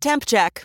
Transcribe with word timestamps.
Temp 0.00 0.24
check. 0.26 0.64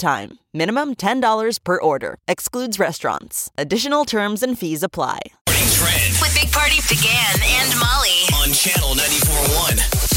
time. 0.00 0.38
Minimum 0.52 0.94
$10 0.96 1.58
per 1.62 1.80
order. 1.80 2.16
Excludes 2.26 2.78
restaurants. 2.80 3.50
Additional 3.56 4.04
terms 4.04 4.42
and 4.42 4.58
fees 4.58 4.82
apply. 4.82 5.20
Morning 5.48 5.68
Trend 5.70 6.14
With 6.20 6.34
Big 6.40 6.50
Party 6.50 6.80
DeGan 6.88 7.40
and 7.60 7.78
Molly. 7.78 8.26
on 8.42 8.52
Channel 8.52 8.94
94.1. 8.96 10.09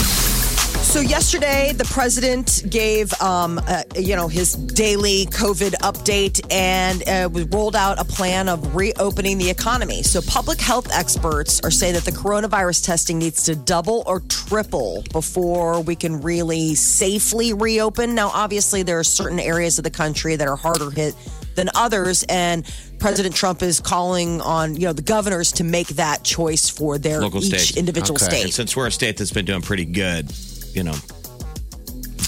So 0.94 1.00
yesterday, 1.00 1.72
the 1.74 1.86
president 1.86 2.66
gave, 2.70 3.20
um, 3.20 3.60
uh, 3.68 3.82
you 3.96 4.16
know, 4.16 4.28
his 4.28 4.54
daily 4.54 5.26
COVID 5.26 5.72
update 5.82 6.40
and 6.52 7.10
uh, 7.10 7.30
we 7.34 7.46
rolled 7.46 7.76
out 7.76 7.98
a 8.00 8.06
plan 8.06 8.48
of 8.48 8.76
reopening 8.76 9.40
the 9.40 9.50
economy. 9.50 10.04
So 10.04 10.22
public 10.22 10.62
health 10.62 10.94
experts 10.94 11.60
are 11.62 11.72
saying 11.72 11.96
that 11.96 12.06
the 12.06 12.12
coronavirus 12.12 12.86
testing 12.86 13.18
needs 13.18 13.42
to 13.46 13.56
double 13.56 14.04
or 14.06 14.20
triple 14.30 15.04
before 15.12 15.82
we 15.82 15.96
can 15.96 16.22
really 16.22 16.76
safely 16.76 17.54
reopen. 17.54 18.14
Now, 18.14 18.28
obviously, 18.28 18.84
there 18.84 19.00
are 19.00 19.04
certain 19.04 19.40
areas 19.40 19.80
of 19.80 19.86
the 19.86 19.90
country 19.90 20.36
that 20.36 20.48
are 20.48 20.56
harder 20.56 20.92
hit 20.92 21.16
than 21.56 21.70
others, 21.74 22.24
and 22.30 22.72
President 23.00 23.34
Trump 23.34 23.64
is 23.64 23.80
calling 23.80 24.42
on, 24.42 24.76
you 24.76 24.86
know, 24.86 24.94
the 24.94 25.02
governors 25.02 25.54
to 25.54 25.64
make 25.64 25.88
that 25.88 26.24
choice 26.24 26.70
for 26.70 27.00
their 27.00 27.20
Local 27.20 27.44
each 27.44 27.48
states. 27.48 27.78
individual 27.78 28.20
And 28.20 28.32
state. 28.32 28.54
since 28.54 28.78
we're 28.78 28.88
a 28.88 28.92
state 28.92 29.18
that's 29.18 29.32
been 29.32 29.46
doing 29.46 29.62
pretty 29.62 29.86
good, 29.86 30.32
you 30.74 30.84
know, 30.84 30.96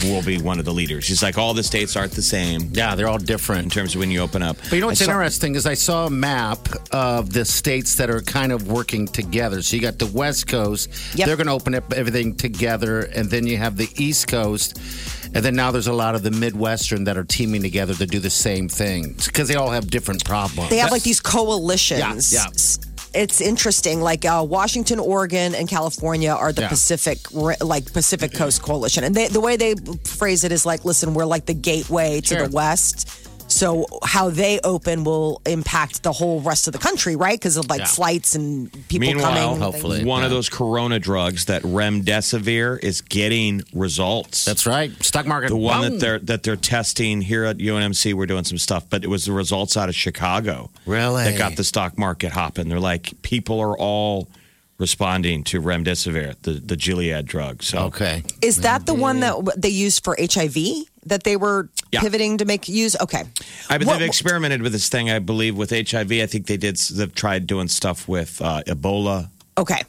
we'll 0.03 0.21
be 0.23 0.37
one 0.39 0.59
of 0.59 0.65
the 0.65 0.73
leaders. 0.73 1.07
He's 1.07 1.23
like, 1.23 1.37
all 1.37 1.53
the 1.55 1.63
states 1.63 1.95
aren't 1.95 2.11
the 2.11 2.21
same 2.21 2.69
Yeah, 2.73 2.93
they're 2.95 3.07
all 3.07 3.17
different 3.17 3.63
in 3.63 3.69
terms 3.71 3.95
of 3.95 3.99
when 4.01 4.11
you 4.11 4.19
open 4.19 4.43
up. 4.43 4.55
But 4.69 4.73
you 4.73 4.81
know 4.81 4.87
what's 4.87 4.99
saw- 4.99 5.05
interesting 5.05 5.55
is 5.55 5.65
I 5.65 5.73
saw 5.73 6.05
a 6.05 6.09
map 6.09 6.67
of 6.91 7.33
the 7.33 7.43
states 7.45 7.95
that 7.95 8.09
are 8.09 8.21
kind 8.21 8.51
of 8.51 8.67
working 8.67 9.07
together. 9.07 9.61
So 9.63 9.75
you 9.75 9.81
got 9.81 9.97
the 9.97 10.05
West 10.07 10.47
Coast, 10.47 10.89
Yep. 11.15 11.25
they're 11.27 11.37
going 11.37 11.47
to 11.47 11.53
open 11.53 11.73
up 11.73 11.91
everything 11.93 12.35
together, 12.35 13.01
and 13.01 13.29
then 13.29 13.47
you 13.47 13.57
have 13.57 13.77
the 13.77 13.89
East 13.95 14.27
Coast, 14.27 14.77
and 15.33 15.43
then 15.43 15.55
now 15.55 15.71
there's 15.71 15.87
a 15.87 15.93
lot 15.93 16.13
of 16.13 16.21
the 16.23 16.31
Midwestern 16.31 17.05
that 17.05 17.17
are 17.17 17.23
teaming 17.23 17.61
together 17.63 17.93
to 17.95 18.05
do 18.05 18.19
the 18.19 18.29
same 18.29 18.69
thing 18.69 19.15
because 19.25 19.47
they 19.47 19.55
all 19.55 19.71
have 19.71 19.89
different 19.89 20.23
problems. 20.23 20.69
They 20.69 20.77
have 20.77 20.91
like 20.91 21.03
these 21.03 21.19
coalitions. 21.19 22.31
Yeah, 22.31 22.45
yeah. 22.45 22.47
It's 23.15 23.39
interesting. 23.41 24.01
Like 24.01 24.25
uh, 24.25 24.45
Washington, 24.47 24.99
Oregon, 24.99 25.55
and 25.55 25.67
California 25.69 26.31
are 26.31 26.51
the 26.51 26.61
Yeah. 26.63 26.67
Pacific, 26.69 27.19
like 27.61 27.91
Pacific 27.93 28.33
Coast 28.33 28.61
Coalition, 28.61 29.03
and 29.05 29.15
they, 29.15 29.27
the 29.29 29.39
way 29.39 29.55
they 29.55 29.75
phrase 30.03 30.43
it 30.43 30.51
is 30.51 30.65
like, 30.65 30.83
"Listen, 30.85 31.13
we're 31.13 31.25
like 31.25 31.45
the 31.45 31.53
gateway 31.53 32.19
to 32.21 32.27
Sure. 32.27 32.47
the 32.47 32.53
West." 32.53 33.09
So 33.55 33.85
how 34.03 34.29
they 34.29 34.59
open 34.65 35.05
will 35.05 35.41
impact 35.45 36.03
the 36.03 36.11
whole 36.11 36.41
rest 36.41 36.67
of 36.67 36.73
the 36.73 36.79
country, 36.79 37.15
right? 37.15 37.39
Because 37.39 37.55
of 37.55 37.69
like 37.69 37.79
Yeah. 37.79 37.85
flights 37.85 38.35
and 38.35 38.69
people 38.89 39.07
Meanwhile, 39.07 39.33
coming. 39.33 39.53
and 39.53 39.63
hopefully. 39.63 39.97
things. 39.99 40.07
one 40.07 40.25
of 40.25 40.29
those 40.29 40.49
corona 40.49 40.99
drugs, 40.99 41.45
that 41.45 41.63
remdesivir, 41.63 42.83
is 42.83 42.99
getting 42.99 43.63
results. 43.73 44.43
That's 44.43 44.65
right. 44.65 44.91
Stock 45.03 45.25
market. 45.25 45.49
the 45.49 45.55
one 45.55 45.81
boom. 45.81 45.91
that 45.93 45.99
they're 45.99 46.19
that 46.19 46.43
they're 46.43 46.57
testing 46.57 47.21
here 47.21 47.45
at 47.45 47.57
UNMC. 47.59 48.13
We're 48.13 48.25
doing 48.25 48.43
some 48.43 48.57
stuff, 48.57 48.83
but 48.89 49.03
it 49.05 49.07
was 49.09 49.23
the 49.25 49.31
results 49.31 49.77
out 49.77 49.87
of 49.87 49.95
Chicago 49.95 50.69
Really? 50.85 51.23
that 51.23 51.37
got 51.37 51.55
the 51.55 51.63
stock 51.63 51.97
market 51.97 52.33
hopping. 52.33 52.67
They're 52.67 52.79
like 52.79 53.13
people 53.21 53.61
are 53.61 53.77
all 53.77 54.27
responding 54.77 55.43
to 55.45 55.61
remdesivir, 55.61 56.35
the 56.41 56.53
the 56.53 56.75
Gilead 56.75 57.25
drug. 57.25 57.63
So 57.63 57.79
Okay. 57.85 58.23
Is 58.41 58.57
that 58.61 58.85
the 58.85 58.93
one 58.93 59.19
that 59.21 59.35
they 59.57 59.69
used 59.69 60.03
for 60.03 60.15
HIV 60.19 60.57
that 61.05 61.23
they 61.23 61.37
were 61.37 61.69
Yeah. 61.91 62.01
pivoting 62.01 62.37
to 62.39 62.45
make 62.45 62.67
use? 62.67 62.95
Okay. 62.99 63.23
I 63.69 63.77
mean, 63.77 63.87
What- 63.87 63.99
they've 63.99 64.07
experimented 64.07 64.61
with 64.61 64.73
this 64.73 64.89
thing, 64.89 65.09
I 65.09 65.19
believe, 65.19 65.55
with 65.55 65.71
HIV. 65.71 66.21
I 66.21 66.25
think 66.25 66.47
they 66.47 66.57
did. 66.57 66.75
They've 66.77 67.13
tried 67.15 67.47
doing 67.47 67.67
stuff 67.69 68.07
with 68.07 68.41
uh, 68.41 68.63
Ebola. 68.67 69.29
Okay. 69.57 69.81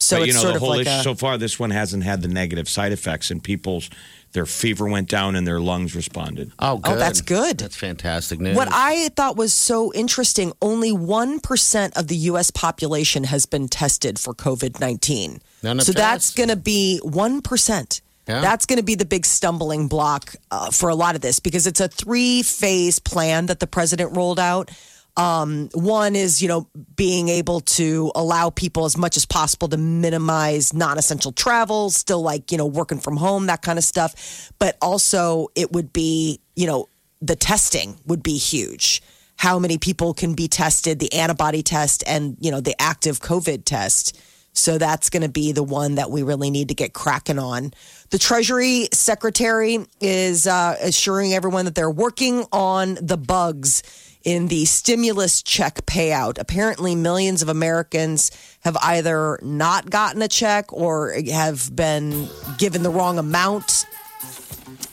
So 0.00 0.16
but 0.18 0.22
it's 0.22 0.26
you 0.28 0.32
know, 0.34 0.40
sort 0.40 0.52
the 0.52 0.56
of 0.56 0.60
whole 0.62 0.70
like 0.70 0.86
issue 0.86 0.90
a, 0.90 1.02
so 1.02 1.14
far, 1.14 1.38
this 1.38 1.58
one 1.58 1.70
hasn't 1.70 2.02
had 2.04 2.22
the 2.22 2.28
negative 2.28 2.68
side 2.68 2.92
effects, 2.92 3.30
and 3.30 3.42
people's 3.42 3.90
their 4.32 4.46
fever 4.46 4.88
went 4.88 5.08
down 5.08 5.36
and 5.36 5.46
their 5.46 5.60
lungs 5.60 5.94
responded. 5.94 6.52
Oh, 6.58 6.78
good. 6.78 6.98
that's 6.98 7.20
good. 7.20 7.58
That's 7.58 7.76
fantastic 7.76 8.40
news. 8.40 8.56
What 8.56 8.68
I 8.70 9.08
thought 9.10 9.36
was 9.36 9.52
so 9.52 9.92
interesting 9.94 10.52
only 10.60 10.92
1% 10.92 11.96
of 11.96 12.08
the 12.08 12.16
US 12.16 12.50
population 12.50 13.24
has 13.24 13.46
been 13.46 13.68
tested 13.68 14.18
for 14.18 14.34
COVID 14.34 14.80
19. 14.80 15.40
None 15.62 15.78
have 15.78 15.86
So 15.86 15.92
that's 15.92 16.32
going 16.34 16.50
to 16.50 16.56
be 16.56 17.00
1%. 17.04 18.00
Yeah. 18.28 18.42
That's 18.42 18.66
going 18.66 18.76
to 18.76 18.84
be 18.84 18.94
the 18.94 19.06
big 19.06 19.24
stumbling 19.24 19.88
block 19.88 20.34
uh, 20.50 20.70
for 20.70 20.90
a 20.90 20.94
lot 20.94 21.14
of 21.14 21.22
this 21.22 21.40
because 21.40 21.66
it's 21.66 21.80
a 21.80 21.88
three 21.88 22.42
phase 22.42 22.98
plan 22.98 23.46
that 23.46 23.58
the 23.58 23.66
president 23.66 24.14
rolled 24.14 24.38
out. 24.38 24.70
Um, 25.18 25.68
one 25.74 26.14
is, 26.14 26.40
you 26.40 26.46
know, 26.46 26.68
being 26.94 27.28
able 27.28 27.60
to 27.60 28.12
allow 28.14 28.50
people 28.50 28.84
as 28.84 28.96
much 28.96 29.16
as 29.16 29.26
possible 29.26 29.66
to 29.68 29.76
minimize 29.76 30.72
non 30.72 30.96
essential 30.96 31.32
travel, 31.32 31.90
still 31.90 32.22
like, 32.22 32.52
you 32.52 32.56
know, 32.56 32.66
working 32.66 33.00
from 33.00 33.16
home, 33.16 33.46
that 33.46 33.60
kind 33.60 33.78
of 33.78 33.84
stuff. 33.84 34.52
But 34.60 34.78
also, 34.80 35.48
it 35.56 35.72
would 35.72 35.92
be, 35.92 36.40
you 36.54 36.68
know, 36.68 36.88
the 37.20 37.34
testing 37.34 37.98
would 38.06 38.22
be 38.22 38.38
huge. 38.38 39.02
How 39.36 39.58
many 39.58 39.76
people 39.76 40.14
can 40.14 40.34
be 40.34 40.46
tested, 40.46 41.00
the 41.00 41.12
antibody 41.12 41.64
test 41.64 42.04
and, 42.06 42.36
you 42.40 42.52
know, 42.52 42.60
the 42.60 42.80
active 42.80 43.18
COVID 43.18 43.64
test. 43.64 44.20
So 44.52 44.78
that's 44.78 45.10
going 45.10 45.22
to 45.22 45.28
be 45.28 45.52
the 45.52 45.62
one 45.62 45.96
that 45.96 46.10
we 46.10 46.22
really 46.22 46.50
need 46.50 46.68
to 46.68 46.74
get 46.74 46.92
cracking 46.92 47.38
on. 47.38 47.72
The 48.10 48.18
Treasury 48.18 48.88
Secretary 48.92 49.78
is 50.00 50.46
uh, 50.46 50.76
assuring 50.80 51.32
everyone 51.34 51.64
that 51.66 51.76
they're 51.76 51.90
working 51.90 52.44
on 52.52 52.98
the 53.00 53.16
bugs 53.16 53.82
in 54.28 54.48
the 54.48 54.66
stimulus 54.66 55.42
check 55.42 55.86
payout. 55.86 56.38
Apparently, 56.38 56.94
millions 56.94 57.40
of 57.40 57.48
Americans 57.48 58.30
have 58.60 58.76
either 58.82 59.38
not 59.40 59.88
gotten 59.88 60.20
a 60.20 60.28
check 60.28 60.70
or 60.70 61.14
have 61.32 61.74
been 61.74 62.28
given 62.58 62.82
the 62.82 62.90
wrong 62.90 63.18
amount. 63.18 63.86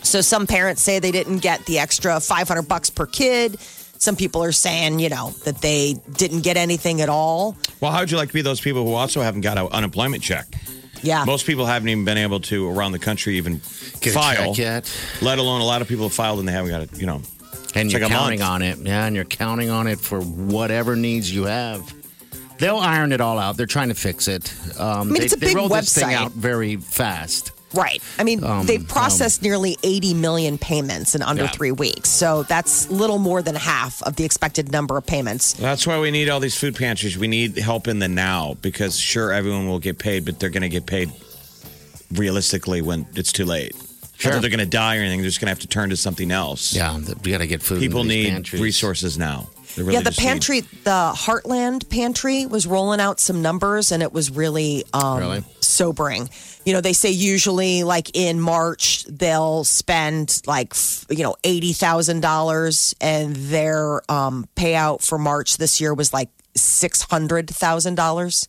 So 0.03 0.21
some 0.21 0.47
parents 0.47 0.81
say 0.81 0.99
they 0.99 1.11
didn't 1.11 1.39
get 1.39 1.65
the 1.65 1.79
extra 1.79 2.21
500 2.21 2.61
bucks 2.61 2.89
per 2.89 3.05
kid. 3.05 3.59
Some 3.59 4.15
people 4.15 4.41
are 4.41 4.53
saying, 4.53 4.99
you 4.99 5.09
know, 5.09 5.31
that 5.43 5.57
they 5.57 5.95
didn't 6.13 6.41
get 6.41 6.55
anything 6.55 7.01
at 7.01 7.09
all. 7.09 7.57
Well, 7.81 7.91
how 7.91 7.99
would 7.99 8.11
you 8.11 8.17
like 8.17 8.29
to 8.29 8.33
be 8.33 8.41
those 8.41 8.61
people 8.61 8.85
who 8.85 8.93
also 8.93 9.21
haven't 9.21 9.41
got 9.41 9.57
an 9.57 9.67
unemployment 9.67 10.23
check? 10.23 10.45
Yeah. 11.01 11.25
Most 11.25 11.45
people 11.45 11.65
haven't 11.65 11.89
even 11.89 12.05
been 12.05 12.17
able 12.17 12.39
to 12.41 12.69
around 12.69 12.93
the 12.93 12.99
country 12.99 13.35
even 13.35 13.59
Get 13.99 14.11
a 14.11 14.11
file 14.11 14.53
check 14.53 14.57
yet? 14.57 14.97
Let 15.21 15.39
alone 15.39 15.59
a 15.59 15.65
lot 15.65 15.81
of 15.81 15.89
people 15.89 16.05
have 16.05 16.13
filed 16.13 16.39
and 16.39 16.47
they 16.47 16.53
haven't 16.53 16.71
got 16.71 16.83
it. 16.83 16.97
You 16.97 17.05
know, 17.05 17.21
And 17.75 17.85
It's 17.87 17.93
you're 17.93 18.01
like 18.01 18.11
counting 18.11 18.41
on 18.41 18.61
it. 18.61 18.77
Yeah, 18.79 19.05
and 19.05 19.15
you're 19.15 19.25
counting 19.25 19.69
on 19.69 19.87
it 19.87 19.99
for 19.99 20.21
whatever 20.21 20.95
needs 20.95 21.33
you 21.33 21.43
have. 21.43 21.93
They'll 22.57 22.77
iron 22.77 23.11
it 23.11 23.19
all 23.19 23.37
out. 23.37 23.57
They're 23.57 23.65
trying 23.65 23.89
to 23.89 23.95
fix 23.95 24.29
it. 24.29 24.53
Um, 24.79 25.09
mean, 25.09 25.19
they, 25.19 25.25
it's 25.25 25.33
a 25.33 25.37
they 25.37 25.47
big 25.47 25.55
rolled 25.57 25.71
this 25.71 25.93
thing 25.93 26.05
website. 26.07 26.15
out 26.15 26.31
very 26.31 26.77
fast. 26.77 27.51
Right. 27.73 28.01
I 28.17 28.23
mean, 28.23 28.41
Um, 28.45 28.65
they've 28.65 28.87
processed 28.87 29.41
nearly 29.41 29.75
80 29.83 30.13
million 30.13 30.57
payments 30.57 31.13
in 31.15 31.21
under 31.21 31.43
Yeah. 31.43 31.49
three 31.51 31.73
weeks. 31.73 32.09
So 32.09 32.43
that's 32.43 32.89
little 32.89 33.17
more 33.17 33.41
than 33.41 33.55
half 33.55 34.01
of 34.03 34.15
the 34.15 34.23
expected 34.23 34.71
number 34.71 34.95
of 34.95 35.05
payments. 35.05 35.51
that's 35.53 35.85
why 35.85 35.99
we 35.99 36.11
need 36.11 36.29
all 36.29 36.39
these 36.39 36.55
food 36.57 36.75
pantries. 36.77 37.17
We 37.17 37.27
need 37.27 37.57
help 37.57 37.89
in 37.89 37.99
the 37.99 38.07
now 38.07 38.55
because 38.61 38.97
sure 38.97 39.33
everyone 39.33 39.67
will 39.67 39.79
get 39.79 39.99
paid, 39.99 40.23
but 40.23 40.39
they're 40.39 40.49
going 40.49 40.61
to 40.63 40.69
get 40.69 40.85
paid 40.85 41.11
realistically 42.13 42.81
when 42.81 43.05
it's 43.15 43.33
too 43.33 43.43
late. 43.45 43.75
Sure. 44.17 44.31
Not 44.31 44.35
that 44.37 44.41
they're 44.41 44.49
going 44.57 44.59
to 44.59 44.65
die 44.77 44.97
or 44.97 45.01
anything. 45.01 45.21
They're 45.21 45.29
just 45.29 45.39
going 45.41 45.47
to 45.47 45.51
have 45.51 45.59
to 45.59 45.67
turn 45.67 45.89
to 45.89 45.97
something 45.97 46.31
else. 46.31 46.73
Yeah, 46.73 46.97
we 47.23 47.31
got 47.31 47.39
to 47.39 47.47
get 47.47 47.61
food. 47.61 47.79
People 47.79 48.03
need 48.05 48.29
pantries. 48.31 48.61
resources 48.61 49.17
now. 49.17 49.49
Really 49.77 49.93
yeah, 49.93 49.99
the 49.99 50.05
just 50.05 50.19
need- 50.19 50.25
pantry, 50.27 50.59
the 50.61 51.11
Heartland 51.17 51.89
pantry 51.89 52.45
was 52.45 52.65
rolling 52.65 53.01
out 53.01 53.19
some 53.19 53.41
numbers 53.41 53.91
and 53.91 54.01
it 54.01 54.13
was 54.13 54.31
really, 54.31 54.85
um, 54.93 55.17
Really? 55.19 55.43
sobering. 55.59 56.29
You 56.63 56.71
know, 56.71 56.79
they 56.79 56.93
say 56.93 57.11
usually 57.11 57.83
like 57.83 58.09
in 58.15 58.39
March, 58.39 59.03
they'll 59.09 59.65
spend 59.65 60.41
like, 60.47 60.73
you 61.09 61.23
know, 61.23 61.35
$80,000 61.43 62.93
and 63.01 63.35
their 63.35 64.01
um, 64.09 64.47
payout 64.55 65.05
for 65.05 65.17
March 65.17 65.57
this 65.57 65.81
year 65.81 65.93
was 65.93 66.13
like 66.13 66.29
$600,000. 66.57 68.47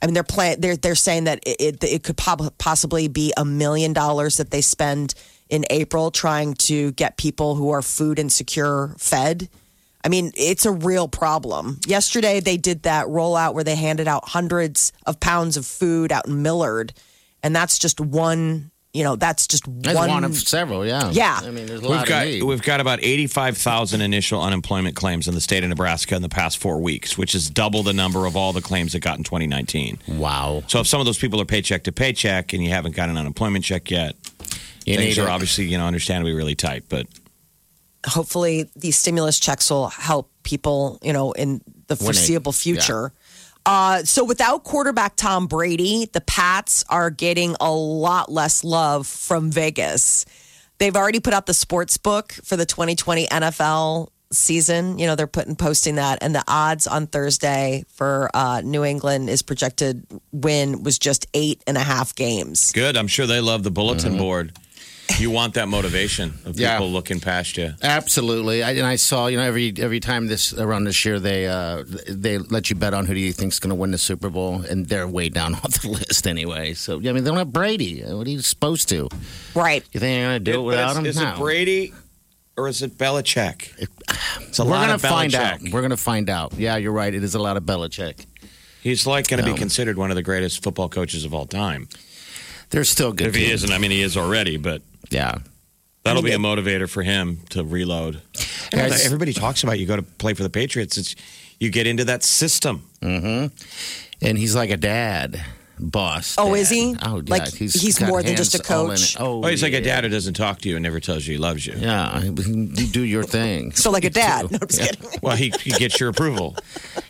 I 0.00 0.06
mean, 0.06 0.14
they're 0.14 0.22
plan- 0.22 0.60
they're 0.60 0.76
they're 0.76 0.94
saying 0.94 1.24
that 1.24 1.40
it 1.46 1.56
it, 1.60 1.84
it 1.84 2.02
could 2.02 2.16
prob- 2.16 2.56
possibly 2.58 3.08
be 3.08 3.32
a 3.36 3.44
million 3.44 3.92
dollars 3.92 4.36
that 4.36 4.50
they 4.50 4.60
spend 4.60 5.14
in 5.48 5.64
April 5.70 6.10
trying 6.10 6.54
to 6.54 6.92
get 6.92 7.16
people 7.16 7.54
who 7.54 7.70
are 7.70 7.82
food 7.82 8.18
insecure 8.18 8.94
fed. 8.98 9.48
I 10.04 10.08
mean, 10.08 10.32
it's 10.36 10.66
a 10.66 10.70
real 10.70 11.08
problem. 11.08 11.80
Yesterday, 11.86 12.40
they 12.40 12.56
did 12.56 12.82
that 12.82 13.06
rollout 13.06 13.54
where 13.54 13.64
they 13.64 13.74
handed 13.74 14.06
out 14.06 14.28
hundreds 14.28 14.92
of 15.04 15.18
pounds 15.18 15.56
of 15.56 15.66
food 15.66 16.12
out 16.12 16.28
in 16.28 16.42
Millard, 16.42 16.92
and 17.42 17.54
that's 17.56 17.78
just 17.78 18.00
one, 18.00 18.70
you 18.96 19.04
know, 19.04 19.14
that's 19.14 19.46
just 19.46 19.64
That's 19.82 19.94
one. 19.94 20.08
one, 20.08 20.24
of 20.24 20.34
several, 20.36 20.86
yeah. 20.86 21.10
Yeah. 21.10 21.38
I 21.42 21.50
mean, 21.50 21.66
there's 21.66 21.80
a 21.80 21.82
We've 21.82 21.90
lot 21.90 22.06
got 22.06 22.22
of 22.26 22.28
need. 22.32 22.42
we've 22.44 22.62
got 22.62 22.80
about 22.80 22.98
eighty 23.02 23.26
five 23.26 23.58
thousand 23.58 24.00
initial 24.00 24.40
unemployment 24.42 24.96
claims 24.96 25.28
in 25.28 25.34
the 25.34 25.40
state 25.40 25.62
of 25.62 25.68
Nebraska 25.68 26.16
in 26.16 26.22
the 26.22 26.28
past 26.28 26.58
four 26.58 26.80
weeks, 26.80 27.18
which 27.18 27.34
is 27.34 27.50
double 27.50 27.82
the 27.82 27.92
number 27.92 28.24
of 28.26 28.36
all 28.36 28.52
the 28.54 28.62
claims 28.62 28.92
that 28.94 29.00
got 29.00 29.18
in 29.18 29.24
2019. 29.24 29.98
wow. 30.08 30.62
So 30.68 30.80
if 30.80 30.86
some 30.86 31.00
of 31.00 31.06
those 31.06 31.18
people 31.18 31.40
are 31.40 31.44
paycheck 31.44 31.84
to 31.84 31.92
paycheck 31.92 32.52
and 32.54 32.64
you 32.64 32.70
haven't 32.70 32.96
got 32.96 33.08
an 33.10 33.16
unemployment 33.18 33.64
check 33.64 33.90
yet, 33.90 34.16
You 34.86 34.96
things 34.96 35.16
need 35.16 35.22
are 35.22 35.28
it. 35.28 35.30
obviously 35.30 35.66
you 35.66 35.76
know 35.78 35.86
understandably 35.86 36.32
really 36.32 36.54
tight. 36.54 36.84
But 36.88 37.06
hopefully 38.06 38.70
these 38.76 38.96
stimulus 38.96 39.38
checks 39.38 39.70
will 39.70 39.88
help 39.88 40.30
people, 40.42 40.98
you 41.02 41.12
know, 41.12 41.32
in 41.32 41.60
the 41.88 41.96
foreseeable 41.96 42.52
future. 42.52 43.12
Uh, 43.66 44.04
so 44.04 44.24
without 44.24 44.62
quarterback 44.62 45.16
Tom 45.16 45.48
Brady, 45.48 46.08
the 46.12 46.20
Pats 46.20 46.84
are 46.88 47.10
getting 47.10 47.56
a 47.60 47.70
lot 47.70 48.30
less 48.30 48.62
love 48.62 49.08
from 49.08 49.50
Vegas. 49.50 50.24
They've 50.78 50.94
already 50.94 51.18
put 51.18 51.34
out 51.34 51.46
the 51.46 51.54
sports 51.54 51.96
book 51.96 52.32
for 52.44 52.56
the 52.56 52.64
2020 52.64 53.26
NFL 53.26 54.08
season. 54.32 55.00
You 55.00 55.06
know, 55.06 55.16
they're 55.16 55.26
putting 55.26 55.56
posting 55.56 55.96
that, 55.96 56.18
and 56.22 56.32
the 56.32 56.44
odds 56.46 56.86
on 56.86 57.08
Thursday 57.08 57.84
for 57.88 58.30
uh, 58.34 58.60
New 58.64 58.84
England 58.84 59.30
is 59.30 59.42
projected 59.42 60.06
win 60.32 60.84
was 60.84 60.98
just 60.98 61.26
eight 61.34 61.62
and 61.66 61.76
a 61.76 61.80
half 61.80 62.14
games. 62.14 62.70
good, 62.72 62.96
I'm 62.96 63.08
sure 63.08 63.26
they 63.26 63.40
love 63.40 63.64
the 63.64 63.70
bulletin 63.72 64.16
board. 64.16 64.52
You 65.18 65.30
want 65.30 65.54
that 65.54 65.68
motivation 65.68 66.34
of 66.44 66.58
Yeah. 66.58 66.76
people 66.76 66.90
looking 66.90 67.20
past 67.20 67.56
you. 67.56 67.72
Absolutely, 67.82 68.62
I, 68.62 68.72
and 68.72 68.84
I 68.84 68.96
saw 68.96 69.28
you 69.28 69.36
know 69.36 69.44
every 69.44 69.72
every 69.78 70.00
time 70.00 70.26
this 70.26 70.52
around 70.52 70.84
this 70.84 71.04
year 71.04 71.18
they 71.20 71.46
uh, 71.46 71.84
they 72.08 72.38
let 72.38 72.68
you 72.70 72.76
bet 72.76 72.92
on 72.92 73.06
who 73.06 73.14
do 73.14 73.20
you 73.20 73.32
think's 73.32 73.58
going 73.58 73.68
to 73.70 73.74
win 73.76 73.92
the 73.92 73.98
Super 73.98 74.28
Bowl, 74.28 74.60
and 74.62 74.86
they're 74.86 75.08
way 75.08 75.28
down 75.28 75.54
off 75.64 75.80
the 75.80 75.88
list 75.88 76.26
anyway. 76.26 76.74
So 76.74 76.96
I 76.98 77.12
mean 77.12 77.24
they 77.24 77.30
don't 77.30 77.38
have 77.38 77.52
Brady. 77.52 78.02
What 78.02 78.26
are 78.26 78.30
you 78.30 78.40
supposed 78.40 78.88
to? 78.90 79.08
Right. 79.54 79.84
You 79.92 80.00
think 80.00 80.18
you're 80.18 80.28
going 80.28 80.44
to 80.44 80.52
do 80.52 80.52
it 80.52 80.56
But 80.56 80.62
without 80.64 80.90
is, 80.92 80.96
him? 80.98 81.06
is 81.06 81.16
No. 81.16 81.32
it 81.34 81.36
Brady 81.38 81.94
or 82.56 82.68
is 82.68 82.82
it 82.82 82.98
Belichick? 82.98 83.88
It's 84.48 84.58
a 84.58 84.64
We're 84.64 84.70
lot 84.70 84.80
going 84.86 84.94
of 84.94 85.00
to 85.02 85.08
find 85.08 85.34
out. 85.34 85.60
We're 85.62 85.80
going 85.82 85.90
to 85.90 85.96
find 85.96 86.28
out. 86.28 86.54
Yeah, 86.54 86.76
you're 86.76 86.92
right. 86.92 87.14
It 87.14 87.22
is 87.22 87.34
a 87.34 87.38
lot 87.38 87.56
of 87.56 87.62
Belichick. 87.64 88.26
He's 88.82 89.06
like 89.06 89.28
going 89.28 89.40
to 89.42 89.46
No. 89.48 89.54
be 89.54 89.58
considered 89.58 89.96
one 89.98 90.10
of 90.10 90.16
the 90.16 90.22
greatest 90.22 90.62
football 90.62 90.88
coaches 90.88 91.24
of 91.24 91.32
all 91.34 91.46
time. 91.46 91.88
They're 92.70 92.84
still 92.84 93.12
good. 93.12 93.28
If 93.28 93.34
he 93.36 93.50
isn't, 93.50 93.70
I 93.70 93.78
mean, 93.78 93.90
he 93.92 94.02
is 94.02 94.16
already, 94.16 94.56
but 94.56 94.82
yeah. 95.10 95.38
that'll 96.04 96.22
be 96.22 96.32
a 96.32 96.38
motivator 96.38 96.88
for 96.88 97.02
him 97.02 97.40
to 97.50 97.64
reload. 97.64 98.20
Guys- 98.70 99.04
Everybody 99.04 99.32
talks 99.32 99.62
about 99.62 99.78
you 99.78 99.86
go 99.86 99.96
to 99.96 100.02
play 100.02 100.34
for 100.34 100.42
the 100.42 100.50
Patriots. 100.50 100.96
It's 100.96 101.16
you 101.58 101.70
get 101.70 101.86
into 101.86 102.04
that 102.04 102.22
system. 102.22 102.86
Mm-hmm. 103.00 103.54
And 104.26 104.38
he's 104.38 104.54
like 104.54 104.70
a 104.70 104.76
dad, 104.76 105.42
boss. 105.78 106.34
Oh, 106.38 106.54
dad. 106.54 106.60
is 106.60 106.68
he? 106.70 106.96
Oh, 107.02 107.16
yeah. 107.16 107.22
Like, 107.34 107.54
he's 107.54 107.98
got 107.98 108.08
more 108.08 108.22
than 108.22 108.36
just 108.36 108.54
a 108.54 108.58
hands 108.58 108.70
all 108.70 108.84
in 108.84 108.88
coach? 108.90 109.14
it. 109.14 109.20
Oh, 109.20 109.44
Oh, 109.44 109.48
he's 109.48 109.62
like 109.62 109.72
a 109.74 109.80
dad 109.80 110.04
who 110.04 110.10
doesn't 110.10 110.34
talk 110.34 110.60
to 110.60 110.68
you 110.68 110.76
and 110.76 110.82
never 110.82 111.00
tells 111.00 111.26
you 111.26 111.34
he 111.34 111.38
loves 111.38 111.66
you. 111.66 111.74
Yeah, 111.76 112.22
you 112.22 112.32
do 112.86 113.02
your 113.02 113.24
thing. 113.24 113.72
So 113.76 113.90
like 113.90 114.04
a 114.04 114.10
dad. 114.10 114.50
No, 114.50 114.58
I'm 114.60 114.68
just 114.68 114.80
kidding. 114.80 115.18
Well, 115.22 115.36
he, 115.36 115.52
he 115.60 115.70
gets 115.72 116.00
your 116.00 116.08
approval. 116.08 116.56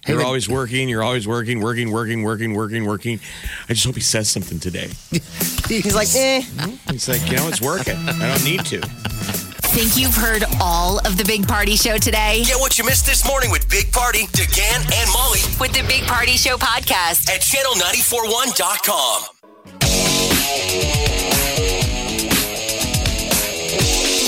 Hey, 0.05 0.13
You're 0.13 0.19
the- 0.19 0.25
always 0.27 0.49
working. 0.49 0.89
You're 0.89 1.03
always 1.03 1.27
working, 1.27 1.61
working, 1.61 1.91
working, 1.93 2.23
working, 2.23 2.55
working, 2.55 2.85
working. 2.87 3.21
I 3.69 3.73
just 3.75 3.85
hope 3.87 3.95
he 3.95 4.01
says 4.01 4.29
something 4.29 4.59
today. 4.61 4.89
He's 5.69 5.95
like, 5.95 6.09
eh. 6.15 6.43
He's 6.91 7.09
like, 7.09 7.25
you 7.31 7.37
know, 7.37 7.49
it's 7.49 7.61
working. 7.61 7.97
I 7.97 8.29
don't 8.29 8.45
need 8.45 8.65
to. 8.67 9.56
Think 9.69 9.97
you've 9.99 10.15
heard 10.15 10.45
all 10.61 10.99
of 11.01 11.17
the 11.19 11.25
Big 11.25 11.47
Party 11.47 11.77
Show 11.77 11.99
today? 11.99 12.43
Get 12.47 12.59
what 12.59 12.79
you 12.79 12.85
missed 12.85 13.05
this 13.05 13.27
morning 13.27 13.51
with 13.51 13.69
Big 13.69 13.93
Party, 13.93 14.27
DeGan, 14.29 14.79
and 14.95 15.11
Molly 15.13 15.41
With 15.61 15.73
the 15.75 15.85
Big 15.87 16.05
Party 16.05 16.33
Show 16.37 16.57
podcast. 16.57 17.29
at 17.29 17.41
channel941.com. 17.43 19.23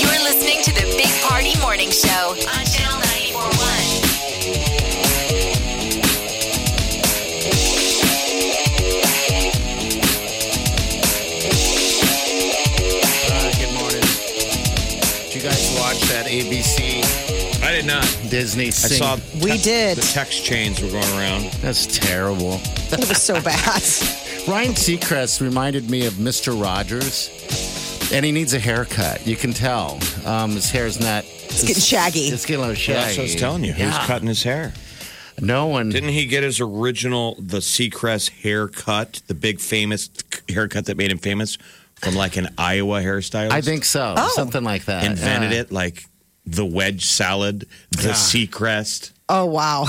You're 0.01 0.23
listening 0.23 0.63
to 0.63 0.71
the 0.73 0.85
Big 0.97 1.11
Party 1.23 1.59
Morning 1.61 1.89
Show 1.91 2.31
on 2.31 2.65
Channel 2.65 3.08
that 16.23 16.29
ABC 16.29 17.63
I 17.63 17.71
did 17.71 17.85
not. 17.85 18.03
Disney 18.29 18.67
I 18.67 18.69
sing? 18.71 18.97
saw 18.97 19.15
We 19.41 19.51
text- 19.51 19.63
did. 19.63 19.97
The 19.97 20.01
text 20.13 20.43
chains 20.45 20.81
were 20.81 20.89
going 20.89 21.09
around. 21.17 21.51
That's 21.61 21.85
terrible. 21.87 22.59
It 22.91 23.07
was 23.07 23.21
so 23.21 23.35
bad. 23.41 23.81
Ryan 24.47 24.73
Seacrest 24.73 25.41
reminded 25.41 25.89
me 25.89 26.05
of 26.07 26.13
Mr. 26.13 26.59
Rogers, 26.59 27.29
and 28.11 28.25
he 28.25 28.31
needs 28.31 28.53
a 28.53 28.59
haircut. 28.59 29.25
You 29.27 29.35
can 29.35 29.53
tell. 29.53 29.99
Um, 30.25 30.51
his 30.51 30.69
hair's 30.71 30.99
not. 30.99 31.23
It's 31.25 31.61
getting 31.61 31.81
shaggy. 31.81 32.19
It's 32.27 32.45
getting 32.45 32.63
a 32.63 32.67
little 32.67 32.75
shaggy. 32.75 32.99
That's 32.99 33.17
what 33.17 33.21
I 33.21 33.25
was 33.25 33.35
telling 33.35 33.63
you. 33.63 33.73
He 33.73 33.85
was 33.85 33.97
cutting 33.99 34.27
his 34.27 34.43
hair. 34.43 34.73
No 35.41 35.67
one. 35.67 35.89
Didn't 35.89 36.09
he 36.09 36.25
get 36.25 36.43
his 36.43 36.59
original, 36.59 37.35
the 37.39 37.57
Seacrest 37.59 38.29
haircut, 38.41 39.21
the 39.27 39.33
big 39.35 39.59
famous 39.59 40.09
haircut 40.49 40.85
that 40.85 40.97
made 40.97 41.11
him 41.11 41.17
famous 41.17 41.57
from 41.95 42.15
like 42.15 42.35
an 42.37 42.47
Iowa 42.57 43.01
hairstylist? 43.01 43.51
I 43.51 43.61
think 43.61 43.85
so. 43.85 44.15
Oh. 44.17 44.31
Something 44.35 44.63
like 44.63 44.85
that. 44.85 45.03
Invented 45.05 45.51
Yeah. 45.51 45.59
it 45.61 45.71
like 45.71 46.05
the 46.55 46.65
wedge 46.65 47.05
salad, 47.05 47.67
the 47.91 48.13
sea 48.13 48.47
crest. 48.47 49.11
Oh, 49.27 49.45
wow. 49.45 49.85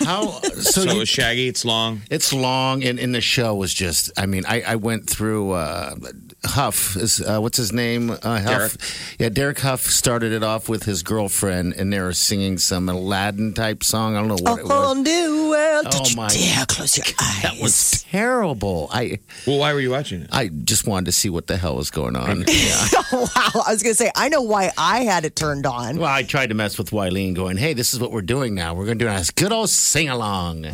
How? 0.00 0.28
So, 0.42 0.82
So, 0.82 0.92
you- 0.94 1.00
it's 1.02 1.10
shaggy, 1.10 1.48
it's 1.48 1.64
long. 1.64 2.02
It's 2.10 2.32
long, 2.32 2.82
and, 2.84 2.98
and 2.98 3.14
the 3.14 3.20
show 3.20 3.54
was 3.54 3.72
just. 3.72 4.10
I 4.18 4.26
mean, 4.26 4.44
I, 4.46 4.62
I 4.62 4.76
went 4.76 5.08
through 5.08 5.52
uh, 5.52 5.94
Hough. 6.44 6.96
Is 6.96 7.20
uh, 7.20 7.38
what's 7.40 7.56
his 7.56 7.72
name? 7.72 8.10
Uh, 8.10 8.16
Hough. 8.40 8.44
Derek. 8.44 8.72
Yeah, 9.18 9.28
Derek 9.28 9.58
Hough 9.60 9.80
started 9.82 10.32
it 10.32 10.42
off 10.42 10.68
with 10.68 10.82
his 10.84 11.02
girlfriend, 11.02 11.74
and 11.74 11.92
they 11.92 12.00
were 12.00 12.12
singing 12.12 12.58
some 12.58 12.88
Aladdin 12.88 13.54
type 13.54 13.84
song. 13.84 14.16
I 14.16 14.20
don't 14.20 14.28
know 14.28 14.36
A 14.38 14.42
what 14.42 14.58
it 14.60 14.66
whole 14.66 14.94
was. 14.94 14.98
new 14.98 15.50
world. 15.50 15.86
Oh, 15.86 15.98
Did 16.02 16.10
you 16.10 16.16
my- 16.16 16.28
dare 16.28 16.66
close 16.66 16.96
your 16.96 17.06
eyes? 17.20 17.42
That 17.42 17.58
was 17.62 18.02
terrible. 18.10 18.88
I 18.92 19.20
Well, 19.46 19.58
why 19.58 19.72
were 19.72 19.80
you 19.80 19.90
watching 19.90 20.22
it? 20.22 20.28
I 20.32 20.48
just 20.48 20.86
wanted 20.86 21.06
to 21.06 21.12
see 21.12 21.30
what 21.30 21.46
the 21.46 21.56
hell 21.56 21.76
was 21.76 21.90
going 21.90 22.16
on. 22.16 22.44
Yeah. 22.52 22.86
wow. 23.12 23.28
I 23.34 23.70
was 23.72 23.82
going 23.82 23.94
to 23.94 23.98
say, 23.98 24.10
I 24.16 24.28
know 24.28 24.42
why 24.42 24.70
I 24.76 25.00
had 25.04 25.24
it 25.24 25.36
turned 25.36 25.64
on. 25.66 25.96
Well, 25.98 26.10
I 26.12 26.22
tried 26.22 26.48
to 26.48 26.54
mess 26.54 26.76
with 26.78 26.90
Wileen, 26.90 27.34
going, 27.34 27.56
"Hey, 27.56 27.72
this 27.72 27.94
is 27.94 28.00
what 28.00 28.10
we're 28.12 28.20
doing 28.22 28.54
now. 28.54 28.74
We're 28.74 28.84
going 28.86 28.98
to 28.98 29.04
do 29.04 29.08
a 29.08 29.12
nice 29.14 29.30
good 29.30 29.52
old 29.52 29.70
sing 29.70 30.08
along." 30.08 30.66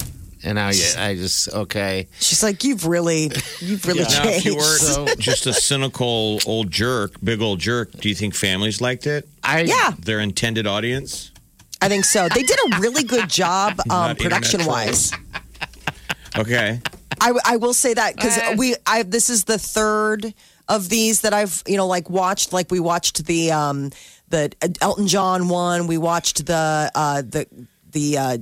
And 0.44 0.54
now, 0.54 0.68
yeah, 0.70 0.94
I 1.04 1.14
just 1.16 1.48
okay. 1.52 2.08
She's 2.20 2.42
like, 2.42 2.62
you've 2.64 2.86
really, 2.86 3.30
you've 3.60 3.84
really 3.86 4.02
Now, 4.02 4.08
changed. 4.22 4.38
if 4.38 4.44
you 4.46 4.56
were 4.56 4.62
So- 4.78 5.06
just 5.18 5.46
a 5.46 5.52
cynical 5.52 6.38
old 6.46 6.70
jerk, 6.70 7.14
big 7.22 7.40
old 7.42 7.58
jerk, 7.58 7.90
do 7.92 8.08
you 8.08 8.14
think 8.14 8.34
families 8.34 8.80
liked 8.80 9.06
it? 9.06 9.28
I 9.42 9.62
yeah, 9.62 9.92
Their 9.98 10.20
intended 10.20 10.66
audience? 10.66 11.32
I 11.80 11.88
think 11.88 12.04
so. 12.04 12.28
They 12.28 12.42
did 12.42 12.58
a 12.72 12.78
really 12.80 13.02
good 13.04 13.28
job, 13.28 13.80
um, 13.80 13.86
Not 13.88 14.10
internet 14.10 14.32
production 14.42 14.66
wise. 14.66 15.12
Okay. 16.36 16.80
I, 17.20 17.32
I 17.44 17.56
will 17.56 17.74
say 17.74 17.94
that 17.94 18.14
because 18.14 18.38
we 18.58 18.76
I 18.86 19.02
this 19.02 19.28
is 19.30 19.44
the 19.44 19.58
third 19.58 20.32
of 20.68 20.88
these 20.88 21.22
that 21.22 21.32
I've 21.34 21.62
you 21.66 21.76
know 21.76 21.86
like 21.86 22.08
watched 22.08 22.52
like 22.52 22.70
we 22.70 22.78
watched 22.78 23.26
the 23.26 23.50
um 23.50 23.90
the 24.28 24.52
Elton 24.80 25.08
John 25.08 25.48
one 25.48 25.86
we 25.88 25.98
watched 25.98 26.46
the 26.46 26.90
uh 26.94 27.22
the 27.22 27.46
the 27.90 28.18
uh 28.18 28.38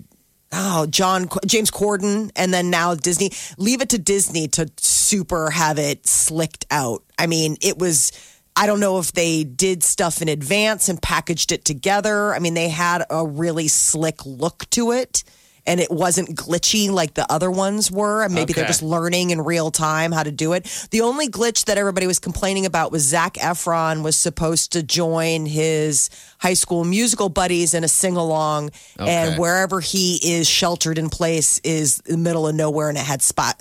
oh 0.57 0.87
John 0.87 1.29
James 1.45 1.71
Corden 1.71 2.31
and 2.35 2.53
then 2.53 2.71
now 2.71 2.95
Disney. 2.95 3.31
Leave 3.59 3.81
it 3.81 3.91
to 3.91 3.99
Disney 3.99 4.49
to 4.49 4.71
super 4.79 5.51
have 5.51 5.79
it 5.79 6.07
slicked 6.07 6.67
out. 6.71 7.05
I 7.19 7.27
mean 7.27 7.57
it 7.61 7.79
was 7.79 8.13
I 8.57 8.67
don't 8.67 8.81
know 8.81 8.99
if 8.99 9.13
they 9.13 9.45
did 9.45 9.83
stuff 9.83 10.23
in 10.23 10.29
advance 10.29 10.89
and 10.89 11.01
packaged 11.01 11.53
it 11.53 11.65
together. 11.65 12.35
I 12.35 12.39
mean 12.39 12.55
they 12.55 12.71
had 12.71 13.05
a 13.11 13.25
really 13.27 13.69
slick 13.69 14.25
look 14.25 14.69
to 14.71 14.93
it 14.93 15.23
and 15.67 15.81
it 15.81 15.91
wasn't 15.91 16.37
glitchy 16.37 16.91
like 16.91 17.15
the 17.15 17.31
other 17.31 17.51
ones 17.51 17.91
were. 17.91 18.23
And 18.25 18.35
maybe 18.35 18.53
they're 18.53 18.67
just 18.67 18.83
learning 18.83 19.31
in 19.31 19.41
real 19.41 19.71
time 19.71 20.13
how 20.13 20.23
to 20.23 20.33
do 20.33 20.53
it. 20.53 20.65
The 20.91 21.01
only 21.01 21.29
glitch 21.29 21.65
that 21.67 21.79
everybody 21.79 22.07
was 22.07 22.19
complaining 22.19 22.67
about 22.67 22.93
was 22.93 23.03
Zac 23.03 23.35
Efron 23.35 24.03
was 24.03 24.17
supposed 24.17 24.73
to 24.73 24.83
join 24.83 25.47
his 25.47 26.11
high 26.39 26.55
school 26.55 26.85
musical 26.85 27.29
buddies 27.29 27.75
in 27.75 27.85
a 27.85 27.89
sing 27.89 28.17
along, 28.17 28.71
and 28.99 29.39
wherever 29.39 29.81
he 29.81 30.21
is 30.23 30.49
sheltered 30.49 30.99
in 30.99 31.11
place 31.11 31.61
is 31.65 31.99
the 31.99 32.17
middle 32.17 32.47
of 32.47 32.55
nowhere, 32.55 32.89
and 32.89 32.99
it 32.99 33.05
had 33.05 33.23
spot 33.23 33.61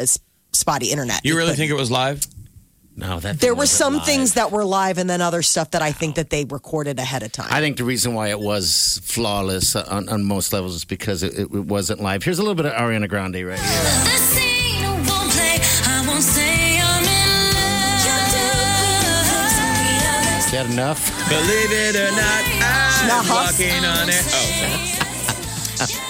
spotty 0.53 0.91
internet. 0.91 1.21
You 1.23 1.37
really 1.37 1.55
think 1.55 1.71
it 1.71 1.75
was 1.75 1.91
live? 1.91 2.25
No 2.97 3.19
that 3.19 3.39
there 3.41 3.53
were 3.53 3.65
some 3.65 3.95
live. 3.95 4.05
things 4.05 4.33
that 4.35 4.51
were 4.51 4.63
live, 4.63 4.97
and 4.97 5.09
then 5.09 5.19
other 5.21 5.41
stuff 5.41 5.71
that 5.71 5.81
I 5.81 5.91
think 5.91 6.15
that 6.15 6.29
they 6.29 6.45
recorded 6.45 6.97
ahead 6.97 7.23
of 7.23 7.31
time. 7.33 7.47
I 7.51 7.59
think 7.59 7.75
the 7.75 7.83
reason 7.83 8.13
why 8.13 8.29
it 8.29 8.39
was 8.39 9.01
flawless 9.03 9.75
on, 9.75 10.07
on 10.07 10.23
most 10.23 10.53
levels 10.53 10.75
is 10.75 10.85
because 10.85 11.21
it, 11.21 11.33
it, 11.33 11.41
it 11.41 11.65
wasn't 11.65 11.99
live. 12.01 12.23
Here's 12.23 12.39
a 12.39 12.41
little 12.41 12.55
bit 12.55 12.65
of 12.67 12.71
Ariana 12.73 13.09
Grande 13.09 13.35
right 13.45 13.59
here. 13.59 13.83
The 13.83 14.17
scene 14.31 14.83
won't 14.85 15.29
play. 15.31 15.59
I 15.91 16.05
won't 16.07 16.23
say 16.23 16.79
I'm 16.79 17.03
in 17.03 17.29
love. 20.31 20.45
Is 20.45 20.51
that 20.51 20.67
enough? 20.71 21.11
Believe 21.27 21.71
it 21.71 21.95
or 21.97 22.11
not, 22.15 22.43
I'm 22.63 23.07
Not 23.09 23.25
Hough. 23.25 23.59
walking 23.59 23.83
on 23.83 24.07
it. 24.07 24.23
Oh, 24.31 25.04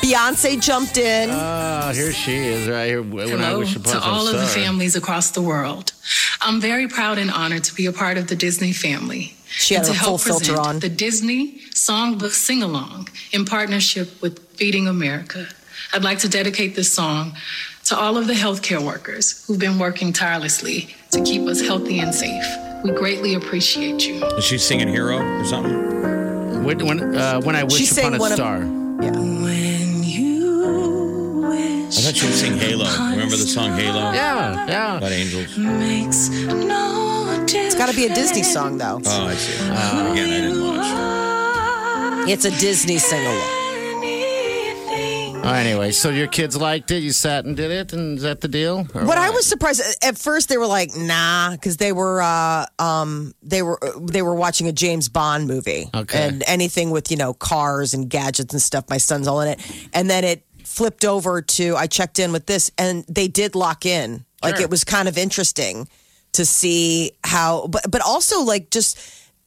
Beyonce 0.06 0.62
jumped 0.62 0.98
in. 0.98 1.30
Oh, 1.32 1.92
here 1.92 2.12
she 2.14 2.36
is 2.36 2.68
right 2.70 2.86
here. 2.86 3.02
When 3.02 3.42
I 3.42 3.46
Hello 3.48 3.60
wish 3.60 3.76
upon 3.76 3.94
to 3.94 4.00
all 4.02 4.26
some 4.28 4.36
of 4.36 4.42
the 4.42 4.48
families 4.48 4.96
across 4.96 5.32
the 5.32 5.42
world. 5.42 5.94
I'm 6.42 6.62
very 6.62 6.88
proud 6.88 7.18
and 7.18 7.32
honored 7.32 7.64
to 7.64 7.74
be 7.74 7.88
a 7.88 7.92
part 7.92 8.18
of 8.20 8.28
the 8.28 8.36
Disney 8.36 8.72
family. 8.72 9.34
She 9.48 9.74
had 9.74 9.86
and 9.86 9.94
to 9.96 10.00
full 10.00 10.10
help 10.18 10.22
filter 10.22 10.54
present 10.54 10.68
on. 10.68 10.80
The 10.80 10.90
Disney 10.90 11.60
Songbook 11.74 12.32
Sing 12.34 12.62
Along 12.62 13.10
in 13.32 13.46
partnership 13.46 14.22
with 14.22 14.38
Feeding 14.58 14.88
America. 14.88 15.48
I'd 15.92 16.04
like 16.04 16.20
to 16.20 16.30
dedicate 16.30 16.76
this 16.76 16.92
song 16.94 17.34
to 17.86 17.98
all 17.98 18.16
of 18.18 18.28
the 18.28 18.34
healthcare 18.34 18.86
workers 18.86 19.44
who've 19.48 19.60
been 19.60 19.80
working 19.80 20.14
tirelessly 20.14 20.94
to 21.12 21.24
keep 21.24 21.48
us 21.48 21.62
healthy 21.62 21.98
and 22.00 22.14
safe. 22.14 22.46
We 22.84 22.92
greatly 22.92 23.34
appreciate 23.34 24.06
you. 24.06 24.24
Is 24.38 24.44
she 24.46 24.60
singing 24.60 24.88
Hero 24.88 25.18
or 25.18 25.46
something? 25.46 26.64
When 26.64 26.86
when, 26.86 27.16
uh, 27.18 27.42
when 27.42 27.56
I 27.56 27.64
wish 27.64 27.78
She 27.78 27.86
sang 27.88 28.14
upon 28.14 28.18
a 28.18 28.20
one 28.20 28.32
of- 28.32 28.38
star. 28.38 29.35
When 31.96 32.04
you 32.04 32.08
wish 32.08 32.08
I 32.08 32.12
thought 32.12 32.16
she 32.18 32.26
would 32.26 32.36
sing 32.36 32.58
Halo. 32.58 32.86
Remember 33.12 33.36
the 33.38 33.48
song 33.48 33.78
Halo? 33.78 34.12
Yeah, 34.12 34.68
yeah. 34.68 34.98
About 34.98 35.12
angels. 35.12 35.58
makes 35.58 36.30
no 36.30 37.46
It's 37.48 37.76
got 37.76 37.90
to 37.90 37.96
be 37.96 38.06
a 38.06 38.14
Disney 38.14 38.44
song, 38.44 38.78
though. 38.78 39.00
Oh, 39.06 39.26
I 39.28 39.36
see. 39.36 39.64
Again, 39.64 40.30
I 40.30 40.42
didn't 40.42 40.64
watch. 40.64 42.30
It's 42.30 42.46
a 42.46 42.52
Disney 42.60 42.98
sing 42.98 43.26
along. 43.26 43.62
Oh, 45.48 45.54
anyway, 45.54 45.92
so 45.92 46.10
your 46.10 46.26
kids 46.26 46.58
liked 46.58 46.90
it. 46.90 47.04
You 47.04 47.12
sat 47.12 47.46
and 47.46 47.56
did 47.56 47.70
it, 47.70 47.94
and 47.94 48.18
is 48.18 48.24
that 48.24 48.42
the 48.42 48.48
deal? 48.48 48.88
Or 48.96 49.06
What 49.06 49.20
I 49.20 49.30
was 49.30 49.46
surprised 49.46 49.80
at 50.04 50.18
first 50.18 50.50
they 50.50 50.58
were 50.58 50.66
like, 50.66 50.96
nah, 50.98 51.52
because 51.52 51.78
they 51.78 51.92
were 51.92 52.20
uh, 52.20 52.66
um, 52.80 53.36
they 53.44 53.62
were 53.62 53.80
they 54.02 54.24
were 54.24 54.34
watching 54.34 54.68
a 54.68 54.72
James 54.72 55.08
Bond 55.08 55.48
movie, 55.48 55.88
Okay. 55.94 56.28
and 56.28 56.44
anything 56.48 56.90
with 56.90 57.12
you 57.12 57.18
know 57.18 57.36
cars 57.36 57.94
and 57.94 58.10
gadgets 58.10 58.54
and 58.56 58.62
stuff. 58.62 58.86
My 58.90 58.98
son's 58.98 59.28
all 59.28 59.40
in 59.42 59.50
it, 59.50 59.88
and 59.94 60.10
then 60.10 60.24
it 60.24 60.44
flipped 60.76 61.06
over 61.06 61.42
to 61.42 61.76
I 61.76 61.88
checked 61.88 62.20
in 62.20 62.32
with 62.32 62.46
this, 62.46 62.72
and 62.78 63.06
they 63.08 63.28
did 63.28 63.56
lock 63.56 63.86
in. 63.86 64.26
Like 64.44 64.58
Sure. 64.58 64.66
it 64.66 64.70
was 64.70 64.84
kind 64.84 65.08
of 65.08 65.18
interesting 65.18 65.88
to 66.34 66.46
see 66.46 67.12
how, 67.24 67.68
but 67.68 67.90
but 67.90 68.02
also 68.02 68.42
like 68.44 68.70
just. 68.70 68.98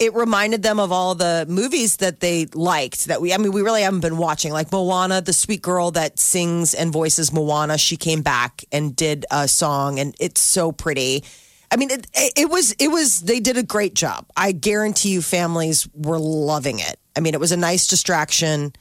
It 0.00 0.14
reminded 0.14 0.62
them 0.62 0.78
of 0.78 0.92
all 0.92 1.16
the 1.16 1.44
movies 1.48 1.96
that 1.96 2.20
they 2.20 2.46
liked 2.54 3.06
that 3.06 3.20
we, 3.20 3.34
I 3.34 3.36
mean, 3.36 3.50
we 3.50 3.62
really 3.62 3.82
haven't 3.82 3.98
been 3.98 4.16
watching. 4.16 4.52
Like 4.52 4.70
Moana, 4.70 5.20
the 5.20 5.32
sweet 5.32 5.60
girl 5.60 5.90
that 5.90 6.20
sings 6.20 6.72
and 6.72 6.92
voices 6.92 7.32
Moana, 7.32 7.76
she 7.78 7.96
came 7.96 8.22
back 8.22 8.64
and 8.70 8.94
did 8.94 9.26
a 9.32 9.48
song, 9.48 9.98
and 9.98 10.14
it's 10.20 10.40
so 10.40 10.70
pretty. 10.70 11.24
I 11.72 11.76
mean, 11.76 11.90
it, 11.90 12.06
it 12.14 12.48
was, 12.48 12.76
it 12.78 12.92
was, 12.92 13.22
they 13.22 13.40
did 13.40 13.56
a 13.56 13.64
great 13.64 13.94
job. 13.94 14.24
I 14.36 14.52
guarantee 14.52 15.08
you 15.08 15.20
families 15.20 15.88
were 15.94 16.20
loving 16.20 16.78
it. 16.78 16.96
I 17.16 17.20
mean, 17.20 17.34
it 17.34 17.40
was 17.40 17.50
a 17.50 17.56
nice 17.56 17.88
distraction, 17.88 18.72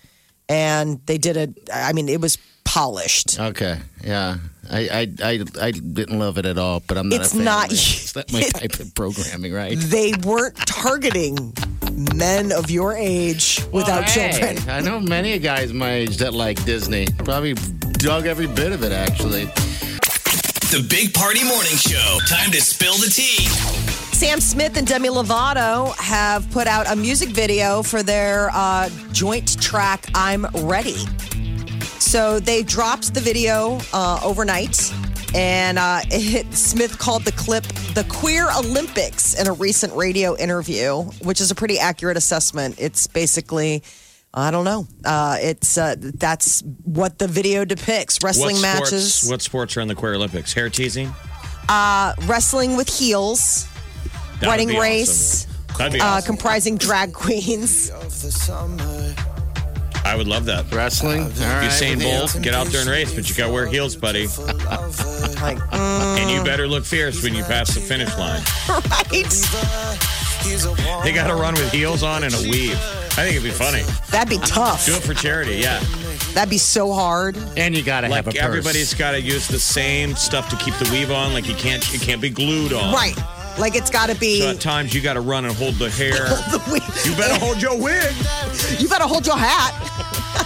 and 0.49 0.99
they 1.05 1.17
did 1.17 1.37
a, 1.37 1.47
I 1.73 1.93
mean, 1.93 2.09
it 2.09 2.21
was 2.21 2.37
polished. 2.63 3.39
Okay, 3.39 3.79
yeah. 4.03 4.37
I, 4.69 4.79
I 4.79 5.23
I 5.31 5.43
I 5.61 5.71
didn't 5.71 6.19
love 6.19 6.37
it 6.37 6.45
at 6.45 6.57
all, 6.57 6.81
but 6.85 6.97
I'm 6.97 7.07
not. 7.07 7.21
It's 7.21 7.33
a 7.33 7.35
fan 7.37 7.45
not- 7.45 7.65
of 7.67 7.71
it. 7.71 7.77
It's 8.07 8.15
not 8.15 8.33
my 8.33 8.41
type 8.41 8.79
of 8.79 8.93
programming, 8.95 9.53
right? 9.53 9.77
They 9.77 10.13
weren't 10.25 10.55
targeting 10.57 11.53
men 12.15 12.51
of 12.51 12.69
your 12.69 12.93
age 12.93 13.61
without 13.71 14.01
Well, 14.01 14.03
hey, 14.03 14.31
children. 14.31 14.69
I 14.69 14.81
know 14.81 14.99
many 14.99 15.39
guys 15.39 15.71
my 15.71 15.91
age 15.93 16.17
that 16.17 16.33
like 16.33 16.63
Disney. 16.65 17.07
Probably 17.19 17.53
dug 17.53 18.25
every 18.25 18.47
bit 18.47 18.71
of 18.73 18.83
it, 18.83 18.91
actually. 18.91 19.45
The 20.69 20.85
Big 20.89 21.13
Party 21.13 21.43
Morning 21.45 21.77
Show. 21.77 22.19
Time 22.27 22.51
to 22.51 22.59
spill 22.61 22.95
the 22.97 23.07
tea. 23.07 23.86
Sam 24.17 24.41
Smith 24.41 24.77
and 24.77 24.87
Demi 24.87 25.09
Lovato 25.09 25.95
have 25.97 26.49
put 26.49 26.65
out 26.65 26.91
a 26.91 26.95
music 26.95 27.29
video 27.29 27.83
for 27.83 28.01
their 28.01 28.49
uh, 28.51 28.89
joint 29.11 29.61
track, 29.61 30.07
I'm 30.15 30.47
Ready. 30.63 30.97
So 31.99 32.39
they 32.39 32.63
dropped 32.63 33.13
the 33.13 33.19
video 33.19 33.77
uh, 33.93 34.19
overnight, 34.23 34.91
and 35.35 35.77
uh, 35.77 35.99
it, 36.09 36.51
Smith 36.51 36.97
called 36.97 37.25
the 37.25 37.31
clip 37.33 37.61
the 37.93 38.07
Queer 38.09 38.47
Olympics 38.57 39.39
in 39.39 39.45
a 39.45 39.53
recent 39.53 39.93
radio 39.93 40.35
interview, 40.35 41.03
which 41.21 41.39
is 41.39 41.51
a 41.51 41.55
pretty 41.55 41.77
accurate 41.77 42.17
assessment. 42.17 42.73
It's 42.79 43.05
basically. 43.05 43.83
I 44.33 44.49
don't 44.49 44.65
know. 44.65 44.87
Uh, 45.05 45.37
it's 45.39 45.77
uh, 45.77 45.95
that's 45.99 46.63
what 46.83 47.19
the 47.19 47.27
video 47.27 47.65
depicts: 47.65 48.23
wrestling 48.23 48.55
what 48.55 48.61
matches, 48.63 49.27
what 49.29 49.43
sports 49.43 49.77
are 49.77 49.81
in 49.81 49.87
the 49.87 49.95
Queer 49.95 50.15
Olympics? 50.15 50.53
Hair 50.53 50.71
teasing? 50.71 51.13
wrestling 51.69 52.77
with 52.77 52.89
heels, 52.89 53.67
That 54.39 54.41
would 54.41 54.47
running 54.47 54.67
be 54.69 54.79
race, 54.79 55.45
awesome. 55.45 55.77
That'd 55.77 55.93
be 55.93 56.01
uh, 56.01 56.05
awesome. 56.05 56.25
comprising 56.27 56.77
drag 56.77 57.13
queens. 57.13 57.91
I 60.05 60.15
would 60.15 60.27
love 60.27 60.45
that. 60.45 60.71
Wrestling. 60.71 61.23
All 61.23 61.27
right. 61.27 61.69
Usain 61.69 62.01
Bolt, 62.01 62.41
get 62.41 62.53
out 62.53 62.67
there 62.67 62.81
and 62.81 62.89
race, 62.89 63.13
but 63.13 63.29
you 63.29 63.35
got 63.35 63.47
to 63.47 63.53
wear 63.53 63.67
heels, 63.67 63.95
buddy. 63.95 64.27
Like, 65.37 65.59
And 65.71 66.31
you 66.31 66.43
better 66.43 66.67
look 66.67 66.83
fierce 66.83 67.23
when 67.23 67.35
you 67.35 67.43
pass 67.43 67.75
the 67.75 67.79
finish 67.79 68.09
line. 68.17 68.41
right? 68.67 69.07
They 71.03 71.13
got 71.13 71.27
to 71.27 71.35
run 71.35 71.53
with 71.53 71.71
heels 71.71 72.01
on 72.01 72.23
and 72.23 72.33
a 72.33 72.41
weave. 72.49 72.73
I 72.73 73.23
think 73.23 73.35
it'd 73.35 73.43
be 73.43 73.51
funny. 73.51 73.83
That'd 74.09 74.29
be 74.29 74.43
tough. 74.45 74.85
Do 74.87 74.95
it 74.95 75.03
for 75.03 75.13
charity, 75.13 75.57
yeah. 75.57 75.79
That'd 76.33 76.49
be 76.49 76.57
so 76.57 76.91
hard. 76.91 77.37
And 77.55 77.75
you 77.75 77.83
got 77.83 78.01
to 78.01 78.07
have 78.07 78.27
a 78.27 78.31
purse. 78.31 78.39
everybody's 78.41 78.93
got 78.93 79.11
to 79.11 79.21
use 79.21 79.47
the 79.47 79.59
same 79.59 80.15
stuff 80.15 80.49
to 80.49 80.55
keep 80.57 80.73
the 80.75 80.89
weave 80.91 81.11
on. 81.11 81.33
Like 81.33 81.47
you 81.47 81.55
can't, 81.55 81.83
it 81.93 82.01
can't 82.01 82.21
be 82.21 82.29
glued 82.29 82.73
on. 82.73 82.93
Right. 82.93 83.15
Like 83.59 83.75
it's 83.75 83.89
got 83.89 84.09
to 84.09 84.15
be. 84.15 84.41
So 84.41 84.49
at 84.51 84.59
times 84.61 84.93
you 84.93 85.01
got 85.01 85.13
to 85.13 85.21
run 85.21 85.45
and 85.45 85.53
hold 85.55 85.75
the 85.75 85.89
hair. 85.89 86.11
the 86.51 86.61
wig. 86.71 86.83
You 87.05 87.15
better 87.17 87.39
hold 87.43 87.61
your 87.61 87.75
wig. 87.77 88.13
You 88.79 88.87
better 88.87 89.05
hold 89.05 89.25
your 89.25 89.37
hat. 89.37 89.73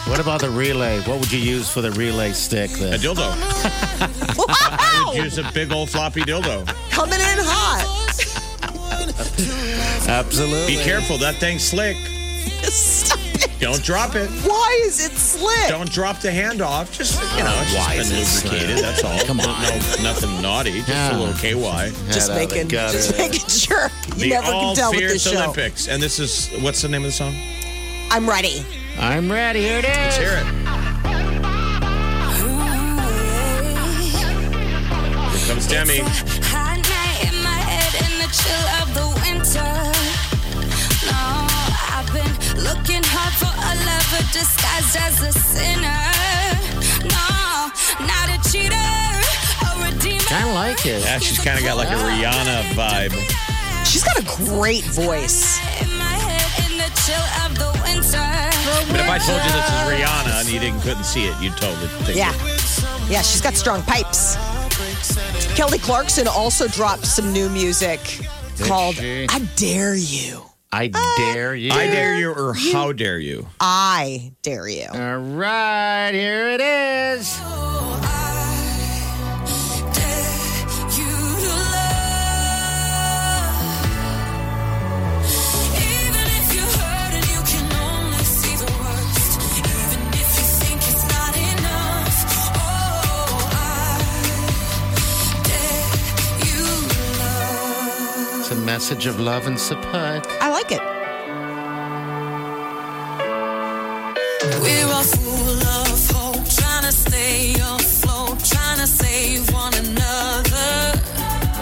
What 0.07 0.19
about 0.19 0.41
the 0.41 0.49
relay? 0.49 0.99
What 1.01 1.19
would 1.19 1.31
you 1.31 1.39
use 1.39 1.69
for 1.69 1.81
the 1.81 1.91
relay 1.91 2.31
stick? 2.31 2.71
Then 2.71 2.93
A 2.93 2.97
Then? 2.97 3.15
dildo. 3.15 4.37
Wow. 4.37 5.11
Use 5.13 5.37
a 5.37 5.43
big 5.53 5.71
old 5.71 5.89
floppy 5.89 6.21
dildo. 6.21 6.65
Coming 6.89 7.19
in 7.19 7.37
hot. 7.41 7.87
Absolutely. 10.07 10.77
Be 10.77 10.83
careful, 10.83 11.17
that 11.19 11.35
thing's 11.35 11.63
slick. 11.63 11.97
Stop 12.63 13.19
it. 13.19 13.30
Don't 13.61 13.83
drop 13.83 14.15
it. 14.15 14.27
Why 14.43 14.81
is 14.85 15.05
it 15.05 15.11
slick? 15.11 15.69
Don't 15.69 15.89
drop 15.91 16.19
the 16.19 16.31
hand 16.31 16.61
off. 16.61 16.91
Just 16.97 17.21
you 17.37 17.43
know, 17.43 17.53
it's 17.61 17.75
Why 17.75 17.95
just 17.95 18.11
is 18.11 18.41
been 18.43 18.51
it 18.53 18.59
lubricated. 18.59 18.83
That's 18.83 19.03
all. 19.03 19.19
Come 19.25 19.39
on. 19.39 19.61
no, 19.61 19.69
nothing 20.01 20.41
naughty. 20.41 20.77
Just 20.79 20.89
Yeah. 20.89 21.15
a 21.15 21.19
little 21.19 21.35
KY. 21.35 21.91
just 22.11 22.29
Head 22.31 22.37
out 22.37 22.43
of 22.43 22.49
the 22.49 22.55
making, 22.55 22.67
gutter. 22.69 22.93
just 22.97 23.17
making 23.19 23.47
sure. 23.47 23.89
You 24.07 24.13
The 24.15 24.29
never 24.29 24.51
All 24.51 24.61
can 24.61 24.75
tell 24.75 24.89
with 24.91 24.99
Fierce 24.99 25.13
this 25.13 25.23
show. 25.31 25.37
Olympics, 25.43 25.87
and 25.87 26.01
this 26.01 26.17
is 26.17 26.49
what's 26.61 26.81
the 26.81 26.87
name 26.89 27.01
of 27.03 27.07
the 27.07 27.11
song? 27.11 27.35
I'm 28.09 28.27
ready. 28.27 28.65
I'm 28.99 29.31
ready. 29.31 29.61
Here 29.61 29.77
it 29.77 29.85
is. 29.85 29.95
Let's 29.95 30.17
hear 30.17 30.33
it. 30.33 31.51
Here 35.31 35.47
comes 35.47 35.67
Demi. 35.67 35.99
Hot 36.49 36.77
night 36.77 37.31
in 37.31 37.43
my 37.43 37.59
head 37.69 37.93
in 38.03 38.19
the 38.19 38.27
chill 38.33 38.65
of 38.81 38.93
the 38.95 39.20
looking 42.63 43.03
hard 43.03 43.33
for 43.37 43.49
a 43.49 43.73
lover 43.85 44.23
disguised 44.31 44.95
as 44.97 45.21
a 45.21 45.31
sinner. 45.33 46.01
No, 47.05 47.69
not 48.05 48.27
a 48.29 48.37
cheater, 48.49 48.77
a 48.77 49.69
redeemer. 49.81 50.25
Kind 50.29 50.47
of 50.49 50.55
like 50.55 50.85
it. 50.85 51.03
Yeah, 51.03 51.19
she's 51.19 51.39
kind 51.39 51.57
of 51.57 51.65
got 51.65 51.77
like 51.77 51.89
a 51.89 51.99
Rihanna 51.99 52.73
vibe. 52.77 53.13
She's 53.85 54.03
got 54.03 54.17
a 54.17 54.25
great 54.45 54.83
voice. 54.85 55.59
In 55.81 55.89
my 55.97 56.15
head 56.15 56.71
in 56.71 56.77
the 56.77 56.89
chill 57.03 57.27
of 57.43 57.57
the 57.57 57.71
winter. 57.83 58.29
But 58.91 58.99
if 58.99 59.09
I 59.09 59.17
told 59.17 59.41
you 59.43 59.51
this 59.51 59.67
is 59.67 59.81
Rihanna 59.89 60.41
and 60.41 60.49
you 60.49 60.59
didn't 60.59 60.81
couldn't 60.81 61.03
see 61.03 61.25
it, 61.25 61.35
you'd 61.41 61.57
totally 61.57 61.87
think. 62.05 62.17
Yeah. 62.17 62.33
Yeah, 63.09 63.21
she's 63.21 63.41
got 63.41 63.55
strong 63.55 63.81
pipes. 63.83 64.37
Kelly 65.55 65.79
Clarkson 65.79 66.27
also 66.27 66.67
dropped 66.67 67.05
some 67.05 67.33
new 67.33 67.49
music 67.49 67.99
called 68.59 68.95
she? 68.95 69.27
I 69.29 69.39
Dare 69.55 69.95
You. 69.95 70.50
I 70.73 70.89
uh, 70.93 71.33
dare 71.33 71.53
you. 71.53 71.71
I 71.71 71.87
dare 71.87 72.17
you, 72.17 72.31
or 72.31 72.53
how 72.53 72.93
dare 72.93 73.19
you? 73.19 73.47
I 73.59 74.31
Dare 74.41 74.69
You. 74.69 74.87
All 74.93 75.17
right, 75.17 76.11
here 76.13 76.47
it 76.47 76.61
is. 76.61 77.70
Message 98.71 99.05
of 99.05 99.19
love 99.19 99.47
and 99.47 99.59
support. 99.59 100.25
I 100.39 100.49
like 100.49 100.71
it. 100.71 100.79
We're 104.63 104.87
all 104.87 105.03
full 105.03 105.59
of 105.77 106.09
hope, 106.15 106.47
trying 106.57 106.83
to 106.83 106.91
stay 106.93 107.53
afloat, 107.55 108.39
trying 108.45 108.79
to 108.79 108.87
save 108.87 109.51
one 109.51 109.73
another. 109.73 110.97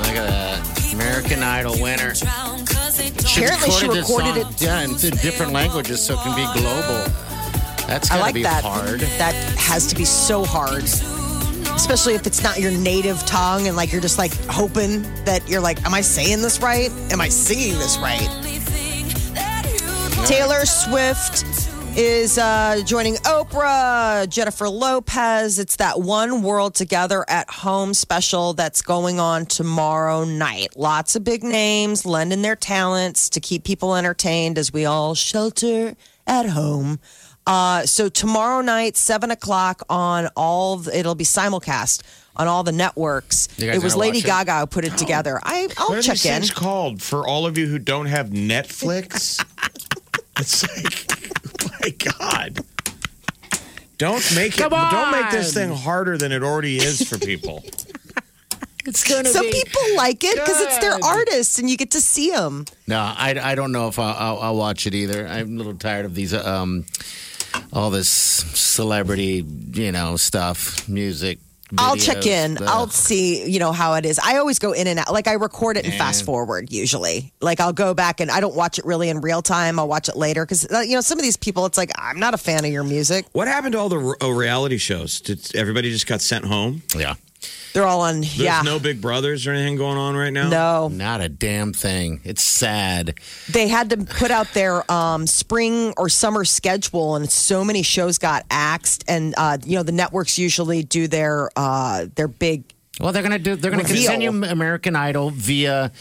Look 0.06 0.18
at 0.22 0.28
that. 0.30 0.94
American 0.94 1.42
Idol 1.42 1.82
winner. 1.82 2.14
Drown 2.14 2.64
'cause 2.68 2.98
they 2.98 3.10
don't 3.10 3.26
Apparently 3.26 3.72
she 3.72 3.88
recorded 3.88 4.44
song, 4.44 4.54
it- 4.54 4.62
Yeah, 4.62 4.82
in 4.82 4.92
in 4.92 5.16
different 5.28 5.52
languages 5.52 6.06
so 6.06 6.14
it 6.14 6.20
can 6.22 6.36
be 6.36 6.46
global. 6.62 7.00
That's 7.88 8.12
I 8.12 8.18
gotta 8.18 8.22
like 8.22 8.36
be 8.36 8.44
that. 8.44 8.64
hard. 8.64 9.00
That 9.18 9.34
has 9.58 9.88
to 9.88 9.96
be 9.96 10.06
so 10.06 10.46
hard. 10.46 10.84
Especially 11.80 12.14
if 12.14 12.28
it's 12.28 12.44
not 12.44 12.60
your 12.60 12.72
native 12.72 13.26
tongue 13.26 13.66
and 13.66 13.78
like 13.78 13.90
you're 13.90 14.02
just 14.02 14.18
like 14.18 14.34
hoping 14.48 15.02
that 15.24 15.42
you're 15.48 15.62
like, 15.62 15.82
am 15.86 15.94
I 15.94 16.02
saying 16.02 16.42
this 16.42 16.60
right? 16.60 16.92
Am 17.10 17.22
I 17.22 17.30
singing 17.30 17.80
this 17.80 17.98
right? 18.00 18.28
Taylor 20.28 20.66
Swift 20.66 21.46
is 21.98 22.38
uh, 22.38 22.82
joining 22.86 23.16
Oprah, 23.16 24.28
Jennifer 24.28 24.68
Lopez. 24.68 25.58
It's 25.58 25.78
that 25.78 26.02
One 26.02 26.42
World 26.42 26.76
Together 26.76 27.24
at 27.30 27.50
Home 27.50 27.94
special 27.94 28.54
that's 28.54 28.82
going 28.82 29.22
on 29.22 29.46
tomorrow 29.46 30.26
night. 30.26 30.76
Lots 30.76 31.16
of 31.16 31.24
big 31.24 31.46
names 31.46 32.06
lending 32.06 32.42
their 32.42 32.58
talents 32.58 33.30
to 33.30 33.40
keep 33.40 33.64
people 33.64 33.96
entertained 33.96 34.58
as 34.58 34.74
we 34.74 34.84
all 34.84 35.16
shelter 35.16 35.96
at 36.28 36.46
home. 36.46 37.00
Uh, 37.50 37.84
so 37.84 38.10
tomorrow 38.10 38.62
night, 38.62 38.96
seven 38.96 39.32
o'clock 39.32 39.82
on 39.90 40.30
all. 40.36 40.78
The, 40.78 40.96
it'll 40.96 41.16
be 41.16 41.24
simulcast 41.26 42.04
on 42.36 42.48
all 42.48 42.62
the 42.64 42.72
networks. 42.72 43.48
It 43.58 43.82
was 43.82 43.96
Lady 43.96 44.20
watch 44.20 44.26
it? 44.26 44.28
Gaga 44.28 44.60
who 44.60 44.66
put 44.68 44.86
it 44.86 44.96
together. 44.98 45.40
I, 45.42 45.68
I'll 45.78 45.90
What 45.90 45.98
are 45.98 46.02
check 46.04 46.14
these 46.14 46.26
in. 46.28 46.34
things 46.34 46.52
called 46.52 47.02
for 47.02 47.28
all 47.28 47.48
of 47.48 47.58
you 47.58 47.66
who 47.66 47.80
don't 47.80 48.06
have 48.06 48.28
Netflix? 48.30 49.44
it's 50.40 50.62
like, 50.62 51.82
my 51.82 51.90
God. 52.14 52.60
Don't 53.98 54.36
make 54.36 54.54
it. 54.54 54.60
Come 54.60 54.70
Don't 54.70 55.12
make 55.12 55.32
this 55.32 55.52
thing 55.54 55.72
harder 55.72 56.20
than 56.20 56.32
it 56.32 56.44
already 56.44 56.78
is 56.78 57.02
for 57.08 57.18
people. 57.18 57.64
It's 58.86 59.08
gonna 59.08 59.30
Some 59.30 59.46
be. 59.46 59.52
people 59.52 59.82
like 59.98 60.24
it 60.24 60.34
because 60.36 60.62
it's 60.62 60.80
their 60.80 60.98
artists 61.04 61.60
and 61.60 61.70
you 61.70 61.78
get 61.78 61.92
to 61.92 62.02
see 62.02 62.32
them. 62.32 62.66
No, 62.88 62.98
I, 62.98 63.38
I 63.40 63.54
don't 63.54 63.72
know 63.72 63.88
if 63.88 64.00
I'll, 64.00 64.16
I'll, 64.16 64.40
I'll 64.40 64.56
watch 64.56 64.88
it 64.88 64.96
either. 64.96 65.28
I'm 65.28 65.54
a 65.54 65.58
little 65.58 65.76
tired 65.76 66.06
of 66.06 66.16
these, 66.16 66.34
um, 66.34 66.86
all 67.74 67.90
this 67.90 68.10
celebrity, 68.10 69.46
you 69.74 69.92
know, 69.92 70.16
stuff, 70.18 70.88
music. 70.90 71.40
I'll 71.78 71.96
check 71.96 72.26
in. 72.26 72.58
uh, 72.58 72.66
I'll 72.68 72.90
see, 72.90 73.48
you 73.48 73.60
know, 73.60 73.72
how 73.72 73.94
it 73.94 74.04
is. 74.04 74.18
I 74.18 74.38
always 74.38 74.58
go 74.58 74.72
in 74.72 74.88
and 74.88 74.98
out. 74.98 75.14
Like 75.14 75.28
I 75.28 75.34
record 75.34 75.78
it 75.78 75.86
and 75.86 75.94
fast 75.94 76.26
forward 76.26 76.72
usually. 76.72 77.32
Like 77.42 77.60
I'll 77.60 77.74
go 77.74 77.94
back 77.94 78.22
and 78.22 78.32
I 78.32 78.40
don't 78.40 78.56
watch 78.56 78.80
it 78.80 78.86
really 78.86 79.10
in 79.10 79.22
real 79.22 79.44
time. 79.44 79.78
I'll 79.78 79.88
watch 79.88 80.10
it 80.10 80.16
later 80.16 80.44
because, 80.46 80.68
uh, 80.72 80.80
you 80.80 80.96
know, 80.96 81.02
some 81.02 81.20
of 81.20 81.24
these 81.24 81.38
people, 81.38 81.68
it's 81.68 81.78
like, 81.78 81.92
I'm 81.96 82.20
not 82.20 82.34
a 82.34 82.38
fan 82.38 82.66
of 82.66 82.72
your 82.72 82.84
music. 82.84 83.28
What 83.34 83.48
happened 83.48 83.74
to 83.74 83.80
all 83.80 83.90
the 83.90 84.16
uh, 84.20 84.30
reality 84.30 84.80
shows? 84.80 85.22
Did 85.22 85.56
everybody 85.56 85.92
just 85.92 86.08
got 86.08 86.22
sent 86.22 86.46
home? 86.46 86.82
Yeah. 86.96 87.14
They're 87.74 87.86
all 87.86 88.02
on, 88.02 88.22
There's 88.22 88.38
yeah. 88.38 88.62
no 88.64 88.80
Big 88.80 89.00
Brothers 89.02 89.46
or 89.46 89.52
anything 89.52 89.76
going 89.78 89.98
on 89.98 90.16
right 90.16 90.34
now. 90.34 90.50
no, 90.50 90.88
Not 90.88 91.22
a 91.22 91.30
damn 91.30 91.72
thing. 91.74 92.20
It's 92.24 92.42
sad. 92.44 93.16
they 93.52 93.68
had 93.68 93.90
to 93.92 93.98
put 93.98 94.32
out 94.32 94.52
their 94.54 94.90
um, 94.92 95.28
spring 95.28 95.94
or 95.98 96.10
summer 96.10 96.46
schedule, 96.46 97.16
and 97.16 97.32
so 97.32 97.64
many 97.64 97.84
shows 97.84 98.18
got 98.18 98.46
axed. 98.50 99.04
And 99.08 99.34
uh, 99.38 99.58
you 99.66 99.76
know, 99.76 99.84
the 99.84 99.92
networks 99.92 100.38
usually 100.40 100.84
do 100.84 101.08
their 101.08 101.50
uh, 101.56 102.08
their 102.16 102.28
big 102.28 102.64
Well, 103.00 103.12
they're 103.12 103.24
gonna 103.24 103.40
do. 103.40 103.56
They're 103.56 103.72
gonna 103.72 103.84
Reveal. 103.84 104.10
continue 104.10 104.30
American 104.50 104.96
Idol 104.96 105.30
via 105.30 105.92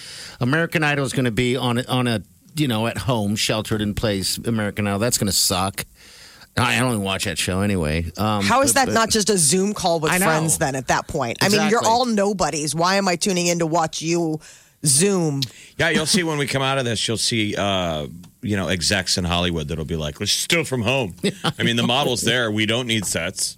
American 0.40 0.82
Idol 0.82 1.04
is 1.04 1.12
gonna 1.12 1.30
be 1.30 1.56
on 1.56 1.84
on 1.87 2.06
a 2.06 2.22
you 2.56 2.66
know 2.66 2.87
at 2.87 2.98
home 2.98 3.37
sheltered 3.37 3.82
in 3.82 3.94
place 3.94 4.38
American 4.38 4.87
Idol. 4.87 4.98
That's 4.98 5.18
gonna 5.18 5.32
suck. 5.32 5.84
I 6.58 6.80
only 6.80 6.98
watch 6.98 7.24
that 7.24 7.38
show 7.38 7.60
anyway. 7.60 8.10
Um, 8.16 8.42
How 8.44 8.62
is 8.62 8.72
but- 8.72 8.74
that 8.80 8.86
but- 8.86 8.94
not 8.94 9.10
just 9.10 9.30
a 9.30 9.38
Zoom 9.38 9.72
call 9.74 10.00
with 10.00 10.12
I 10.12 10.18
friends 10.18 10.58
then 10.58 10.74
at 10.74 10.88
that 10.88 11.06
point? 11.08 11.38
I 11.42 11.48
mean, 11.48 11.68
you're 11.70 11.84
all 11.84 12.04
nobodies. 12.04 12.74
Why 12.74 12.96
am 12.96 13.08
I 13.08 13.16
tuning 13.16 13.46
in 13.46 13.58
to 13.60 13.66
watch 13.66 14.02
you 14.02 14.40
Zoom? 14.84 15.40
Yeah, 15.78 15.90
you'll 15.90 16.06
see 16.06 16.22
when 16.22 16.38
we 16.38 16.46
come 16.46 16.62
out 16.62 16.78
of 16.78 16.84
this, 16.84 17.06
you'll 17.08 17.16
see, 17.18 17.54
uh, 17.56 18.06
you 18.42 18.56
know, 18.56 18.68
execs 18.68 19.18
in 19.18 19.24
Hollywood 19.24 19.68
that'll 19.68 19.84
be 19.84 19.96
like, 19.96 20.20
we're 20.20 20.26
still 20.26 20.64
from 20.64 20.82
home. 20.82 21.14
I 21.58 21.62
mean, 21.62 21.76
the 21.76 21.86
model's 21.86 22.22
there. 22.22 22.50
We 22.50 22.66
don't 22.66 22.86
need 22.86 23.04
sets. 23.04 23.56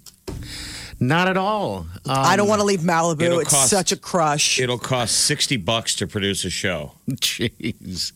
Not 0.99 1.27
at 1.27 1.35
all. 1.37 1.77
Um, 1.77 1.85
I 2.05 2.35
don't 2.35 2.47
want 2.47 2.59
to 2.61 2.65
leave 2.65 2.81
Malibu. 2.81 3.21
it'll 3.23 3.39
It's 3.39 3.49
cost- 3.49 3.69
such 3.71 3.91
a 3.91 3.97
crush. 3.97 4.59
It'll 4.59 4.77
cost 4.77 5.15
60 5.21 5.57
bucks 5.57 5.95
to 5.95 6.05
produce 6.07 6.45
a 6.45 6.49
show. 6.51 6.91
Jeez. 7.09 8.11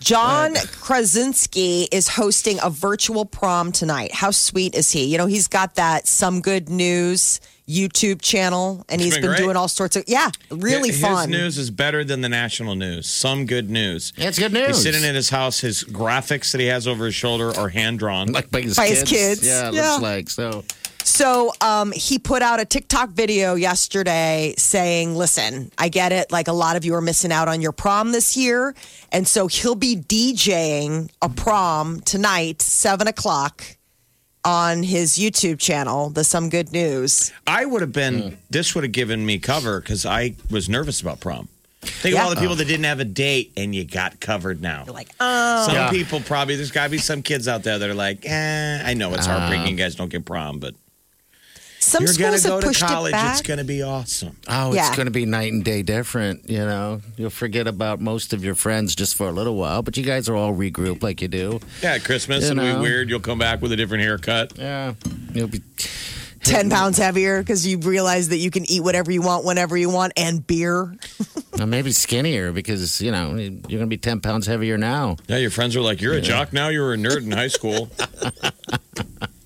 John 0.00 0.54
Krasinski 0.80 1.88
is 1.90 2.08
hosting 2.08 2.58
a 2.62 2.70
virtual 2.70 3.24
prom 3.24 3.72
tonight. 3.72 4.12
How 4.12 4.30
sweet 4.30 4.74
is 4.74 4.90
he? 4.90 5.04
You 5.04 5.18
know, 5.18 5.26
he's 5.26 5.48
got 5.48 5.74
that 5.76 6.06
Some 6.06 6.40
Good 6.40 6.68
News 6.68 7.40
YouTube 7.68 8.22
channel, 8.22 8.84
and 8.88 9.00
he's 9.00 9.14
been 9.18 9.26
been 9.26 9.36
doing 9.36 9.56
all 9.56 9.68
sorts 9.68 9.94
of, 9.96 10.04
yeah, 10.06 10.30
really 10.50 10.88
His 10.90 11.00
fun. 11.02 11.28
news 11.30 11.58
is 11.58 11.70
better 11.70 12.02
than 12.02 12.22
the 12.22 12.28
national 12.28 12.74
news. 12.76 13.06
Some 13.06 13.44
good 13.44 13.68
news. 13.68 14.12
Yeah, 14.16 14.28
it's 14.28 14.38
good 14.38 14.52
news. 14.54 14.68
He's 14.68 14.82
sitting 14.82 15.04
in 15.04 15.14
his 15.14 15.28
house. 15.28 15.60
His 15.60 15.84
graphics 15.84 16.52
that 16.52 16.60
he 16.62 16.68
has 16.68 16.86
over 16.88 17.04
his 17.04 17.14
shoulder 17.14 17.54
are 17.58 17.68
hand 17.68 17.98
drawn. 17.98 18.28
like 18.32 18.50
by 18.50 18.62
his 18.62 18.76
By 18.76 18.86
his 18.88 19.00
kids. 19.00 19.10
kids. 19.40 19.46
Yeah, 19.46 19.70
Yeah. 19.70 19.90
looks 19.90 20.02
like 20.02 20.30
so. 20.30 20.64
So 21.04 21.52
um, 21.60 21.90
he 21.92 22.18
put 22.18 22.42
out 22.42 22.60
a 22.60 22.64
TikTok 22.64 23.10
video 23.10 23.54
yesterday 23.54 24.54
saying, 24.58 25.14
listen, 25.16 25.70
I 25.78 25.88
get 25.88 26.12
it. 26.12 26.30
Like 26.30 26.48
a 26.48 26.52
lot 26.52 26.76
of 26.76 26.84
you 26.84 26.94
are 26.94 27.00
missing 27.00 27.32
out 27.32 27.48
on 27.48 27.60
your 27.60 27.72
prom 27.72 28.12
this 28.12 28.36
year. 28.36 28.74
And 29.10 29.26
so 29.26 29.46
he'll 29.46 29.74
be 29.74 29.96
DJing 29.96 31.10
a 31.22 31.28
prom 31.28 32.00
tonight, 32.00 32.60
seven 32.62 33.08
o'clock 33.08 33.64
on 34.44 34.82
his 34.82 35.18
YouTube 35.18 35.58
channel, 35.58 36.10
The 36.10 36.24
Some 36.24 36.48
Good 36.50 36.72
News. 36.72 37.32
I 37.46 37.64
would 37.64 37.80
have 37.80 37.92
been, 37.92 38.38
this 38.50 38.74
would 38.74 38.84
have 38.84 38.92
given 38.92 39.24
me 39.26 39.38
cover 39.38 39.80
because 39.80 40.06
I 40.06 40.34
was 40.50 40.68
nervous 40.68 41.00
about 41.00 41.20
prom. 41.20 41.48
Think 41.80 42.14
Yeah. 42.14 42.22
of 42.22 42.28
all 42.28 42.34
the 42.34 42.40
people 42.40 42.56
that 42.56 42.66
didn't 42.66 42.84
have 42.84 43.00
a 43.00 43.04
date 43.04 43.52
and 43.56 43.74
you 43.74 43.84
got 43.84 44.20
covered 44.20 44.60
now. 44.60 44.84
You're 44.86 44.94
like, 44.94 45.10
oh. 45.20 45.64
Some 45.66 45.74
Yeah. 45.74 45.90
people 45.90 46.20
probably, 46.20 46.56
there's 46.56 46.70
got 46.70 46.84
to 46.84 46.90
be 46.90 46.98
some 46.98 47.22
kids 47.22 47.48
out 47.48 47.62
there 47.62 47.78
that 47.78 47.88
are 47.88 47.94
like, 47.94 48.24
eh, 48.26 48.82
I 48.84 48.94
know 48.94 49.12
it's 49.14 49.26
Uh. 49.26 49.38
heartbreaking. 49.38 49.72
You 49.72 49.76
guys 49.84 49.94
don't 49.94 50.08
get 50.10 50.24
prom, 50.24 50.58
but 50.58 50.74
Some 51.88 52.04
you're 52.04 52.14
going 52.14 52.32
to 52.32 52.38
schools 52.38 52.42
go 52.44 52.52
have 52.54 52.60
to 52.60 52.66
pushed 52.68 52.82
college. 52.82 53.10
it 53.10 53.12
back. 53.12 53.32
It's 53.38 53.46
going 53.46 53.58
to 53.58 53.64
be 53.64 53.82
awesome. 53.82 54.36
Oh, 54.48 54.72
Yeah. 54.74 54.86
it's 54.88 54.96
going 54.96 55.06
to 55.06 55.12
be 55.12 55.26
night 55.26 55.52
and 55.52 55.64
day 55.64 55.82
different. 55.82 56.48
You 56.48 56.58
know, 56.58 57.00
you'll 57.16 57.30
forget 57.30 57.66
about 57.66 58.00
most 58.00 58.32
of 58.32 58.44
your 58.44 58.54
friends 58.54 58.94
just 58.94 59.14
for 59.16 59.28
a 59.28 59.32
little 59.32 59.56
while, 59.56 59.82
but 59.82 59.96
you 59.96 60.02
guys 60.04 60.28
are 60.28 60.36
all 60.36 60.54
regrouped 60.54 61.02
like 61.02 61.20
you 61.22 61.28
do. 61.28 61.60
Yeah, 61.82 61.94
at 61.94 62.04
Christmas, 62.04 62.44
You 62.44 62.52
it'll 62.52 62.64
know. 62.64 62.74
be 62.76 62.80
weird. 62.82 63.08
You'll 63.08 63.20
come 63.20 63.38
back 63.38 63.60
with 63.62 63.72
a 63.72 63.76
different 63.76 64.02
haircut. 64.04 64.52
Yeah, 64.58 64.94
you'll 65.32 65.48
be 65.48 65.62
10 66.44 66.70
pounds 66.70 66.96
heavier 66.98 67.40
because 67.40 67.66
you 67.66 67.78
realize 67.78 68.28
that 68.28 68.38
you 68.38 68.50
can 68.50 68.70
eat 68.70 68.82
whatever 68.82 69.10
you 69.10 69.20
want 69.22 69.44
whenever 69.44 69.76
you 69.76 69.90
want 69.90 70.12
and 70.16 70.46
beer. 70.46 70.94
uh, 71.60 71.66
maybe 71.66 71.90
skinnier 71.90 72.52
because 72.52 73.00
you 73.00 73.10
know 73.10 73.34
you're 73.34 73.50
going 73.50 73.80
to 73.80 73.86
be 73.86 73.98
ten 73.98 74.20
pounds 74.20 74.46
heavier 74.46 74.78
now. 74.78 75.16
Yeah, 75.26 75.38
your 75.38 75.50
friends 75.50 75.74
are 75.76 75.80
like, 75.80 76.00
you're 76.00 76.14
a 76.14 76.20
jock 76.20 76.52
now. 76.52 76.68
You 76.68 76.80
were 76.82 76.94
a 76.94 76.96
nerd 76.96 77.24
in 77.24 77.32
high 77.32 77.48
school. 77.48 77.90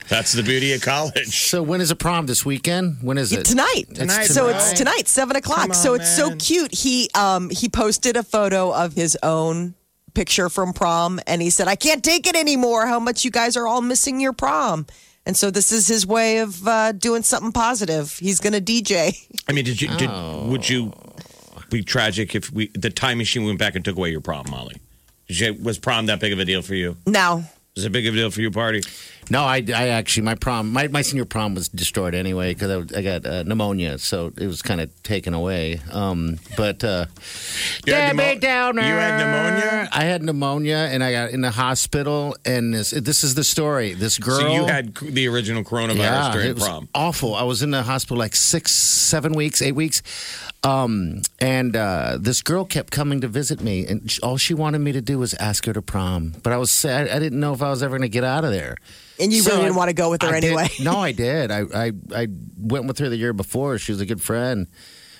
That's 0.09 0.33
the 0.33 0.43
beauty 0.43 0.73
of 0.73 0.83
college. 0.83 1.49
So 1.49 1.63
when 1.63 1.81
is 1.81 1.89
the 1.91 1.97
prom 1.97 2.27
this 2.27 2.45
weekend? 2.45 2.99
When 3.03 3.19
is 3.19 3.33
it? 3.33 3.45
tonight. 3.45 3.85
Tonight, 3.95 4.25
so 4.25 4.47
bro. 4.47 4.55
it's 4.57 4.73
tonight, 4.73 5.09
seven 5.09 5.37
o'clock. 5.37 5.69
On, 5.71 5.75
so 5.75 5.95
it's 5.95 6.15
so 6.15 6.35
cute. 6.37 6.75
He 6.75 7.09
um 7.15 7.51
he 7.51 7.69
posted 7.69 8.17
a 8.17 8.23
photo 8.23 8.73
of 8.73 8.93
his 8.95 9.17
own 9.23 9.75
picture 10.15 10.49
from 10.51 10.73
prom, 10.75 11.21
and 11.27 11.41
he 11.41 11.51
said, 11.51 11.69
"I 11.69 11.77
can't 11.77 12.05
take 12.05 12.27
it 12.27 12.37
anymore. 12.37 12.87
How 12.87 13.01
much 13.01 13.25
you 13.25 13.31
guys 13.31 13.57
are 13.57 13.67
all 13.67 13.81
missing 13.81 14.21
your 14.21 14.33
prom." 14.33 14.87
And 15.25 15.37
so 15.37 15.51
this 15.53 15.71
is 15.71 15.87
his 15.87 16.05
way 16.07 16.39
of 16.39 16.67
uh, 16.67 16.91
doing 16.93 17.23
something 17.23 17.53
positive. 17.53 18.19
He's 18.19 18.41
going 18.41 18.55
to 18.55 18.61
DJ. 18.61 19.17
I 19.49 19.53
mean, 19.53 19.65
did 19.65 19.81
you, 19.81 19.87
did, 19.97 20.11
Oh. 20.11 20.49
would 20.49 20.69
you 20.69 20.93
be 21.71 21.83
tragic 21.85 22.35
if 22.35 22.53
we, 22.53 22.67
the 22.75 22.91
time 22.91 23.19
machine 23.19 23.45
went 23.45 23.57
back 23.61 23.77
and 23.77 23.85
took 23.85 23.97
away 23.97 24.11
your 24.11 24.21
prom, 24.21 24.47
Molly? 24.51 24.77
Did 25.29 25.39
you, 25.39 25.55
was 25.63 25.79
prom 25.79 26.07
that 26.07 26.19
big 26.19 26.33
of 26.33 26.41
a 26.41 26.45
deal 26.45 26.61
for 26.61 26.75
you? 26.75 26.97
Now, 27.07 27.45
Was 27.77 27.85
it 27.85 27.87
a 27.87 27.91
big 27.91 28.07
of 28.09 28.15
a 28.15 28.17
deal 28.17 28.31
for 28.33 28.41
you, 28.41 28.51
party? 28.51 28.83
No, 29.33 29.45
I, 29.45 29.65
I 29.75 29.89
actually 29.89 30.25
my 30.25 30.35
prom 30.35 30.71
my, 30.75 30.89
my 30.89 31.01
senior 31.01 31.25
prom 31.25 31.55
was 31.55 31.67
destroyed 31.71 32.15
anyway 32.15 32.53
because 32.53 32.71
I, 32.93 32.99
I 32.99 33.03
got 33.03 33.25
uh, 33.25 33.43
pneumonia, 33.45 33.97
so 33.97 34.31
it 34.37 34.47
was 34.47 34.61
kind 34.61 34.79
of 34.79 34.91
taken 35.03 35.33
away. 35.33 35.81
Um, 35.91 36.39
but 36.55 36.85
uh, 36.85 37.07
You 37.87 37.95
had 37.95 38.15
Debbie 38.15 38.41
Downer. 38.41 38.83
you 38.83 38.89
had 38.89 39.17
pneumonia? 39.17 39.89
I 39.91 40.05
had 40.05 40.23
pneumonia, 40.23 40.77
and 40.93 41.03
I 41.03 41.13
got 41.13 41.31
in 41.31 41.41
the 41.41 41.51
hospital. 41.51 42.37
And 42.45 42.75
this 42.75 42.91
this 42.91 43.25
is 43.25 43.35
the 43.35 43.43
story. 43.45 43.95
This 43.95 44.19
girl. 44.19 44.39
So 44.41 44.53
you 44.53 44.67
had 44.67 44.95
the 44.97 45.27
original 45.29 45.65
coronavirus 45.65 46.33
during 46.35 46.49
it 46.51 46.55
was 46.57 46.69
prom. 46.69 46.89
awful. 46.95 47.35
I 47.35 47.45
was 47.45 47.63
in 47.63 47.71
the 47.71 47.83
hospital 47.85 48.19
like 48.19 48.37
six, 48.37 48.71
seven 48.73 49.33
weeks, 49.33 49.63
eight 49.63 49.73
weeks, 49.75 50.03
um, 50.63 51.23
and 51.41 51.75
uh, 51.75 52.19
this 52.21 52.43
girl 52.43 52.67
kept 52.67 52.91
coming 52.93 53.23
to 53.23 53.29
visit 53.29 53.63
me, 53.63 53.87
and 53.87 54.19
all 54.23 54.37
she 54.37 54.53
wanted 54.53 54.81
me 54.81 54.93
to 54.93 55.01
do 55.01 55.19
was 55.19 55.33
ask 55.35 55.65
her 55.65 55.73
to 55.73 55.81
prom. 55.81 56.35
But 56.43 56.53
I 56.53 56.59
was 56.59 56.71
sad. 56.71 57.09
I 57.09 57.19
didn't 57.19 57.41
know 57.41 57.55
if 57.55 57.63
I 57.63 57.71
was 57.71 57.83
ever 57.83 57.97
going 57.97 58.11
to 58.11 58.13
get 58.13 58.25
out 58.25 58.45
of 58.45 58.51
there. 58.53 58.77
And 59.23 59.33
you 59.33 59.41
So 59.43 59.51
really 59.53 59.63
didn't 59.65 59.75
I- 59.75 59.79
want 59.79 59.89
to 59.89 59.95
go 59.95 60.11
with 60.11 60.23
her 60.23 60.29
I 60.29 60.41
did- 60.41 60.49
anyway. 60.49 60.69
no, 60.81 60.99
I 60.99 61.13
did. 61.27 61.51
I, 61.51 61.61
I 61.75 61.93
I 62.15 62.27
went 62.59 62.87
with 62.87 62.99
her 62.99 63.09
the 63.09 63.17
year 63.17 63.33
before. 63.33 63.79
She 63.79 63.93
was 63.93 64.01
a 64.01 64.07
good 64.07 64.21
friend, 64.21 64.67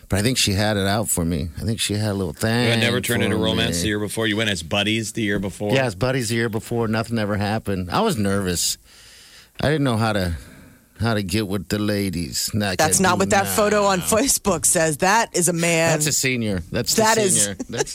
but 0.09 0.19
I 0.19 0.23
think 0.23 0.37
she 0.39 0.53
had 0.53 0.77
it 0.77 0.87
out 0.87 1.09
for 1.09 1.25
me. 1.25 1.49
I 1.59 1.63
think 1.63 1.81
she 1.81 1.95
had 1.95 2.11
a 2.11 2.15
little 2.15 2.33
thing. 2.35 2.69
It 2.71 2.79
never 2.79 3.01
turned 3.01 3.23
into 3.23 3.37
romance 3.37 3.77
me. 3.77 3.83
the 3.83 3.89
year 3.89 3.99
before. 4.01 4.27
You 4.27 4.37
went 4.37 4.51
as 4.51 4.63
buddies 4.63 5.13
the 5.13 5.23
year 5.23 5.39
before. 5.39 5.73
Yeah, 5.75 5.85
as 5.85 5.95
buddies 5.95 6.29
the 6.29 6.35
year 6.37 6.49
before. 6.49 6.89
Nothing 6.89 7.19
ever 7.19 7.37
happened. 7.37 7.91
I 7.91 8.01
was 8.03 8.19
nervous. 8.19 8.77
I 9.61 9.69
didn't 9.69 9.85
know 9.85 9.97
how 9.97 10.13
to 10.13 10.37
how 11.03 11.15
to 11.15 11.23
get 11.23 11.47
with 11.49 11.69
the 11.69 11.79
ladies. 11.79 12.51
Like 12.55 12.79
That's 12.79 13.01
not 13.01 13.15
do 13.15 13.19
what 13.21 13.31
that 13.31 13.45
now. 13.45 13.55
photo 13.55 13.85
on 13.85 14.01
Facebook 14.01 14.65
says. 14.65 14.99
That 14.99 15.37
is 15.37 15.49
a 15.49 15.53
man. 15.53 15.91
That's 15.93 16.07
a 16.07 16.13
senior. 16.13 16.63
That's 16.71 16.95
the 16.95 17.03
That 17.03 17.19
is- 17.19 17.43
senior. 17.45 17.57
That's 17.69 17.95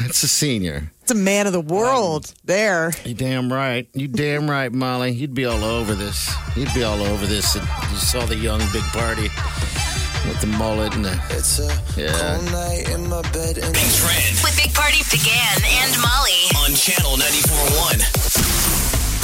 that's 0.00 0.22
a 0.22 0.28
senior. 0.28 0.92
It's 1.02 1.10
a 1.10 1.14
man 1.14 1.46
of 1.46 1.52
the 1.52 1.60
world. 1.60 2.32
there. 2.44 2.92
You 3.04 3.14
damn 3.14 3.52
right. 3.52 3.88
You 3.94 4.06
damn 4.08 4.48
right, 4.50 4.72
Molly. 4.72 5.10
You'd 5.12 5.34
be 5.34 5.44
all 5.46 5.64
over 5.64 5.94
this. 5.94 6.30
You'd 6.56 6.72
be 6.74 6.82
all 6.84 7.02
over 7.02 7.26
this. 7.26 7.54
And 7.56 7.66
you 7.90 7.96
saw 7.98 8.24
the 8.26 8.36
young 8.36 8.60
big 8.72 8.82
party. 8.92 9.28
with 10.26 10.40
the 10.40 10.46
mullet 10.46 10.94
and 10.94 11.04
the. 11.04 11.20
It's 11.30 11.58
a 11.58 11.68
Yeah. 12.00 12.12
cold 12.16 12.50
night 12.50 12.88
in 12.88 13.08
my 13.10 13.20
bed 13.32 13.58
and 13.58 13.72
Big 13.74 13.90
Trend 13.92 14.40
With 14.42 14.56
Big 14.56 14.72
Party 14.72 15.02
DeGan 15.12 15.62
and 15.62 16.00
Molly. 16.00 16.48
on 16.64 16.74
Channel 16.74 17.18
94.1. 17.18 18.73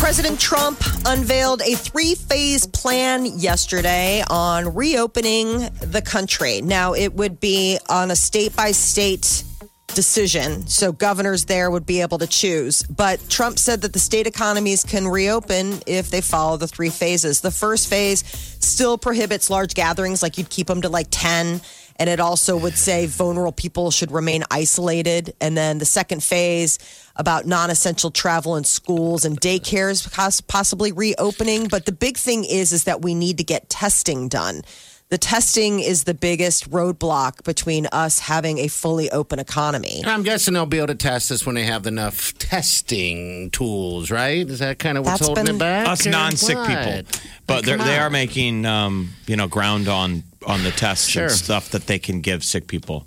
President 0.00 0.40
Trump 0.40 0.82
unveiled 1.04 1.60
a 1.60 1.74
three 1.74 2.14
phase 2.14 2.66
plan 2.66 3.26
yesterday 3.26 4.24
on 4.30 4.74
reopening 4.74 5.68
the 5.82 6.00
country. 6.00 6.62
Now, 6.62 6.94
it 6.94 7.12
would 7.12 7.38
be 7.38 7.78
on 7.86 8.10
a 8.10 8.16
state 8.16 8.56
by 8.56 8.72
state 8.72 9.44
decision. 9.88 10.66
So, 10.68 10.90
governors 10.90 11.44
there 11.44 11.70
would 11.70 11.84
be 11.84 12.00
able 12.00 12.16
to 12.16 12.26
choose. 12.26 12.82
But 12.84 13.20
Trump 13.28 13.58
said 13.58 13.82
that 13.82 13.92
the 13.92 13.98
state 13.98 14.26
economies 14.26 14.84
can 14.84 15.06
reopen 15.06 15.82
if 15.86 16.10
they 16.10 16.22
follow 16.22 16.56
the 16.56 16.66
three 16.66 16.90
phases. 16.90 17.42
The 17.42 17.50
first 17.50 17.86
phase 17.86 18.24
still 18.58 18.96
prohibits 18.96 19.50
large 19.50 19.74
gatherings, 19.74 20.22
like 20.22 20.38
you'd 20.38 20.50
keep 20.50 20.66
them 20.66 20.80
to 20.80 20.88
like 20.88 21.08
10. 21.10 21.60
And 21.96 22.08
it 22.08 22.18
also 22.18 22.56
would 22.56 22.78
say 22.78 23.04
vulnerable 23.04 23.52
people 23.52 23.90
should 23.90 24.10
remain 24.10 24.44
isolated. 24.50 25.34
And 25.42 25.54
then 25.54 25.76
the 25.76 25.84
second 25.84 26.24
phase 26.24 26.78
about 27.20 27.46
non 27.46 27.68
essential 27.70 28.10
travel 28.10 28.56
in 28.56 28.64
schools 28.64 29.24
and 29.24 29.38
daycares 29.40 30.10
pos- 30.12 30.40
possibly 30.40 30.90
reopening. 30.90 31.68
But 31.68 31.84
the 31.84 31.92
big 31.92 32.16
thing 32.16 32.44
is, 32.44 32.72
is 32.72 32.84
that 32.84 33.02
we 33.02 33.14
need 33.14 33.36
to 33.38 33.44
get 33.44 33.68
testing 33.68 34.26
done. 34.28 34.62
The 35.10 35.18
testing 35.18 35.80
is 35.80 36.04
the 36.04 36.14
biggest 36.14 36.70
roadblock 36.70 37.42
between 37.42 37.86
us 37.86 38.20
having 38.20 38.58
a 38.58 38.68
fully 38.68 39.10
open 39.10 39.40
economy. 39.40 40.02
I'm 40.06 40.22
guessing 40.22 40.54
they'll 40.54 40.66
be 40.66 40.78
able 40.78 40.86
to 40.86 40.94
test 40.94 41.30
this 41.30 41.44
when 41.44 41.56
they 41.56 41.64
have 41.64 41.84
enough 41.88 42.32
testing 42.38 43.50
tools, 43.50 44.10
right? 44.12 44.48
Is 44.48 44.60
that 44.60 44.78
kind 44.78 44.96
of 44.96 45.04
what's 45.04 45.18
That's 45.18 45.26
holding 45.26 45.46
been- 45.46 45.56
it 45.56 45.58
back? 45.58 45.88
Us 45.88 46.06
non-sick 46.06 46.56
what? 46.56 46.68
people, 46.68 47.20
but 47.48 47.64
they're, 47.66 47.76
they 47.76 47.98
are 47.98 48.08
making 48.08 48.64
um, 48.64 49.10
you 49.26 49.34
know 49.36 49.48
ground 49.48 49.88
on 49.88 50.22
on 50.46 50.62
the 50.62 50.70
tests 50.70 51.08
Sure. 51.08 51.24
and 51.24 51.32
stuff 51.32 51.70
that 51.70 51.86
they 51.88 51.98
can 51.98 52.20
give 52.20 52.44
sick 52.44 52.66
people. 52.68 53.04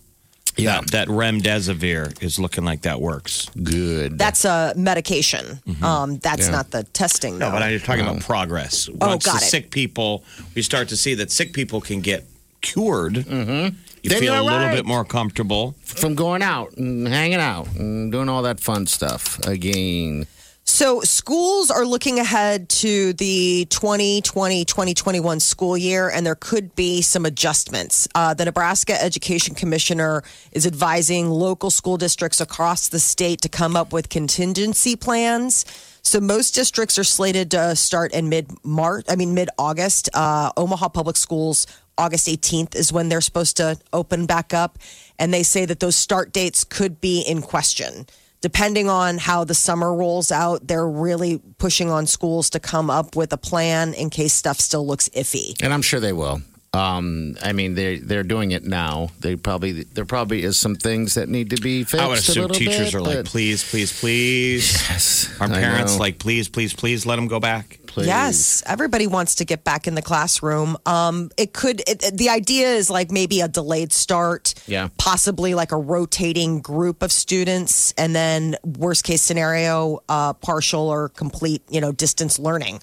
Yeah. 0.58 0.82
that, 0.82 0.92
that 0.92 1.08
remdesivir 1.08 2.22
is 2.22 2.40
looking 2.40 2.64
like 2.64 2.82
that 2.84 3.02
works. 3.02 3.50
good. 3.64 4.18
That's 4.18 4.46
a 4.46 4.74
medication. 4.76 5.60
Um, 5.82 6.18
that's 6.20 6.46
Yeah. 6.46 6.52
not 6.52 6.72
the 6.72 6.84
testing. 6.84 7.38
No, 7.40 7.48
though. 7.48 7.54
but 7.54 7.64
I'm 7.64 7.72
just 7.74 7.86
talking 7.86 8.06
about 8.06 8.22
progress. 8.22 8.90
Oh, 9.02 9.08
Once 9.10 9.26
got 9.26 9.40
the 9.40 9.46
it. 9.46 9.50
sick 9.50 9.72
people, 9.72 10.24
we 10.56 10.62
start 10.62 10.90
to 10.90 10.98
see 10.98 11.16
that 11.16 11.32
sick 11.32 11.54
people 11.54 11.82
can 11.82 12.02
get 12.02 12.26
cured. 12.62 13.14
Mm-hmm. 13.16 13.76
You 14.04 14.10
Then 14.10 14.20
feel 14.20 14.34
a 14.34 14.36
you're 14.38 14.44
little 14.44 14.60
right. 14.68 14.76
bit 14.76 14.86
more 14.86 15.06
comfortable. 15.06 15.76
from 15.86 16.14
going 16.16 16.42
out 16.44 16.74
and 16.78 17.08
hanging 17.08 17.40
out 17.40 17.68
and 17.76 18.12
doing 18.12 18.28
all 18.30 18.42
that 18.44 18.60
fun 18.60 18.86
stuff 18.86 19.40
again. 19.48 20.26
So, 20.74 21.02
schools 21.02 21.70
are 21.70 21.86
looking 21.86 22.20
ahead 22.20 22.68
to 22.70 23.14
the 23.14 23.66
2020 23.66 24.66
2021 24.66 25.40
school 25.40 25.78
year, 25.78 26.10
and 26.10 26.26
there 26.26 26.34
could 26.34 26.74
be 26.74 27.04
some 27.04 27.28
adjustments. 27.28 28.08
Uh, 28.16 28.34
the 28.34 28.46
Nebraska 28.46 29.00
Education 29.00 29.54
Commissioner 29.54 30.24
is 30.52 30.66
advising 30.66 31.30
local 31.30 31.70
school 31.70 31.98
districts 31.98 32.42
across 32.42 32.88
the 32.88 32.98
state 32.98 33.42
to 33.42 33.50
come 33.50 33.76
up 33.76 33.94
with 33.94 34.10
contingency 34.10 34.96
plans. 34.96 35.64
So, 36.02 36.20
most 36.20 36.56
districts 36.56 36.98
are 36.98 37.04
slated 37.04 37.52
to 37.52 37.76
start 37.76 38.12
in 38.12 38.30
mid 38.30 38.50
March, 38.66 39.06
I 39.08 39.16
mean, 39.16 39.36
mid 39.36 39.52
August. 39.60 40.10
Uh, 40.12 40.52
Omaha 40.58 40.90
Public 40.90 41.18
Schools, 41.18 41.68
August 42.00 42.28
18th 42.28 42.76
is 42.76 42.92
when 42.92 43.10
they're 43.10 43.22
supposed 43.22 43.58
to 43.58 43.78
open 43.94 44.26
back 44.26 44.56
up. 44.56 44.80
And 45.20 45.32
they 45.32 45.44
say 45.44 45.66
that 45.66 45.80
those 45.80 45.96
start 45.96 46.34
dates 46.34 46.64
could 46.64 47.00
be 47.00 47.22
in 47.22 47.44
question 47.44 48.08
depending 48.44 48.90
on 48.90 49.18
how 49.18 49.46
the 49.46 49.56
summer 49.56 49.96
rolls 49.96 50.30
out, 50.30 50.68
they're 50.68 50.88
really 50.88 51.42
pushing 51.58 51.90
on 51.90 52.06
schools 52.06 52.50
to 52.52 52.60
come 52.60 52.90
up 52.90 53.16
with 53.16 53.32
a 53.32 53.38
plan 53.38 53.94
in 53.94 54.10
case 54.10 54.34
stuff 54.34 54.60
still 54.60 54.86
looks 54.86 55.08
iffy. 55.10 55.56
And 55.64 55.74
I'm 55.74 55.82
sure 55.82 56.02
they 56.02 56.12
will. 56.12 56.42
Um, 56.74 57.38
I 57.42 57.54
mean, 57.54 57.76
they 57.76 58.00
they're 58.00 58.24
doing 58.24 58.52
it 58.52 58.64
now. 58.64 59.10
They 59.20 59.36
probably 59.36 59.84
there 59.84 60.06
probably 60.06 60.44
is 60.44 60.58
some 60.58 60.76
things 60.76 61.14
that 61.14 61.30
need 61.30 61.52
to 61.52 61.62
be 61.62 61.84
fixed. 61.84 62.04
I 62.04 62.08
would 62.08 62.18
a 62.18 62.20
assume 62.20 62.42
little 62.48 62.58
teachers 62.58 62.92
bit, 62.92 62.96
are 62.96 63.02
like, 63.02 63.26
please, 63.26 63.64
please, 63.70 63.98
please. 63.98 64.74
Yes, 64.90 65.30
Our 65.40 65.48
parents 65.48 66.00
like, 66.00 66.18
please, 66.20 66.50
please, 66.50 66.74
please 66.74 67.06
let 67.06 67.16
them 67.16 67.28
go 67.28 67.40
back. 67.40 67.80
Please. 67.94 68.08
Yes, 68.08 68.64
everybody 68.66 69.06
wants 69.08 69.36
to 69.36 69.46
get 69.46 69.64
back 69.64 69.86
in 69.88 69.94
the 69.96 70.02
classroom. 70.02 70.78
Um, 70.86 71.30
it 71.38 71.54
could. 71.54 71.82
It, 71.88 72.04
it- 72.04 72.18
the 72.18 72.30
idea 72.30 72.70
is 72.70 72.90
like 72.90 73.12
maybe 73.12 73.42
a 73.42 73.48
delayed 73.48 73.94
start. 73.94 74.54
Yeah. 74.68 74.90
possibly 74.98 75.54
like 75.56 75.72
a 75.72 75.78
rotating 75.78 76.60
group 76.62 77.04
of 77.04 77.12
students, 77.12 77.92
and 77.98 78.16
then 78.16 78.56
worst 78.64 79.04
case 79.04 79.22
scenario, 79.22 80.02
uh, 80.10 80.34
partial 80.34 80.90
or 80.90 81.10
complete, 81.10 81.62
you 81.70 81.82
know, 81.82 81.92
distance 81.92 82.40
learning. 82.40 82.80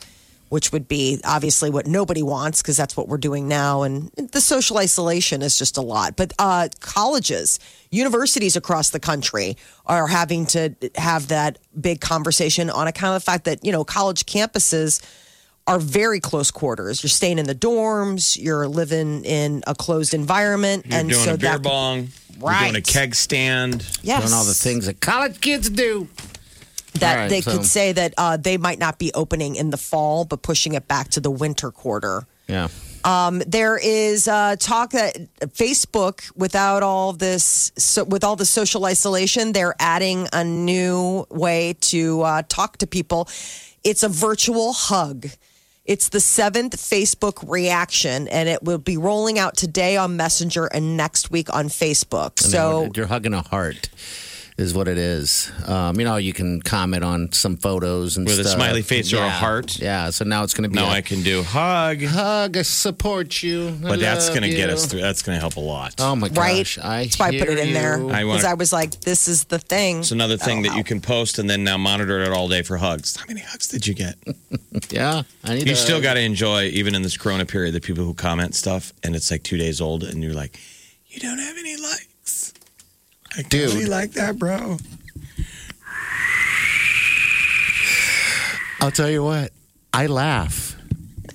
Which 0.50 0.72
would 0.72 0.86
be 0.88 1.20
obviously 1.24 1.70
what 1.70 1.86
nobody 1.86 2.22
wants 2.22 2.60
because 2.60 2.76
that's 2.76 2.96
what 2.96 3.08
we're 3.08 3.18
doing 3.18 3.48
now. 3.48 3.82
And 3.82 4.10
the 4.10 4.40
social 4.40 4.78
isolation 4.78 5.42
is 5.42 5.56
just 5.56 5.78
a 5.78 5.80
lot. 5.80 6.16
But 6.16 6.32
uh, 6.38 6.68
colleges, 6.80 7.58
universities 7.90 8.56
across 8.56 8.90
the 8.90 9.00
country 9.00 9.56
are 9.86 10.06
having 10.08 10.46
to 10.46 10.74
have 10.96 11.28
that 11.28 11.58
big 11.80 12.00
conversation 12.00 12.68
on 12.68 12.88
account 12.88 13.14
of 13.16 13.22
the 13.22 13.24
fact 13.26 13.44
that, 13.44 13.64
you 13.64 13.70
know, 13.72 13.84
college 13.84 14.26
campuses 14.26 15.00
are 15.68 15.78
very 15.78 16.18
close 16.18 16.50
quarters. 16.50 17.02
You're 17.02 17.10
staying 17.10 17.38
in 17.38 17.46
the 17.46 17.54
dorms, 17.54 18.36
you're 18.36 18.66
living 18.66 19.24
in 19.24 19.62
a 19.68 19.74
closed 19.74 20.14
environment. 20.14 20.84
You're 20.86 20.98
and 20.98 21.08
doing 21.10 21.24
so 21.24 21.34
a 21.34 21.38
beer 21.38 21.50
that, 21.52 21.62
bong. 21.62 22.08
You're 22.36 22.48
Right. 22.48 22.64
doing 22.72 22.76
a 22.76 22.80
keg 22.80 23.14
stand. 23.14 23.86
yes, 24.02 24.22
doing 24.22 24.32
all 24.32 24.44
the 24.44 24.54
things 24.54 24.86
that 24.86 25.00
college 25.00 25.40
kids 25.40 25.70
do. 25.70 26.08
That 26.94 27.16
right, 27.16 27.30
they 27.30 27.40
so- 27.40 27.52
could 27.52 27.64
say 27.64 27.92
that 27.92 28.14
uh, 28.18 28.36
they 28.36 28.56
might 28.56 28.78
not 28.78 28.98
be 28.98 29.12
opening 29.14 29.56
in 29.56 29.70
the 29.70 29.76
fall, 29.76 30.24
but 30.24 30.42
pushing 30.42 30.74
it 30.74 30.88
back 30.88 31.08
to 31.10 31.20
the 31.20 31.30
winter 31.30 31.70
quarter. 31.70 32.26
Yeah. 32.48 32.68
Um, 33.04 33.38
there 33.46 33.78
is 33.78 34.28
uh, 34.28 34.56
talk 34.58 34.90
that 34.90 35.16
Facebook, 35.40 36.30
without 36.36 36.82
all 36.82 37.12
this, 37.12 37.72
so, 37.78 38.04
with 38.04 38.24
all 38.24 38.36
the 38.36 38.44
social 38.44 38.84
isolation, 38.84 39.52
they're 39.52 39.74
adding 39.78 40.28
a 40.32 40.44
new 40.44 41.26
way 41.30 41.76
to 41.80 42.20
uh, 42.22 42.42
talk 42.48 42.76
to 42.78 42.86
people. 42.86 43.28
It's 43.84 44.02
a 44.02 44.08
virtual 44.08 44.74
hug. 44.74 45.28
It's 45.86 46.10
the 46.10 46.20
seventh 46.20 46.76
Facebook 46.76 47.48
reaction, 47.48 48.28
and 48.28 48.48
it 48.48 48.62
will 48.62 48.78
be 48.78 48.98
rolling 48.98 49.38
out 49.38 49.56
today 49.56 49.96
on 49.96 50.16
Messenger 50.16 50.66
and 50.66 50.96
next 50.96 51.30
week 51.30 51.52
on 51.52 51.68
Facebook. 51.68 52.38
So 52.38 52.90
you're 52.94 53.06
hugging 53.06 53.32
a 53.32 53.42
heart. 53.42 53.88
Is 54.60 54.74
what 54.74 54.88
it 54.88 54.98
is. 54.98 55.50
Um, 55.66 55.98
you 55.98 56.04
know, 56.04 56.16
you 56.16 56.34
can 56.34 56.60
comment 56.60 57.02
on 57.02 57.32
some 57.32 57.56
photos 57.56 58.18
and 58.18 58.26
With 58.26 58.38
a 58.40 58.44
smiley 58.44 58.82
face 58.82 59.10
or 59.14 59.22
a 59.22 59.30
heart? 59.30 59.78
Yeah. 59.78 60.10
So 60.10 60.26
now 60.26 60.42
it's 60.42 60.52
going 60.52 60.64
to 60.64 60.68
be 60.68 60.74
Now 60.76 60.88
a 60.90 60.96
I 60.96 61.00
can 61.00 61.22
do 61.22 61.42
hug. 61.42 62.02
hug, 62.02 62.58
I 62.58 62.62
support 62.62 63.42
you, 63.42 63.68
I 63.68 63.88
But 63.88 64.00
that's 64.00 64.28
going 64.28 64.42
to 64.42 64.50
get 64.50 64.68
us 64.68 64.84
through. 64.84 65.00
That's 65.00 65.22
going 65.22 65.36
to 65.36 65.40
help 65.40 65.56
a 65.56 65.60
lot. 65.60 65.94
Oh 65.98 66.14
my 66.14 66.28
right, 66.28 66.58
gosh! 66.58 66.76
I 66.78 67.04
that's 67.04 67.18
why 67.18 67.28
I 67.28 67.38
put 67.38 67.48
it 67.48 67.58
in 67.58 67.72
there 67.72 67.98
you. 68.00 68.10
I 68.10 68.22
because 68.22 68.26
want- 68.26 68.44
I 68.44 68.54
was 68.54 68.70
like, 68.70 69.00
"This 69.00 69.28
is 69.28 69.44
the 69.44 69.58
thing." 69.58 70.00
It's 70.00 70.10
another 70.10 70.36
thing 70.36 70.58
Oh, 70.58 70.62
that 70.68 70.76
you 70.76 70.84
can 70.84 71.00
post 71.00 71.38
and 71.38 71.48
then 71.48 71.64
now 71.64 71.78
monitor 71.78 72.20
it 72.20 72.30
all 72.30 72.46
day 72.46 72.60
for 72.60 72.76
hugs. 72.76 73.16
How 73.16 73.24
many 73.28 73.40
hugs 73.40 73.66
did 73.68 73.86
you 73.86 73.94
get? 73.94 74.16
Yeah, 74.90 75.22
I 75.44 75.54
need. 75.54 75.66
You 75.66 75.72
a- 75.72 75.76
still 75.76 76.00
got 76.02 76.14
to 76.14 76.20
enjoy, 76.20 76.64
even 76.64 76.94
in 76.94 77.02
this 77.02 77.16
Corona 77.16 77.44
period, 77.46 77.72
the 77.74 77.80
people 77.80 78.04
who 78.04 78.12
comment 78.14 78.54
stuff 78.54 78.92
and 79.02 79.16
it's 79.16 79.30
like 79.30 79.42
two 79.42 79.56
days 79.56 79.80
old 79.80 80.04
and 80.04 80.22
you're 80.22 80.34
like, 80.34 80.58
you 81.08 81.18
don't 81.20 81.38
have 81.38 81.56
any 81.58 81.76
likes. 81.76 82.06
I 83.36 83.42
Dude. 83.42 83.72
really 83.72 83.86
like 83.86 84.12
that, 84.12 84.38
bro. 84.38 84.78
I'll 88.80 88.90
tell 88.90 89.10
you 89.10 89.22
what. 89.22 89.52
I 89.92 90.06
laugh. 90.06 90.76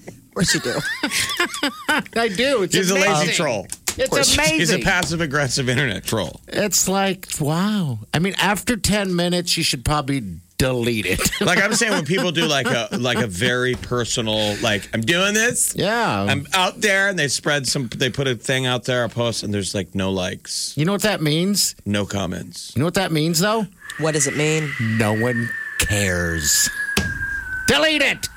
Of 0.08 0.34
course 0.34 0.53
you 0.53 0.60
do. 0.60 0.77
I 2.15 2.27
do. 2.29 2.63
It's 2.63 2.75
He's 2.75 2.89
a 2.89 2.95
lazy 2.95 3.34
troll. 3.34 3.67
It's 3.97 4.36
amazing. 4.36 4.60
He's 4.60 4.73
a 4.73 4.79
passive 4.79 5.21
aggressive 5.21 5.69
internet 5.69 6.03
troll. 6.03 6.41
It's 6.47 6.89
like 6.89 7.27
wow. 7.39 7.99
I 8.13 8.19
mean, 8.19 8.34
after 8.38 8.75
ten 8.75 9.15
minutes, 9.15 9.55
you 9.55 9.63
should 9.63 9.86
probably 9.86 10.39
delete 10.57 11.05
it. 11.05 11.19
Like 11.45 11.61
I'm 11.61 11.73
saying, 11.73 11.91
when 11.93 12.05
people 12.05 12.31
do 12.31 12.45
like 12.47 12.65
a 12.65 12.89
like 12.97 13.19
a 13.19 13.27
very 13.27 13.75
personal, 13.75 14.55
like 14.61 14.89
I'm 14.93 15.01
doing 15.01 15.33
this, 15.33 15.75
yeah. 15.75 16.23
I'm 16.23 16.47
out 16.53 16.81
there, 16.81 17.07
and 17.09 17.19
they 17.19 17.27
spread 17.27 17.67
some, 17.67 17.87
they 17.89 18.09
put 18.09 18.27
a 18.27 18.35
thing 18.35 18.65
out 18.65 18.85
there, 18.85 19.03
a 19.03 19.09
post, 19.09 19.43
and 19.43 19.53
there's 19.53 19.75
like 19.75 19.93
no 19.93 20.11
likes, 20.11 20.75
you 20.75 20.85
know 20.85 20.91
what 20.91 21.03
that 21.03 21.21
means? 21.21 21.75
no 21.85 22.05
comments. 22.05 22.73
You 22.75 22.79
know 22.79 22.85
what 22.85 22.95
that 22.95 23.11
means, 23.11 23.39
though? 23.39 23.67
what 23.99 24.13
does 24.13 24.27
it 24.27 24.35
mean? 24.35 24.71
No 24.79 25.13
one 25.13 25.49
cares. 25.79 26.69
Delete 27.67 28.01
it. 28.01 28.27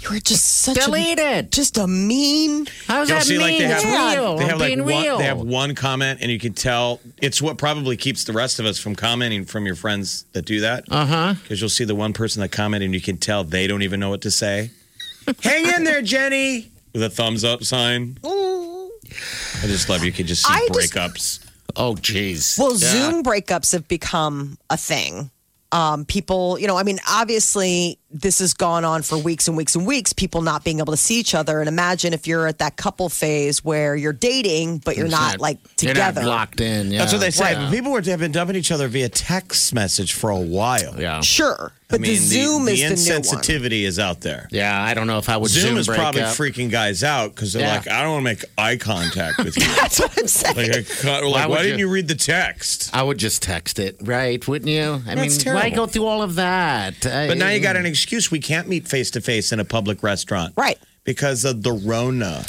You're 0.00 0.20
just 0.20 0.44
such 0.62 0.76
Delete 0.76 1.18
a 1.18 1.38
it. 1.38 1.50
just 1.52 1.76
a 1.78 1.86
mean. 1.86 2.66
How's 2.86 3.08
You'll 3.08 3.18
that 3.18 3.24
see, 3.26 3.32
mean? 3.38 3.40
like 3.40 3.58
they 3.58 3.64
have, 3.64 3.76
it's 3.82 3.84
real. 4.16 4.36
they 4.36 4.44
have 4.46 4.58
like 4.60 4.68
being 4.68 4.84
one, 4.84 5.02
real. 5.02 5.18
they 5.18 5.24
have 5.24 5.38
one 5.40 5.74
comment, 5.74 6.20
and 6.22 6.30
you 6.30 6.38
can 6.38 6.52
tell 6.54 7.00
it's 7.20 7.40
what 7.42 7.58
probably 7.58 7.96
keeps 7.96 8.24
the 8.24 8.32
rest 8.32 8.58
of 8.60 8.66
us 8.66 8.78
from 8.78 8.94
commenting 8.94 9.44
from 9.44 9.66
your 9.66 9.74
friends 9.74 10.24
that 10.32 10.44
do 10.44 10.60
that. 10.60 10.84
Uh 10.90 11.06
huh. 11.06 11.34
Because 11.42 11.60
you'll 11.60 11.70
see 11.70 11.84
the 11.84 11.94
one 11.94 12.12
person 12.12 12.40
that 12.42 12.50
commented, 12.52 12.86
and 12.86 12.94
you 12.94 13.00
can 13.00 13.16
tell 13.16 13.44
they 13.44 13.66
don't 13.66 13.82
even 13.82 14.00
know 14.00 14.10
what 14.10 14.22
to 14.22 14.30
say. 14.30 14.70
Hang 15.42 15.66
in 15.74 15.84
there, 15.84 16.02
Jenny, 16.02 16.70
with 16.92 17.02
a 17.02 17.10
thumbs 17.10 17.44
up 17.44 17.62
sign. 17.64 18.18
I 18.24 19.66
just 19.66 19.88
love 19.88 20.04
you. 20.04 20.12
Can 20.12 20.26
just 20.26 20.44
see 20.46 20.52
I 20.52 20.68
just- 20.72 20.92
breakups. 20.94 21.44
Oh, 21.76 21.94
jeez. 21.94 22.58
Well, 22.58 22.72
Yeah. 22.72 23.10
Zoom 23.10 23.22
breakups 23.22 23.72
have 23.72 23.86
become 23.88 24.58
a 24.70 24.76
thing. 24.76 25.30
Um, 25.70 26.06
people, 26.06 26.58
you 26.58 26.66
know, 26.66 26.78
I 26.78 26.82
mean, 26.82 26.98
obviously, 27.06 27.98
this 28.10 28.38
has 28.38 28.54
gone 28.54 28.84
on 28.86 29.02
for 29.02 29.18
weeks 29.18 29.48
and 29.48 29.56
weeks 29.56 29.74
and 29.74 29.86
weeks, 29.86 30.12
people 30.14 30.40
not 30.40 30.64
being 30.64 30.78
able 30.78 30.92
to 30.92 30.96
see 30.96 31.20
each 31.20 31.34
other. 31.34 31.60
And 31.60 31.68
imagine 31.68 32.14
if 32.14 32.26
you're 32.26 32.46
at 32.46 32.58
that 32.58 32.76
couple 32.76 33.08
phase 33.10 33.62
where 33.62 33.94
you're 33.94 34.14
dating, 34.14 34.78
but 34.78 34.96
you're 34.96 35.06
It's 35.06 35.14
not 35.14 35.40
like 35.40 35.58
you're 35.82 35.92
not 35.94 36.14
together. 36.14 36.26
locked 36.26 36.60
in. 36.62 36.90
Yeah. 36.90 37.00
That's 37.00 37.12
what 37.12 37.20
they 37.20 37.30
say. 37.30 37.52
Yeah. 37.52 37.70
People 37.70 37.92
were 37.92 38.00
have 38.02 38.20
been 38.20 38.32
dumping 38.32 38.56
each 38.56 38.72
other 38.72 38.88
via 38.88 39.08
text 39.10 39.74
message 39.74 40.14
for 40.14 40.30
a 40.30 40.38
while. 40.40 40.98
Yeah. 40.98 41.20
Sure. 41.20 41.72
But 41.88 42.00
I 42.00 42.02
mean, 42.02 42.10
the 42.12 42.16
Zoom 42.16 42.64
the, 42.66 42.72
is 42.72 42.80
the 43.06 43.12
the 43.12 43.20
new 43.20 43.28
one. 43.30 43.40
insensitivity 43.40 43.82
is 43.84 43.98
out 43.98 44.20
there. 44.20 44.46
Yeah, 44.50 44.78
I 44.82 44.92
don't 44.92 45.06
know 45.06 45.16
if 45.16 45.30
I 45.30 45.38
would 45.38 45.50
Zoom, 45.50 45.68
Zoom, 45.70 45.78
is 45.78 45.86
break 45.86 45.98
probably 45.98 46.20
up. 46.20 46.36
freaking 46.36 46.70
guys 46.70 47.02
out 47.02 47.34
because 47.34 47.54
they're 47.54 47.62
Yeah. 47.62 47.76
like, 47.78 47.88
I 47.88 48.02
don't 48.02 48.12
want 48.12 48.20
to 48.26 48.30
make 48.34 48.44
eye 48.58 48.76
contact 48.76 49.38
with 49.38 49.56
you. 49.58 49.66
That's 49.74 49.98
what 49.98 50.18
I'm 50.18 50.26
saying. 50.28 50.56
like, 50.56 50.68
I 50.70 50.82
can't- 50.82 51.24
Why 51.24 51.30
like, 51.30 51.48
why 51.48 51.62
didn't 51.62 51.78
you- 51.78 51.86
you 51.86 51.92
read 51.92 52.06
the 52.08 52.14
text? 52.14 52.90
I 52.92 53.02
would 53.02 53.16
just 53.16 53.42
text 53.42 53.78
it, 53.78 53.96
right? 54.02 54.46
Wouldn't 54.46 54.70
you? 54.70 55.02
I 55.06 55.14
That's 55.14 55.42
mean, 55.46 55.54
why 55.54 55.70
go 55.70 55.86
through 55.86 56.04
all 56.04 56.20
of 56.20 56.34
that? 56.34 56.96
But 57.02 57.38
now 57.38 57.48
you 57.48 57.60
got 57.60 57.76
an 57.76 57.86
excuse. 57.98 58.30
We 58.30 58.40
can't 58.40 58.68
meet 58.68 58.86
face 58.88 59.10
to 59.12 59.20
face 59.20 59.52
in 59.52 59.60
a 59.60 59.64
public 59.64 60.02
restaurant. 60.02 60.54
Right. 60.56 60.78
Because 61.04 61.44
of 61.44 61.62
the 61.62 61.72
Rona. 61.72 62.44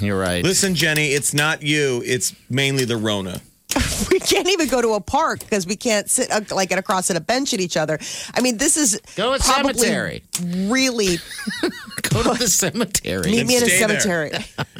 You're 0.00 0.18
right. 0.18 0.42
Listen, 0.44 0.74
Jenny, 0.74 1.08
it's 1.08 1.34
not 1.34 1.62
you. 1.62 2.02
It's 2.06 2.34
mainly 2.48 2.84
the 2.84 2.96
Rona. 2.96 3.40
we 4.10 4.18
can't 4.18 4.48
even 4.48 4.68
go 4.68 4.80
to 4.82 4.94
a 4.94 5.00
park 5.00 5.40
because 5.40 5.66
we 5.66 5.76
can't 5.76 6.08
sit 6.10 6.30
uh, 6.32 6.40
like 6.50 6.72
across 6.72 7.10
at 7.10 7.16
a 7.16 7.20
bench 7.20 7.54
at 7.54 7.60
each 7.60 7.76
other. 7.76 7.98
I 8.34 8.40
mean, 8.40 8.56
this 8.58 8.76
is 8.76 9.00
Go 9.16 9.30
to 9.30 9.36
a 9.36 9.38
probably 9.38 9.74
cemetery. 9.74 10.22
really 10.68 11.18
Go 12.02 12.22
to 12.22 12.38
the 12.38 12.48
cemetery. 12.48 13.30
meet 13.30 13.46
me 13.46 13.56
in 13.56 13.62
a 13.62 13.66
cemetery. 13.68 14.32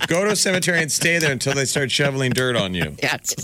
Go 0.09 0.25
to 0.25 0.33
a 0.33 0.37
cemetery 0.37 0.81
and 0.81 0.91
stay 0.91 1.19
there 1.19 1.31
until 1.31 1.55
they 1.55 1.67
start 1.67 1.91
shoveling 1.91 2.33
dirt 2.33 2.57
on 2.57 2.75
you. 2.75 2.97
Yes. 3.03 3.35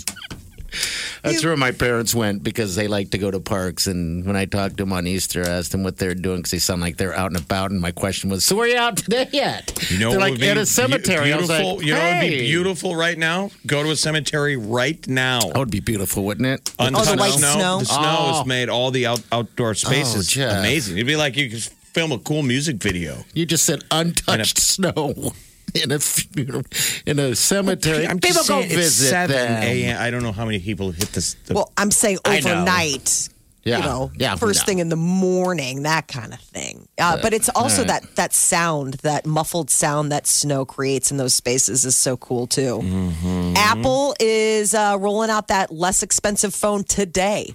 That's 1.23 1.43
where 1.43 1.57
my 1.57 1.71
parents 1.71 2.13
went 2.15 2.43
because 2.43 2.75
they 2.75 2.87
like 2.87 3.11
to 3.11 3.17
go 3.17 3.31
to 3.31 3.39
parks. 3.39 3.87
And 3.87 4.25
when 4.25 4.35
I 4.35 4.45
talked 4.45 4.77
to 4.77 4.83
them 4.83 4.93
on 4.93 5.07
Easter, 5.07 5.43
I 5.45 5.49
asked 5.49 5.71
them 5.71 5.83
what 5.83 5.97
they're 5.97 6.15
doing 6.15 6.37
because 6.37 6.51
they 6.51 6.59
sound 6.59 6.81
like 6.81 6.97
they're 6.97 7.13
out 7.15 7.31
and 7.31 7.39
about. 7.39 7.71
And 7.71 7.79
my 7.81 7.91
question 7.91 8.29
was, 8.29 8.45
"So 8.45 8.55
where 8.55 8.65
are 8.65 8.69
you 8.69 8.77
out 8.77 8.97
today 8.97 9.27
yet?" 9.31 9.71
You 9.89 9.99
know 9.99 10.11
they're 10.11 10.19
like 10.19 10.41
at 10.41 10.57
a 10.57 10.61
beau- 10.61 10.63
cemetery. 10.65 11.33
I 11.33 11.37
was 11.37 11.47
Beautiful. 11.47 11.77
like, 11.77 11.85
you 11.85 11.93
know 11.93 12.05
it'd 12.19 12.29
be 12.31 12.39
beautiful 12.41 12.95
right 12.95 13.17
now? 13.17 13.51
Go 13.65 13.83
to 13.83 13.91
a 13.91 13.95
cemetery 13.95 14.55
right 14.57 15.05
now. 15.07 15.39
That 15.39 15.57
would 15.57 15.71
be 15.71 15.79
beautiful, 15.79 16.23
wouldn't 16.25 16.47
it? 16.47 16.71
Untouched 16.79 17.07
Oh, 17.09 17.11
the 17.15 17.17
white 17.19 17.33
snow. 17.33 17.53
snow? 17.55 17.79
The 17.79 17.85
snow 17.85 18.17
Oh. 18.19 18.33
has 18.37 18.45
made 18.45 18.69
all 18.69 18.91
the 18.91 19.05
out, 19.07 19.21
outdoor 19.31 19.69
oh, 19.71 19.73
spaces 19.73 20.27
Jeff. 20.27 20.59
amazing. 20.59 20.97
It'd 20.97 21.07
be 21.07 21.15
like 21.15 21.35
you 21.37 21.49
could 21.49 21.63
film 21.93 22.11
a 22.11 22.19
cool 22.19 22.43
music 22.43 22.77
video. 22.77 23.25
You 23.33 23.45
just 23.45 23.65
said 23.65 23.83
untouched 23.91 24.59
snow 24.59 25.33
in 25.83 25.91
a 25.91 25.99
funeral, 25.99 26.63
in 27.05 27.19
a 27.19 27.35
cemetery. 27.35 28.07
I'm 28.07 28.19
People 28.19 28.35
just 28.35 28.47
saying 28.47 28.61
go 28.61 28.65
it's 28.65 28.75
visit 28.75 29.09
seven 29.09 29.35
them. 29.35 29.63
a.m. 29.63 30.01
I 30.01 30.09
don't 30.11 30.23
know 30.23 30.31
how 30.31 30.45
many 30.45 30.59
people 30.59 30.91
hit 30.91 31.09
this. 31.13 31.35
The, 31.45 31.53
Well, 31.55 31.71
I'm 31.77 31.91
saying 31.91 32.19
I 32.25 32.39
know. 32.39 32.51
overnight. 32.51 33.29
Yeah. 33.63 33.79
You 33.79 33.83
know, 33.83 34.11
Yeah, 34.15 34.35
first 34.35 34.61
no. 34.61 34.65
thing 34.65 34.79
in 34.79 34.87
the 34.87 34.95
morning, 34.95 35.83
that 35.83 36.07
kind 36.07 36.31
of 36.33 36.39
thing. 36.39 36.87
Uh, 36.97 37.17
but 37.21 37.33
it's 37.33 37.49
also 37.49 37.81
All 37.81 37.87
right. 37.89 38.01
that 38.01 38.15
that 38.15 38.33
sound, 38.33 38.93
that 39.03 39.25
muffled 39.25 39.69
sound 39.69 40.09
that 40.13 40.25
snow 40.25 40.63
creates 40.63 41.11
in 41.11 41.17
those 41.17 41.33
spaces 41.33 41.83
is 41.83 41.93
so 41.97 42.15
cool 42.15 42.47
too. 42.47 42.79
Mm-hmm. 42.81 43.53
Apple 43.57 44.15
is 44.21 44.73
uh, 44.73 44.95
rolling 44.97 45.29
out 45.29 45.49
that 45.49 45.69
less 45.69 46.01
expensive 46.01 46.55
phone 46.55 46.85
today, 46.85 47.53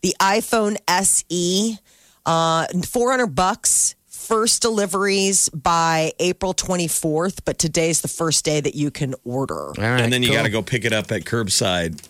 the 0.00 0.14
iPhone 0.18 0.78
SE, 0.88 1.76
uh, 2.24 2.66
400 2.88 3.26
bucks. 3.26 3.96
First 4.30 4.62
deliveries 4.62 5.48
by 5.48 6.12
April 6.20 6.54
24th, 6.54 7.40
but 7.44 7.58
today's 7.58 8.00
the 8.00 8.06
first 8.06 8.44
day 8.44 8.60
that 8.60 8.76
you 8.76 8.92
can 8.92 9.16
order. 9.24 9.70
All 9.70 9.72
right, 9.76 10.00
and 10.00 10.12
then 10.12 10.22
you 10.22 10.28
cool. 10.28 10.36
got 10.36 10.42
to 10.44 10.50
go 10.50 10.62
pick 10.62 10.84
it 10.84 10.92
up 10.92 11.10
at 11.10 11.22
curbside. 11.22 12.00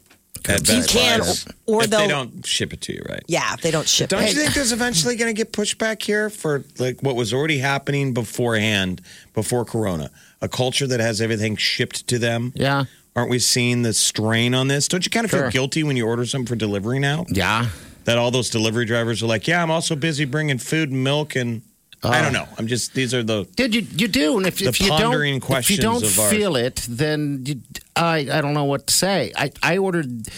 At 0.46 0.68
You 0.68 0.82
can, 0.84 1.20
Buys. 1.20 1.46
or 1.64 1.84
if 1.84 1.88
they 1.90 2.06
don't 2.08 2.44
ship 2.44 2.74
it 2.74 2.82
to 2.82 2.92
you, 2.92 3.02
right? 3.08 3.22
Yeah, 3.26 3.54
if 3.54 3.62
they 3.62 3.70
don't 3.70 3.88
ship 3.88 4.10
Don't 4.10 4.22
it. 4.22 4.28
you 4.28 4.34
think 4.34 4.52
there's 4.52 4.70
eventually 4.72 5.16
going 5.16 5.34
to 5.34 5.36
get 5.36 5.54
pushback 5.54 6.02
here 6.02 6.28
for 6.28 6.62
like 6.78 7.00
what 7.02 7.16
was 7.16 7.32
already 7.32 7.56
happening 7.56 8.12
beforehand, 8.12 9.00
before 9.32 9.64
Corona? 9.64 10.10
A 10.42 10.48
culture 10.48 10.86
that 10.86 11.00
has 11.00 11.22
everything 11.22 11.56
shipped 11.56 12.06
to 12.08 12.18
them. 12.18 12.52
Yeah. 12.54 12.84
Aren't 13.16 13.30
we 13.30 13.38
seeing 13.38 13.80
the 13.80 13.94
strain 13.94 14.52
on 14.54 14.68
this? 14.68 14.88
Don't 14.88 15.06
you 15.06 15.10
kind 15.10 15.24
of 15.24 15.30
Sure. 15.30 15.44
feel 15.44 15.50
guilty 15.50 15.84
when 15.84 15.96
you 15.96 16.06
order 16.06 16.26
something 16.26 16.46
for 16.46 16.56
delivery 16.56 16.98
now? 16.98 17.24
Yeah. 17.30 17.68
That 18.04 18.18
all 18.18 18.30
those 18.30 18.50
delivery 18.50 18.84
drivers 18.84 19.22
are 19.22 19.26
like, 19.26 19.48
yeah, 19.48 19.62
I'm 19.62 19.70
also 19.70 19.96
busy 19.96 20.26
bringing 20.26 20.58
food 20.58 20.90
and 20.90 21.02
milk 21.02 21.34
and 21.34 21.62
I 22.02 22.22
don't 22.22 22.32
know. 22.32 22.48
I'm 22.56 22.66
just 22.66 22.94
these 22.94 23.12
are 23.12 23.22
the 23.22 23.44
Did 23.56 23.74
you 23.74 23.82
you 23.82 24.08
do? 24.08 24.38
And 24.38 24.46
if, 24.46 24.58
The 24.58 24.68
if 24.68 24.80
you 24.80 24.88
don't 24.88 25.00
pondering 25.00 25.42
if 25.42 25.70
you 25.70 25.76
don't 25.76 26.02
of 26.02 26.18
ours. 26.18 26.30
feel 26.30 26.56
it, 26.56 26.86
then 26.88 27.42
you, 27.46 27.60
I 27.94 28.18
I 28.32 28.40
don't 28.40 28.54
know 28.54 28.64
what 28.64 28.86
to 28.86 28.94
say. 28.94 29.32
I 29.36 29.50
I 29.62 29.78
ordered. 29.78 30.28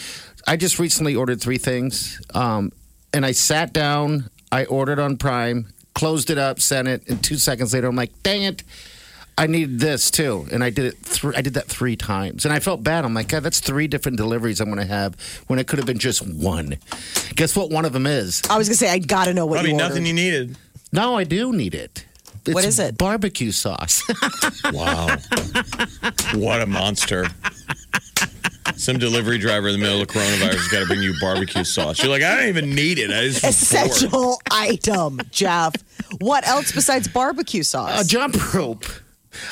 I 0.46 0.56
just 0.56 0.78
recently 0.80 1.14
ordered 1.14 1.40
three 1.40 1.58
things, 1.58 2.20
um, 2.34 2.72
and 3.14 3.24
I 3.24 3.30
sat 3.32 3.72
down. 3.72 4.28
I 4.50 4.64
ordered 4.64 4.98
on 4.98 5.16
Prime, 5.16 5.72
closed 5.94 6.30
it 6.30 6.36
up, 6.38 6.60
sent 6.60 6.88
it, 6.88 7.08
and 7.08 7.22
two 7.22 7.36
seconds 7.36 7.72
later, 7.72 7.86
I'm 7.86 7.96
like, 7.96 8.12
dang 8.22 8.42
it. 8.42 8.64
I 9.38 9.46
need 9.46 9.78
this 9.78 10.10
too, 10.10 10.46
and 10.52 10.62
I 10.62 10.68
did 10.68 10.86
it. 10.92 11.02
Th- 11.04 11.34
I 11.34 11.40
did 11.40 11.54
that 11.54 11.66
three 11.66 11.96
times, 11.96 12.44
and 12.44 12.52
I 12.52 12.60
felt 12.60 12.82
bad. 12.82 13.04
I'm 13.06 13.14
like, 13.14 13.28
God, 13.28 13.42
that's 13.44 13.60
three 13.60 13.86
different 13.86 14.18
deliveries 14.18 14.60
I'm 14.60 14.66
going 14.68 14.78
to 14.78 14.84
have 14.92 15.14
when 15.46 15.58
it 15.58 15.66
could 15.66 15.78
have 15.78 15.86
been 15.86 15.98
just 15.98 16.20
one. 16.26 16.76
Guess 17.34 17.56
what? 17.56 17.70
One 17.70 17.86
of 17.86 17.94
them 17.94 18.06
is. 18.06 18.42
I 18.50 18.58
was 18.58 18.68
gonna 18.68 18.76
say 18.76 18.90
I 18.90 18.98
gotta 18.98 19.32
know 19.32 19.46
what 19.46 19.54
probably 19.54 19.70
you 19.70 19.76
nothing 19.78 20.04
you 20.04 20.12
needed. 20.12 20.56
No, 20.92 21.16
I 21.16 21.24
do 21.24 21.52
need 21.52 21.74
it. 21.74 22.06
It's 22.44 22.54
What 22.54 22.64
is 22.64 22.78
it? 22.78 22.98
Barbecue 22.98 23.52
sauce. 23.52 24.02
Wow. 24.72 25.16
what 26.34 26.62
a 26.62 26.66
monster. 26.66 27.26
Some 28.76 28.98
delivery 28.98 29.38
driver 29.38 29.68
in 29.68 29.74
the 29.74 29.78
middle 29.80 30.00
of 30.00 30.06
coronavirus 30.08 30.54
has 30.54 30.68
got 30.68 30.80
to 30.80 30.86
bring 30.86 31.02
you 31.02 31.14
barbecue 31.20 31.64
sauce. 31.64 32.00
You're 32.00 32.10
like, 32.10 32.22
I 32.22 32.36
don't 32.36 32.48
even 32.48 32.74
need 32.74 32.98
it. 32.98 33.10
I 33.10 33.28
just. 33.28 33.44
Essential 33.44 34.40
item, 34.50 35.20
Jeff. 35.30 35.74
What 36.20 36.46
else 36.46 36.72
besides 36.72 37.08
barbecue 37.08 37.62
sauce? 37.64 38.00
A 38.04 38.08
jump 38.08 38.54
rope. 38.54 38.84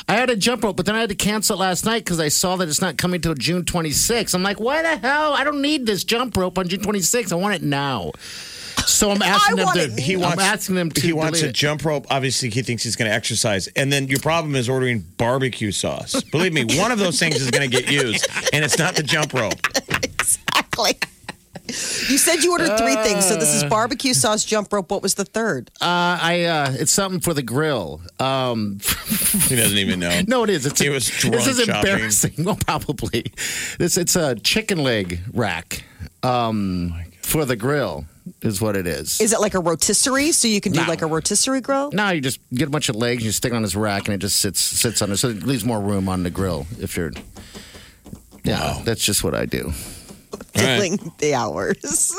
I 0.09 0.15
had 0.15 0.31
a 0.31 0.37
jump 0.37 0.63
rope, 0.65 0.77
but 0.77 0.87
then 0.87 0.95
I 0.95 1.01
had 1.01 1.09
to 1.11 1.15
cancel 1.15 1.57
it 1.57 1.61
last 1.61 1.85
night 1.85 2.05
because 2.05 2.21
I 2.21 2.29
saw 2.29 2.57
that 2.57 2.69
it's 2.69 2.81
not 2.81 2.97
coming 2.97 3.21
till 3.21 3.35
June 3.35 3.65
26th. 3.65 4.35
I'm 4.35 4.43
like, 4.43 4.61
why 4.61 4.83
the 4.83 4.97
hell? 4.97 5.33
I 5.35 5.43
don't 5.45 5.61
need 5.63 5.87
this 5.87 6.05
jump 6.05 6.37
rope 6.37 6.59
on 6.59 6.69
June 6.69 6.81
26th. 6.81 7.33
I 7.33 7.37
want 7.37 7.55
it 7.55 7.63
now. 7.63 8.13
So 8.87 9.11
I'm 9.11 9.23
asking 9.23 9.57
them 9.57 9.67
want 9.67 9.79
to. 9.79 9.85
it 9.85 9.99
He 9.99 10.15
I'm 10.15 10.21
wants, 10.21 10.43
asking 10.43 10.75
them 10.75 10.91
to. 10.91 11.01
He 11.01 11.13
wants 11.13 11.39
a 11.39 11.43
delete 11.43 11.51
it. 11.57 11.59
jump 11.59 11.85
rope. 11.85 12.07
Obviously, 12.11 12.51
he 12.51 12.63
thinks 12.63 12.83
he's 12.83 12.97
going 12.97 13.09
to 13.11 13.15
exercise. 13.15 13.67
And 13.69 13.93
then 13.93 14.09
your 14.09 14.19
problem 14.21 14.55
is 14.57 14.69
ordering 14.69 15.01
barbecue 15.17 15.73
sauce. 15.73 16.23
Believe 16.25 16.53
me, 16.53 16.65
one 16.79 16.91
of 16.93 16.99
those 16.99 17.19
things 17.19 17.37
is 17.41 17.51
going 17.51 17.69
to 17.71 17.75
get 17.77 17.91
used, 17.91 18.27
and 18.53 18.65
it's 18.65 18.79
not 18.79 18.95
the 18.97 19.03
jump 19.03 19.33
rope. 19.33 19.55
exactly. 20.03 20.95
You 21.67 22.19
said 22.19 22.43
you 22.43 22.51
ordered 22.51 22.77
three 22.79 22.97
things, 22.97 23.27
so 23.29 23.37
this 23.37 23.55
is 23.55 23.63
barbecue 23.65 24.13
sauce, 24.13 24.45
jump 24.45 24.73
rope. 24.73 24.91
What 24.91 25.03
was 25.03 25.15
the 25.15 25.25
third? 25.25 25.71
Uh, 25.81 26.19
I. 26.21 26.43
Uh, 26.45 26.73
it's 26.77 26.91
something 26.91 27.21
for 27.21 27.33
the 27.33 27.43
grill. 27.43 28.01
Um, 28.19 28.81
He 29.49 29.55
doesn't 29.55 29.79
even 29.79 30.01
know. 30.01 30.21
no, 30.27 30.43
it 30.43 30.51
is. 30.51 30.67
It's 30.67 30.81
He 30.81 30.89
a- 30.89 30.91
was 30.91 31.07
This 31.23 31.47
is 31.47 31.65
shopping. 31.65 31.91
embarrassing. 31.93 32.33
Well, 32.45 32.57
probably. 32.57 33.33
This. 33.79 33.97
It's 33.97 34.17
a 34.17 34.35
chicken 34.35 34.79
leg 34.83 35.21
rack. 35.33 35.85
Um, 36.25 36.95
for 37.23 37.45
the 37.45 37.55
grill 37.57 38.05
is 38.43 38.61
what 38.61 38.77
it 38.77 38.87
is. 38.87 39.21
Is 39.21 39.33
it 39.33 39.41
like 39.41 39.55
a 39.55 39.61
rotisserie? 39.61 40.33
So 40.33 40.49
you 40.49 40.61
can 40.61 40.73
do 40.73 40.81
No. 40.81 40.87
like 40.87 41.03
a 41.03 41.07
rotisserie 41.07 41.61
grill? 41.61 41.91
No, 41.93 42.11
you 42.11 42.21
just 42.21 42.41
get 42.53 42.69
a 42.69 42.71
bunch 42.71 42.89
of 42.89 42.97
legs, 42.97 43.25
you 43.25 43.33
stick 43.33 43.53
it 43.53 43.57
on 43.57 43.63
this 43.63 43.75
rack, 43.75 44.07
and 44.07 44.15
it 44.15 44.19
just 44.19 44.37
sits 44.39 44.61
sits 44.61 45.03
on 45.03 45.11
it. 45.13 45.17
So 45.19 45.29
it 45.29 45.43
leaves 45.43 45.65
more 45.65 45.81
room 45.81 46.09
on 46.09 46.23
the 46.23 46.31
grill 46.31 46.67
if 46.81 46.97
you're. 46.97 47.13
Yeah, 48.45 48.81
that's 48.85 49.05
just 49.05 49.23
what 49.23 49.35
I 49.35 49.45
do. 49.47 49.67
All 49.67 50.39
right. 50.57 50.77
Filling 50.81 51.13
the 51.19 51.35
hours. 51.35 52.15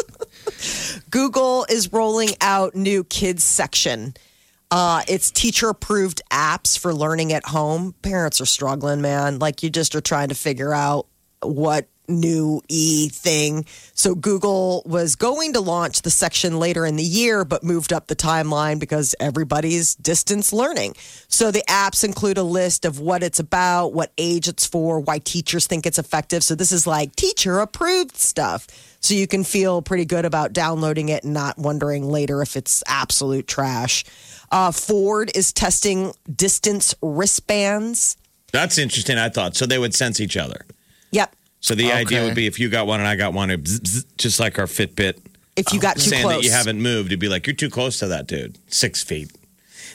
Google 1.10 1.66
is 1.70 1.92
rolling 1.92 2.30
out 2.42 2.76
new 2.76 3.04
kids 3.04 3.44
section. 3.44 4.14
Uh, 4.70 5.02
it's 5.08 5.32
teacher 5.32 5.70
approved 5.70 6.22
apps 6.32 6.78
for 6.80 6.94
learning 6.94 7.34
at 7.34 7.46
home. 7.46 7.94
Parents 8.02 8.40
are 8.40 8.46
struggling, 8.46 9.02
man. 9.02 9.40
Like 9.40 9.64
you 9.64 9.70
just 9.70 9.96
are 9.96 10.02
trying 10.02 10.30
to 10.30 10.36
figure 10.36 10.74
out 10.74 11.08
what 11.42 11.88
new 12.12 12.62
e 12.68 13.10
thing. 13.10 13.66
So 13.94 14.16
Google 14.16 14.84
was 14.86 15.16
going 15.16 15.54
to 15.54 15.60
launch 15.60 16.02
the 16.02 16.10
section 16.10 16.60
later 16.60 16.86
in 16.86 16.96
the 16.96 17.04
year, 17.04 17.46
but 17.46 17.64
moved 17.64 17.94
up 17.94 18.08
the 18.08 18.16
timeline 18.16 18.80
because 18.80 19.16
everybody's 19.20 19.96
distance 19.96 20.54
learning. 20.54 20.96
So 21.28 21.52
the 21.52 21.64
apps 21.68 22.04
include 22.04 22.38
a 22.38 22.44
list 22.44 22.86
of 22.86 23.00
what 23.00 23.24
it's 23.24 23.40
about, 23.40 23.94
what 23.94 24.12
age 24.18 24.48
it's 24.48 24.66
for, 24.66 25.00
why 25.00 25.20
teachers 25.20 25.68
think 25.68 25.86
it's 25.86 26.00
effective. 26.00 26.44
So 26.44 26.56
this 26.56 26.72
is 26.72 26.86
like 26.86 27.16
teacher 27.16 27.60
approved 27.60 28.18
stuff. 28.18 28.68
So 29.00 29.16
you 29.16 29.26
can 29.26 29.44
feel 29.44 29.82
pretty 29.82 30.06
good 30.06 30.26
about 30.26 30.54
downloading 30.54 31.10
it 31.10 31.24
and 31.24 31.34
not 31.34 31.58
wondering 31.58 32.08
later 32.08 32.42
if 32.42 32.56
it's 32.56 32.84
absolute 32.86 33.48
trash. 33.48 34.06
Uh, 34.52 34.72
Ford 34.72 35.32
is 35.34 35.52
testing 35.52 36.14
distance 36.34 36.94
wristbands. 37.02 38.18
That's 38.52 38.78
interesting. 38.78 39.18
I 39.18 39.30
thought 39.30 39.56
so. 39.56 39.66
They 39.66 39.80
would 39.80 39.96
sense 39.96 40.20
each 40.20 40.38
other. 40.38 40.66
Yep. 41.12 41.36
So 41.62 41.76
the 41.76 41.92
idea 41.92 42.24
would 42.24 42.36
be 42.36 42.48
if 42.48 42.60
you 42.60 42.70
got 42.70 42.88
one 42.88 43.00
and 43.00 43.08
I 43.08 43.16
got 43.16 43.34
one, 43.34 43.50
bzz, 43.50 43.80
bzz, 43.80 44.06
just 44.18 44.40
like 44.40 44.58
our 44.60 44.66
Fitbit 44.66 45.20
If 45.56 45.72
you 45.72 45.80
got 45.80 45.96
too 45.96 46.10
saying 46.10 46.24
close. 46.24 46.38
that 46.38 46.44
you 46.44 46.52
haven't 46.52 46.82
moved, 46.82 47.08
it'd 47.10 47.20
be 47.20 47.30
like 47.30 47.46
you're 47.48 47.56
too 47.56 47.70
close 47.70 48.00
to 48.00 48.08
that 48.08 48.28
dude, 48.28 48.58
six 48.68 49.04
feet. 49.04 49.32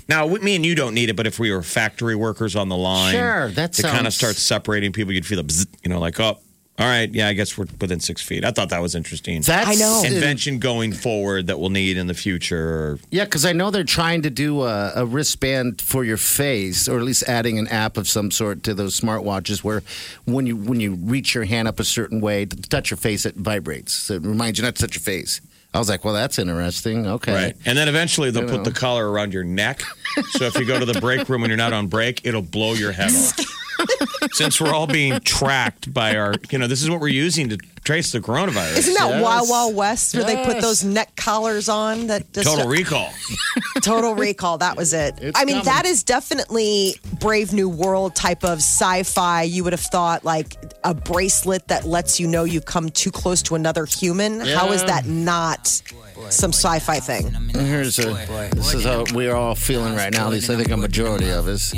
Now, 0.08 0.26
me 0.28 0.54
and 0.54 0.64
you 0.64 0.76
don't 0.76 0.94
need 0.94 1.10
it, 1.10 1.16
but 1.16 1.26
if 1.26 1.38
we 1.40 1.50
were 1.50 1.62
factory 1.62 2.14
workers 2.14 2.54
on 2.54 2.68
the 2.68 2.76
line, 2.76 3.14
Sure, 3.14 3.48
that 3.50 3.72
to 3.74 3.82
kind 3.82 4.06
of 4.06 4.12
sounds- 4.12 4.14
start 4.16 4.36
separating 4.36 4.92
people, 4.92 5.12
you'd 5.12 5.26
feel 5.26 5.40
a 5.40 5.44
bzz, 5.44 5.66
you 5.82 5.88
know, 5.90 5.98
like 5.98 6.20
oh, 6.20 6.38
All 6.78 6.86
right. 6.86 7.10
Yeah, 7.10 7.28
I 7.28 7.32
guess 7.32 7.56
we're 7.56 7.66
within 7.80 8.00
six 8.00 8.20
feet. 8.20 8.44
I 8.44 8.50
thought 8.50 8.68
that 8.68 8.82
was 8.82 8.94
interesting. 8.94 9.40
That's 9.40 9.68
I 9.68 9.74
know. 9.74 10.02
Invention 10.04 10.58
going 10.58 10.92
forward 10.92 11.46
that 11.46 11.58
we'll 11.58 11.70
need 11.70 11.96
in 11.96 12.06
the 12.06 12.14
future. 12.14 12.98
Yeah, 13.10 13.24
because 13.24 13.46
I 13.46 13.52
know 13.52 13.70
they're 13.70 13.82
trying 13.82 14.22
to 14.22 14.30
do 14.30 14.62
a, 14.62 14.92
a 14.96 15.06
wristband 15.06 15.80
for 15.80 16.04
your 16.04 16.18
face, 16.18 16.86
or 16.86 16.98
at 16.98 17.04
least 17.04 17.22
adding 17.22 17.58
an 17.58 17.66
app 17.68 17.96
of 17.96 18.06
some 18.06 18.30
sort 18.30 18.62
to 18.64 18.74
those 18.74 18.98
smartwatches, 19.00 19.64
where 19.64 19.82
when 20.26 20.46
you 20.46 20.54
when 20.56 20.78
you 20.80 20.94
reach 20.94 21.34
your 21.34 21.44
hand 21.44 21.66
up 21.66 21.80
a 21.80 21.84
certain 21.84 22.20
way 22.20 22.44
to 22.44 22.56
touch 22.56 22.90
your 22.90 22.98
face, 22.98 23.24
it 23.24 23.36
vibrates. 23.36 23.94
So 23.94 24.14
it 24.14 24.22
reminds 24.22 24.58
you 24.58 24.64
not 24.64 24.76
to 24.76 24.82
touch 24.82 24.96
your 24.96 25.02
face. 25.02 25.40
I 25.76 25.78
was 25.78 25.88
like, 25.90 26.04
well, 26.04 26.14
that's 26.14 26.38
interesting. 26.38 27.06
Okay. 27.06 27.34
Right. 27.34 27.56
And 27.66 27.76
then 27.76 27.88
eventually 27.88 28.30
they'll 28.30 28.44
You 28.44 28.48
put 28.48 28.56
know. 28.58 28.62
the 28.64 28.72
collar 28.72 29.08
around 29.10 29.32
your 29.34 29.44
neck. 29.44 29.82
So 30.30 30.44
if 30.44 30.54
you 30.58 30.64
go 30.64 30.78
to 30.80 30.86
the 30.86 30.98
break 31.00 31.28
room 31.28 31.42
when 31.42 31.50
you're 31.50 31.56
not 31.58 31.72
on 31.74 31.88
break, 31.88 32.24
it'll 32.26 32.40
blow 32.42 32.72
your 32.72 32.92
head 32.92 33.10
off. 33.10 33.38
Since 34.32 34.58
we're 34.60 34.72
all 34.72 34.86
being 34.86 35.20
tracked 35.20 35.92
by 35.92 36.16
our, 36.16 36.34
you 36.50 36.58
know, 36.58 36.66
this 36.66 36.82
is 36.82 36.88
what 36.88 37.00
we're 37.00 37.08
using 37.08 37.50
to 37.50 37.58
trace 37.84 38.10
the 38.12 38.20
coronavirus. 38.20 38.78
Isn't 38.78 38.94
that 38.94 39.10
Yes. 39.10 39.22
Wild 39.22 39.48
Wild 39.50 39.76
West 39.76 40.14
where 40.14 40.24
they 40.24 40.42
put 40.44 40.60
those 40.62 40.82
neck 40.82 41.14
collars 41.16 41.68
on? 41.68 42.06
That 42.06 42.32
just, 42.32 42.48
Total 42.48 42.66
recall. 42.68 43.10
Total 43.82 44.14
Recall. 44.14 44.58
That 44.58 44.76
was 44.76 44.92
it. 44.94 45.14
It's 45.20 45.38
I 45.38 45.44
mean, 45.44 45.56
coming. 45.56 45.64
that 45.66 45.84
is 45.86 46.02
definitely 46.02 46.96
Brave 47.20 47.52
New 47.52 47.68
World 47.68 48.14
type 48.16 48.44
of 48.44 48.58
sci-fi. 48.58 49.42
You 49.42 49.62
would 49.64 49.72
have 49.74 49.80
thought 49.80 50.24
like 50.24 50.56
a 50.86 50.94
bracelet 50.94 51.66
that 51.66 51.84
lets 51.84 52.20
you 52.20 52.28
know 52.28 52.44
you 52.44 52.60
come 52.60 52.88
too 52.90 53.10
close 53.10 53.42
to 53.42 53.56
another 53.56 53.84
human. 53.86 54.38
How 54.40 54.70
is 54.72 54.84
that 54.84 55.04
not 55.04 55.82
some 56.30 56.52
sci-fi 56.52 57.00
thing? 57.00 57.32
Here's 57.52 57.98
a. 57.98 58.14
This 58.54 58.72
is 58.72 58.84
how 58.84 59.04
we're 59.12 59.34
all 59.34 59.56
feeling 59.56 59.94
right 59.96 60.12
now. 60.12 60.26
At 60.26 60.32
least 60.32 60.48
I 60.48 60.56
think 60.56 60.70
a 60.70 60.76
majority 60.76 61.30
of 61.30 61.48
us. 61.48 61.74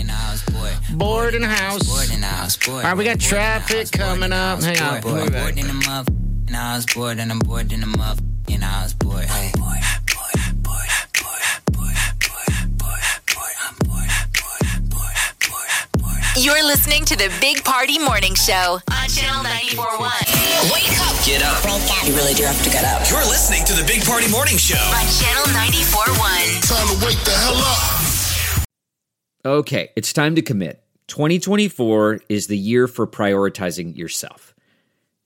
Bored 0.92 1.34
in 1.34 1.40
the 1.40 1.48
house. 1.48 1.88
All 2.68 2.82
right, 2.82 2.96
we 2.96 3.04
got 3.04 3.18
traffic 3.18 3.90
coming 3.90 4.32
up. 4.32 4.62
Hang 4.62 4.78
on. 4.80 5.00
We'll 5.02 5.24
be 5.24 5.30
back. 5.30 5.56
in 5.56 5.66
the. 5.66 6.14
And 6.46 6.56
I 6.56 6.76
was 6.76 6.86
bored 6.86 7.18
and 7.18 7.30
I'm 7.32 7.38
bored 7.40 7.72
in 7.72 7.80
the 7.80 7.86
muff. 7.86 8.18
And 8.50 8.64
I 8.64 8.82
was 8.82 8.94
bored. 8.94 9.26
You're 16.38 16.62
listening 16.64 17.04
to 17.06 17.16
the 17.16 17.32
Big 17.40 17.64
Party 17.64 17.98
Morning 17.98 18.32
Show 18.32 18.78
on 18.92 19.08
Channel 19.08 19.42
941. 19.42 20.08
Wake 20.70 20.94
up. 21.02 21.18
Get 21.26 21.42
up. 21.42 21.58
You 22.06 22.14
really 22.14 22.32
do 22.32 22.44
have 22.44 22.62
to 22.62 22.70
get 22.70 22.84
up. 22.84 23.02
You're 23.10 23.26
listening 23.26 23.64
to 23.64 23.72
the 23.72 23.82
Big 23.84 24.04
Party 24.04 24.30
Morning 24.30 24.56
Show. 24.56 24.78
On 24.78 25.04
Channel 25.18 25.48
941. 25.50 26.62
Time 26.62 26.86
to 26.86 26.94
wake 27.04 27.18
the 27.24 27.32
hell 27.32 27.58
up. 27.58 28.62
Okay, 29.58 29.90
it's 29.96 30.12
time 30.12 30.36
to 30.36 30.42
commit. 30.42 30.80
2024 31.08 32.20
is 32.28 32.46
the 32.46 32.56
year 32.56 32.86
for 32.86 33.08
prioritizing 33.08 33.96
yourself. 33.96 34.54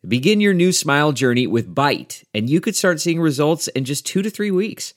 Begin 0.08 0.40
your 0.40 0.54
new 0.54 0.72
smile 0.72 1.12
journey 1.12 1.46
with 1.46 1.74
Byte, 1.74 2.24
and 2.32 2.48
you 2.48 2.58
could 2.58 2.74
start 2.74 3.02
seeing 3.02 3.20
results 3.20 3.68
in 3.68 3.84
just 3.84 4.06
two 4.06 4.22
to 4.22 4.30
three 4.30 4.50
weeks. 4.50 4.94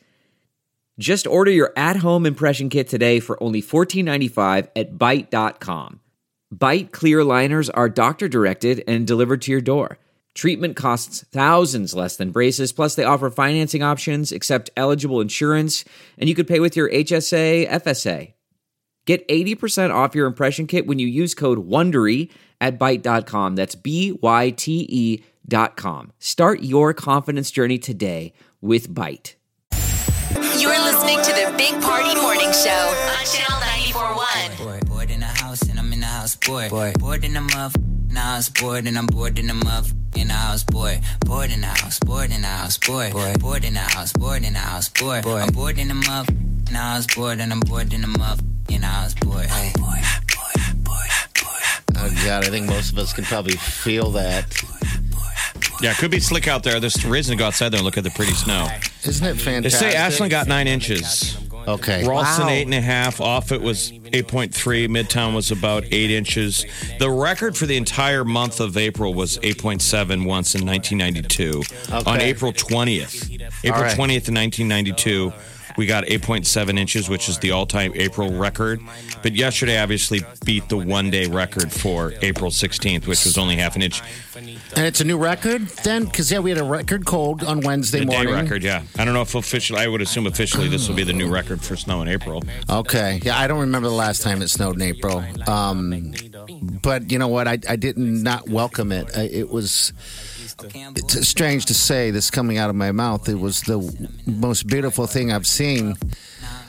Just 0.98 1.28
order 1.28 1.52
your 1.52 1.74
at 1.76 1.98
home 1.98 2.26
impression 2.26 2.70
kit 2.70 2.88
today 2.88 3.20
for 3.20 3.44
only 3.44 3.62
$14.95 3.62 4.70
at 4.78 4.94
Byte.com. 4.94 6.00
Byte 6.54 6.92
clear 6.92 7.24
liners 7.24 7.70
are 7.70 7.90
doctor 7.90 8.28
directed 8.28 8.84
and 8.88 9.08
delivered 9.08 9.42
to 9.44 9.52
your 9.52 9.62
door. 9.62 9.98
Treatment 10.36 10.76
costs 10.76 11.24
thousands 11.32 11.96
less 11.96 12.18
than 12.18 12.32
braces, 12.32 12.74
plus, 12.74 12.96
they 12.96 13.04
offer 13.04 13.30
financing 13.30 13.82
options, 13.82 14.32
accept 14.32 14.70
eligible 14.76 15.22
insurance, 15.22 15.86
and 16.18 16.28
you 16.28 16.36
could 16.36 16.48
pay 16.48 16.60
with 16.60 16.76
your 16.76 16.90
HSA, 16.90 17.70
FSA. 17.70 18.34
Get 19.06 19.28
80% 19.28 19.94
off 19.94 20.14
your 20.16 20.28
impression 20.28 20.68
kit 20.68 20.88
when 20.88 21.00
you 21.00 21.08
use 21.08 21.34
code 21.34 21.70
WONDERY 21.70 22.30
at 22.60 22.78
Byte.com. 22.78 23.56
That's 23.56 23.76
B-Y-T-E 23.76 25.24
dot 25.48 25.78
com. 25.78 26.12
Start 26.18 26.64
your 26.64 26.94
confidence 26.94 27.52
journey 27.52 27.78
today 27.78 28.34
with 28.62 28.90
Byte. 28.90 29.36
You're 30.58 30.82
listening 30.82 31.22
to 31.22 31.32
the 31.32 31.54
Big 31.56 31.80
Party 31.82 32.20
Morning 32.20 32.52
Show 32.52 32.70
on 32.72 33.26
Channel 33.26 33.60
941. 33.94 34.85
I'm 36.48 36.54
in 36.54 36.70
the 36.70 36.70
house. 36.70 36.70
Bored, 36.70 36.70
bored, 36.70 37.00
bored 37.00 37.24
in 37.26 37.34
the 37.34 37.42
muff. 37.42 37.76
And 38.10 38.20
I 38.20 38.38
was 38.38 38.50
bored 38.50 38.86
and 38.88 38.98
I'm 38.98 39.08
bored 39.08 39.40
in 39.40 39.48
the 39.48 39.54
muff. 39.54 39.92
And 40.18 40.32
I 40.32 40.52
was 40.54 40.64
bored, 40.64 41.02
bored 41.26 41.52
in 41.52 41.62
the 41.62 41.68
house, 41.68 42.00
bored 42.00 42.32
in 42.32 42.42
the 42.42 42.48
house, 42.48 42.78
bored, 42.78 43.12
bored, 43.12 43.40
bored 43.40 43.66
in 43.66 43.74
the 43.74 43.80
house, 43.82 44.14
bored 44.14 44.44
in 44.44 44.54
the 44.54 44.60
house, 44.60 44.90
bored, 44.90 45.24
bored. 45.24 45.42
I'm 45.42 45.50
bored 45.50 45.78
in 45.78 45.90
the 45.90 45.94
muff. 45.94 46.28
And 46.30 46.78
I 46.78 46.96
was 46.98 47.08
bored 47.08 47.40
and 47.40 47.52
I'm 47.52 47.60
bored 47.60 47.94
in 47.94 48.02
the 48.02 48.08
muff. 48.08 48.40
And 48.72 48.86
I 48.86 49.04
was 49.04 49.16
bored. 49.16 49.46
Hey. 49.46 49.74
Boy. 49.78 50.02
Oh 51.98 52.10
God, 52.26 52.46
I 52.46 52.50
think 52.50 52.68
most 52.68 52.92
of 52.92 52.98
us 53.00 53.14
can 53.14 53.24
probably 53.24 53.56
feel 53.56 54.12
that. 54.12 54.46
Yeah, 55.82 55.92
it 55.92 55.98
could 55.98 56.12
be 56.12 56.20
slick 56.20 56.48
out 56.48 56.64
there. 56.64 56.80
There's 56.80 57.04
reason 57.06 57.36
to 57.36 57.40
go 57.40 57.48
outside 57.48 57.70
there 57.70 57.80
and 57.80 57.86
look 57.86 57.98
at 57.98 58.04
the 58.04 58.12
pretty 58.12 58.34
snow. 58.34 58.68
Isn't 59.06 59.26
it 59.26 59.36
fantastic? 59.36 59.64
They 59.64 59.70
say 59.70 59.96
Ashland 59.96 60.30
got 60.30 60.48
nine 60.48 60.68
inches. 60.68 61.38
Okay. 61.68 62.08
Ralston 62.08 62.46
Wow. 62.48 62.52
eight 62.52 62.64
and 62.66 62.74
a 62.74 62.82
half. 62.82 63.20
Offutt 63.20 63.62
was 63.62 63.92
eight 64.14 64.28
point 64.28 64.54
three. 64.54 64.88
Midtown 64.88 65.34
was 65.34 65.52
about 65.52 65.84
eight 65.92 66.12
inches. 66.12 66.66
The 67.00 67.10
record 67.10 67.58
for 67.58 67.66
the 67.66 67.76
entire 67.78 68.24
month 68.24 68.60
of 68.60 68.78
April 68.78 69.14
was 69.14 69.40
eight 69.44 69.58
point 69.58 69.82
seven 69.82 70.26
once 70.26 70.56
in 70.56 70.66
1992. 70.66 71.64
On 72.06 72.22
April 72.22 72.54
20th, 72.54 73.32
April 73.64 73.82
right. 73.82 73.98
20th 73.98 74.28
in 74.28 74.36
1992. 74.36 75.34
We 75.78 75.86
got 75.86 76.06
8.7 76.06 76.78
inches, 76.80 77.10
which 77.10 77.28
is 77.28 77.40
the 77.40 77.52
all 77.52 77.66
time 77.66 77.92
April 77.96 78.32
record. 78.32 78.80
But 79.22 79.34
yesterday 79.34 79.80
obviously 79.80 80.22
beat 80.46 80.70
the 80.70 80.78
one 80.78 81.10
day 81.10 81.28
record 81.28 81.72
for 81.72 82.14
April 82.22 82.52
16th, 82.52 83.08
which 83.08 83.26
was 83.26 83.38
only 83.38 83.56
half 83.58 83.76
an 83.76 83.82
inch. 83.82 84.02
And 84.36 84.86
it's 84.86 85.02
a 85.02 85.06
new 85.06 85.18
record 85.18 85.68
then? 85.84 86.06
Because, 86.06 86.32
yeah, 86.32 86.40
we 86.40 86.50
had 86.50 86.60
a 86.60 86.64
record 86.64 87.06
cold 87.06 87.44
on 87.44 87.62
Wednesday 87.62 88.00
The 88.00 88.06
day 88.06 88.26
record, 88.26 88.64
yeah. 88.64 88.84
I 88.98 89.06
don't 89.06 89.14
know 89.14 89.22
if 89.22 89.36
officially, 89.36 89.80
I 89.80 89.88
would 89.88 90.02
assume 90.02 90.28
officially 90.28 90.68
this 90.68 90.88
will 90.88 90.96
be 90.96 91.04
the 91.04 91.14
new 91.14 91.30
record 91.32 91.62
for 91.62 91.76
snow 91.76 92.02
in 92.02 92.08
April. 92.08 92.44
Okay. 92.70 93.20
Yeah, 93.24 93.38
I 93.38 93.48
don't 93.48 93.60
remember 93.60 93.88
the 93.88 93.94
last 93.96 94.22
time 94.22 94.42
it 94.42 94.50
snowed 94.50 94.76
in 94.76 94.82
April. 94.82 95.24
Um, 95.48 96.14
but 96.82 97.12
you 97.12 97.20
know 97.20 97.28
what? 97.28 97.48
I, 97.48 97.58
I 97.68 97.76
did 97.76 97.98
not 97.98 98.50
welcome 98.50 98.92
it. 98.92 99.10
It 99.18 99.50
was. 99.50 99.94
It's 100.74 101.28
strange 101.28 101.66
to 101.66 101.74
say 101.74 102.12
this 102.12 102.32
coming 102.32 102.58
out 102.58 102.70
of 102.70 102.76
my 102.76 102.92
mouth. 102.92 103.30
It 103.30 103.40
was 103.40 103.62
the 103.62 104.10
most 104.26 104.68
beautiful 104.68 105.08
thing 105.08 105.32
I've 105.32 105.48
seen 105.48 105.96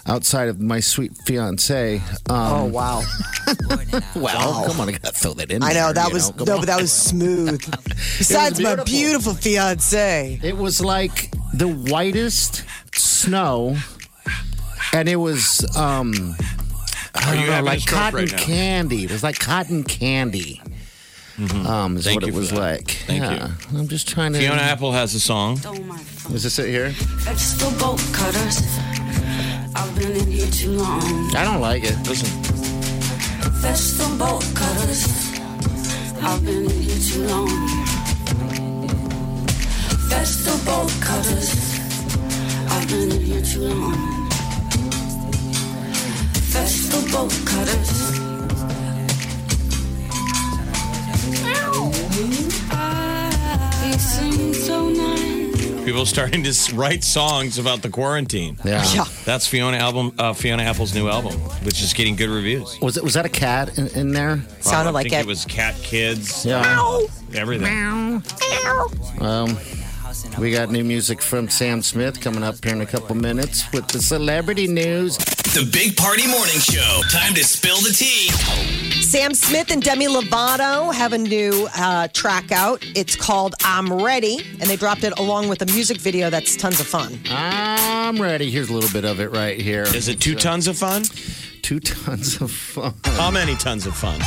outside 0.06 0.48
of 0.48 0.60
my 0.60 0.80
sweet 0.80 1.16
fiance. 1.24 1.96
Um, 1.96 2.02
Oh 2.28 2.64
wow! 2.66 3.02
well, 4.16 4.66
come 4.66 4.80
on, 4.80 4.88
I 4.88 4.92
got 4.92 5.02
to 5.02 5.12
throw 5.12 5.34
that 5.34 5.50
in. 5.50 5.62
I 5.62 5.68
know 5.68 5.92
there, 5.92 5.94
that 5.94 6.12
was 6.12 6.34
know, 6.36 6.44
no, 6.44 6.54
on. 6.54 6.60
but 6.60 6.66
that 6.66 6.80
was 6.80 6.92
smooth. 6.92 7.60
Besides 8.18 8.60
my 8.60 8.76
beautiful. 8.76 8.84
beautiful 8.84 9.34
fiance. 9.34 10.40
It 10.42 10.56
was 10.56 10.80
like 10.80 11.30
the 11.54 11.68
whitest 11.68 12.64
snow, 12.94 13.76
and 14.92 15.08
it 15.08 15.16
was 15.16 15.64
um, 15.76 16.36
I 17.14 17.34
don't 17.34 17.40
you 17.40 17.50
know, 17.50 17.62
like 17.62 17.86
cotton 17.86 18.20
right 18.20 18.36
candy. 18.36 19.04
It 19.04 19.10
was 19.10 19.22
like 19.22 19.38
cotton 19.38 19.84
candy. 19.84 20.62
Um, 21.38 21.98
is 21.98 22.04
Thank 22.04 22.22
what 22.22 22.28
it 22.28 22.34
was 22.34 22.50
that. 22.50 22.58
like. 22.58 22.90
Thank 23.06 23.22
yeah. 23.22 23.50
I'm 23.74 23.88
just 23.88 24.08
trying 24.08 24.32
to. 24.32 24.38
Fiona 24.38 24.62
Apple 24.62 24.92
has 24.92 25.14
a 25.14 25.20
song. 25.20 25.58
Is 26.32 26.42
this 26.42 26.58
it 26.58 26.68
here? 26.68 26.88
Vegetable 26.88 27.98
cutters. 28.12 28.62
I've 29.74 29.94
been 29.98 30.16
in 30.16 30.30
here 30.30 30.50
too 30.50 30.70
long. 30.70 31.02
I 31.36 31.44
don't 31.44 31.60
like 31.60 31.84
it. 31.84 31.94
Listen. 32.08 32.30
Vegetable 33.60 34.40
cutters. 34.54 35.04
I've 36.22 36.42
been 36.42 36.64
in 36.64 36.80
here 36.80 36.98
too 37.00 37.22
long. 37.26 37.48
Vegetable 40.08 40.88
cutters. 41.00 41.78
I've 42.70 42.88
been 42.88 43.12
in 43.12 43.20
here 43.20 43.42
too 43.42 43.60
long. 43.60 44.28
Vegetable 46.50 47.28
cutters. 47.44 48.25
People 55.84 56.04
starting 56.04 56.42
to 56.42 56.74
write 56.74 57.04
songs 57.04 57.58
about 57.58 57.80
the 57.80 57.88
quarantine. 57.88 58.58
Yeah. 58.64 58.84
Yeah. 58.92 59.04
That's 59.24 59.46
Fiona 59.46 59.76
album. 59.76 60.12
Uh, 60.18 60.32
Fiona 60.32 60.64
Apple's 60.64 60.92
new 60.92 61.08
album, 61.08 61.34
which 61.64 61.80
is 61.80 61.92
getting 61.92 62.16
good 62.16 62.28
reviews. 62.28 62.76
Was 62.80 62.96
it? 62.96 63.04
Was 63.04 63.14
that 63.14 63.24
a 63.24 63.28
cat 63.28 63.78
in, 63.78 63.86
in 63.88 64.12
there? 64.12 64.40
Sounded 64.60 64.90
I 64.90 64.92
like 64.92 65.04
think 65.04 65.14
it. 65.14 65.20
it 65.20 65.26
was 65.26 65.44
Cat 65.44 65.76
Kids. 65.76 66.44
Yeah. 66.44 67.00
Everything. 67.34 68.20
Um, 69.20 69.56
we 70.40 70.50
got 70.50 70.70
new 70.70 70.82
music 70.82 71.22
from 71.22 71.48
Sam 71.48 71.82
Smith 71.82 72.20
coming 72.20 72.42
up 72.42 72.62
here 72.64 72.74
in 72.74 72.80
a 72.80 72.86
couple 72.86 73.14
minutes 73.14 73.70
with 73.72 73.86
the 73.86 74.00
celebrity 74.00 74.66
news. 74.66 75.16
The 75.16 75.68
Big 75.72 75.96
Party 75.96 76.26
Morning 76.26 76.58
Show. 76.58 77.00
Time 77.10 77.32
to 77.34 77.44
spill 77.44 77.76
the 77.76 77.90
tea. 77.92 78.85
Sam 79.06 79.34
Smith 79.34 79.70
and 79.70 79.80
Demi 79.80 80.08
Lovato 80.08 80.92
have 80.92 81.12
a 81.12 81.18
new 81.18 81.68
uh, 81.76 82.08
track 82.08 82.50
out. 82.50 82.84
It's 82.96 83.14
called 83.14 83.54
"I'm 83.60 83.92
Ready," 83.92 84.40
and 84.58 84.62
they 84.62 84.74
dropped 84.74 85.04
it 85.04 85.16
along 85.16 85.48
with 85.48 85.62
a 85.62 85.66
music 85.66 85.98
video 85.98 86.28
that's 86.28 86.56
tons 86.56 86.80
of 86.80 86.88
fun. 86.88 87.20
I'm 87.30 88.20
ready. 88.20 88.50
Here's 88.50 88.68
a 88.68 88.72
little 88.72 88.90
bit 88.90 89.04
of 89.04 89.20
it 89.20 89.30
right 89.30 89.60
here. 89.60 89.84
Is 89.84 90.08
it 90.08 90.18
two 90.18 90.34
tons 90.34 90.66
of 90.66 90.76
fun? 90.76 91.04
Two 91.62 91.78
tons 91.78 92.40
of 92.40 92.50
fun. 92.50 92.94
How 93.04 93.30
many 93.30 93.54
tons 93.54 93.86
of 93.86 93.96
fun? 93.96 94.20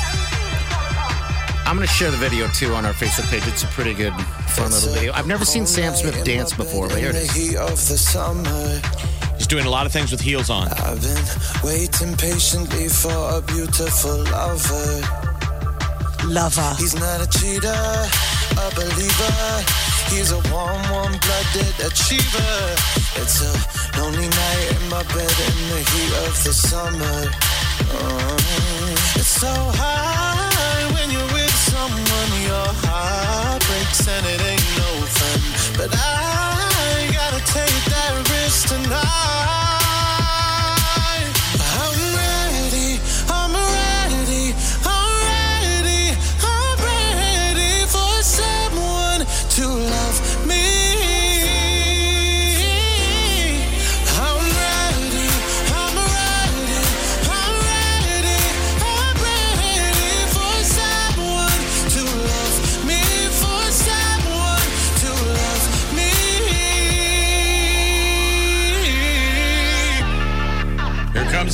I'm 1.65 1.75
going 1.75 1.85
to 1.85 1.93
share 1.93 2.09
the 2.09 2.17
video 2.17 2.47
too 2.47 2.73
on 2.73 2.85
our 2.85 2.93
Facebook 2.93 3.29
page. 3.29 3.45
It's 3.47 3.63
a 3.63 3.67
pretty 3.67 3.93
good, 3.93 4.13
fun 4.47 4.71
little 4.71 4.93
video. 4.93 5.11
I've 5.11 5.27
never 5.27 5.43
seen 5.43 5.65
Sam 5.65 5.93
Smith 5.93 6.23
dance 6.23 6.53
before, 6.53 6.87
but 6.87 6.99
here 6.99 7.09
it 7.09 7.15
is. 7.17 7.35
Heat 9.49 9.57
of 9.57 9.65
the 9.65 9.65
summer. 9.65 9.65
He's 9.65 9.65
doing 9.65 9.65
a 9.65 9.69
lot 9.69 9.85
of 9.85 9.91
things 9.91 10.11
with 10.11 10.21
heels 10.21 10.49
on. 10.49 10.67
I've 10.67 11.01
been 11.01 11.25
waiting 11.63 12.15
patiently 12.17 12.89
for 12.89 13.37
a 13.37 13.41
beautiful 13.41 14.23
lover. 14.29 15.01
Lover. 16.27 16.75
He's 16.77 16.95
not 16.95 17.21
a 17.21 17.27
cheater, 17.27 17.81
a 18.57 18.69
believer. 18.75 19.63
He's 20.09 20.31
a 20.31 20.39
warm, 20.51 20.81
warm-blooded 20.91 21.75
achiever. 21.81 22.75
It's 23.17 23.41
a 23.41 23.53
lonely 23.97 24.29
night 24.29 24.67
in 24.75 24.89
my 24.89 25.03
bed 25.13 25.35
in 25.47 25.57
the 25.69 25.81
heat 25.91 26.13
of 26.25 26.43
the 26.43 26.53
summer. 26.53 27.31
Oh, 27.91 28.35
it's 29.15 29.27
so 29.27 29.49
hard 29.49 30.93
when 30.93 31.09
you're 31.11 31.33
with 31.33 31.55
someone. 31.55 32.31
Your 32.45 32.69
heart 32.85 33.61
breaks 33.65 34.07
and 34.07 34.25
it 34.25 34.41
ain't 34.41 34.69
no 34.77 34.89
fun. 35.17 35.41
But 35.77 35.89
I 35.93 37.09
gotta 37.13 37.41
take 37.45 37.57
that 37.57 37.88
risk 37.88 37.88
tonight. 38.69 39.48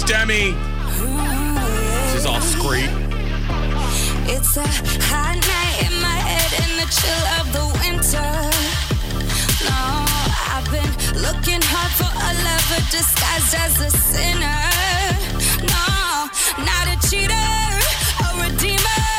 Demi. 0.06 0.52
This 0.52 2.16
is 2.16 2.26
all 2.26 2.40
screed. 2.42 2.90
It's 4.28 4.56
a 4.58 4.68
hot 5.10 5.36
night 5.36 5.78
in 5.86 5.94
my 6.02 6.18
head 6.30 6.52
in 6.62 6.72
the 6.78 6.88
chill 6.94 7.24
of 7.42 7.46
the 7.58 7.66
winter. 7.82 8.30
No, 9.66 10.06
I've 10.54 10.70
been 10.70 10.92
looking 11.22 11.62
hard 11.66 11.92
for 11.98 12.12
a 12.14 12.32
lover 12.46 12.82
disguised 12.94 13.56
as 13.58 13.82
a 13.82 13.90
sinner. 13.90 14.62
No, 15.66 16.30
not 16.62 16.86
a 16.86 16.98
cheater, 17.10 17.34
a 17.34 18.30
redeemer. 18.46 19.10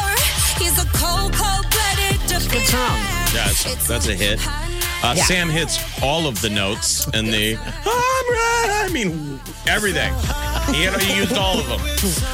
He's 0.59 0.79
a 0.79 0.87
cold, 0.95 1.33
cold-blooded 1.35 2.21
defeater. 2.31 2.51
good 2.53 2.67
song. 2.69 2.99
Yeah, 3.35 3.51
it's- 3.51 3.87
that's 3.89 4.07
a 4.07 4.15
hit. 4.15 4.39
Uh, 5.03 5.15
Yeah. 5.17 5.25
Sam 5.25 5.51
hits 5.51 5.79
all 6.03 6.27
of 6.27 6.41
the 6.41 6.49
notes 6.49 7.07
and 7.13 7.33
the 7.33 7.57
I'm 7.57 8.27
right. 8.41 8.85
I 8.85 8.89
mean 8.93 9.41
everything. 9.67 10.13
He, 10.75 10.83
had, 10.85 11.01
he 11.01 11.17
used 11.17 11.37
all 11.37 11.59
of 11.59 11.67
them. 11.69 11.79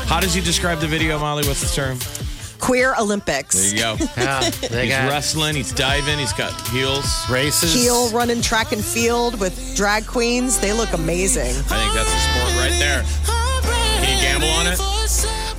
How 0.07 0.21
does 0.21 0.35
he 0.35 0.41
describe 0.41 0.79
the 0.81 0.87
video, 0.87 1.19
Molly? 1.19 1.47
What's 1.47 1.61
the 1.61 1.69
term? 1.75 1.99
Queer 2.59 2.95
Olympics. 2.99 3.57
There 3.57 3.71
you 3.75 3.99
go. 3.99 4.07
Yeah, 4.17 4.41
they 4.51 4.87
He's 4.87 4.95
got 4.95 5.09
wrestling. 5.11 5.57
He's 5.57 5.73
diving. 5.73 6.19
He's 6.19 6.33
got 6.33 6.53
heels. 6.69 7.29
races. 7.29 7.75
Heel 7.75 8.09
running 8.11 8.41
track 8.41 8.73
and 8.73 8.85
field 8.85 9.41
with 9.41 9.75
drag 9.77 10.07
queens. 10.07 10.59
They 10.61 10.73
look 10.73 10.93
amazing. 10.93 11.51
I 11.71 11.83
think 11.83 11.93
that's 11.95 12.13
a 12.15 12.19
sport 12.19 12.55
right 12.57 12.79
there. 12.79 13.03
Can 14.05 14.17
you 14.17 14.23
gamble 14.23 14.49
on 14.49 14.67
it? 14.69 14.81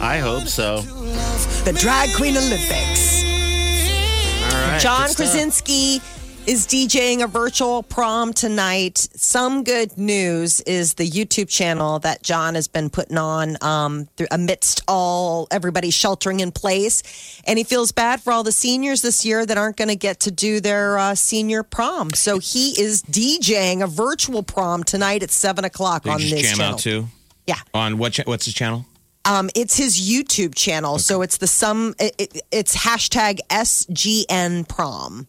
I 0.01 0.17
hope 0.19 0.47
so. 0.47 0.81
The 1.63 1.73
Drag 1.73 2.13
Queen 2.15 2.35
Olympics. 2.37 3.23
All 3.23 4.59
right. 4.59 4.79
John 4.81 5.07
good 5.07 5.11
stuff. 5.11 5.15
Krasinski 5.17 6.01
is 6.45 6.67
DJing 6.67 7.23
a 7.23 7.27
virtual 7.27 7.83
prom 7.83 8.33
tonight. 8.33 8.97
Some 8.97 9.63
good 9.63 9.97
news 9.97 10.59
is 10.61 10.95
the 10.95 11.09
YouTube 11.09 11.47
channel 11.47 11.99
that 11.99 12.21
John 12.21 12.55
has 12.55 12.67
been 12.67 12.89
putting 12.89 13.17
on 13.17 13.55
um, 13.61 14.09
through, 14.17 14.27
amidst 14.31 14.81
all 14.87 15.47
everybody 15.51 15.89
sheltering 15.89 16.41
in 16.41 16.51
place, 16.51 17.41
and 17.45 17.57
he 17.57 17.63
feels 17.63 17.91
bad 17.91 18.21
for 18.21 18.33
all 18.33 18.43
the 18.43 18.51
seniors 18.51 19.01
this 19.01 19.23
year 19.23 19.45
that 19.45 19.57
aren't 19.57 19.77
going 19.77 19.87
to 19.87 19.95
get 19.95 20.19
to 20.21 20.31
do 20.31 20.59
their 20.59 20.97
uh, 20.97 21.15
senior 21.15 21.63
prom. 21.63 22.11
So 22.11 22.39
he 22.39 22.71
is 22.79 23.03
DJing 23.03 23.81
a 23.81 23.87
virtual 23.87 24.43
prom 24.43 24.83
tonight 24.83 25.23
at 25.23 25.31
seven 25.31 25.63
o'clock 25.63 26.05
on 26.07 26.19
this 26.19 26.41
jam 26.41 26.57
channel. 26.57 26.73
out 26.73 26.79
too? 26.79 27.07
Yeah. 27.47 27.55
On 27.73 27.97
what? 27.97 28.17
What's 28.25 28.45
his 28.45 28.53
channel? 28.53 28.85
Um, 29.25 29.49
it's 29.55 29.77
his 29.77 30.01
YouTube 30.01 30.53
channel, 30.55 30.99
so 30.99 31.21
it's 31.21 31.37
the 31.37 31.47
some. 31.47 31.95
It, 31.97 32.15
it, 32.17 32.41
it's 32.51 32.75
hashtag 32.75 33.39
SGN 33.49 34.67
Prom, 34.67 35.27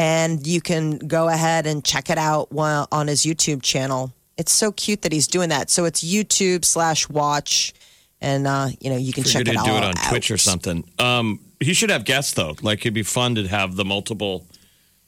and 0.00 0.46
you 0.46 0.62
can 0.62 0.96
go 0.96 1.28
ahead 1.28 1.66
and 1.66 1.84
check 1.84 2.08
it 2.08 2.16
out 2.16 2.50
while 2.50 2.88
on 2.90 3.06
his 3.06 3.20
YouTube 3.20 3.62
channel. 3.62 4.14
It's 4.38 4.50
so 4.50 4.72
cute 4.72 5.02
that 5.02 5.12
he's 5.12 5.26
doing 5.26 5.50
that. 5.50 5.68
So 5.68 5.84
it's 5.84 6.02
YouTube 6.02 6.64
slash 6.64 7.06
watch, 7.10 7.74
and 8.22 8.46
uh, 8.46 8.70
you 8.80 8.88
know 8.88 8.96
you 8.96 9.12
can 9.12 9.24
check 9.24 9.46
it 9.46 9.54
out. 9.54 9.66
do 9.66 9.72
it 9.72 9.84
on 9.84 9.92
Twitch 10.08 10.30
or 10.30 10.38
something. 10.38 10.90
Um, 10.98 11.40
he 11.60 11.74
should 11.74 11.90
have 11.90 12.06
guests 12.06 12.32
though. 12.32 12.56
Like 12.62 12.80
it'd 12.80 12.94
be 12.94 13.02
fun 13.02 13.34
to 13.34 13.46
have 13.46 13.76
the 13.76 13.84
multiple 13.84 14.46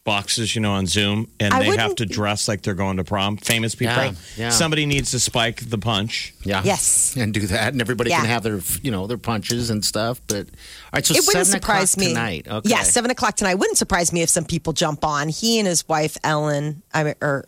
boxes, 0.04 0.54
you 0.54 0.60
know, 0.60 0.72
on 0.72 0.86
Zoom, 0.86 1.28
and 1.38 1.54
I 1.54 1.60
they 1.60 1.64
have 1.66 1.90
wouldn't- 1.90 1.98
to 1.98 2.06
dress 2.06 2.48
like 2.48 2.62
they're 2.62 2.74
going 2.74 2.96
to 2.96 3.04
prom. 3.04 3.36
Famous 3.36 3.74
people. 3.76 3.94
Yeah, 3.94 4.12
yeah. 4.36 4.48
Somebody 4.50 4.84
needs 4.84 5.12
to 5.12 5.20
spike 5.20 5.68
the 5.70 5.78
punch. 5.78 6.34
Yeah. 6.42 6.62
Yes. 6.64 7.14
And 7.16 7.32
do 7.32 7.46
that, 7.46 7.72
and 7.72 7.80
everybody 7.80 8.10
Yeah. 8.10 8.18
can 8.18 8.26
have 8.26 8.42
their, 8.42 8.60
you 8.82 8.90
know, 8.90 9.06
their 9.06 9.16
punches 9.18 9.70
and 9.70 9.84
stuff. 9.84 10.20
But 10.26 10.46
all 10.46 10.52
right, 10.94 11.06
so 11.06 11.14
it 11.14 11.24
wouldn't 11.26 11.46
seven 11.46 11.56
o'clock 11.62 11.86
surprise 11.86 11.96
me. 11.96 12.08
tonight. 12.08 12.46
Okay. 12.50 12.68
Yeah, 12.68 12.82
seven 12.82 13.10
o'clock 13.12 13.36
tonight. 13.36 13.54
Wouldn't 13.54 13.78
surprise 13.78 14.12
me 14.12 14.22
if 14.22 14.28
some 14.28 14.44
people 14.44 14.72
jump 14.72 15.04
on. 15.04 15.28
He 15.28 15.58
and 15.60 15.68
his 15.68 15.86
wife 15.88 16.16
Ellen. 16.24 16.82
I 16.92 17.04
mean, 17.04 17.14
or 17.22 17.44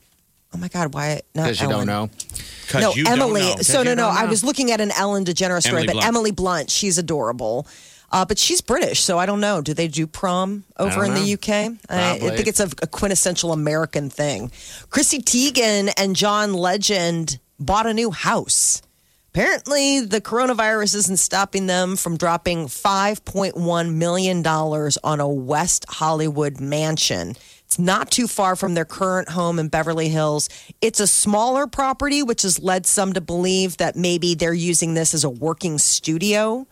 oh 0.54 0.58
my 0.58 0.68
God, 0.68 0.94
why? 0.94 1.22
Not 1.34 1.44
Because 1.44 1.60
you 1.60 1.70
Ellen. 1.70 1.86
don't 1.88 2.10
know. 2.10 2.10
Because 2.66 2.80
no, 2.82 2.94
you 2.94 3.04
Emily. 3.08 3.40
don't 3.42 3.56
know. 3.56 3.62
So 3.62 3.82
no, 3.82 3.94
no. 3.94 4.06
don't 4.06 4.16
I 4.16 4.26
was 4.26 4.44
looking 4.44 4.70
at 4.70 4.80
an 4.80 4.92
Ellen 4.96 5.24
DeGeneres 5.24 5.62
story, 5.62 5.82
Emily 5.82 5.86
but 5.88 5.92
Blunt. 5.94 6.06
Emily 6.06 6.30
Blunt, 6.30 6.70
she's 6.70 6.98
adorable. 6.98 7.66
Uh, 8.14 8.24
but 8.24 8.38
she's 8.38 8.60
British, 8.60 9.02
so 9.02 9.18
I 9.18 9.26
don't 9.26 9.40
know. 9.40 9.60
Do 9.60 9.74
they 9.74 9.88
do 9.88 10.06
prom 10.06 10.62
over 10.78 11.04
in 11.04 11.14
the. 11.14 11.32
UK? 11.32 11.48
I, 11.88 12.12
I 12.12 12.18
think 12.18 12.46
it's 12.46 12.60
a, 12.60 12.68
a 12.80 12.86
quintessential 12.86 13.52
American 13.52 14.08
thing. 14.08 14.52
Chrissy 14.88 15.18
Teigen 15.18 15.92
and 15.98 16.14
John 16.14 16.54
Legend 16.54 17.40
bought 17.58 17.86
a 17.86 17.92
new 17.92 18.12
house. 18.12 18.82
Apparently, 19.30 19.98
the 19.98 20.20
coronavirus 20.20 20.94
isn't 20.94 21.16
stopping 21.16 21.66
them 21.66 21.96
from 21.96 22.16
dropping 22.16 22.66
$5.1 22.68 23.94
million 23.94 24.46
on 24.46 25.20
a 25.20 25.28
West 25.28 25.84
Hollywood 25.88 26.60
mansion. 26.60 27.34
It's 27.66 27.80
not 27.80 28.12
too 28.12 28.28
far 28.28 28.54
from 28.54 28.74
their 28.74 28.84
current 28.84 29.30
home 29.30 29.58
in 29.58 29.66
Beverly 29.66 30.08
Hills. 30.08 30.48
It's 30.80 31.00
a 31.00 31.08
smaller 31.08 31.66
property, 31.66 32.22
which 32.22 32.42
has 32.42 32.60
led 32.60 32.86
some 32.86 33.12
to 33.14 33.20
believe 33.20 33.78
that 33.78 33.96
maybe 33.96 34.36
they're 34.36 34.54
using 34.54 34.94
this 34.94 35.14
as 35.14 35.24
a 35.24 35.30
working 35.30 35.78
studio. 35.78 36.68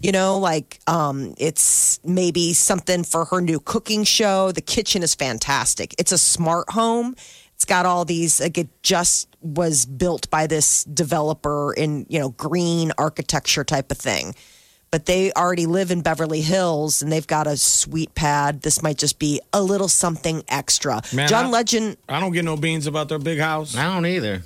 You 0.00 0.12
know, 0.12 0.38
like 0.38 0.80
um, 0.86 1.34
it's 1.38 2.00
maybe 2.04 2.54
something 2.54 3.04
for 3.04 3.26
her 3.26 3.40
new 3.40 3.60
cooking 3.60 4.04
show. 4.04 4.50
The 4.50 4.62
kitchen 4.62 5.02
is 5.02 5.14
fantastic. 5.14 5.94
It's 5.98 6.10
a 6.12 6.16
smart 6.18 6.70
home. 6.70 7.14
It's 7.54 7.66
got 7.66 7.84
all 7.84 8.06
these, 8.06 8.40
like, 8.40 8.56
it 8.56 8.68
just 8.82 9.28
was 9.42 9.84
built 9.84 10.30
by 10.30 10.46
this 10.46 10.84
developer 10.84 11.74
in, 11.74 12.06
you 12.08 12.18
know, 12.18 12.30
green 12.30 12.92
architecture 12.96 13.64
type 13.64 13.90
of 13.90 13.98
thing. 13.98 14.34
But 14.90 15.04
they 15.04 15.30
already 15.32 15.66
live 15.66 15.90
in 15.90 16.00
Beverly 16.00 16.40
Hills 16.40 17.02
and 17.02 17.12
they've 17.12 17.26
got 17.26 17.46
a 17.46 17.58
sweet 17.58 18.14
pad. 18.14 18.62
This 18.62 18.82
might 18.82 18.96
just 18.96 19.18
be 19.18 19.42
a 19.52 19.62
little 19.62 19.88
something 19.88 20.42
extra. 20.48 21.02
Man, 21.12 21.28
John 21.28 21.44
I- 21.46 21.50
Legend 21.50 21.98
I 22.08 22.18
don't 22.20 22.32
get 22.32 22.46
no 22.46 22.56
beans 22.56 22.86
about 22.86 23.10
their 23.10 23.18
big 23.18 23.38
house. 23.38 23.76
I 23.76 23.84
don't 23.92 24.06
either. 24.06 24.42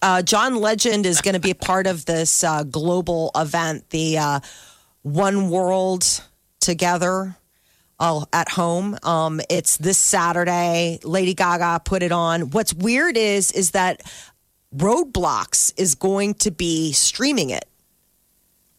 uh, 0.00 0.22
John 0.22 0.54
Legend 0.54 1.04
is 1.04 1.20
going 1.20 1.34
to 1.34 1.40
be 1.40 1.50
a 1.50 1.54
part 1.56 1.88
of 1.88 2.04
this 2.06 2.44
uh, 2.44 2.62
global 2.62 3.32
event, 3.34 3.90
the 3.90 4.18
uh, 4.18 4.40
One 5.06 5.50
World 5.50 6.04
Together 6.58 7.36
uh, 8.00 8.24
at 8.32 8.48
home. 8.48 8.98
Um, 9.04 9.40
it's 9.48 9.76
this 9.76 9.98
Saturday. 9.98 10.98
Lady 11.04 11.32
Gaga 11.32 11.82
put 11.84 12.02
it 12.02 12.10
on. 12.10 12.50
What's 12.50 12.74
weird 12.74 13.16
is 13.16 13.52
is 13.52 13.70
that 13.70 14.02
Roblox 14.74 15.72
is 15.76 15.94
going 15.94 16.34
to 16.34 16.50
be 16.50 16.90
streaming 16.90 17.50
it. 17.50 17.66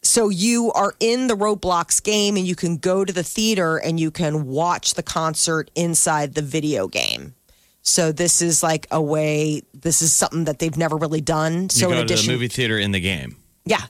So 0.02 0.28
you 0.28 0.70
are 0.72 0.92
in 1.00 1.28
the 1.28 1.34
Roblox 1.34 2.02
game 2.02 2.36
and 2.36 2.46
you 2.46 2.54
can 2.54 2.76
go 2.76 3.06
to 3.06 3.12
the 3.12 3.22
theater 3.24 3.78
and 3.78 3.98
you 3.98 4.10
can 4.10 4.46
watch 4.46 4.94
the 4.94 5.02
concert 5.02 5.70
inside 5.74 6.34
the 6.34 6.42
video 6.42 6.88
game. 6.88 7.34
So 7.80 8.12
this 8.12 8.42
is 8.42 8.62
like 8.62 8.86
a 8.90 9.00
way. 9.00 9.62
This 9.72 10.02
is 10.02 10.12
something 10.12 10.44
that 10.44 10.58
they've 10.58 10.76
never 10.76 10.96
really 10.96 11.22
done. 11.22 11.62
You 11.62 11.68
So 11.70 11.86
go 11.88 11.92
in 11.94 11.98
addition, 12.00 12.24
to 12.26 12.30
the 12.32 12.32
movie 12.34 12.48
theater 12.48 12.78
in 12.78 12.90
the 12.92 13.00
game. 13.00 13.36
yeah, 13.64 13.86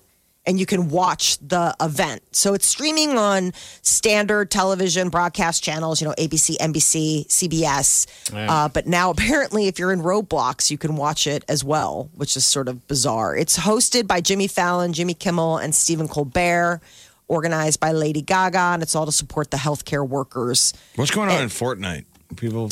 and 0.49 0.59
you 0.59 0.65
can 0.65 0.89
watch 0.89 1.37
the 1.47 1.77
event. 1.79 2.23
So 2.33 2.55
it's 2.55 2.65
streaming 2.67 3.19
on 3.19 3.53
standard 3.83 4.51
television 4.51 5.11
broadcast 5.11 5.63
channels. 5.63 6.01
You 6.01 6.09
know, 6.09 6.15
ABC, 6.19 6.57
NBC, 6.57 7.27
CBS. 7.27 8.07
Uh, 8.49 8.69
but 8.71 8.87
now 8.87 9.11
apparently, 9.15 9.67
if 9.67 9.79
you're 9.79 9.93
in 9.93 10.01
Roblox, 10.01 10.71
you 10.71 10.79
can 10.79 10.97
watch 10.97 11.27
it 11.27 11.45
as 11.49 11.63
well, 11.63 12.09
which 12.15 12.35
is 12.35 12.47
sort 12.47 12.67
of 12.67 12.89
bizarre. 12.89 13.37
It's 13.37 13.59
hosted 13.59 14.07
by 14.07 14.23
Jimmy 14.23 14.49
Fallon, 14.49 14.95
Jimmy 14.95 15.13
Kimmel, 15.15 15.59
and 15.59 15.75
Stephen 15.75 16.09
Colbert. 16.09 16.81
organized 17.29 17.79
by 17.79 17.93
Lady 17.93 18.23
Gaga, 18.23 18.59
and 18.73 18.83
it's 18.83 18.95
all 18.95 19.05
to 19.05 19.13
support 19.13 19.51
the 19.51 19.59
healthcare 19.59 20.07
workers. 20.09 20.73
What's 20.97 21.11
going 21.11 21.29
on 21.29 21.43
in 21.43 21.51
Fortnite? 21.51 22.07
People, 22.37 22.71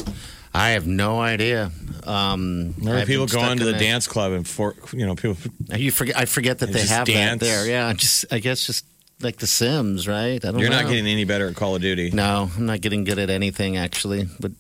I 0.57 0.71
have 0.71 0.87
no 0.87 1.21
idea. 1.21 1.71
Um, 2.05 2.73
there 2.79 2.95
are 2.97 2.99
I've 3.01 3.07
people 3.07 3.27
going 3.27 3.59
to 3.59 3.65
the 3.65 3.73
that- 3.73 3.81
dance 3.81 4.07
club 4.07 4.33
and 4.33 4.47
for 4.47 4.75
you 4.93 5.07
know 5.07 5.15
people. 5.15 5.37
You 5.75 5.91
forget. 5.91 6.17
I 6.17 6.25
forget 6.25 6.59
that 6.61 6.67
They 6.67 6.81
they 6.83 6.87
have 6.87 7.07
dance. 7.07 7.41
that 7.41 7.45
there. 7.47 7.67
Yeah, 7.67 7.93
just 7.93 8.25
I 8.33 8.39
guess 8.39 8.65
just 8.67 8.85
like 9.21 9.37
The 9.39 9.47
Sims, 9.47 10.07
right? 10.07 10.43
I 10.45 10.51
don't 10.51 10.59
You're 10.59 10.71
know. 10.71 10.83
not 10.83 10.89
getting 10.89 11.07
any 11.07 11.25
better 11.25 11.49
at 11.49 11.57
Call 11.57 11.75
of 11.77 11.83
Duty. 11.83 12.11
No, 12.13 12.51
I'm 12.57 12.67
not 12.67 12.81
getting 12.81 13.05
good 13.05 13.19
at 13.19 13.31
anything 13.31 13.77
actually, 13.77 14.29
but 14.41 14.53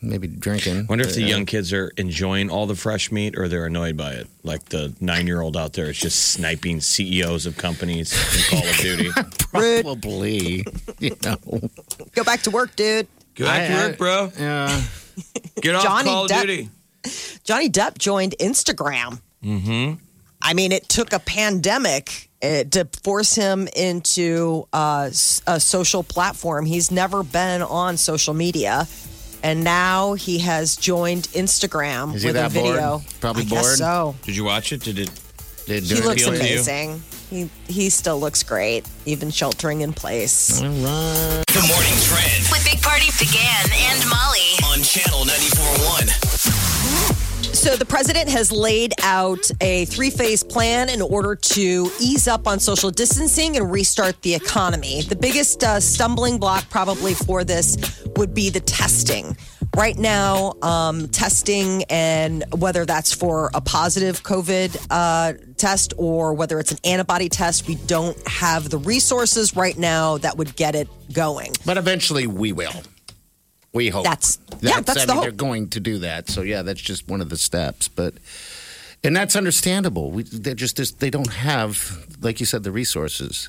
maybe 0.00 0.26
drinking. 0.28 0.86
Wonder 0.88 1.04
if 1.04 1.14
the 1.14 1.20
Yeah. 1.22 1.26
young 1.28 1.46
kids 1.46 1.72
are 1.72 1.92
enjoying 1.96 2.50
all 2.50 2.66
the 2.66 2.74
fresh 2.76 3.12
meat 3.12 3.36
or 3.36 3.48
they're 3.48 3.66
annoyed 3.66 3.96
by 3.96 4.12
it. 4.12 4.26
Like 4.42 4.64
the 4.70 4.94
nine 5.00 5.26
year 5.26 5.40
old 5.40 5.56
out 5.56 5.72
there 5.74 5.90
is 5.90 5.98
just 5.98 6.18
sniping 6.32 6.80
CEOs 6.80 7.46
of 7.46 7.56
companies 7.56 8.12
in 8.12 8.58
Call 8.58 8.68
of 8.68 8.76
Duty. 8.78 9.10
probably. 9.52 10.64
You 11.00 11.16
know, 11.24 11.36
Go 12.12 12.24
back 12.24 12.42
to 12.42 12.50
work, 12.50 12.74
dude. 12.74 13.06
Go 13.36 13.44
back 13.44 13.68
to 13.68 13.74
work, 13.88 13.98
bro. 13.98 14.32
yeah. 14.38 14.82
Get 15.60 15.74
off 15.74 15.82
Johnny 15.84 16.08
Call 16.10 16.24
of 16.24 16.30
Depp- 16.30 16.40
Duty. 16.42 16.70
Johnny 17.44 17.70
Depp 17.70 17.98
joined 17.98 18.34
Instagram. 18.40 19.20
Mm-hmm. 19.42 19.94
I 20.42 20.54
mean, 20.54 20.72
it 20.72 20.88
took 20.88 21.12
a 21.12 21.18
pandemic 21.18 22.30
uh, 22.42 22.64
to 22.64 22.88
force 23.02 23.34
him 23.34 23.68
into 23.76 24.66
uh, 24.72 25.06
s- 25.10 25.42
a 25.46 25.58
social 25.60 26.02
platform. 26.02 26.64
He's 26.66 26.90
never 26.90 27.22
been 27.22 27.62
on 27.62 27.96
social 27.96 28.34
media. 28.34 28.86
And 29.42 29.62
now 29.62 30.14
he 30.14 30.38
has 30.38 30.74
joined 30.76 31.24
Instagram 31.28 32.14
Is 32.16 32.22
he 32.22 32.28
with 32.28 32.34
that 32.34 32.46
a 32.46 32.48
video. 32.48 32.98
bored? 32.98 33.02
Probably 33.20 33.42
I 33.42 33.46
guess 33.46 33.62
bored? 33.64 33.78
so. 33.78 34.16
Did 34.22 34.34
you 34.36 34.42
watch 34.44 34.72
it? 34.72 34.82
Did 34.82 34.98
it? 34.98 35.10
Did 35.68 35.84
He 35.84 35.94
looks 36.00 36.22
appeal 36.26 36.38
to 36.38 36.46
you? 36.48 36.54
amazing. 36.54 37.02
He 37.30 37.50
he 37.66 37.90
still 37.90 38.18
looks 38.18 38.42
great, 38.42 38.88
even 39.04 39.30
sheltering 39.30 39.82
in 39.82 39.92
place. 39.92 40.62
All 40.62 40.68
right. 40.68 41.44
The 41.48 41.60
morning 41.68 41.98
trend 42.08 42.48
With 42.50 42.64
Big 42.64 42.80
Party 42.80 43.08
began 43.18 43.70
and 43.70 44.08
Molly. 44.08 44.56
on 44.72 44.82
channel 44.82 45.24
94.1. 45.26 46.08
So 47.54 47.76
the 47.76 47.84
president 47.84 48.30
has 48.30 48.50
laid 48.50 48.94
out 49.02 49.50
a 49.60 49.84
three-phase 49.86 50.42
plan 50.44 50.88
in 50.88 51.02
order 51.02 51.34
to 51.34 51.90
ease 52.00 52.28
up 52.28 52.46
on 52.46 52.60
social 52.60 52.90
distancing 52.90 53.56
and 53.56 53.70
restart 53.70 54.22
the 54.22 54.34
economy. 54.34 55.02
The 55.02 55.16
biggest 55.16 55.62
uh, 55.64 55.80
stumbling 55.80 56.38
block 56.38 56.70
probably 56.70 57.12
for 57.14 57.44
this 57.44 57.76
would 58.16 58.32
be 58.32 58.48
the 58.48 58.60
testing. 58.60 59.36
Right 59.76 59.96
now, 59.96 60.54
um, 60.62 61.06
testing 61.08 61.84
and 61.84 62.44
whether 62.58 62.84
that's 62.84 63.12
for 63.12 63.48
a 63.54 63.60
positive 63.60 64.22
COVID 64.24 64.86
uh, 64.90 65.34
test 65.56 65.92
or 65.96 66.34
whether 66.34 66.58
it's 66.58 66.72
an 66.72 66.78
antibody 66.84 67.28
test, 67.28 67.68
we 67.68 67.76
don't 67.76 68.16
have 68.26 68.70
the 68.70 68.78
resources 68.78 69.54
right 69.54 69.78
now 69.78 70.18
that 70.18 70.36
would 70.36 70.56
get 70.56 70.74
it 70.74 70.88
going. 71.12 71.52
But 71.64 71.76
eventually 71.76 72.26
we 72.26 72.50
will. 72.52 72.72
We 73.72 73.88
hope. 73.88 74.04
That's- 74.04 74.38
yeah, 74.60 74.80
that's 74.80 75.02
I 75.02 75.04
the 75.04 75.06
mean, 75.06 75.16
hope. 75.16 75.22
they're 75.22 75.30
going 75.32 75.68
to 75.70 75.80
do 75.80 75.98
that. 75.98 76.28
So 76.28 76.42
yeah, 76.42 76.62
that's 76.62 76.80
just 76.80 77.06
one 77.06 77.20
of 77.20 77.28
the 77.28 77.36
steps. 77.36 77.86
But 77.86 78.14
and 79.04 79.14
that's 79.14 79.36
understandable. 79.36 80.10
We, 80.10 80.24
they're 80.24 80.54
just 80.54 80.76
just- 80.76 80.98
they 80.98 81.10
don't 81.10 81.32
have, 81.32 82.04
like 82.20 82.40
you 82.40 82.46
said, 82.46 82.64
the 82.64 82.72
resources. 82.72 83.48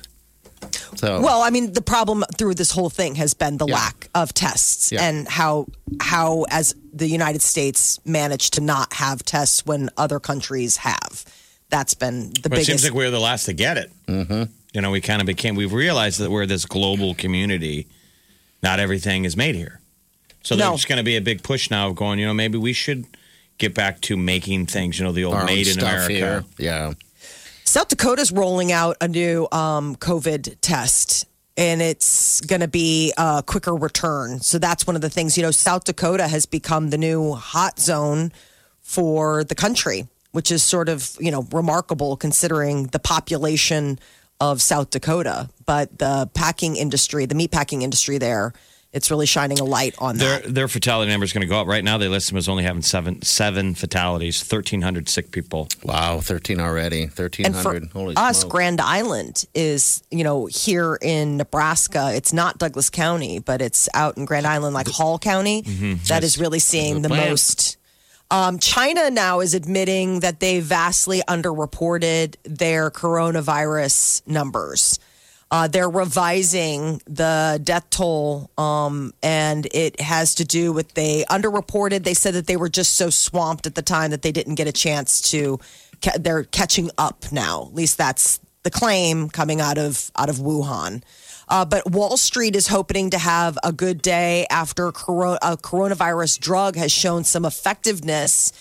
So 0.96 1.20
Well, 1.20 1.42
I 1.42 1.50
mean, 1.50 1.72
the 1.72 1.80
problem 1.82 2.24
through 2.36 2.54
this 2.54 2.70
whole 2.70 2.90
thing 2.90 3.14
has 3.16 3.32
been 3.34 3.56
the 3.58 3.66
Yeah. 3.66 3.74
lack 3.74 4.08
of 4.14 4.34
tests 4.34 4.92
Yeah. 4.92 5.04
and 5.04 5.26
how 5.28 5.66
how 6.00 6.44
as 6.50 6.74
the 6.92 7.06
United 7.08 7.42
States 7.42 7.98
managed 8.04 8.54
to 8.54 8.60
not 8.60 8.92
have 8.94 9.24
tests 9.24 9.64
when 9.66 9.90
other 9.96 10.20
countries 10.20 10.78
have. 10.78 11.24
That's 11.70 11.94
been 11.94 12.32
the 12.42 12.48
But 12.48 12.52
it 12.52 12.66
biggest. 12.66 12.66
seems 12.66 12.84
like 12.84 12.94
we 12.94 13.04
were 13.04 13.10
the 13.10 13.20
last 13.20 13.44
to 13.44 13.52
get 13.52 13.78
it. 13.78 13.90
Mm-hmm. 14.08 14.44
You 14.74 14.80
know, 14.80 14.90
we 14.90 15.00
kind 15.00 15.20
of 15.20 15.26
became. 15.26 15.54
We've 15.54 15.72
realized 15.72 16.18
that 16.20 16.30
we're 16.30 16.46
this 16.46 16.64
global 16.64 17.14
community. 17.14 17.86
Not 18.62 18.78
everything 18.80 19.24
is 19.24 19.36
made 19.36 19.54
here, 19.54 19.80
so 20.42 20.54
No. 20.54 20.70
there's 20.70 20.84
going 20.84 20.98
to 20.98 21.02
be 21.04 21.16
a 21.16 21.20
big 21.20 21.42
push 21.42 21.70
now 21.70 21.88
of 21.88 21.96
going. 21.96 22.18
You 22.18 22.26
know, 22.26 22.34
maybe 22.34 22.58
we 22.58 22.72
should 22.72 23.04
get 23.58 23.74
back 23.74 24.00
to 24.02 24.16
making 24.16 24.66
things. 24.66 24.98
You 24.98 25.04
know, 25.06 25.12
the 25.12 25.24
old 25.24 25.34
our 25.34 25.40
own 25.42 25.46
made 25.46 25.66
in 25.66 25.74
stuff 25.74 25.82
America. 26.06 26.12
here. 26.12 26.44
Yeah. 26.58 26.92
South 27.70 27.86
Dakota's 27.86 28.32
rolling 28.32 28.72
out 28.72 28.96
a 29.00 29.06
new 29.06 29.46
um, 29.52 29.94
COVID 29.94 30.56
test. 30.60 31.24
And 31.56 31.80
it's 31.80 32.40
going 32.40 32.62
to 32.62 32.68
be 32.68 33.12
a 33.16 33.44
quicker 33.46 33.76
return. 33.76 34.40
So 34.40 34.58
that's 34.58 34.88
one 34.88 34.96
of 34.96 35.02
the 35.02 35.08
things. 35.08 35.36
You 35.36 35.44
know, 35.44 35.52
South 35.52 35.84
Dakota 35.84 36.26
has 36.26 36.46
become 36.46 36.90
the 36.90 36.98
new 36.98 37.34
hot 37.34 37.78
zone 37.78 38.32
for 38.80 39.44
the 39.44 39.54
country, 39.54 40.08
which 40.32 40.50
is 40.50 40.64
sort 40.64 40.88
of, 40.88 41.16
you 41.20 41.30
know, 41.30 41.46
remarkable 41.52 42.16
considering 42.16 42.88
the 42.88 42.98
population 42.98 44.00
of 44.40 44.60
South 44.60 44.90
Dakota. 44.90 45.48
But 45.64 45.96
the 45.96 46.28
packing 46.34 46.74
industry, 46.74 47.24
the 47.26 47.36
meat 47.36 47.52
packing 47.52 47.82
industry 47.82 48.18
there, 48.18 48.52
it's 48.92 49.10
really 49.10 49.26
shining 49.26 49.60
a 49.60 49.64
light 49.64 49.94
on 49.98 50.16
Their 50.18 50.40
that. 50.40 50.54
their 50.54 50.68
fatality 50.68 51.10
number 51.10 51.24
is 51.24 51.32
going 51.32 51.42
to 51.42 51.46
go 51.46 51.60
up. 51.60 51.66
Right 51.66 51.84
now, 51.84 51.96
they 51.98 52.08
list 52.08 52.28
them 52.28 52.38
as 52.38 52.48
only 52.48 52.64
having 52.64 52.82
seven 52.82 53.22
seven 53.22 53.74
fatalities, 53.74 54.42
thirteen 54.42 54.82
hundred 54.82 55.08
sick 55.08 55.30
people. 55.30 55.68
Wow, 55.84 56.20
thirteen 56.20 56.58
already. 56.60 57.06
thirteen 57.06 57.52
hundred. 57.52 57.58
And 57.58 57.62
for 57.62 57.72
hundred. 57.72 57.92
Holy 57.92 58.16
us, 58.16 58.40
smokes. 58.40 58.52
Grand 58.52 58.80
Island 58.80 59.44
is, 59.54 60.02
you 60.10 60.24
know, 60.24 60.46
here 60.46 60.98
in 61.00 61.36
Nebraska. 61.36 62.12
It's 62.14 62.32
not 62.32 62.58
Douglas 62.58 62.90
County, 62.90 63.38
but 63.38 63.62
it's 63.62 63.88
out 63.94 64.16
in 64.16 64.24
Grand 64.24 64.46
Island, 64.46 64.74
like 64.74 64.88
Hall 64.88 65.18
County. 65.18 65.62
That 66.08 66.24
is 66.24 66.38
really 66.38 66.58
seeing 66.58 67.02
the 67.02 67.08
plan. 67.08 67.30
most. 67.30 67.76
Um, 68.32 68.60
China 68.60 69.10
now 69.10 69.40
is 69.40 69.54
admitting 69.54 70.20
that 70.20 70.38
they 70.38 70.60
vastly 70.60 71.20
underreported 71.26 72.36
their 72.44 72.88
coronavirus 72.90 74.24
numbers. 74.26 75.00
Uh, 75.52 75.66
they're 75.66 75.90
revising 75.90 77.02
the 77.06 77.60
death 77.64 77.90
toll, 77.90 78.50
um, 78.56 79.12
and 79.20 79.66
it 79.72 80.00
has 80.00 80.36
to 80.36 80.44
do 80.44 80.72
with 80.72 80.94
they 80.94 81.24
underreported. 81.24 82.04
They 82.04 82.14
said 82.14 82.34
that 82.34 82.46
they 82.46 82.56
were 82.56 82.68
just 82.68 82.92
so 82.92 83.10
swamped 83.10 83.66
at 83.66 83.74
the 83.74 83.82
time 83.82 84.12
that 84.12 84.22
they 84.22 84.30
didn't 84.30 84.54
get 84.54 84.68
a 84.68 84.72
chance 84.72 85.20
to. 85.32 85.58
Ca- 86.02 86.18
they're 86.18 86.44
catching 86.44 86.90
up 86.98 87.32
now. 87.32 87.66
At 87.66 87.74
least 87.74 87.98
that's 87.98 88.38
the 88.62 88.70
claim 88.70 89.28
coming 89.28 89.60
out 89.60 89.76
of 89.76 90.12
out 90.16 90.28
of 90.28 90.36
Wuhan. 90.36 91.02
Uh, 91.48 91.64
but 91.64 91.90
Wall 91.90 92.16
Street 92.16 92.54
is 92.54 92.68
hoping 92.68 93.10
to 93.10 93.18
have 93.18 93.58
a 93.64 93.72
good 93.72 94.00
day 94.00 94.46
after 94.50 94.86
a 94.86 94.92
coronavirus 94.92 96.38
drug 96.38 96.76
has 96.76 96.92
shown 96.92 97.24
some 97.24 97.44
effectiveness. 97.44 98.52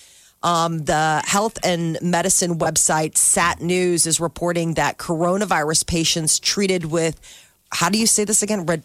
Um, 0.42 0.86
the 0.86 1.22
health 1.26 1.58
and 1.64 1.98
medicine 2.02 2.60
website 2.60 3.18
STAT 3.18 3.62
News 3.62 4.08
is 4.08 4.20
reporting 4.20 4.76
that 4.76 4.98
coronavirus 4.98 5.86
patients 5.86 6.40
treated 6.40 6.86
with, 6.86 7.20
how 7.72 7.90
do 7.90 8.00
you 8.00 8.08
say 8.08 8.24
this 8.24 8.42
again? 8.42 8.66
Red, 8.66 8.84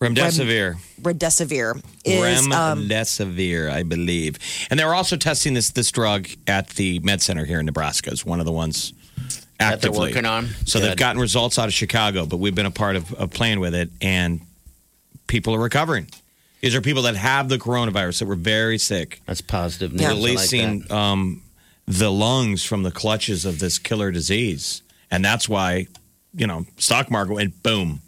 Remdesivir. 0.00 0.76
Remdesivir 1.00 1.80
is 2.04 2.46
um, 2.46 2.88
Remdesivir, 2.88 3.70
I 3.70 3.82
believe. 3.82 4.38
And 4.70 4.80
they're 4.80 4.94
also 4.94 5.16
testing 5.16 5.54
this 5.54 5.70
this 5.70 5.92
drug 5.92 6.28
at 6.46 6.70
the 6.70 6.98
Med 7.00 7.22
Center 7.22 7.44
here 7.44 7.60
in 7.60 7.66
Nebraska. 7.66 8.10
Is 8.10 8.26
one 8.26 8.40
of 8.40 8.46
the 8.46 8.52
ones 8.52 8.92
That 9.16 9.46
they're 9.58 9.72
actively 9.74 10.08
working 10.08 10.26
on? 10.26 10.48
So 10.64 10.80
they've 10.80 10.96
gotten 10.96 11.20
results 11.20 11.58
out 11.58 11.68
of 11.68 11.74
Chicago, 11.74 12.26
but 12.26 12.38
we've 12.38 12.54
been 12.54 12.66
a 12.66 12.70
part 12.72 12.96
of, 12.96 13.12
of 13.14 13.30
playing 13.30 13.60
with 13.60 13.74
it, 13.74 13.90
and 14.00 14.40
people 15.28 15.54
are 15.54 15.60
recovering. 15.60 16.08
These 16.62 16.74
are 16.76 16.80
people 16.80 17.02
that 17.02 17.16
have 17.16 17.48
the 17.48 17.58
coronavirus 17.58 18.20
that 18.20 18.26
were 18.26 18.36
very 18.36 18.78
sick, 18.78 19.20
That's 19.26 19.40
positive 19.40 19.92
news. 19.92 20.02
I 20.02 20.12
like 20.12 20.14
releasing 20.24 20.80
that. 20.82 20.92
um, 20.92 21.42
the 21.88 22.10
lungs 22.10 22.62
from 22.64 22.84
the 22.84 22.92
clutches 22.92 23.44
of 23.44 23.58
this 23.58 23.78
killer 23.80 24.12
disease, 24.12 24.82
and 25.10 25.24
that's 25.24 25.48
why 25.48 25.88
you 26.34 26.46
know 26.46 26.64
stock 26.78 27.10
market 27.10 27.34
went 27.34 27.62
boom. 27.64 28.00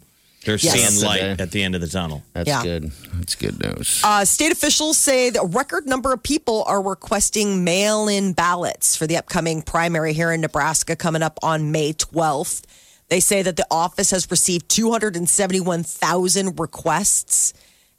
They're 0.45 0.55
Yes. 0.57 0.73
seeing 0.93 1.03
light 1.05 1.21
Okay. 1.23 1.41
at 1.43 1.51
the 1.51 1.63
end 1.63 1.75
of 1.75 1.81
the 1.81 1.87
tunnel. 1.87 2.23
That's 2.33 2.47
Yeah. 2.47 2.63
good. 2.63 2.91
That's 3.15 3.35
good 3.35 3.61
news. 3.61 3.99
Uh, 4.03 4.23
state 4.23 4.51
officials 4.51 4.97
say 4.97 5.31
that 5.31 5.41
a 5.41 5.45
record 5.45 5.85
number 5.87 6.13
of 6.13 6.21
people 6.23 6.63
are 6.67 6.81
requesting 6.81 7.63
mail 7.63 8.07
in 8.07 8.31
ballots 8.33 8.95
for 8.95 9.05
the 9.07 9.17
upcoming 9.17 9.63
primary 9.63 10.13
here 10.13 10.31
in 10.31 10.39
Nebraska 10.41 10.95
coming 10.95 11.23
up 11.23 11.39
on 11.41 11.71
May 11.71 11.93
12th. 11.93 12.61
They 13.09 13.19
say 13.19 13.41
that 13.41 13.55
the 13.57 13.65
office 13.71 14.11
has 14.11 14.29
received 14.31 14.69
271,000 14.69 16.59
requests, 16.59 17.53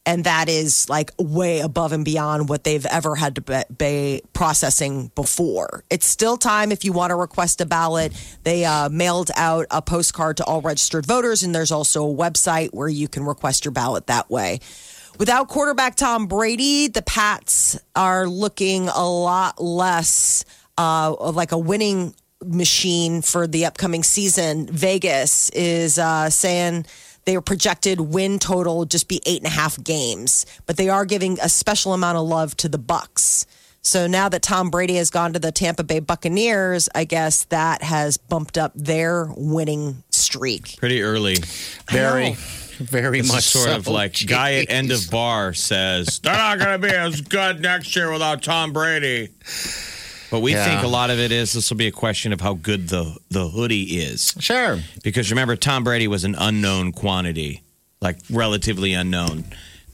and 0.06 0.22
that 0.24 0.48
is 0.48 0.88
like 0.88 1.10
way 1.18 1.58
above 1.60 1.92
and 1.92 2.04
beyond 2.04 2.48
what 2.48 2.62
they've 2.62 2.86
ever 2.86 3.16
had 3.16 3.34
to 3.34 3.40
be, 3.40 3.62
be 3.76 4.22
processing 4.32 5.10
before. 5.16 5.84
It's 5.90 6.06
still 6.06 6.36
time 6.36 6.70
if 6.70 6.84
you 6.84 6.92
want 6.92 7.10
to 7.10 7.16
request 7.16 7.60
a 7.60 7.66
ballot. 7.66 8.12
They 8.44 8.64
uh, 8.64 8.88
mailed 8.88 9.32
out 9.34 9.66
a 9.70 9.82
postcard 9.82 10.36
to 10.38 10.44
all 10.44 10.62
registered 10.62 11.04
voters, 11.04 11.42
and 11.42 11.52
there's 11.52 11.72
also 11.72 12.08
a 12.08 12.14
website 12.14 12.70
where 12.72 12.88
you 12.88 13.08
can 13.08 13.24
request 13.24 13.64
your 13.64 13.72
ballot 13.72 14.06
that 14.06 14.30
way. 14.30 14.60
Without 15.18 15.48
quarterback 15.48 15.96
Tom 15.96 16.26
Brady, 16.26 16.88
the 16.88 17.02
Pats 17.02 17.78
are 17.96 18.28
looking 18.28 18.88
a 18.88 19.08
lot 19.08 19.60
less 19.60 20.44
uh, 20.78 21.32
like 21.32 21.52
a 21.52 21.58
winning 21.58 22.14
machine 22.44 23.22
for 23.22 23.46
the 23.46 23.64
upcoming 23.64 24.02
season. 24.02 24.66
Vegas 24.66 25.50
is 25.50 25.98
uh, 25.98 26.30
saying 26.30 26.86
their 27.26 27.40
projected 27.40 28.00
win 28.00 28.38
total 28.38 28.86
just 28.86 29.08
be 29.08 29.20
eight 29.26 29.38
and 29.42 29.46
a 29.46 29.54
half 29.54 29.82
games, 29.82 30.46
but 30.64 30.76
they 30.76 30.88
are 30.88 31.04
giving 31.04 31.38
a 31.42 31.48
special 31.48 31.92
amount 31.92 32.16
of 32.16 32.26
love 32.26 32.56
to 32.58 32.68
the 32.68 32.78
Bucks. 32.78 33.46
So 33.82 34.08
now 34.08 34.28
that 34.28 34.42
Tom 34.42 34.70
Brady 34.70 34.96
has 34.96 35.10
gone 35.10 35.32
to 35.34 35.38
the 35.38 35.52
Tampa 35.52 35.84
Bay 35.84 36.00
Buccaneers, 36.00 36.88
I 36.94 37.04
guess 37.04 37.44
that 37.44 37.82
has 37.82 38.16
bumped 38.16 38.58
up 38.58 38.72
their 38.74 39.28
winning 39.36 40.02
streak. 40.10 40.76
Pretty 40.78 41.02
early. 41.02 41.36
Very, 41.90 42.32
very 42.78 43.20
This 43.20 43.32
much 43.32 43.44
sort 43.44 43.68
so. 43.68 43.76
of 43.76 43.86
like 43.86 44.26
guy 44.26 44.54
at 44.54 44.70
end 44.70 44.90
of 44.90 45.08
bar 45.08 45.54
says 45.54 46.18
they're 46.18 46.32
not 46.32 46.58
going 46.58 46.80
to 46.80 46.88
be 46.88 46.92
as 46.92 47.20
good 47.20 47.60
next 47.60 47.94
year 47.94 48.10
without 48.10 48.42
Tom 48.42 48.72
Brady. 48.72 49.28
But 50.36 50.42
we 50.42 50.52
Yeah. 50.52 50.66
think 50.66 50.82
a 50.82 50.86
lot 50.86 51.08
of 51.08 51.18
it 51.18 51.32
is 51.32 51.54
this 51.54 51.70
will 51.70 51.78
be 51.78 51.86
a 51.86 51.90
question 51.90 52.30
of 52.34 52.42
how 52.42 52.52
good 52.52 52.88
the 52.90 53.16
the 53.30 53.48
hoodie 53.48 53.84
is. 54.00 54.34
Sure. 54.38 54.80
Because 55.02 55.30
remember, 55.30 55.56
Tom 55.56 55.82
Brady 55.82 56.06
was 56.08 56.24
an 56.24 56.34
unknown 56.38 56.92
quantity, 56.92 57.62
like 58.02 58.18
relatively 58.28 58.92
unknown. 58.92 59.44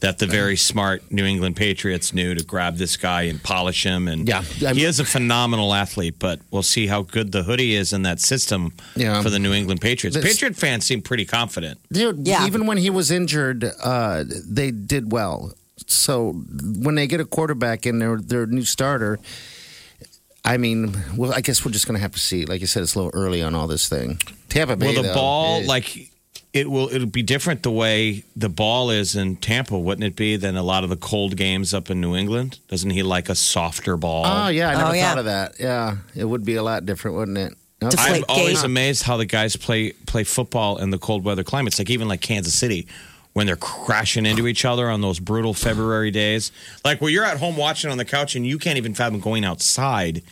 That 0.00 0.18
the 0.18 0.26
very 0.26 0.56
smart 0.56 1.04
New 1.12 1.24
England 1.24 1.54
Patriots 1.54 2.12
knew 2.12 2.34
to 2.34 2.42
grab 2.42 2.76
this 2.76 2.96
guy 2.96 3.22
and 3.30 3.40
polish 3.40 3.84
him, 3.86 4.08
and 4.08 4.26
Yeah. 4.26 4.42
he 4.72 4.82
is 4.84 4.98
a 4.98 5.04
phenomenal 5.04 5.72
athlete. 5.72 6.16
But 6.18 6.40
we'll 6.50 6.64
see 6.64 6.88
how 6.88 7.02
good 7.02 7.30
the 7.30 7.44
hoodie 7.44 7.76
is 7.76 7.92
in 7.92 8.02
that 8.02 8.18
system 8.20 8.72
Yeah. 8.96 9.22
for 9.22 9.30
the 9.30 9.38
New 9.38 9.52
England 9.52 9.80
Patriots. 9.80 10.16
This- 10.16 10.24
Patriot 10.24 10.56
fans 10.56 10.84
seem 10.84 11.02
pretty 11.02 11.24
confident. 11.24 11.78
Dude, 11.92 12.26
Yeah. 12.26 12.44
even 12.48 12.66
when 12.66 12.78
he 12.78 12.90
was 12.90 13.12
injured, 13.12 13.70
uh, 13.80 14.24
they 14.44 14.72
did 14.72 15.12
well. 15.12 15.54
So 15.86 16.34
when 16.78 16.96
they 16.96 17.06
get 17.06 17.20
a 17.20 17.24
quarterback 17.24 17.86
in 17.86 18.00
their 18.00 18.16
their 18.20 18.46
new 18.46 18.64
starter, 18.64 19.20
I 20.44 20.56
mean, 20.56 20.94
well, 21.16 21.32
I 21.32 21.40
guess 21.40 21.64
we're 21.64 21.70
just 21.70 21.86
going 21.86 21.96
to 21.96 22.00
have 22.02 22.12
to 22.12 22.18
see. 22.18 22.44
Like 22.46 22.60
you 22.60 22.66
said, 22.66 22.82
it's 22.82 22.94
a 22.94 22.98
little 22.98 23.12
early 23.18 23.42
on 23.42 23.54
all 23.54 23.66
this 23.68 23.88
thing. 23.88 24.18
Tampa 24.48 24.76
Bay, 24.76 24.86
Well, 24.94 25.02
the 25.02 25.08
though, 25.08 25.14
ball, 25.14 25.60
is- 25.60 25.68
like 25.68 26.10
it 26.52 26.68
will, 26.70 26.88
it'll 26.92 27.06
be 27.06 27.22
different 27.22 27.62
the 27.62 27.70
way 27.70 28.24
the 28.36 28.48
ball 28.48 28.90
is 28.90 29.14
in 29.16 29.36
Tampa, 29.36 29.78
wouldn't 29.78 30.04
it 30.04 30.16
be, 30.16 30.36
than 30.36 30.56
a 30.56 30.62
lot 30.62 30.84
of 30.84 30.90
the 30.90 30.96
cold 30.96 31.36
games 31.36 31.72
up 31.72 31.90
in 31.90 32.00
New 32.00 32.14
England? 32.16 32.58
Doesn't 32.68 32.90
he 32.90 33.02
like 33.02 33.28
a 33.30 33.34
softer 33.34 33.96
ball? 33.96 34.24
Oh 34.26 34.48
yeah, 34.48 34.68
I 34.68 34.74
never 34.74 34.90
Oh, 34.90 34.92
yeah. 34.92 35.08
thought 35.08 35.18
of 35.18 35.24
that. 35.26 35.54
Yeah, 35.60 35.96
it 36.14 36.24
would 36.24 36.44
be 36.44 36.56
a 36.56 36.62
lot 36.62 36.84
different, 36.84 37.16
wouldn't 37.16 37.38
it? 37.38 37.54
Okay. 37.82 37.96
I'm 38.16 38.24
always 38.28 38.58
gate. 38.60 38.64
amazed 38.66 39.02
how 39.04 39.16
the 39.16 39.24
guys 39.24 39.56
play 39.56 39.92
play 40.06 40.22
football 40.24 40.76
in 40.78 40.90
the 40.90 40.98
cold 40.98 41.24
weather 41.24 41.42
climates. 41.42 41.78
Like 41.78 41.88
even 41.90 42.06
like 42.06 42.20
Kansas 42.20 42.54
City, 42.54 42.86
when 43.32 43.46
they're 43.46 43.56
crashing 43.56 44.26
into 44.26 44.46
each 44.46 44.64
other 44.64 44.90
on 44.90 45.00
those 45.00 45.18
brutal 45.18 45.54
February 45.54 46.10
days. 46.10 46.52
Like 46.84 47.00
where 47.00 47.10
you're 47.10 47.24
at 47.24 47.38
home 47.38 47.56
watching 47.56 47.90
on 47.90 47.98
the 47.98 48.04
couch 48.04 48.34
and 48.36 48.46
you 48.46 48.58
can't 48.58 48.76
even 48.76 48.94
fathom 48.94 49.20
going 49.20 49.44
outside, 49.44 50.22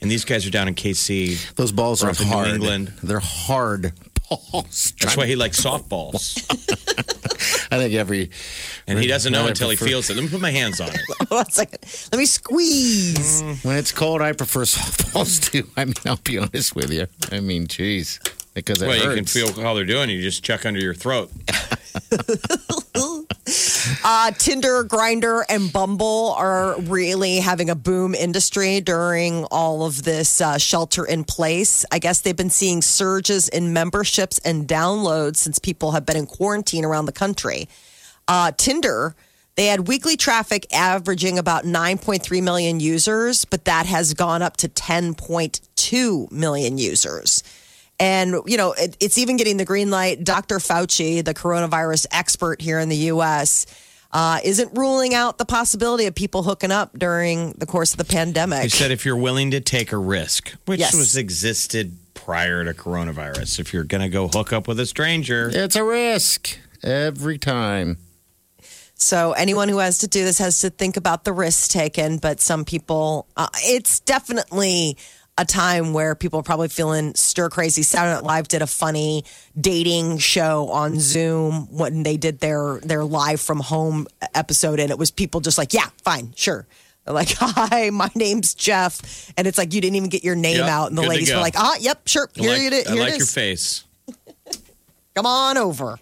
and 0.00 0.10
these 0.10 0.24
guys 0.24 0.46
are 0.46 0.50
down 0.50 0.68
in 0.68 0.74
KC. 0.74 1.54
Those 1.54 1.72
balls 1.72 2.02
are 2.02 2.10
up 2.10 2.20
in 2.20 2.26
New 2.26 2.32
hard. 2.32 2.48
England. 2.48 2.92
They're 3.02 3.20
hard 3.20 3.92
balls. 4.28 4.94
That's 5.00 5.16
why 5.16 5.26
he 5.26 5.36
likes 5.36 5.60
softballs, 5.60 6.44
I 7.72 7.78
think 7.78 7.94
every 7.94 8.30
and 8.86 8.98
he 8.98 9.06
doesn't 9.06 9.32
know 9.32 9.44
I 9.44 9.48
until 9.48 9.70
he 9.70 9.76
feels 9.76 10.10
it. 10.10 10.14
Let 10.14 10.24
me 10.24 10.28
put 10.30 10.40
my 10.40 10.50
hands 10.50 10.80
on 10.80 10.88
it. 10.88 11.00
One 11.28 11.48
second. 11.50 11.78
Let 12.12 12.18
me 12.18 12.26
squeeze. 12.26 13.42
When 13.62 13.76
it's 13.76 13.92
cold, 13.92 14.22
I 14.22 14.32
prefer 14.32 14.62
softballs 14.62 15.50
too. 15.50 15.68
I 15.76 15.84
mean, 15.84 15.94
I'll 16.06 16.16
be 16.16 16.38
honest 16.38 16.74
with 16.74 16.92
you. 16.92 17.06
I 17.30 17.40
mean, 17.40 17.66
geez, 17.66 18.20
because 18.64 18.82
it 18.82 18.86
Well, 18.86 18.96
you 18.96 19.14
can 19.14 19.24
feel 19.24 19.52
how 19.60 19.74
they're 19.74 19.84
doing. 19.84 20.10
You 20.10 20.22
just 20.22 20.42
check 20.42 20.66
under 20.66 20.80
your 20.80 20.94
throat. 20.94 21.30
Uh, 24.04 24.30
Tinder, 24.32 24.84
Grindr, 24.84 25.42
and 25.48 25.72
Bumble 25.72 26.34
are 26.36 26.78
really 26.82 27.38
having 27.38 27.70
a 27.70 27.74
boom 27.74 28.14
industry 28.14 28.80
during 28.80 29.44
all 29.44 29.84
of 29.84 30.02
this 30.02 30.40
uh, 30.40 30.58
shelter 30.58 31.04
in 31.04 31.24
place. 31.24 31.84
I 31.90 31.98
guess 31.98 32.20
they've 32.20 32.36
been 32.36 32.50
seeing 32.50 32.82
surges 32.82 33.48
in 33.48 33.72
memberships 33.72 34.38
and 34.40 34.68
downloads 34.68 35.36
since 35.36 35.58
people 35.58 35.92
have 35.92 36.04
been 36.04 36.16
in 36.16 36.26
quarantine 36.26 36.84
around 36.84 37.06
the 37.06 37.12
country. 37.12 37.68
Uh, 38.26 38.52
Tinder, 38.56 39.16
they 39.56 39.66
had 39.66 39.88
weekly 39.88 40.16
traffic 40.16 40.66
averaging 40.72 41.38
about 41.38 41.64
9.3 41.64 42.42
million 42.42 42.80
users, 42.80 43.44
but 43.44 43.64
that 43.64 43.86
has 43.86 44.14
gone 44.14 44.42
up 44.42 44.56
to 44.58 44.68
10.2 44.68 46.30
million 46.30 46.78
users. 46.78 47.42
And, 48.00 48.36
you 48.46 48.56
know, 48.56 48.72
it, 48.72 48.96
it's 49.00 49.18
even 49.18 49.36
getting 49.36 49.56
the 49.56 49.64
green 49.64 49.90
light. 49.90 50.22
Dr. 50.22 50.58
Fauci, 50.58 51.24
the 51.24 51.34
coronavirus 51.34 52.06
expert 52.12 52.60
here 52.60 52.78
in 52.78 52.88
the 52.88 52.96
U.S., 52.96 53.66
uh, 54.12 54.38
isn't 54.42 54.76
ruling 54.78 55.14
out 55.14 55.36
the 55.36 55.44
possibility 55.44 56.06
of 56.06 56.14
people 56.14 56.42
hooking 56.42 56.70
up 56.70 56.98
during 56.98 57.52
the 57.58 57.66
course 57.66 57.92
of 57.92 57.98
the 57.98 58.04
pandemic. 58.04 58.62
He 58.62 58.68
said 58.70 58.90
if 58.90 59.04
you're 59.04 59.16
willing 59.16 59.50
to 59.50 59.60
take 59.60 59.92
a 59.92 59.98
risk, 59.98 60.52
which 60.64 60.80
Yes. 60.80 60.94
was 60.96 61.16
existed 61.16 61.94
prior 62.14 62.64
to 62.64 62.72
coronavirus, 62.72 63.58
if 63.60 63.74
you're 63.74 63.84
going 63.84 64.00
to 64.00 64.08
go 64.08 64.28
hook 64.28 64.52
up 64.52 64.66
with 64.66 64.80
a 64.80 64.86
stranger, 64.86 65.50
It's 65.52 65.76
a 65.76 65.84
risk 65.84 66.56
every 66.82 67.36
time. 67.36 67.98
So 68.94 69.32
anyone 69.32 69.68
who 69.68 69.78
has 69.78 69.98
to 69.98 70.08
do 70.08 70.24
this 70.24 70.38
has 70.38 70.60
to 70.60 70.70
think 70.70 70.96
about 70.96 71.24
the 71.24 71.32
risks 71.32 71.68
taken. 71.68 72.16
But 72.18 72.40
some 72.40 72.64
people, 72.64 73.28
uh, 73.36 73.48
it's 73.58 74.00
definitely 74.00 74.96
a 75.38 75.44
time 75.44 75.92
where 75.92 76.14
people 76.16 76.40
are 76.40 76.42
probably 76.42 76.68
feeling 76.68 77.14
stir 77.14 77.48
crazy. 77.48 77.82
Saturday 77.82 78.14
Night 78.16 78.24
Live 78.24 78.48
did 78.48 78.60
a 78.60 78.66
funny 78.66 79.24
dating 79.58 80.18
show 80.18 80.68
on 80.68 80.98
Zoom 80.98 81.68
when 81.70 82.02
they 82.02 82.16
did 82.16 82.40
their 82.40 82.80
their 82.80 83.04
live 83.04 83.40
from 83.40 83.60
home 83.60 84.08
episode, 84.34 84.80
and 84.80 84.90
it 84.90 84.98
was 84.98 85.10
people 85.12 85.40
just 85.40 85.56
like, 85.56 85.72
yeah, 85.72 85.86
fine, 86.02 86.32
sure. 86.36 86.66
They're 87.04 87.14
like, 87.14 87.32
hi, 87.38 87.90
my 87.90 88.10
name's 88.14 88.52
Jeff, 88.52 89.32
and 89.36 89.46
it's 89.46 89.56
like 89.56 89.72
you 89.72 89.80
didn't 89.80 89.96
even 89.96 90.10
get 90.10 90.24
your 90.24 90.36
name 90.36 90.56
Yep, 90.56 90.68
out, 90.68 90.88
and 90.88 90.98
the 90.98 91.02
ladies 91.02 91.32
were 91.32 91.38
like, 91.40 91.54
ah, 91.56 91.76
yep, 91.80 92.06
sure, 92.06 92.28
I 92.36 92.40
here 92.40 92.50
like, 92.50 92.62
it 92.62 92.72
is. 92.72 92.86
I 92.88 92.94
like 92.94 93.18
your 93.18 93.26
face. 93.26 93.84
Come 95.14 95.24
on 95.26 95.56
over. 95.56 95.98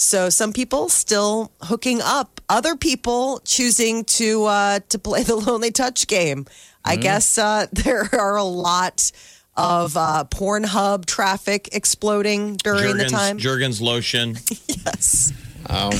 So 0.00 0.30
some 0.30 0.54
people 0.54 0.88
still 0.88 1.52
hooking 1.60 2.00
up. 2.02 2.40
Other 2.48 2.74
people 2.74 3.40
choosing 3.44 4.04
to 4.04 4.44
uh, 4.46 4.80
to 4.88 4.98
play 4.98 5.22
the 5.22 5.36
lonely 5.46 5.70
touch 5.70 6.06
game. 6.06 6.46
I 6.84 6.94
Mm-hmm. 6.94 7.02
guess 7.02 7.38
uh, 7.38 7.66
there 7.72 8.08
are 8.12 8.36
a 8.36 8.44
lot 8.44 9.10
of 9.56 9.96
uh, 9.96 10.24
Pornhub 10.30 11.04
traffic 11.06 11.68
exploding 11.72 12.56
during 12.56 12.96
the 12.96 13.04
time. 13.06 13.38
Jergens 13.38 13.80
lotion. 13.82 14.36
yes, 14.68 15.32
Um, 15.68 15.92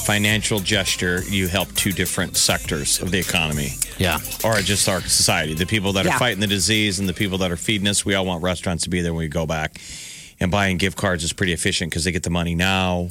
financial 0.00 0.58
gesture, 0.60 1.22
you 1.28 1.46
help 1.46 1.72
two 1.74 1.92
different 1.92 2.36
sectors 2.36 3.00
of 3.00 3.10
the 3.10 3.18
economy. 3.18 3.68
Yeah. 3.98 4.18
Or 4.42 4.58
just 4.60 4.88
our 4.88 5.00
society. 5.02 5.54
The 5.54 5.66
people 5.66 5.92
that 5.92 6.06
Yeah. 6.06 6.16
are 6.16 6.18
fighting 6.18 6.40
the 6.40 6.46
disease 6.46 6.98
and 6.98 7.08
the 7.08 7.12
people 7.12 7.38
that 7.38 7.52
are 7.52 7.56
feeding 7.56 7.86
us. 7.86 8.04
We 8.04 8.14
all 8.14 8.24
want 8.24 8.42
restaurants 8.42 8.84
to 8.84 8.90
be 8.90 9.02
there 9.02 9.12
when 9.12 9.20
we 9.20 9.28
go 9.28 9.46
back. 9.46 9.78
And 10.40 10.50
buying 10.50 10.78
gift 10.78 10.96
cards 10.96 11.22
is 11.24 11.32
pretty 11.32 11.52
efficient 11.52 11.90
because 11.90 12.04
they 12.04 12.12
get 12.12 12.22
the 12.22 12.30
money 12.30 12.54
now. 12.54 13.08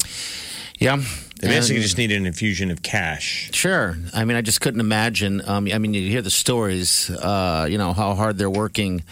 Yeah. 0.80 0.96
They 1.42 1.48
basically 1.48 1.78
And- 1.78 1.84
just 1.84 1.98
need 1.98 2.12
an 2.12 2.26
infusion 2.26 2.72
of 2.72 2.82
cash. 2.82 3.50
Sure. 3.54 3.98
I 4.14 4.26
mean, 4.26 4.36
I 4.36 4.42
just 4.42 4.60
couldn't 4.62 4.80
imagine. 4.82 5.42
Um, 5.48 5.68
I 5.72 5.78
mean, 5.78 5.94
you 5.94 6.10
hear 6.10 6.22
the 6.22 6.30
stories, 6.32 7.10
uh, 7.10 7.68
you 7.70 7.78
know, 7.78 7.94
how 7.94 8.16
hard 8.16 8.38
they're 8.38 8.50
working 8.50 9.04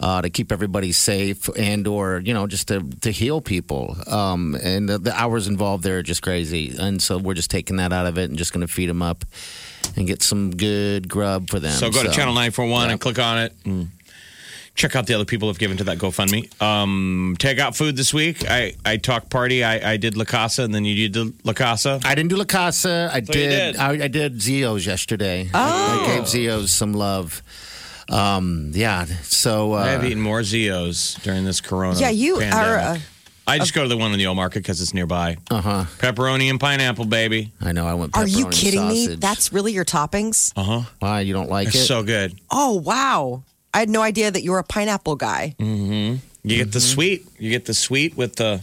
uh, 0.00 0.20
to 0.22 0.30
keep 0.30 0.50
everybody 0.52 0.90
safe 0.92 1.48
and 1.56 1.86
or, 1.86 2.20
you 2.24 2.34
know, 2.34 2.46
just 2.46 2.68
to, 2.68 2.82
to 3.02 3.10
heal 3.10 3.40
people. 3.40 3.96
Um, 4.06 4.56
and 4.62 4.88
the, 4.88 4.98
the 4.98 5.14
hours 5.14 5.46
involved 5.48 5.84
there 5.84 5.98
are 5.98 6.02
just 6.02 6.22
crazy. 6.22 6.74
And 6.78 7.00
so 7.02 7.18
we're 7.18 7.34
just 7.34 7.50
taking 7.50 7.76
that 7.76 7.92
out 7.92 8.06
of 8.06 8.18
it 8.18 8.30
and 8.30 8.38
just 8.38 8.52
going 8.52 8.66
to 8.66 8.72
feed 8.72 8.88
them 8.88 9.02
up 9.02 9.24
and 9.96 10.06
get 10.06 10.22
some 10.22 10.50
good 10.50 11.08
grub 11.08 11.48
for 11.50 11.60
them. 11.60 11.72
So 11.72 11.90
go 11.90 12.02
to 12.02 12.10
Channel 12.10 12.34
941 12.34 12.90
and 12.90 13.00
click 13.00 13.18
on 13.18 13.38
it. 13.38 13.52
And 13.64 13.90
check 14.76 14.94
out 14.94 15.06
the 15.06 15.14
other 15.14 15.24
people 15.24 15.48
who've 15.48 15.58
given 15.58 15.76
to 15.78 15.84
that 15.84 15.98
GoFundMe. 15.98 16.60
Um, 16.62 17.34
take 17.38 17.58
out 17.58 17.74
food 17.74 17.96
this 17.96 18.12
week. 18.14 18.48
I, 18.48 18.74
I 18.84 18.98
talked 18.98 19.30
party. 19.30 19.64
I, 19.64 19.92
I 19.92 19.96
did 19.96 20.16
La 20.16 20.24
Casa, 20.24 20.62
and 20.62 20.74
then 20.74 20.84
you 20.84 21.08
did 21.08 21.44
La 21.46 21.52
Casa. 21.54 21.98
I 22.04 22.14
didn't 22.14 22.30
do 22.30 22.36
La 22.36 22.44
Casa. 22.44 23.10
I 23.12 23.20
So 23.22 23.32
did. 23.32 23.48
did. 23.72 23.76
I, 23.76 24.04
I 24.04 24.08
did 24.08 24.40
Zio's 24.40 24.86
yesterday. 24.86 25.48
Oh. 25.52 25.58
I 26.10 26.16
gave 26.16 26.28
Zio's 26.28 26.70
some 26.70 26.92
love. 26.92 27.42
Um, 28.08 28.70
yeah. 28.74 29.04
So 29.22 29.72
uh, 29.74 29.78
I 29.78 29.88
have 29.88 30.04
eaten 30.04 30.20
more 30.20 30.40
Zios 30.40 31.20
during 31.22 31.44
this 31.44 31.60
Corona. 31.60 31.98
Yeah, 31.98 32.10
you 32.10 32.38
pandemic. 32.38 32.54
are. 32.68 32.78
Uh, 32.78 32.98
I 33.48 33.58
just 33.58 33.74
go 33.74 33.82
to 33.84 33.88
the 33.88 33.96
one 33.96 34.12
in 34.12 34.18
the 34.18 34.26
old 34.26 34.36
market 34.36 34.58
because 34.60 34.80
it's 34.82 34.92
nearby. 34.92 35.36
uh 35.50 35.60
huh. 35.60 35.84
Pepperoni 35.98 36.50
and 36.50 36.58
pineapple, 36.60 37.04
baby. 37.04 37.52
I 37.60 37.72
know. 37.72 37.86
I 37.86 37.94
went. 37.94 38.16
are 38.16 38.26
you 38.26 38.46
pepperoni 38.46 38.52
kidding 38.52 38.88
me? 38.88 39.06
That's 39.14 39.52
really 39.52 39.72
your 39.72 39.84
toppings? 39.84 40.52
Uh 40.56 40.62
huh. 40.64 40.80
why 40.98 41.20
you 41.20 41.32
don't 41.32 41.48
like 41.48 41.68
It's 41.68 41.76
it. 41.76 41.86
so 41.86 42.02
good. 42.02 42.38
Oh, 42.50 42.74
wow. 42.80 43.44
I 43.76 43.80
had 43.80 43.90
no 43.90 44.00
idea 44.00 44.30
that 44.30 44.42
you 44.42 44.52
were 44.52 44.58
a 44.58 44.64
pineapple 44.64 45.16
guy. 45.16 45.54
You 45.58 46.18
get 46.44 46.72
the 46.72 46.80
sweet. 46.80 47.26
You 47.38 47.50
get 47.50 47.66
the 47.66 47.74
sweet 47.74 48.16
with 48.16 48.36
the 48.36 48.62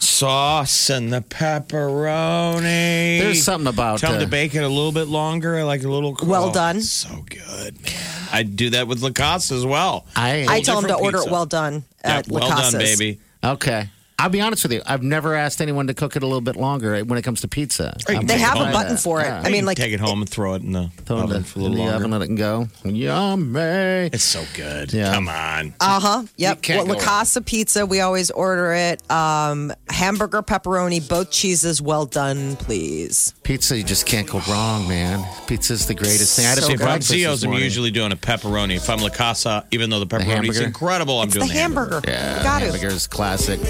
sauce 0.00 0.90
and 0.90 1.12
the 1.12 1.20
pepperoni. 1.20 3.20
There's 3.20 3.44
something 3.44 3.68
about 3.68 4.00
Tell 4.00 4.10
them 4.10 4.22
uh, 4.22 4.24
to 4.24 4.28
bake 4.28 4.56
it 4.56 4.64
a 4.64 4.68
little 4.68 4.90
bit 4.90 5.06
longer, 5.06 5.62
like 5.62 5.84
a 5.84 5.88
little. 5.88 6.16
Well 6.24 6.46
oh, 6.46 6.52
done. 6.52 6.80
So 6.80 7.24
good, 7.30 7.80
man. 7.84 8.28
I 8.32 8.42
do 8.42 8.70
that 8.70 8.88
with 8.88 9.00
La 9.00 9.10
Casa 9.10 9.54
as 9.54 9.64
well. 9.64 10.04
I, 10.16 10.44
I 10.48 10.60
tell 10.60 10.80
them 10.80 10.90
to 10.90 10.96
different 10.96 11.04
order 11.04 11.28
it 11.28 11.30
well 11.30 11.46
done 11.46 11.84
Yeah, 12.04 12.16
at 12.16 12.28
La 12.28 12.40
well 12.40 12.48
done, 12.48 12.72
Casa's. 12.72 12.98
baby. 12.98 13.20
okay. 13.44 13.90
I'll 14.18 14.30
be 14.30 14.40
honest 14.40 14.62
with 14.62 14.72
you. 14.72 14.80
I've 14.86 15.02
never 15.02 15.34
asked 15.34 15.60
anyone 15.60 15.88
to 15.88 15.94
cook 15.94 16.16
it 16.16 16.22
a 16.22 16.26
little 16.26 16.40
bit 16.40 16.56
longer 16.56 16.98
when 17.04 17.18
it 17.18 17.22
comes 17.22 17.42
to 17.42 17.48
pizza. 17.48 17.94
Or 18.08 18.14
you 18.14 18.20
I'm 18.20 18.26
They 18.26 18.38
have 18.38 18.56
a 18.56 18.72
button 18.72 18.94
that. 18.94 19.00
for 19.02 19.20
it. 19.20 19.24
Yeah. 19.24 19.42
I 19.44 19.50
mean, 19.50 19.66
like, 19.66 19.76
take 19.76 19.92
it 19.92 20.00
home 20.00 20.22
and 20.22 20.28
throw 20.28 20.54
it 20.54 20.62
in 20.62 20.72
the 20.72 20.90
Throw 21.04 21.18
oven 21.18 21.42
the, 21.42 21.46
for 21.46 21.58
a 21.58 21.62
little 21.62 21.76
in 21.76 21.84
the 21.84 21.90
longer. 21.92 21.96
oven, 22.06 22.10
let 22.12 22.22
it 22.22 22.34
go. 22.34 22.68
Yummy. 22.84 24.08
It's 24.12 24.24
so 24.24 24.42
good. 24.54 24.92
Yeah. 24.94 25.12
Come 25.12 25.28
on. 25.28 25.74
Uh 25.80 26.00
huh. 26.00 26.22
Yep. 26.36 26.62
can't 26.62 26.86
Well, 26.88 26.96
La 26.96 27.02
Casa 27.04 27.42
pizza, 27.42 27.84
we 27.84 28.00
always 28.00 28.30
order 28.30 28.72
it. 28.72 29.08
Um, 29.10 29.70
hamburger, 29.90 30.42
pepperoni, 30.42 31.06
both 31.06 31.30
cheeses, 31.30 31.82
well 31.82 32.06
done, 32.06 32.56
please. 32.56 33.34
Pizza, 33.42 33.76
you 33.76 33.84
just 33.84 34.06
can't 34.06 34.26
go 34.28 34.40
wrong, 34.48 34.88
man. 34.88 35.24
Pizza's 35.46 35.86
the 35.86 35.94
greatest 35.94 36.36
thing. 36.36 36.46
I 36.46 36.50
had 36.50 36.58
So 36.58 36.64
a 36.64 36.66
See, 36.68 36.72
if 36.72 36.80
I'm 36.80 36.86
breakfast 36.86 37.10
Zio's, 37.10 37.44
I'm 37.44 37.52
usually 37.52 37.90
doing 37.90 38.12
a 38.12 38.16
pepperoni. 38.16 38.76
If 38.76 38.88
I'm 38.88 39.00
La 39.00 39.10
Casa, 39.10 39.66
even 39.72 39.90
though 39.90 40.00
the 40.00 40.06
pepperoni 40.06 40.48
is 40.48 40.58
incredible, 40.60 41.18
I'm 41.20 41.26
It's 41.28 41.34
doing 41.36 41.48
the 41.48 41.52
hamburger. 41.54 42.00
Yeah, 42.08 42.42
Got 42.42 42.62
it. 42.62 42.70
hamburger 42.72 42.88
is 42.94 43.06
classic. 43.06 43.60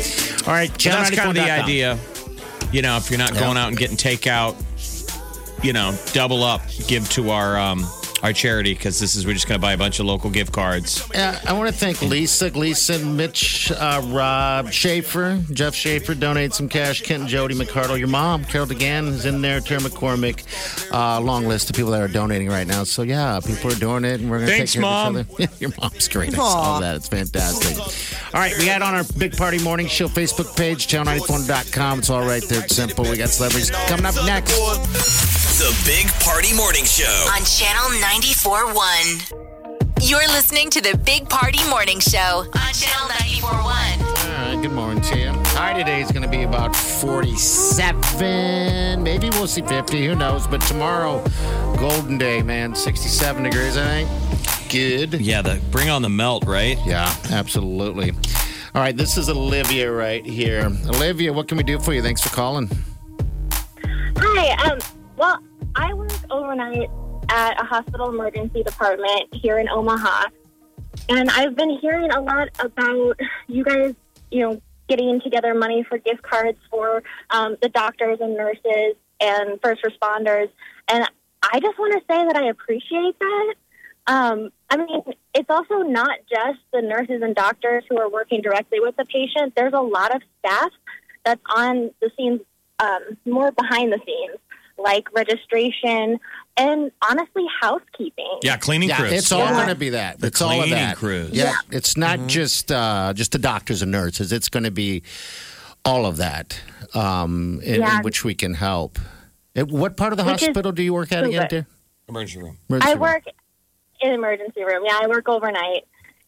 All 0.47 0.53
right, 0.53 0.71
But 0.71 0.83
that's 0.83 1.11
kind 1.11 1.29
of 1.31 1.35
the 1.35 1.41
94.com. 1.41 1.65
idea. 1.65 1.99
You 2.73 2.83
know, 2.83 2.97
if 2.97 3.11
you're 3.11 3.19
not 3.19 3.33
going 3.35 3.57
out 3.57 3.69
and 3.69 3.77
getting 3.77 3.97
takeout, 3.97 4.55
you 5.65 5.73
know, 5.73 5.97
double 6.13 6.43
up, 6.45 6.63
give 6.87 7.09
to 7.11 7.31
our 7.31 7.57
um, 7.59 7.81
our 8.23 8.33
charity 8.33 8.73
because 8.75 8.99
this 8.99 9.15
is 9.15 9.27
we're 9.27 9.35
just 9.35 9.47
going 9.47 9.61
to 9.61 9.63
buy 9.63 9.73
a 9.73 9.79
bunch 9.79 10.01
of 10.01 10.07
local 10.07 10.31
gift 10.31 10.53
cards. 10.53 11.09
Yeah, 11.15 11.39
I 11.47 11.53
want 11.53 11.69
to 11.69 11.75
thank 11.75 12.01
Lisa, 12.03 12.51
Gleason, 12.51 13.17
Mitch, 13.17 13.71
uh, 13.73 14.01
Rob 14.07 14.73
Schaefer, 14.73 15.43
Jeff 15.53 15.75
Schaefer 15.75 16.15
donate 16.15 16.55
some 16.55 16.69
cash. 16.69 17.03
Kent 17.03 17.23
and 17.23 17.29
Jody 17.29 17.55
McCardle, 17.55 17.99
your 17.99 18.09
mom, 18.09 18.45
Carol 18.45 18.67
DeGan 18.67 19.09
is 19.09 19.27
in 19.27 19.43
there. 19.43 19.61
Terry 19.61 19.81
McCormick, 19.81 20.45
uh, 20.93 21.21
long 21.21 21.47
list 21.47 21.71
of 21.71 21.77
people 21.77 21.91
that 21.93 22.01
are 22.01 22.09
donating 22.09 22.49
right 22.49 22.67
now. 22.67 22.85
So 22.85 23.03
yeah, 23.03 23.39
people 23.45 23.71
are 23.71 23.77
doing 23.77 24.05
it, 24.05 24.21
and 24.21 24.31
we're 24.31 24.39
going 24.39 24.51
to 24.51 24.59
take 24.59 24.71
care 24.71 24.83
Mom. 24.83 25.17
of 25.17 25.31
each 25.31 25.49
other. 25.49 25.57
your 25.61 25.73
mom's 25.81 26.09
great. 26.09 26.35
I 26.39 26.43
Aw. 26.43 26.51
saw 26.51 26.81
that. 26.81 26.97
It's 26.97 27.09
fantastic. 27.09 27.79
All 28.35 28.41
right, 28.41 28.57
we 28.59 28.67
had 28.67 28.83
on 28.83 28.95
our 28.95 29.05
Big 29.19 29.37
Party 29.37 29.63
Morning 29.63 29.87
Show 29.87 30.09
Facebook 30.09 30.57
page, 30.57 30.87
channel94.com. 30.89 31.99
It's 32.01 32.11
all 32.11 32.27
right 32.27 32.43
there. 32.49 32.65
It's 32.65 32.77
simple. 32.77 33.05
We 33.05 33.17
got 33.17 33.29
celebrities 33.29 33.71
coming 33.71 34.07
up 34.07 34.15
next. 34.25 35.46
The 35.57 35.73
Big 35.87 36.07
Party 36.21 36.53
Morning 36.55 36.85
Show. 36.85 37.27
on 37.35 37.43
Channel 37.45 37.89
94.1. 38.03 40.07
You're 40.07 40.29
listening 40.29 40.69
to 40.69 40.83
the 40.83 40.99
Big 40.99 41.27
Party 41.31 41.67
Morning 41.71 41.99
Show 41.99 42.45
on 42.45 42.75
Channel 42.75 43.09
94.1. 43.09 43.65
All 43.65 43.73
right, 43.73 44.59
good 44.61 44.73
morning 44.73 45.01
to 45.05 45.19
you. 45.19 45.31
High 45.57 45.73
today 45.73 46.03
is 46.03 46.13
going 46.13 46.25
to 46.25 46.29
be 46.29 46.43
about 46.43 46.77
47. 46.77 49.03
Maybe 49.03 49.31
we'll 49.31 49.47
see 49.47 49.63
50. 49.63 50.05
Who 50.07 50.15
knows? 50.15 50.47
But 50.47 50.61
tomorrow, 50.61 51.25
Golden 51.79 52.19
Day, 52.19 52.43
man, 52.43 52.75
67 52.75 53.43
degrees, 53.43 53.79
I 53.79 54.05
think. 54.05 54.11
Good. 54.71 55.15
Yeah, 55.23 55.41
the 55.41 55.59
bring 55.71 55.89
on 55.89 56.03
the 56.03 56.11
melt, 56.11 56.45
right? 56.45 56.77
Yeah, 56.85 57.11
absolutely. 57.31 58.11
All 58.75 58.83
right, 58.83 58.95
this 58.95 59.17
is 59.17 59.31
Olivia 59.31 59.91
right 59.91 60.27
here. 60.27 60.67
Olivia, 60.87 61.33
what 61.33 61.49
can 61.49 61.57
we 61.57 61.65
do 61.65 61.79
for 61.79 61.95
you? 61.95 62.03
Thanks 62.03 62.21
for 62.21 62.29
calling. 62.29 62.69
Hi. 64.19 64.71
Um. 64.71 64.81
Well, 65.17 65.39
I 65.77 65.93
work 65.93 66.11
overnight 66.31 66.89
at 67.29 67.61
a 67.61 67.65
hospital 67.65 68.09
emergency 68.09 68.63
department 68.63 69.35
here 69.35 69.59
in 69.59 69.69
Omaha, 69.69 70.29
and 71.11 71.31
I've 71.31 71.55
been 71.55 71.79
hearing 71.81 72.11
a 72.11 72.21
lot 72.21 72.49
about 72.59 73.21
you 73.47 73.63
guys. 73.63 73.95
You 74.31 74.41
know, 74.41 74.63
getting 74.89 75.21
together 75.21 75.55
money 75.55 75.85
for 75.89 75.99
gift 75.99 76.23
cards 76.23 76.59
for 76.71 77.03
um, 77.31 77.57
the 77.61 77.69
doctors 77.69 78.19
and 78.21 78.37
nurses 78.37 78.95
and 79.21 79.61
first 79.61 79.85
responders, 79.85 80.49
and 80.89 81.07
I 81.43 81.61
just 81.61 81.79
want 81.79 81.93
to 81.93 82.01
say 82.01 82.25
that 82.27 82.37
I 82.37 82.49
appreciate 82.49 83.19
that. 83.19 83.55
Um, 84.07 84.51
I 84.71 84.79
mean, 84.79 85.03
it's 85.35 85.51
also 85.51 85.79
not 85.79 86.21
just 86.31 86.59
the 86.73 86.81
nurses 86.81 87.21
and 87.23 87.35
doctors 87.35 87.85
who 87.89 87.99
are 87.99 88.09
working 88.09 88.41
directly 88.41 88.81
with 88.81 88.97
the 88.97 89.05
patient. 89.05 89.55
There's 89.55 89.75
a 89.75 89.81
lot 89.81 90.15
of 90.15 90.23
staff 90.39 90.71
that's 91.25 91.43
on 91.55 91.91
the 92.01 92.11
scenes, 92.17 92.41
um, 92.79 93.19
more 93.27 93.53
behind 93.53 93.93
the 93.93 94.01
scenes, 94.07 94.39
like 94.79 95.13
registration 95.15 96.19
and 96.57 96.91
honestly 97.09 97.45
housekeeping. 97.61 98.39
Yeah, 98.43 98.57
cleaning 98.57 98.89
Yeah, 98.89 98.99
crews. 98.99 99.13
it's 99.13 99.33
all 99.33 99.41
Yeah. 99.41 99.53
going 99.55 99.69
to 99.69 99.75
be 99.75 99.91
that. 99.91 100.21
The 100.21 100.27
it's 100.29 100.41
all 100.43 100.51
of 100.51 100.57
cleaning 100.59 100.73
that. 100.75 100.97
crews. 100.97 101.31
Yeah, 101.33 101.45
Yeah. 101.45 101.57
it's 101.77 101.97
not 101.97 102.19
Mm-hmm. 102.19 102.29
just 102.29 102.73
uh, 102.73 103.13
just 103.15 103.33
the 103.33 103.39
doctors 103.39 103.83
and 103.83 103.91
nurses. 103.91 104.33
It's 104.33 104.49
going 104.49 104.65
to 104.65 104.71
be 104.71 105.03
all 105.85 106.05
of 106.07 106.17
that, 106.19 106.61
um, 106.95 107.61
in, 107.63 107.83
in 107.83 108.03
which 108.03 108.25
we 108.25 108.35
can 108.35 108.55
help. 108.55 108.99
What 109.55 109.97
part 109.97 110.13
of 110.13 110.19
the 110.19 110.25
Which 110.25 110.43
is 110.43 110.49
hospital 110.49 110.73
do 110.73 110.83
you 110.83 110.93
work 110.93 111.13
at 111.13 111.23
so 111.25 111.29
again, 111.29 111.43
good. 111.43 111.49
dear? 111.49 111.67
emergency 112.09 112.43
room. 112.43 112.59
Emergency 112.69 112.89
I 112.89 112.93
room. 112.93 113.01
work 113.01 113.23
in 114.03 114.11
emergency 114.13 114.63
room. 114.65 114.83
Yeah, 114.87 114.99
I 115.03 115.07
work 115.07 115.29
overnight. 115.29 115.85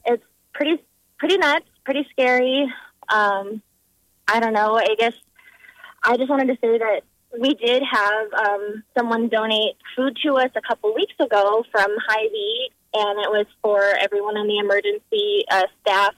It's 0.07 0.25
pretty 0.55 0.83
pretty 1.19 1.37
nuts, 1.37 1.67
pretty 1.85 2.07
scary. 2.11 2.73
Um, 3.11 3.61
I 4.27 4.41
don't 4.41 4.53
know. 4.55 4.77
I 4.77 4.95
guess 4.99 5.13
I 6.03 6.17
just 6.17 6.31
wanted 6.31 6.47
to 6.49 6.55
say 6.61 6.79
that 6.79 7.01
we 7.41 7.55
did 7.55 7.83
have 7.91 8.33
um, 8.33 8.83
someone 8.97 9.29
donate 9.29 9.77
food 9.97 10.17
to 10.25 10.37
us 10.37 10.51
a 10.57 10.61
couple 10.63 10.95
weeks 10.95 11.15
ago 11.21 11.65
from 11.71 11.91
Hy-Vee, 12.09 12.71
and 12.95 13.19
it 13.21 13.31
was 13.31 13.47
for 13.63 13.81
everyone 14.01 14.37
in 14.37 14.47
the 14.47 14.59
emergency 14.59 15.45
uh, 15.51 15.63
staff 15.83 16.15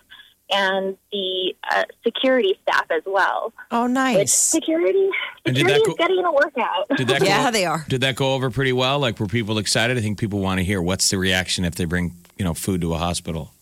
and 0.53 0.97
the 1.13 1.55
uh, 1.71 1.85
security 2.05 2.59
staff 2.63 2.85
as 2.91 3.03
well. 3.07 3.53
Oh, 3.71 3.85
Which 3.85 3.93
nice. 3.93 4.33
security, 4.35 5.09
And 5.47 5.55
did 5.55 5.67
that 5.67 5.77
security 5.77 5.85
go- 5.87 5.93
is 5.93 5.97
getting 5.99 6.25
a 6.25 6.33
workout. 6.33 6.89
Did 6.97 7.09
that 7.09 7.23
Yeah, 7.25 7.45
go, 7.45 7.51
they 7.53 7.65
are. 7.67 7.85
Did 7.89 8.01
that 8.03 8.17
go 8.17 8.35
over 8.35 8.51
pretty 8.51 8.73
well? 8.73 8.99
Like, 8.99 9.19
were 9.21 9.27
people 9.27 9.59
excited? 9.59 9.97
I 9.97 10.01
think 10.01 10.19
people 10.19 10.41
want 10.41 10.59
to 10.59 10.65
hear 10.65 10.83
what's 10.83 11.09
the 11.11 11.19
reaction 11.19 11.65
if 11.65 11.75
they 11.77 11.85
bring 11.85 12.15
you 12.37 12.45
know 12.45 12.55
food 12.55 12.81
to 12.83 12.95
a 12.95 12.99
hospital. 12.99 13.53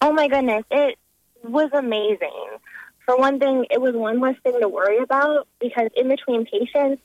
Oh 0.00 0.12
my 0.12 0.28
goodness, 0.28 0.64
it 0.70 0.98
was 1.44 1.70
amazing. 1.72 2.30
For 3.06 3.16
one 3.16 3.38
thing, 3.38 3.66
it 3.70 3.80
was 3.80 3.94
one 3.94 4.20
less 4.20 4.36
thing 4.42 4.60
to 4.60 4.68
worry 4.68 4.98
about 4.98 5.46
because 5.60 5.90
in 5.96 6.08
between 6.08 6.46
patients, 6.46 7.02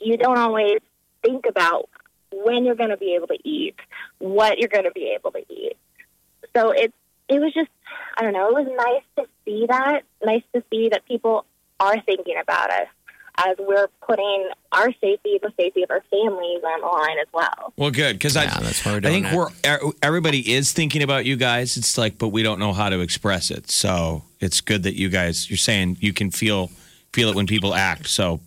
you 0.00 0.16
don't 0.16 0.38
always 0.38 0.78
think 1.22 1.46
about 1.46 1.88
when 2.32 2.64
you're 2.64 2.74
going 2.74 2.90
to 2.90 2.96
be 2.96 3.14
able 3.14 3.28
to 3.28 3.38
eat, 3.44 3.76
what 4.18 4.58
you're 4.58 4.68
going 4.68 4.84
to 4.84 4.92
be 4.92 5.14
able 5.14 5.30
to 5.32 5.44
eat. 5.48 5.76
So 6.56 6.70
it 6.70 6.92
it 7.28 7.40
was 7.40 7.52
just 7.54 7.70
I 8.16 8.22
don't 8.22 8.32
know, 8.32 8.48
it 8.48 8.66
was 8.66 8.68
nice 8.76 9.24
to 9.24 9.30
see 9.44 9.66
that, 9.68 10.02
nice 10.24 10.42
to 10.54 10.62
see 10.70 10.88
that 10.90 11.06
people 11.06 11.44
are 11.80 12.00
thinking 12.00 12.36
about 12.40 12.70
us 12.70 12.88
as 13.38 13.56
we're 13.58 13.88
putting 14.06 14.48
our 14.72 14.92
safety, 15.00 15.38
the 15.42 15.52
safety 15.58 15.82
of 15.82 15.90
our 15.90 16.02
families 16.10 16.60
on 16.64 16.80
the 16.80 16.86
line 16.86 17.18
as 17.18 17.26
well. 17.32 17.72
Well, 17.76 17.90
good 17.90 18.14
because 18.18 18.34
Yeah, 18.36 18.52
I 18.56 18.60
that's 18.62 18.84
why 18.84 18.92
we're 18.92 18.98
I 18.98 19.00
think 19.02 19.26
that. 19.26 19.34
we're 19.36 19.48
er- 19.66 19.92
everybody 20.02 20.52
is 20.52 20.72
thinking 20.72 21.02
about 21.02 21.24
you 21.24 21.36
guys. 21.36 21.76
It's 21.76 21.96
like, 21.96 22.18
but 22.18 22.28
we 22.28 22.42
don't 22.42 22.58
know 22.58 22.72
how 22.72 22.88
to 22.90 23.00
express 23.00 23.50
it. 23.50 23.70
So 23.70 24.22
it's 24.40 24.60
good 24.60 24.82
that 24.84 24.94
you 24.94 25.08
guys 25.08 25.48
you're 25.50 25.56
saying 25.56 25.96
you 26.00 26.12
can 26.12 26.30
feel 26.30 26.70
feel 27.12 27.28
it 27.30 27.34
when 27.36 27.46
people 27.46 27.74
act. 27.74 28.08
So 28.08 28.40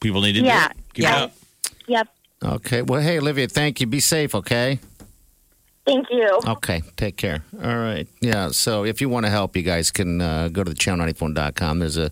People 0.00 0.20
need 0.20 0.32
to 0.32 0.40
Yeah. 0.42 0.66
do 0.66 0.72
it. 0.74 1.02
Yeah. 1.04 1.16
it 1.16 1.22
up. 1.22 1.32
Yep. 1.86 2.08
Okay. 2.44 2.82
Well, 2.82 3.00
hey, 3.00 3.18
Olivia, 3.18 3.46
thank 3.46 3.80
you. 3.80 3.86
Be 3.86 4.00
safe, 4.00 4.34
okay? 4.34 4.80
Thank 5.86 6.08
you. 6.10 6.40
Okay. 6.46 6.82
Take 6.96 7.16
care. 7.16 7.44
All 7.62 7.76
right. 7.78 8.08
Yeah. 8.20 8.48
So 8.50 8.84
if 8.84 9.00
you 9.00 9.08
want 9.08 9.26
to 9.26 9.30
help, 9.30 9.56
you 9.56 9.62
guys 9.62 9.92
can 9.92 10.20
uh, 10.20 10.48
go 10.48 10.64
to 10.64 10.70
the 10.70 10.76
channel94.com. 10.76 11.78
There's 11.78 11.96
a 11.96 12.10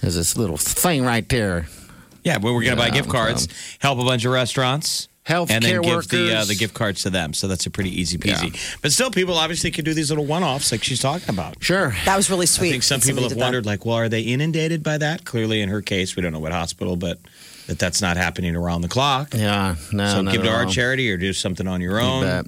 there's 0.00 0.14
this 0.14 0.36
little 0.36 0.56
thing 0.56 1.04
right 1.04 1.28
there. 1.28 1.66
Yeah, 2.24 2.38
but 2.38 2.52
we're 2.52 2.62
going 2.62 2.76
to 2.76 2.82
buy 2.82 2.90
gift 2.90 3.08
cards, 3.08 3.48
help 3.78 3.98
a 3.98 4.04
bunch 4.04 4.24
of 4.24 4.32
restaurants. 4.32 5.08
Health 5.22 5.50
and 5.50 5.62
then 5.62 5.82
care 5.82 6.00
give 6.00 6.08
the 6.08 6.34
uh, 6.34 6.44
the 6.44 6.54
gift 6.54 6.72
cards 6.74 7.02
to 7.02 7.10
them. 7.10 7.34
So 7.34 7.46
that's 7.46 7.66
a 7.66 7.70
pretty 7.70 7.90
easy 8.00 8.16
peasy. 8.16 8.58
But 8.80 8.90
still, 8.90 9.10
people 9.10 9.34
obviously 9.34 9.70
can 9.70 9.84
do 9.84 9.92
these 9.92 10.10
little 10.10 10.24
one 10.24 10.42
offs 10.42 10.72
like 10.72 10.82
she's 10.82 11.00
talking 11.00 11.28
about. 11.28 11.62
Sure. 11.62 11.94
That 12.06 12.16
was 12.16 12.30
really 12.30 12.46
sweet. 12.46 12.68
I 12.68 12.70
think 12.72 12.82
some 12.82 13.00
people 13.00 13.22
have 13.22 13.28
did 13.28 13.38
that. 13.38 13.44
wondered, 13.44 13.66
like, 13.66 13.84
well, 13.84 13.96
are 13.96 14.08
they 14.08 14.22
inundated 14.22 14.82
by 14.82 14.96
that? 14.98 15.26
Clearly, 15.26 15.60
in 15.60 15.68
her 15.68 15.82
case, 15.82 16.16
we 16.16 16.22
don't 16.22 16.32
know 16.32 16.40
what 16.40 16.52
hospital, 16.52 16.96
but 16.96 17.18
that 17.70 17.78
that's 17.78 18.02
not 18.02 18.16
happening 18.16 18.56
around 18.56 18.82
the 18.82 18.88
clock. 18.88 19.32
Yeah. 19.32 19.76
No. 19.92 20.06
so 20.12 20.22
give 20.24 20.40
at 20.42 20.44
to 20.44 20.50
our 20.50 20.66
charity 20.66 21.10
or 21.10 21.16
do 21.16 21.32
something 21.32 21.68
on 21.68 21.80
your 21.80 22.00
own. 22.00 22.22
bet. 22.24 22.44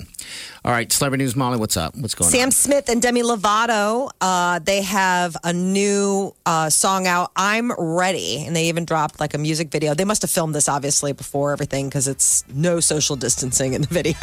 All 0.64 0.73
right. 0.73 0.91
Celebrity 0.93 1.23
news, 1.23 1.37
Molly. 1.37 1.59
What's 1.59 1.77
up? 1.77 1.97
What's 1.97 2.16
going 2.16 2.29
Sam 2.31 2.47
on? 2.47 2.51
Sam 2.51 2.70
Smith 2.73 2.89
and 2.89 3.01
Demi 3.01 3.23
Lovato, 3.23 4.11
uh, 4.20 4.59
they 4.59 4.83
have 4.83 5.37
a 5.45 5.53
new 5.53 6.35
uh, 6.45 6.70
song 6.70 7.07
out, 7.07 7.31
I'm 7.37 7.70
Ready. 7.79 8.45
And 8.45 8.55
they 8.57 8.66
even 8.66 8.85
dropped 8.85 9.20
like 9.20 9.33
a 9.35 9.39
music 9.39 9.70
video. 9.70 9.95
They 9.95 10.05
must 10.05 10.23
have 10.23 10.31
filmed 10.31 10.55
this 10.57 10.68
obviously 10.68 11.12
before 11.12 11.53
everything 11.53 11.89
because 11.89 12.09
it's 12.09 12.45
no 12.53 12.81
social 12.81 13.14
distancing 13.14 13.75
in 13.75 13.83
the 13.83 13.89
video. 14.03 14.16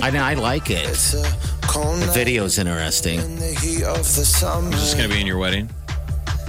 I 0.00 0.10
know. 0.10 0.22
I 0.22 0.32
like 0.34 0.70
it. 0.70 0.88
It's 0.88 1.12
a 1.12 1.24
cold 1.66 1.98
The 2.00 2.06
night 2.06 2.14
video's 2.14 2.58
interesting. 2.58 3.20
in 3.20 3.36
the 3.36 3.54
heat 3.60 3.82
of 3.84 3.98
the 3.98 4.24
summer. 4.24 4.68
Is 4.74 4.80
this 4.80 4.94
going 4.94 5.08
to 5.10 5.14
be 5.14 5.20
in 5.20 5.26
your 5.26 5.38
wedding? 5.38 5.68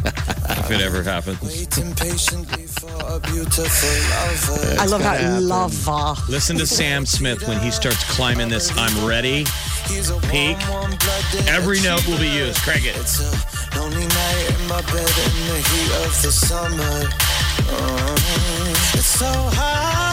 if 0.49 0.71
it 0.71 0.81
ever 0.81 1.03
happens. 1.03 1.41
Waiting 1.41 1.93
patiently 1.95 2.63
for 2.67 2.91
a 3.05 3.19
beautiful 3.19 3.89
lover. 4.09 4.75
I 4.79 4.85
love 4.85 5.01
that 5.01 5.19
happen. 5.19 5.47
lava. 5.47 6.15
Listen 6.29 6.57
to 6.57 6.65
Sam 6.67 7.05
Smith 7.05 7.47
when 7.47 7.59
he 7.59 7.71
starts 7.71 8.03
climbing 8.15 8.49
this 8.49 8.71
I'm 8.77 9.07
ready. 9.07 9.45
Peak. 10.29 10.57
Every 11.47 11.81
note 11.81 12.05
will 12.07 12.19
be 12.19 12.29
used. 12.29 12.61
Crank 12.61 12.85
it. 12.85 12.95
It's 12.97 13.19
a 13.19 13.79
lonely 13.79 14.05
night 14.05 14.45
in 14.49 14.67
my 14.67 14.81
bed 14.81 15.09
in 15.25 15.35
the 15.47 15.59
heat 15.69 15.91
of 16.05 16.21
the 16.21 16.31
summer. 16.31 17.09
Uh, 17.71 18.15
it's 18.93 19.05
so 19.05 19.25
high 19.27 20.08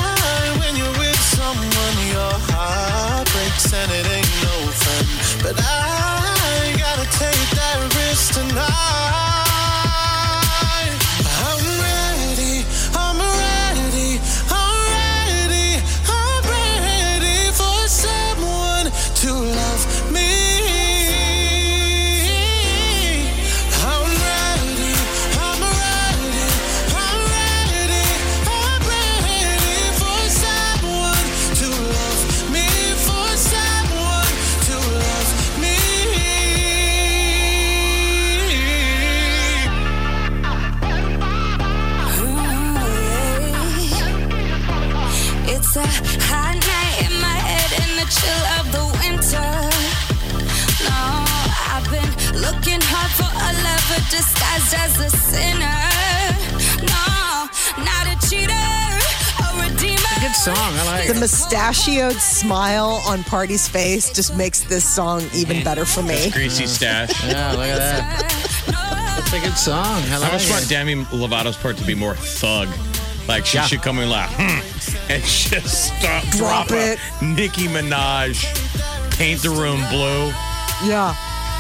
mustachioed 61.87 62.21
smile 62.21 63.01
on 63.07 63.23
Party's 63.25 63.69
face 63.69 64.11
just 64.11 64.37
makes 64.37 64.61
this 64.65 64.85
song 64.85 65.23
even 65.35 65.63
better 65.63 65.85
for 65.85 66.03
me. 66.03 66.31
Greasy 66.31 66.67
stash. 66.67 67.11
Yeah, 67.25 67.53
look 67.53 67.61
at 67.67 67.79
that. 67.79 69.19
It's 69.19 69.33
a 69.33 69.41
good 69.41 69.57
song. 69.57 69.85
I 69.85 70.15
I 70.15 70.19
like 70.19 70.33
almost 70.33 70.51
want. 70.51 70.69
Demi 70.69 70.95
Lovato's 71.13 71.57
part 71.57 71.77
to 71.77 71.85
be 71.85 71.95
more 71.95 72.15
thug. 72.15 72.69
Like 73.29 73.45
she 73.47 73.59
Yeah. 73.59 73.65
should 73.67 73.83
come 73.83 73.99
in 73.99 74.09
like, 74.09 74.29
hmm, 74.31 75.11
and 75.11 75.23
just 75.25 75.97
stop, 75.99 76.25
Drop 76.37 76.71
a 76.71 76.93
it. 76.93 76.99
Nicki 77.23 77.67
Minaj, 77.69 78.37
paint 79.17 79.43
the 79.43 79.51
room 79.51 79.81
blue. 79.91 80.29
Yeah. 80.89 81.15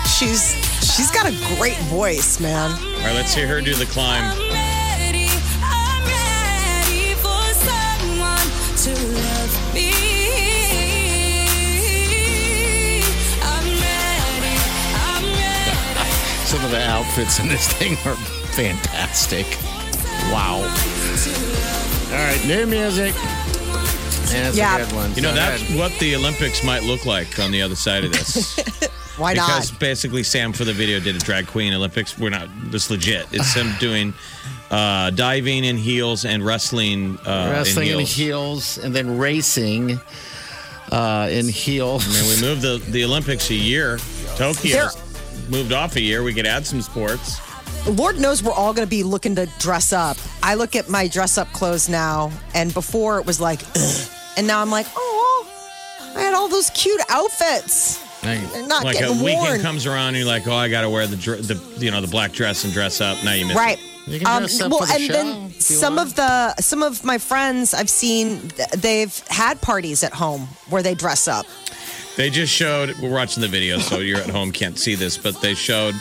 She's 0.06 0.54
she's 0.96 1.10
got 1.10 1.26
a 1.26 1.56
great 1.56 1.76
voice, 1.88 2.38
man. 2.40 2.70
All 2.70 3.00
right, 3.02 3.14
let's 3.14 3.34
hear 3.34 3.46
her 3.48 3.60
do 3.60 3.74
the 3.74 3.86
climb. 3.86 4.24
Of 16.66 16.72
the 16.72 16.82
outfits 16.84 17.38
in 17.38 17.48
this 17.48 17.68
thing 17.74 17.92
are 18.04 18.16
fantastic. 18.56 19.46
Wow. 20.32 20.56
All 22.10 22.22
right, 22.24 22.44
new 22.46 22.66
music. 22.66 23.14
That's 24.32 24.56
Yeah. 24.56 24.76
a 24.78 24.84
good 24.84 24.94
one. 24.94 25.14
You 25.14 25.22
know, 25.22 25.28
So 25.30 25.34
that's 25.36 25.62
good. 25.68 25.78
what 25.78 25.92
the 26.00 26.16
Olympics 26.16 26.64
might 26.64 26.82
look 26.82 27.06
like 27.06 27.38
on 27.38 27.52
the 27.52 27.62
other 27.62 27.76
side 27.76 28.04
of 28.04 28.12
this. 28.12 28.56
Why 29.16 29.32
because 29.32 29.48
not? 29.48 29.56
Because 29.58 29.70
basically, 29.72 30.22
Sam 30.24 30.52
for 30.52 30.64
the 30.64 30.72
video 30.72 30.98
did 31.00 31.16
a 31.16 31.18
drag 31.20 31.46
queen 31.46 31.72
Olympics. 31.72 32.18
We're 32.18 32.30
not 32.30 32.48
this 32.70 32.90
legit. 32.90 33.26
It's 33.32 33.54
him 33.54 33.72
doing 33.80 34.12
uh, 34.70 35.10
diving 35.10 35.64
in 35.64 35.76
heels 35.76 36.24
and 36.24 36.44
wrestling, 36.44 37.18
uh, 37.24 37.50
wrestling 37.52 37.86
in 37.88 37.92
in 38.00 38.06
heels. 38.06 38.14
heels 38.76 38.78
and 38.84 38.94
then 38.94 39.16
racing 39.16 40.00
uh, 40.92 41.28
in 41.30 41.48
heels. 41.48 42.04
I 42.08 42.12
mean, 42.20 42.28
we 42.36 42.40
moved 42.46 42.62
the, 42.62 42.78
the 42.90 43.04
Olympics 43.04 43.50
a 43.50 43.54
year. 43.54 43.98
Tokyo 44.36 44.76
There- 44.76 44.90
moved 45.48 45.72
off 45.72 45.96
a 45.96 46.00
year. 46.00 46.22
We 46.22 46.34
could 46.34 46.46
add 46.46 46.66
some 46.66 46.82
sports. 46.82 47.40
Lord 47.88 48.18
knows 48.18 48.42
we're 48.42 48.52
all 48.52 48.72
going 48.72 48.86
to 48.86 48.90
be 48.90 49.02
looking 49.02 49.34
to 49.36 49.46
dress 49.58 49.92
up. 49.92 50.16
I 50.42 50.54
look 50.54 50.74
at 50.74 50.88
my 50.88 51.06
dress 51.08 51.38
up 51.38 51.52
clothes 51.52 51.88
now, 51.88 52.32
and 52.54 52.74
before 52.74 53.18
it 53.20 53.26
was 53.26 53.40
like, 53.40 53.60
Ugh. 53.76 54.08
and 54.36 54.46
now 54.46 54.60
I'm 54.60 54.70
like, 54.70 54.86
oh, 54.96 55.48
I 56.16 56.20
had 56.20 56.34
all 56.34 56.48
those 56.48 56.70
cute 56.70 57.00
outfits. 57.08 58.02
They're 58.22 58.66
not 58.66 58.82
like 58.84 58.96
a 58.96 59.00
getting 59.00 59.22
weekend 59.22 59.46
worn. 59.46 59.60
comes 59.60 59.86
around, 59.86 60.08
and 60.08 60.16
you're 60.16 60.26
like, 60.26 60.48
oh, 60.48 60.54
I 60.54 60.68
got 60.68 60.80
to 60.82 60.90
wear 60.90 61.06
the, 61.06 61.16
the 61.16 61.84
you 61.84 61.90
know 61.92 62.00
the 62.00 62.08
black 62.08 62.32
dress 62.32 62.64
and 62.64 62.72
dress 62.72 63.00
up. 63.00 63.22
Now 63.24 63.32
you 63.32 63.46
miss 63.46 63.56
right. 63.56 63.78
it. 63.78 64.12
You 64.12 64.20
can 64.20 64.28
um, 64.28 64.70
well, 64.70 64.80
for 64.80 64.86
the 64.86 64.92
and 64.94 65.02
show 65.02 65.12
then 65.12 65.50
some 65.52 65.96
want. 65.96 66.10
of 66.10 66.16
the 66.16 66.54
some 66.56 66.82
of 66.82 67.04
my 67.04 67.18
friends 67.18 67.74
I've 67.74 67.90
seen 67.90 68.52
they've 68.76 69.16
had 69.28 69.60
parties 69.60 70.04
at 70.04 70.12
home 70.12 70.42
where 70.70 70.82
they 70.82 70.94
dress 70.94 71.28
up. 71.28 71.46
They 72.16 72.30
just 72.30 72.52
showed. 72.52 72.96
We're 72.98 73.10
watching 73.12 73.40
the 73.42 73.48
video, 73.48 73.78
so 73.78 73.98
you're 73.98 74.18
at 74.20 74.30
home 74.30 74.50
can't 74.52 74.78
see 74.78 74.94
this, 74.94 75.18
but 75.18 75.40
they 75.40 75.54
showed. 75.54 75.94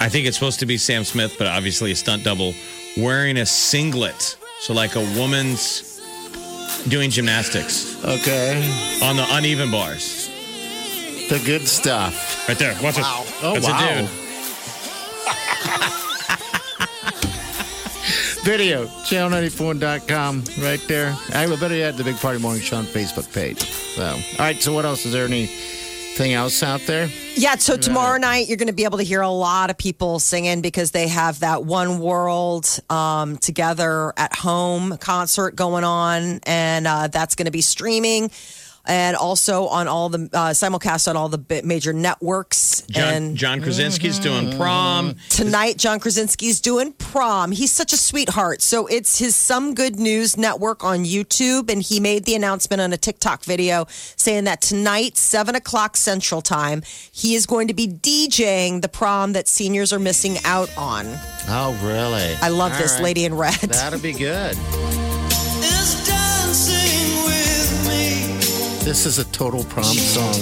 I 0.00 0.08
think 0.08 0.26
it's 0.26 0.36
supposed 0.36 0.60
to 0.60 0.66
be 0.66 0.78
Sam 0.78 1.04
Smith, 1.04 1.34
but 1.38 1.46
obviously 1.46 1.92
a 1.92 1.96
stunt 1.96 2.24
double 2.24 2.54
wearing 2.96 3.36
a 3.36 3.44
singlet. 3.46 4.36
So 4.60 4.72
like 4.72 4.96
a 4.96 5.00
woman's 5.18 6.00
doing 6.88 7.10
gymnastics 7.10 8.02
Okay. 8.02 8.56
on 9.02 9.16
the 9.16 9.26
uneven 9.30 9.70
bars. 9.70 10.28
The 11.28 11.38
good 11.44 11.68
stuff. 11.68 12.48
Right 12.48 12.58
there. 12.58 12.74
Watch 12.82 12.96
Wow. 12.96 13.24
it. 13.26 13.34
Oh, 13.42 13.52
That's 13.54 13.66
wow. 13.68 13.88
a 13.88 14.00
dude. 14.00 14.08
Video, 18.42 18.86
channel94.com, 18.86 20.44
right 20.62 20.80
there. 20.88 21.14
I 21.34 21.46
will 21.46 21.58
better 21.58 21.74
add 21.74 21.98
the 21.98 22.04
Big 22.04 22.16
Party 22.16 22.40
Morning 22.40 22.62
Show 22.62 22.78
on 22.78 22.84
Facebook 22.86 23.30
page. 23.34 23.70
So, 23.70 24.02
all 24.02 24.18
right, 24.38 24.60
so 24.62 24.72
what 24.72 24.86
else? 24.86 25.04
Is 25.04 25.12
there 25.12 25.26
anything 25.26 26.32
else 26.32 26.62
out 26.62 26.80
there? 26.86 27.10
Yeah, 27.36 27.56
so 27.56 27.76
tomorrow 27.76 28.16
night 28.18 28.48
you're 28.48 28.56
going 28.56 28.68
to 28.68 28.72
be 28.72 28.84
able 28.84 28.96
to 28.96 29.04
hear 29.04 29.20
a 29.20 29.28
lot 29.28 29.68
of 29.68 29.76
people 29.76 30.20
singing 30.20 30.62
because 30.62 30.90
they 30.90 31.08
have 31.08 31.40
that 31.40 31.64
One 31.64 31.98
World 31.98 32.80
um, 32.88 33.36
Together 33.36 34.14
at 34.16 34.34
Home 34.36 34.96
concert 34.96 35.54
going 35.54 35.84
on, 35.84 36.40
and 36.44 36.86
uh, 36.86 37.08
that's 37.08 37.34
going 37.34 37.44
to 37.44 37.52
be 37.52 37.60
streaming 37.60 38.30
and 38.86 39.16
also 39.16 39.66
on 39.66 39.88
all 39.88 40.08
the 40.08 40.28
uh, 40.32 40.50
simulcast 40.50 41.08
on 41.08 41.16
all 41.16 41.28
the 41.28 41.38
bi- 41.38 41.62
major 41.64 41.92
networks. 41.92 42.82
John, 42.90 43.14
and 43.14 43.36
John 43.36 43.60
Krasinski's 43.60 44.18
doing 44.18 44.56
prom. 44.56 45.16
Tonight, 45.28 45.76
John 45.76 46.00
Krasinski's 46.00 46.60
doing 46.60 46.92
prom. 46.94 47.52
He's 47.52 47.70
such 47.72 47.92
a 47.92 47.96
sweetheart. 47.96 48.62
So 48.62 48.86
it's 48.86 49.18
his 49.18 49.36
Some 49.36 49.74
Good 49.74 49.96
News 50.00 50.36
Network 50.36 50.82
on 50.82 51.04
YouTube, 51.04 51.70
and 51.70 51.82
he 51.82 52.00
made 52.00 52.24
the 52.24 52.34
announcement 52.34 52.80
on 52.80 52.92
a 52.92 52.96
TikTok 52.96 53.44
video 53.44 53.86
saying 54.16 54.44
that 54.44 54.60
tonight, 54.60 55.16
seven 55.16 55.54
o'clock 55.54 55.96
Central 55.96 56.42
Time, 56.42 56.82
he 57.12 57.34
is 57.34 57.46
going 57.46 57.68
to 57.68 57.74
be 57.74 57.86
DJing 57.86 58.82
the 58.82 58.88
prom 58.88 59.34
that 59.34 59.46
seniors 59.46 59.92
are 59.92 59.98
missing 60.00 60.36
out 60.44 60.74
on. 60.76 61.06
Oh, 61.48 61.78
really? 61.82 62.34
I 62.42 62.48
love 62.48 62.72
All 62.72 62.78
this 62.78 62.94
right. 62.94 63.04
lady 63.04 63.24
in 63.24 63.34
red. 63.34 63.54
That'll 63.60 64.00
be 64.00 64.12
good. 64.12 64.56
This 68.90 69.06
is 69.06 69.20
a 69.20 69.24
total 69.26 69.62
prom 69.62 69.84
song. 69.84 70.34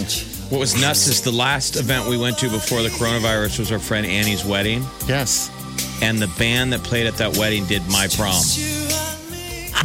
What 0.48 0.58
was 0.58 0.80
nuts 0.80 1.06
is 1.06 1.20
the 1.20 1.30
last 1.30 1.76
event 1.76 2.08
we 2.08 2.16
went 2.16 2.38
to 2.38 2.48
before 2.48 2.80
the 2.80 2.88
coronavirus 2.88 3.58
was 3.58 3.70
our 3.70 3.78
friend 3.78 4.06
Annie's 4.06 4.42
wedding. 4.42 4.86
Yes. 5.06 5.50
And 6.00 6.18
the 6.18 6.28
band 6.38 6.72
that 6.72 6.82
played 6.82 7.06
at 7.06 7.18
that 7.18 7.36
wedding 7.36 7.66
did 7.66 7.82
my 7.90 8.08
prom. 8.08 8.42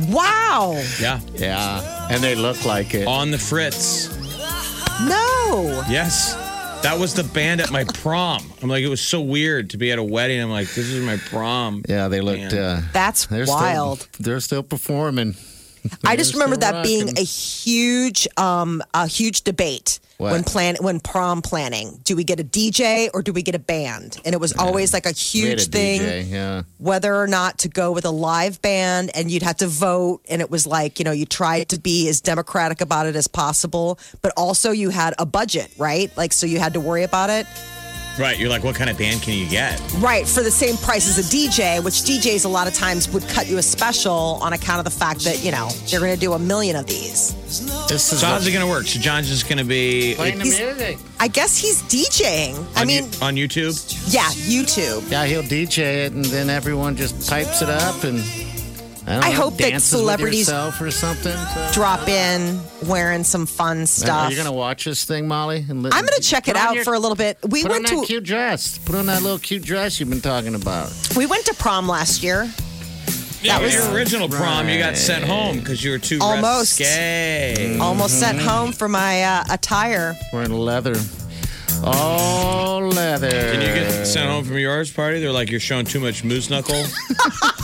Wow. 0.08 0.82
Yeah. 0.98 1.20
Yeah. 1.34 2.08
And 2.10 2.24
they 2.24 2.36
look 2.36 2.64
like 2.64 2.94
it. 2.94 3.06
On 3.06 3.32
the 3.32 3.38
Fritz. 3.38 4.08
No. 5.10 5.84
Yes. 5.90 6.34
That 6.84 6.98
was 6.98 7.14
the 7.14 7.26
band 7.26 7.60
at 7.60 7.70
my 7.70 7.84
prom. 7.84 8.50
I'm 8.62 8.70
like, 8.70 8.86
it 8.86 8.88
was 8.88 9.02
so 9.02 9.20
weird 9.20 9.72
to 9.72 9.78
be 9.78 9.92
at 9.92 10.00
a 10.00 10.04
wedding. 10.04 10.42
I'm 10.42 10.50
like, 10.50 10.70
this 10.70 10.88
is 10.88 11.06
my 11.06 11.18
prom. 11.18 11.84
Yeah, 11.90 12.08
they 12.08 12.22
looked. 12.22 12.54
Uh, 12.54 12.80
That's 12.94 13.26
they're 13.26 13.46
wild. 13.46 14.04
Still, 14.04 14.24
they're 14.24 14.40
still 14.40 14.64
performing. 14.64 15.36
I 16.06 16.16
just 16.16 16.34
remember 16.34 16.56
still 16.56 16.72
that 16.72 16.84
being 16.84 17.18
a 17.18 17.22
huge, 17.24 18.28
um, 18.38 18.82
a 18.94 19.08
huge 19.08 19.42
debate 19.42 20.00
What? 20.18 20.32
when 20.32 20.44
plan 20.44 20.78
when 20.80 21.00
prom 21.00 21.42
planning. 21.42 22.00
Do 22.04 22.16
we 22.16 22.24
get 22.24 22.40
a 22.40 22.44
DJ 22.44 23.10
or 23.14 23.22
do 23.22 23.34
we 23.34 23.42
get 23.42 23.56
a 23.56 23.60
band? 23.60 24.20
And 24.26 24.34
it 24.34 24.40
was 24.40 24.54
always 24.54 24.94
like 24.94 25.06
a 25.06 25.10
We 25.10 25.12
had 25.12 25.18
huge 25.60 25.62
a 25.68 25.72
thing 25.72 26.02
DJ, 26.02 26.30
yeah. 26.30 26.64
whether 26.78 27.16
or 27.16 27.28
not 27.28 27.60
to 27.60 27.70
go 27.70 27.92
with 27.92 28.06
a 28.06 28.12
live 28.12 28.62
band, 28.62 29.12
and 29.16 29.30
you'd 29.30 29.44
have 29.44 29.58
to 29.58 29.68
vote. 29.68 30.22
And 30.30 30.42
it 30.42 30.50
was 30.50 30.66
like 30.66 31.00
you 31.00 31.06
know 31.06 31.12
you 31.12 31.26
tried 31.26 31.70
to 31.70 31.80
be 31.80 32.08
as 32.10 32.22
democratic 32.22 32.82
about 32.82 33.06
it 33.08 33.16
as 33.16 33.28
possible, 33.28 34.00
but 34.22 34.32
also 34.38 34.72
you 34.72 34.90
had 34.90 35.14
a 35.20 35.26
budget, 35.26 35.72
right? 35.78 36.16
Like 36.18 36.34
so 36.34 36.46
you 36.46 36.60
had 36.60 36.74
to 36.74 36.80
worry 36.80 37.04
about 37.04 37.30
it. 37.30 37.46
Right. 38.20 38.38
You're 38.38 38.50
like, 38.50 38.64
what 38.64 38.76
kind 38.76 38.90
of 38.90 38.98
band 38.98 39.22
can 39.22 39.34
you 39.34 39.48
get? 39.50 39.82
Right, 39.98 40.28
for 40.28 40.44
the 40.44 40.52
same 40.52 40.78
price 40.78 41.08
as 41.08 41.18
a 41.18 41.36
DJ, 41.36 41.84
which 41.84 41.96
DJs 42.04 42.46
a 42.46 42.48
lot 42.48 42.68
of 42.68 42.74
times 42.74 43.10
would 43.10 43.28
cut 43.28 43.48
you 43.50 43.58
a 43.58 43.64
special 43.64 44.38
on 44.42 44.54
account 44.54 44.80
of 44.80 44.86
the 44.86 44.92
fact 44.92 45.24
that, 45.26 45.44
you 45.44 45.52
know, 45.52 45.70
they're 45.90 46.00
going 46.00 46.14
to 46.14 46.20
do 46.20 46.34
a 46.34 46.40
million 46.40 46.76
of 46.76 46.86
these. 46.86 47.34
This 47.88 48.12
is 48.14 48.20
So 48.20 48.28
how's 48.28 48.46
it 48.48 48.52
going 48.52 48.66
to 48.66 48.70
work? 48.72 48.86
So 48.86 49.00
John's 49.00 49.30
just 49.30 49.48
going 49.48 49.58
to 49.58 49.64
be 49.64 50.14
playing 50.16 50.38
the 50.40 50.44
music. 50.46 50.98
I 51.20 51.28
guess 51.28 51.58
he's 51.58 51.82
DJing. 51.84 52.64
I 52.76 52.86
mean, 52.86 53.06
you- 53.06 53.10
on 53.22 53.36
YouTube. 53.36 53.74
yeah, 54.14 54.30
YouTube. 54.30 55.10
Yeah, 55.10 55.26
he'll 55.26 55.44
DJ 55.44 56.06
it, 56.06 56.14
and 56.14 56.26
then 56.26 56.50
everyone 56.50 56.96
just 56.96 57.30
pipes 57.30 57.62
it 57.62 57.70
up, 57.70 58.04
and 58.04 58.20
I, 59.06 59.18
I 59.18 59.30
know, 59.32 59.36
hope 59.36 59.58
that 59.58 59.82
celebrities 59.82 60.50
or 60.52 60.72
something. 60.92 61.36
So- 61.38 61.70
Drop 61.74 62.08
in 62.08 62.60
wearing 62.86 63.24
some 63.24 63.46
fun 63.46 63.82
Are 63.82 63.86
stuff. 63.86 64.32
you 64.32 64.38
gonna 64.38 64.52
watch 64.52 64.86
this 64.86 65.04
thing, 65.04 65.28
Molly? 65.28 65.66
And 65.68 65.84
li- 65.84 65.90
I'm 65.94 66.06
going 66.06 66.16
to 66.20 66.22
check 66.22 66.48
it 66.48 66.56
out 66.56 66.76
your- 66.76 66.84
for 66.86 66.94
a 66.94 67.00
little 67.00 67.16
bit. 67.18 67.38
We 67.48 67.64
put 67.64 67.72
went 67.72 67.86
on 67.90 67.96
that 67.98 68.02
to 68.02 68.08
cute 68.08 68.24
dress. 68.24 68.78
Put 68.80 68.96
on 68.96 69.08
that 69.08 69.22
little 69.22 69.40
cute 69.40 69.64
dress 69.64 70.00
you've 70.00 70.10
been 70.10 70.22
talking 70.22 70.56
about. 70.56 70.92
we 71.18 71.26
went 71.26 71.46
to 71.48 71.54
prom 71.54 71.88
last 71.88 72.24
year. 72.24 72.50
Yeah, 73.42 73.60
was- 73.60 73.74
your 73.74 73.92
original 73.92 74.30
prom, 74.30 74.70
you 74.70 74.80
got 74.80 74.96
sent 74.96 75.26
home 75.26 75.60
because 75.60 75.84
you 75.84 75.92
were 75.92 76.00
too 76.00 76.20
Almost. 76.22 76.80
risque. 76.80 77.78
Almost 77.80 78.20
sent 78.20 78.38
Mm-hmm. 78.38 78.48
home 78.48 78.72
for 78.72 78.88
my 78.88 79.22
uh, 79.24 79.44
attire. 79.52 80.16
Wearing 80.32 80.54
leather. 80.54 80.96
All 81.84 82.88
leather. 82.88 83.30
Can 83.30 83.62
you 83.62 83.68
get 83.68 84.06
sent 84.06 84.30
home 84.30 84.44
from 84.46 84.58
yours 84.58 84.92
party? 84.92 85.20
They're 85.20 85.32
like, 85.32 85.50
you're 85.52 85.60
showing 85.60 85.86
too 85.86 86.00
much 86.00 86.24
moose 86.24 86.50
knuckle. 86.50 86.84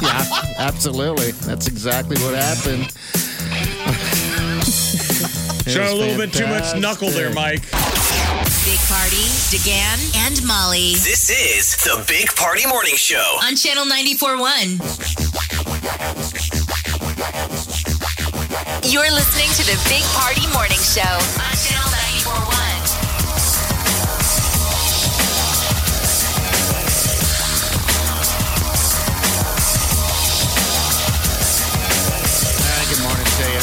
Yeah, 0.01 0.23
absolutely. 0.59 1.31
That's 1.31 1.67
exactly 1.67 2.15
what 2.23 2.33
happened. 2.33 2.83
Showing 5.67 5.89
a 5.91 5.93
little 5.93 6.15
bit 6.17 6.31
too 6.31 6.47
much 6.47 6.73
knuckle 6.79 7.09
there, 7.09 7.33
Mike. 7.33 7.61
Big 8.63 8.79
Party, 8.87 9.27
DeGan, 9.51 9.99
and 10.25 10.41
Molly 10.47 10.93
This 11.03 11.29
is 11.29 11.75
the 11.83 12.01
Big 12.07 12.33
Party 12.37 12.65
Morning 12.65 12.95
Show. 12.95 13.37
on 13.43 13.57
Channel 13.57 13.83
94.1. 13.85 14.79
You're 18.89 19.11
listening 19.11 19.49
to 19.59 19.63
the 19.67 19.77
Big 19.89 20.03
Party 20.15 20.47
Morning 20.53 20.79
Show 20.79 21.01
on 21.03 21.55
Channel 21.59 21.89
94.1. 22.23 22.68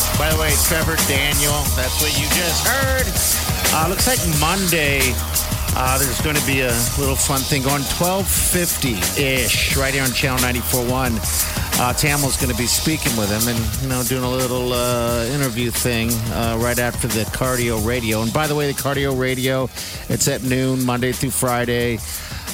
you. 0.04 0.18
By 0.18 0.28
the 0.30 0.38
way, 0.40 0.52
Trevor 0.64 0.96
Daniel, 1.08 1.56
that's 1.76 2.00
what 2.02 2.12
you 2.18 2.26
just 2.34 2.66
heard. 2.66 3.06
Uh, 3.72 3.88
looks 3.88 4.06
like 4.06 4.20
Monday. 4.40 5.00
Uh, 5.78 5.98
there's 5.98 6.20
going 6.22 6.36
to 6.36 6.46
be 6.46 6.60
a 6.60 6.72
little 6.98 7.16
fun 7.16 7.40
thing 7.40 7.62
going 7.62 7.82
1250-ish 7.82 9.76
right 9.76 9.92
here 9.92 10.02
on 10.02 10.10
Channel 10.10 10.38
94.1. 10.38 11.56
Uh, 11.78 11.92
Tamel's 11.92 12.38
going 12.38 12.50
to 12.50 12.56
be 12.56 12.66
speaking 12.66 13.14
with 13.18 13.28
him 13.28 13.54
and, 13.54 13.82
you 13.82 13.88
know, 13.88 14.02
doing 14.02 14.24
a 14.24 14.30
little 14.30 14.72
uh, 14.72 15.26
interview 15.26 15.70
thing 15.70 16.10
uh, 16.32 16.56
right 16.58 16.78
after 16.78 17.06
the 17.06 17.24
cardio 17.24 17.84
radio. 17.86 18.22
And 18.22 18.32
by 18.32 18.46
the 18.46 18.54
way, 18.54 18.72
the 18.72 18.82
cardio 18.82 19.18
radio, 19.18 19.64
it's 20.08 20.26
at 20.26 20.42
noon, 20.42 20.82
Monday 20.86 21.12
through 21.12 21.32
Friday. 21.32 21.98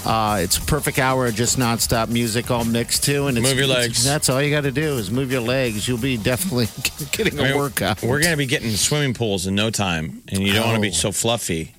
Uh, 0.05 0.39
it's 0.43 0.59
a 0.59 0.63
perfect 0.63 0.99
hour 0.99 1.27
of 1.27 1.35
just 1.35 1.59
nonstop 1.59 2.09
music 2.09 2.51
all 2.51 2.65
mixed 2.65 3.05
too. 3.05 3.29
And 3.29 3.39
it's, 3.39 3.47
Move 3.47 3.57
your 3.59 3.67
legs. 3.69 4.05
That's 4.05 4.29
all 4.29 4.43
you 4.43 4.51
got 4.51 4.63
to 4.63 4.73
do 4.73 4.97
is 4.99 5.11
move 5.11 5.31
your 5.31 5.41
legs. 5.43 5.87
You'll 5.87 5.99
be 5.99 6.17
definitely 6.17 6.67
getting 7.13 7.39
a 7.39 7.43
I 7.43 7.49
mean, 7.51 7.57
workout. 7.59 8.03
We're 8.03 8.21
going 8.21 8.33
to 8.33 8.37
be 8.37 8.47
getting 8.47 8.71
swimming 8.71 9.15
pools 9.15 9.47
in 9.47 9.55
no 9.55 9.71
time, 9.71 10.23
and 10.29 10.43
you 10.43 10.53
don't 10.53 10.65
want 10.67 10.77
to 10.77 10.83
be 10.83 10.89
Oh. 10.89 10.93
so 10.93 11.13
fluffy. 11.13 11.75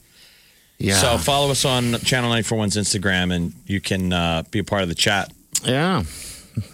yeah. 0.78 0.96
So 0.96 1.18
follow 1.18 1.52
us 1.52 1.66
on 1.66 1.94
Channel 2.00 2.32
941's 2.32 2.78
Instagram, 2.78 3.34
and 3.36 3.54
you 3.66 3.82
can 3.82 4.14
uh, 4.14 4.44
be 4.52 4.60
a 4.60 4.64
part 4.64 4.84
of 4.84 4.90
the 4.90 4.96
chat. 4.96 5.32
yeah. 5.66 6.04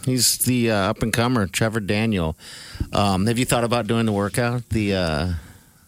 He's 0.05 0.39
the 0.39 0.71
uh, 0.71 0.75
up 0.89 1.01
and 1.03 1.13
comer, 1.13 1.47
Trevor 1.47 1.79
Daniel. 1.79 2.35
Um, 2.91 3.27
have 3.27 3.39
you 3.39 3.45
thought 3.45 3.63
about 3.63 3.87
doing 3.87 4.05
the 4.05 4.11
workout, 4.11 4.67
the 4.69 4.93
uh, 4.93 5.33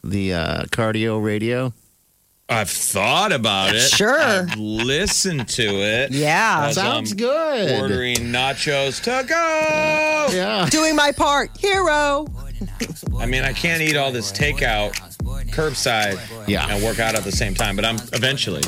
the 0.02 0.34
uh, 0.34 0.64
cardio 0.68 1.22
radio? 1.22 1.74
I've 2.52 2.70
thought 2.70 3.32
about 3.32 3.74
it. 3.76 3.80
Sure. 3.80 4.20
I've 4.22 4.58
listened 4.58 5.48
to 5.50 5.64
it. 5.64 6.12
Yeah. 6.12 6.70
Sounds 6.72 7.12
I'm 7.12 7.18
good. 7.18 7.82
Ordering 7.82 8.18
nachos 8.18 9.02
to 9.04 9.26
go. 9.28 10.28
Yeah. 10.36 10.68
Doing 10.70 10.96
my 10.96 11.12
part. 11.14 11.56
Hero. 11.58 12.28
I 13.18 13.26
mean, 13.26 13.44
I 13.44 13.54
can't 13.54 13.82
eat 13.82 13.96
all 13.96 14.12
this 14.12 14.32
takeout 14.32 14.92
curbside 15.52 16.20
Yeah. 16.48 16.68
and 16.70 16.84
work 16.84 17.00
out 17.00 17.16
at 17.16 17.24
the 17.24 17.32
same 17.32 17.56
time, 17.56 17.76
but 17.76 17.86
I'm 17.86 17.96
eventually. 18.14 18.62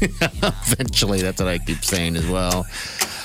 eventually, 0.02 1.20
that's 1.20 1.40
what 1.40 1.48
I 1.48 1.58
keep 1.58 1.84
saying 1.84 2.16
as 2.16 2.26
well. 2.26 2.66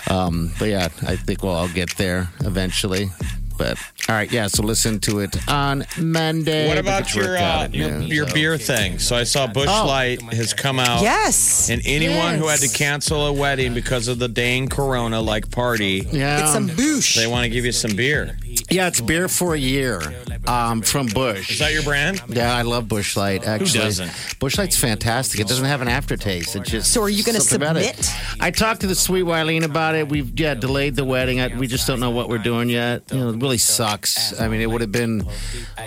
Um, 0.10 0.52
but 0.60 0.70
yeah, 0.70 0.90
I 1.08 1.16
think 1.16 1.44
we'll 1.44 1.54
all 1.54 1.70
get 1.70 1.96
there 1.98 2.30
eventually. 2.42 3.10
But 3.58 3.78
all 4.08 4.14
right, 4.16 4.32
yeah. 4.32 4.46
So 4.48 4.62
listen 4.62 5.00
to 5.02 5.20
it 5.20 5.36
on 5.50 5.84
Monday. 6.00 6.68
What 6.68 6.78
about 6.78 7.16
your 7.16 7.38
uh, 7.38 7.68
your, 7.72 8.00
your 8.02 8.34
beer 8.34 8.56
thing? 8.58 9.00
So 9.00 9.16
I 9.16 9.24
saw 9.24 9.48
Busch 9.48 9.68
Oh. 9.70 9.88
Light 9.88 10.22
has 10.34 10.54
come 10.54 10.80
out. 10.80 11.02
Yes. 11.02 11.70
And 11.72 11.82
anyone 11.86 12.36
who 12.36 12.48
had 12.48 12.60
to 12.60 12.70
cancel 12.70 13.26
a 13.26 13.34
wedding 13.34 13.74
because 13.74 14.08
of 14.08 14.20
the 14.20 14.28
dang 14.28 14.68
corona 14.68 15.20
like 15.22 15.50
party, 15.50 16.08
Yeah, 16.12 16.44
it's 16.44 16.54
some 16.54 16.70
boosh. 16.70 17.16
they 17.16 17.26
want 17.28 17.46
to 17.46 17.50
give 17.50 17.66
you 17.66 17.72
some 17.72 17.96
beer. 17.96 18.38
yeah. 18.70 18.88
It's 18.88 19.02
beer 19.02 19.28
for 19.28 19.56
a 19.56 19.60
year 19.60 20.00
um, 20.48 20.82
from 20.82 21.08
Busch. 21.08 21.52
Is 21.52 21.60
that 21.60 21.74
your 21.74 21.84
brand? 21.84 22.22
Yeah, 22.28 22.54
I 22.56 22.62
love 22.64 22.88
Busch 22.88 23.16
Light. 23.18 23.46
Actually, 23.46 23.80
doesn't? 23.80 24.12
Busch 24.40 24.58
Light's 24.58 24.78
fantastic. 24.78 25.40
It 25.40 25.48
doesn't 25.48 25.66
have 25.66 25.82
an 25.82 25.88
aftertaste. 25.88 26.56
It 26.56 26.64
just 26.64 26.92
So 26.92 27.02
are 27.02 27.10
you 27.10 27.24
gonna 27.24 27.40
something 27.40 27.68
about 27.68 27.78
it. 27.78 27.96
submit? 28.04 28.44
I 28.44 28.52
talked 28.52 28.82
to 28.82 28.88
the 28.88 28.96
sweet 28.96 29.24
Wileen 29.26 29.64
about 29.64 29.96
it. 29.96 30.10
We've 30.10 30.38
yeah 30.40 30.54
delayed 30.54 30.96
the 30.96 31.06
wedding. 31.06 31.40
I, 31.42 31.56
we 31.58 31.68
just 31.68 31.88
don't 31.88 32.00
know 32.00 32.12
what 32.12 32.30
we're 32.30 32.38
doing 32.38 32.70
yet. 32.70 33.04
You 33.12 33.20
know, 33.20 33.30
it 33.30 33.38
really 33.42 33.58
sucks. 33.58 34.40
I 34.40 34.48
mean, 34.48 34.62
it 34.62 34.70
would 34.70 34.82
have 34.82 34.92
been 34.92 35.28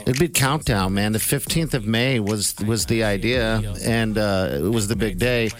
it'd 0.02 0.18
be 0.18 0.28
countdown, 0.28 0.94
man. 0.94 1.12
The 1.12 1.18
fifteenth 1.18 1.74
of 1.74 1.86
May 1.86 2.20
was 2.20 2.54
was 2.66 2.86
the 2.86 3.04
idea, 3.04 3.62
and 3.84 4.16
uh, 4.18 4.50
it 4.52 4.70
was 4.72 4.88
the 4.88 4.96
big 4.96 5.18
day. 5.18 5.50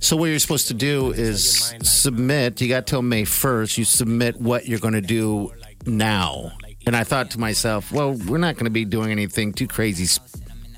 So 0.00 0.16
what 0.16 0.26
you're 0.26 0.40
supposed 0.40 0.66
to 0.66 0.74
do 0.74 1.12
is 1.12 1.72
submit. 1.82 2.60
You 2.60 2.68
got 2.68 2.88
till 2.88 3.02
May 3.02 3.24
first. 3.24 3.78
You 3.78 3.84
submit 3.84 4.40
what 4.40 4.66
you're 4.66 4.80
going 4.80 4.94
to 4.94 5.00
do 5.00 5.52
now. 5.86 6.50
And 6.86 6.96
I 6.96 7.04
thought 7.04 7.30
to 7.32 7.40
myself, 7.40 7.92
well, 7.92 8.12
we're 8.12 8.38
not 8.38 8.56
going 8.56 8.64
to 8.64 8.70
be 8.70 8.84
doing 8.84 9.10
anything 9.10 9.52
too 9.52 9.68
crazy, 9.68 10.20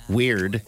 weird. 0.08 0.62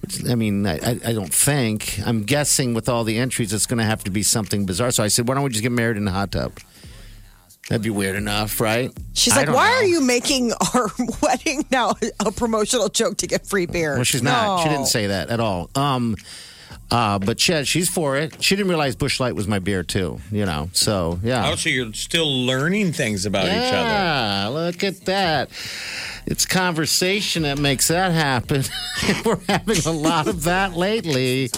Which, 0.00 0.24
I 0.28 0.36
mean, 0.36 0.66
I, 0.66 0.76
I 1.04 1.12
don't 1.12 1.34
think. 1.34 1.98
I'm 2.06 2.22
guessing 2.22 2.74
with 2.74 2.88
all 2.88 3.02
the 3.02 3.18
entries, 3.18 3.52
it's 3.52 3.66
going 3.66 3.78
to 3.78 3.84
have 3.84 4.04
to 4.04 4.10
be 4.10 4.22
something 4.22 4.66
bizarre. 4.66 4.92
So 4.92 5.02
I 5.02 5.08
said, 5.08 5.26
why 5.26 5.34
don't 5.34 5.42
we 5.42 5.50
just 5.50 5.62
get 5.62 5.72
married 5.72 5.96
in 5.96 6.04
the 6.04 6.12
hot 6.12 6.30
tub? 6.30 6.52
That'd 7.68 7.82
be 7.82 7.90
weird 7.90 8.16
enough, 8.16 8.60
right? 8.60 8.90
She's 9.12 9.36
I 9.36 9.44
like, 9.44 9.54
why 9.54 9.68
know. 9.68 9.76
are 9.76 9.84
you 9.84 10.00
making 10.00 10.52
our 10.74 10.88
wedding 11.22 11.66
now 11.70 11.94
a 12.24 12.32
promotional 12.32 12.88
joke 12.88 13.18
to 13.18 13.26
get 13.26 13.46
free 13.46 13.66
beer? 13.66 13.96
Well, 13.96 14.04
she's 14.04 14.22
not. 14.22 14.62
She 14.62 14.70
didn't 14.70 14.86
say 14.86 15.08
that 15.08 15.28
at 15.28 15.38
all. 15.40 15.68
Um, 15.74 16.16
uh, 16.90 17.18
but 17.18 17.38
she, 17.40 17.64
she's 17.64 17.88
for 17.88 18.16
it. 18.16 18.42
She 18.42 18.56
didn't 18.56 18.68
realize 18.68 18.96
Busch 18.96 19.20
Light 19.20 19.34
was 19.34 19.46
my 19.46 19.58
beer 19.58 19.82
too. 19.82 20.20
You 20.30 20.46
know, 20.46 20.70
so 20.72 21.18
yeah. 21.22 21.50
Oh, 21.50 21.54
so 21.54 21.68
you're 21.68 21.92
still 21.92 22.46
learning 22.46 22.92
things 22.92 23.26
about 23.26 23.44
each 23.44 23.50
other. 23.50 23.88
Yeah, 23.88 24.48
look 24.48 24.82
at 24.84 25.00
that. 25.06 25.50
It's 26.30 26.44
conversation 26.44 27.44
that 27.44 27.58
makes 27.58 27.88
that 27.88 28.12
happen. 28.12 28.62
We're 29.24 29.38
having 29.48 29.78
a 29.86 29.90
lot 29.90 30.28
of 30.28 30.44
that 30.44 30.74
lately. 30.74 31.48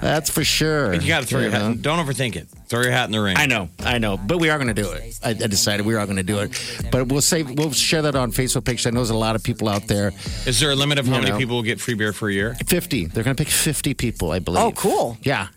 That's 0.00 0.30
for 0.30 0.42
sure. 0.44 0.92
But 0.92 1.02
you 1.02 1.08
got 1.08 1.20
to 1.20 1.26
throw 1.26 1.40
your 1.40 1.50
know? 1.50 1.68
hat. 1.68 1.82
Don't 1.82 2.04
overthink 2.04 2.36
it. 2.36 2.48
Throw 2.68 2.80
your 2.80 2.90
hat 2.90 3.04
in 3.04 3.12
the 3.12 3.20
ring. 3.20 3.36
I 3.36 3.44
know, 3.46 3.68
I 3.80 3.98
know, 3.98 4.16
but 4.16 4.38
we 4.38 4.48
are 4.48 4.56
going 4.58 4.74
to 4.74 4.82
do 4.82 4.90
it. 4.90 5.18
I, 5.22 5.30
I 5.30 5.34
decided 5.34 5.84
we 5.84 5.94
are 5.94 6.04
going 6.06 6.16
to 6.16 6.22
do 6.22 6.38
it, 6.38 6.58
but 6.90 7.08
we'll 7.08 7.20
say 7.20 7.42
we'll 7.42 7.72
share 7.72 8.00
that 8.02 8.14
on 8.16 8.32
Facebook 8.32 8.64
page. 8.64 8.86
I 8.86 8.90
know 8.90 9.00
there's 9.00 9.10
a 9.10 9.14
lot 9.16 9.36
of 9.36 9.42
people 9.42 9.68
out 9.68 9.86
there. 9.86 10.12
Is 10.46 10.58
there 10.58 10.70
a 10.70 10.74
limit 10.74 10.98
of 10.98 11.06
how 11.06 11.16
You 11.16 11.20
many 11.20 11.32
know. 11.32 11.38
people 11.38 11.56
will 11.56 11.62
get 11.62 11.78
free 11.80 11.94
beer 11.94 12.12
for 12.14 12.28
a 12.28 12.32
year? 12.32 12.54
Fifty. 12.66 13.04
They're 13.04 13.24
going 13.24 13.36
to 13.36 13.44
pick 13.44 13.52
fifty 13.52 13.92
people, 13.92 14.32
I 14.32 14.38
believe. 14.38 14.62
Oh, 14.62 14.72
cool. 14.72 15.18
Yeah. 15.22 15.48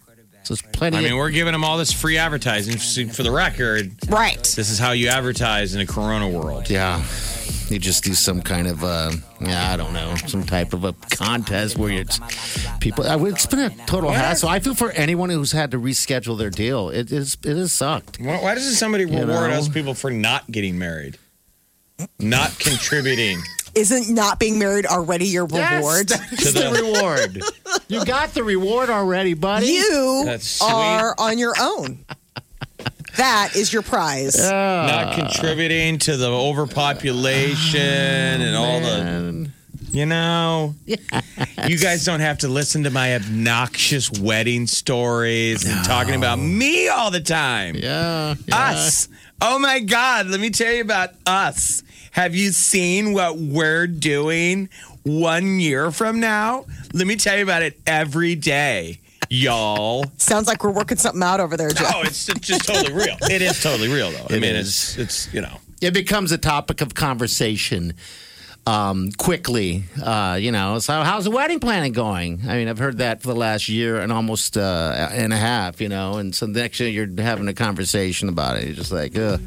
So 0.47 0.53
it's 0.53 0.61
plenty. 0.61 0.95
I 0.97 1.01
mean, 1.01 1.11
of, 1.11 1.17
we're 1.17 1.29
giving 1.29 1.51
them 1.51 1.65
all 1.65 1.77
this 1.77 1.91
free 1.91 2.17
advertising. 2.17 2.77
So 2.77 3.05
For 3.09 3.21
the 3.23 3.31
record, 3.31 3.91
Right. 4.07 4.41
this 4.41 4.69
is 4.69 4.79
how 4.79 4.91
you 4.93 5.09
advertise 5.09 5.75
in 5.75 5.81
a 5.81 5.85
Corona 5.85 6.29
world. 6.29 6.69
yeah. 6.69 7.03
You 7.69 7.79
just 7.79 8.05
do 8.05 8.13
some 8.13 8.41
kind 8.41 8.65
of, 8.65 8.81
uh, 8.81 9.11
yeah, 9.41 9.73
I 9.73 9.75
don't 9.75 9.91
know, 9.91 10.15
some 10.27 10.45
type 10.45 10.71
of 10.71 10.85
a 10.85 10.93
contest 11.11 11.77
where 11.77 11.91
it's 11.91 12.17
people. 12.79 13.03
It's 13.25 13.45
been 13.45 13.59
a 13.59 13.69
total 13.87 14.09
hassle. 14.09 14.47
I 14.47 14.59
feel 14.61 14.73
for 14.73 14.89
anyone 14.91 15.29
who's 15.29 15.51
had 15.51 15.71
to 15.71 15.77
reschedule 15.77 16.37
their 16.37 16.49
deal. 16.49 16.87
It 16.91 17.11
is, 17.11 17.35
it 17.43 17.57
has 17.57 17.73
sucked. 17.73 18.21
Why, 18.21 18.41
why 18.41 18.55
doesn't 18.55 18.75
somebody 18.75 19.03
You 19.03 19.19
reward 19.19 19.51
know? 19.51 19.57
us 19.57 19.67
people 19.67 19.95
for 19.95 20.09
not 20.09 20.49
getting 20.49 20.79
married? 20.79 21.17
Not 22.19 22.57
contributing. 22.57 23.41
Isn't 23.75 24.15
not 24.15 24.39
being 24.39 24.57
married 24.59 24.85
already 24.85 25.25
your 25.25 25.45
reward? 25.45 26.07
That's 26.07 26.43
To 26.45 26.51
the- 26.53 26.59
the 26.71 26.81
reward. 26.93 27.41
you 27.87 28.03
got 28.05 28.33
the 28.33 28.43
reward 28.43 28.89
already, 28.89 29.33
buddy. 29.33 29.67
You 29.67 30.37
are 30.61 31.15
on 31.17 31.37
your 31.37 31.53
own. 31.59 31.99
That 33.17 33.55
is 33.55 33.73
your 33.73 33.81
prize. 33.81 34.37
not 34.39 35.15
contributing 35.15 35.97
to 35.99 36.17
the 36.17 36.29
overpopulation 36.29 37.79
and 37.81 38.55
all 38.55 38.79
the. 38.79 39.49
You 39.89 40.05
know, 40.05 40.75
you 40.85 41.77
guys 41.79 42.05
don't 42.05 42.19
have 42.19 42.39
to 42.39 42.47
listen 42.49 42.83
to 42.83 42.91
my 42.91 43.15
obnoxious 43.15 44.11
wedding 44.11 44.67
stories 44.67 45.65
and 45.65 45.83
talking 45.85 46.13
about 46.13 46.37
me 46.37 46.87
all 46.89 47.09
the 47.09 47.21
time. 47.21 47.73
yeah, 47.75 48.35
Us. 48.51 49.07
Oh 49.41 49.57
my 49.57 49.79
God, 49.79 50.27
let 50.27 50.39
me 50.39 50.49
tell 50.51 50.71
you 50.73 50.81
about 50.81 51.11
us. 51.25 51.81
Have 52.11 52.35
you 52.35 52.51
seen 52.51 53.13
what 53.13 53.37
we're 53.37 53.87
doing 53.87 54.69
one 55.03 55.59
year 55.59 55.89
from 55.89 56.19
now? 56.19 56.65
Let 56.93 57.07
me 57.07 57.15
tell 57.15 57.37
you 57.37 57.43
about 57.43 57.61
it 57.63 57.79
every 57.85 58.35
day, 58.35 58.99
y'all. 59.29 60.05
Sounds 60.17 60.47
like 60.47 60.63
we're 60.63 60.71
working 60.71 60.97
something 60.97 61.21
out 61.23 61.39
over 61.39 61.57
there, 61.57 61.69
Jeff. 61.69 61.93
Oh, 61.95 62.01
it's 62.03 62.25
just 62.25 62.65
totally 62.67 62.93
real. 62.93 63.15
It 63.29 63.41
is 63.41 63.61
totally 63.61 63.89
real, 63.89 64.11
though. 64.11 64.27
I 64.29 64.35
It 64.35 64.41
mean, 64.41 64.55
is. 64.55 64.67
it's 64.67 64.97
it's 64.97 65.33
you 65.33 65.41
know. 65.41 65.57
it 65.81 65.93
becomes 65.93 66.31
a 66.31 66.37
topic 66.37 66.81
of 66.81 66.93
conversation 66.95 67.93
um, 68.65 69.11
quickly. 69.17 69.83
Uh, 70.01 70.37
you 70.39 70.51
know, 70.51 70.79
so 70.79 71.01
how's 71.03 71.23
the 71.25 71.31
wedding 71.31 71.59
planning 71.59 71.93
going? 71.93 72.41
I 72.47 72.57
mean, 72.57 72.67
I've 72.67 72.79
heard 72.79 72.97
that 72.99 73.21
for 73.21 73.27
the 73.29 73.35
last 73.35 73.69
year 73.69 73.97
and 73.99 74.11
almost 74.11 74.57
uh, 74.57 75.09
and 75.11 75.33
a 75.33 75.37
half. 75.37 75.81
You 75.81 75.89
know, 75.89 76.17
and 76.17 76.33
so 76.35 76.45
the 76.47 76.59
next 76.61 76.79
year 76.79 76.89
you're 76.89 77.21
having 77.21 77.47
a 77.47 77.53
conversation 77.53 78.29
about 78.29 78.57
it. 78.57 78.65
You're 78.65 78.75
just 78.75 78.91
like, 78.91 79.17
ugh. 79.17 79.41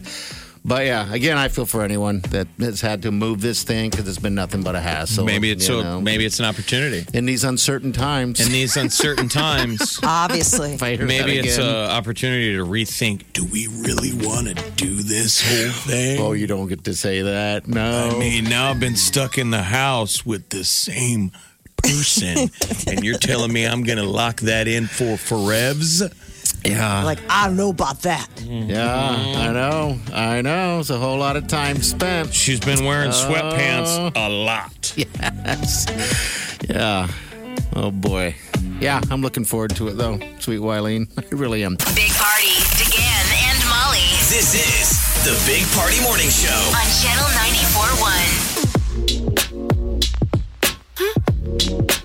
But 0.63 0.85
yeah, 0.85 1.11
again, 1.13 1.39
I 1.39 1.49
feel 1.49 1.65
for 1.65 1.83
anyone 1.83 2.21
that 2.31 2.47
has 2.59 2.83
had 2.83 3.03
to 3.03 3.11
move 3.11 3.41
this 3.41 3.63
thing 3.63 3.89
because 3.91 4.07
it's 4.07 4.19
been 4.19 4.35
nothing 4.35 4.63
but 4.63 4.75
a 4.77 4.81
hassle. 4.81 5.25
maybe 5.25 5.51
it's 5.51 5.67
you 5.67 5.81
so. 5.81 5.83
know. 5.83 6.01
Maybe 6.03 6.27
it's 6.27 6.39
an 6.39 6.45
opportunity 6.45 7.07
in 7.15 7.25
these 7.25 7.45
uncertain 7.45 7.93
times. 7.93 8.45
in 8.45 8.53
these 8.53 8.77
uncertain 8.77 9.29
times. 9.31 9.99
Obviously. 10.03 10.73
If 10.75 10.83
I 10.83 10.97
hear 10.97 11.07
Maybe 11.07 11.37
that 11.37 11.47
it's 11.47 11.57
again. 11.57 11.67
an 11.69 11.91
opportunity 11.91 12.55
to 12.57 12.65
rethink. 12.65 13.23
Do 13.33 13.47
we 13.47 13.69
really 13.69 14.13
want 14.13 14.49
to 14.49 14.71
do 14.73 14.97
this 14.97 15.41
whole 15.41 15.73
thing? 15.91 16.21
Oh, 16.21 16.33
you 16.33 16.47
don't 16.47 16.69
get 16.69 16.85
to 16.85 16.95
say 16.95 17.23
that. 17.23 17.67
No. 17.67 18.11
I 18.15 18.19
mean, 18.19 18.45
now 18.45 18.71
I've 18.71 18.81
been 18.81 18.97
stuck 18.97 19.39
in 19.39 19.51
the 19.51 19.63
house 19.63 20.27
with 20.27 20.51
the 20.51 20.65
same 20.65 21.33
person, 21.79 22.51
and 22.87 23.03
you're 23.03 23.19
telling 23.19 23.51
me 23.53 23.67
I'm 23.67 23.83
going 23.85 23.99
to 23.99 24.05
lock 24.05 24.41
that 24.41 24.69
in 24.69 24.87
for 24.87 25.17
forevs? 25.17 26.03
Yeah. 26.64 27.03
Like, 27.05 27.18
I 27.28 27.46
don't 27.46 27.57
know 27.57 27.70
about 27.70 28.03
that. 28.03 28.28
yeah, 28.44 29.11
I 29.36 29.53
know. 29.53 29.98
I 30.12 30.40
know. 30.42 30.80
It's 30.80 30.90
a 30.90 30.98
whole 30.98 31.18
lot 31.18 31.36
of 31.36 31.46
time 31.46 31.82
spent. 31.82 32.32
She's 32.34 32.61
been 32.61 32.84
wearing 32.84 33.11
uh, 33.11 33.12
sweatpants 33.12 34.12
a 34.14 34.28
lot. 34.28 34.92
Yes. 34.96 35.86
Yeah. 36.68 37.09
Oh 37.74 37.90
boy. 37.90 38.34
Yeah, 38.80 39.01
I'm 39.11 39.20
looking 39.22 39.44
forward 39.44 39.74
to 39.76 39.88
it 39.88 39.96
though, 39.96 40.18
sweet 40.40 40.61
Wileen. 40.61 41.09
I 41.18 41.24
really 41.34 41.64
am. 41.64 41.76
Big 41.94 42.11
Party, 42.12 42.55
DeGan 42.80 43.32
and 43.48 43.59
Molly 43.68 44.09
This 44.28 44.55
is 44.55 44.90
the 45.24 45.34
Big 45.51 45.64
Party 45.76 46.01
Morning 46.03 46.30
Show. 46.30 46.48
on 46.74 46.86
Channel 47.01 47.28
94.1. 51.61 51.99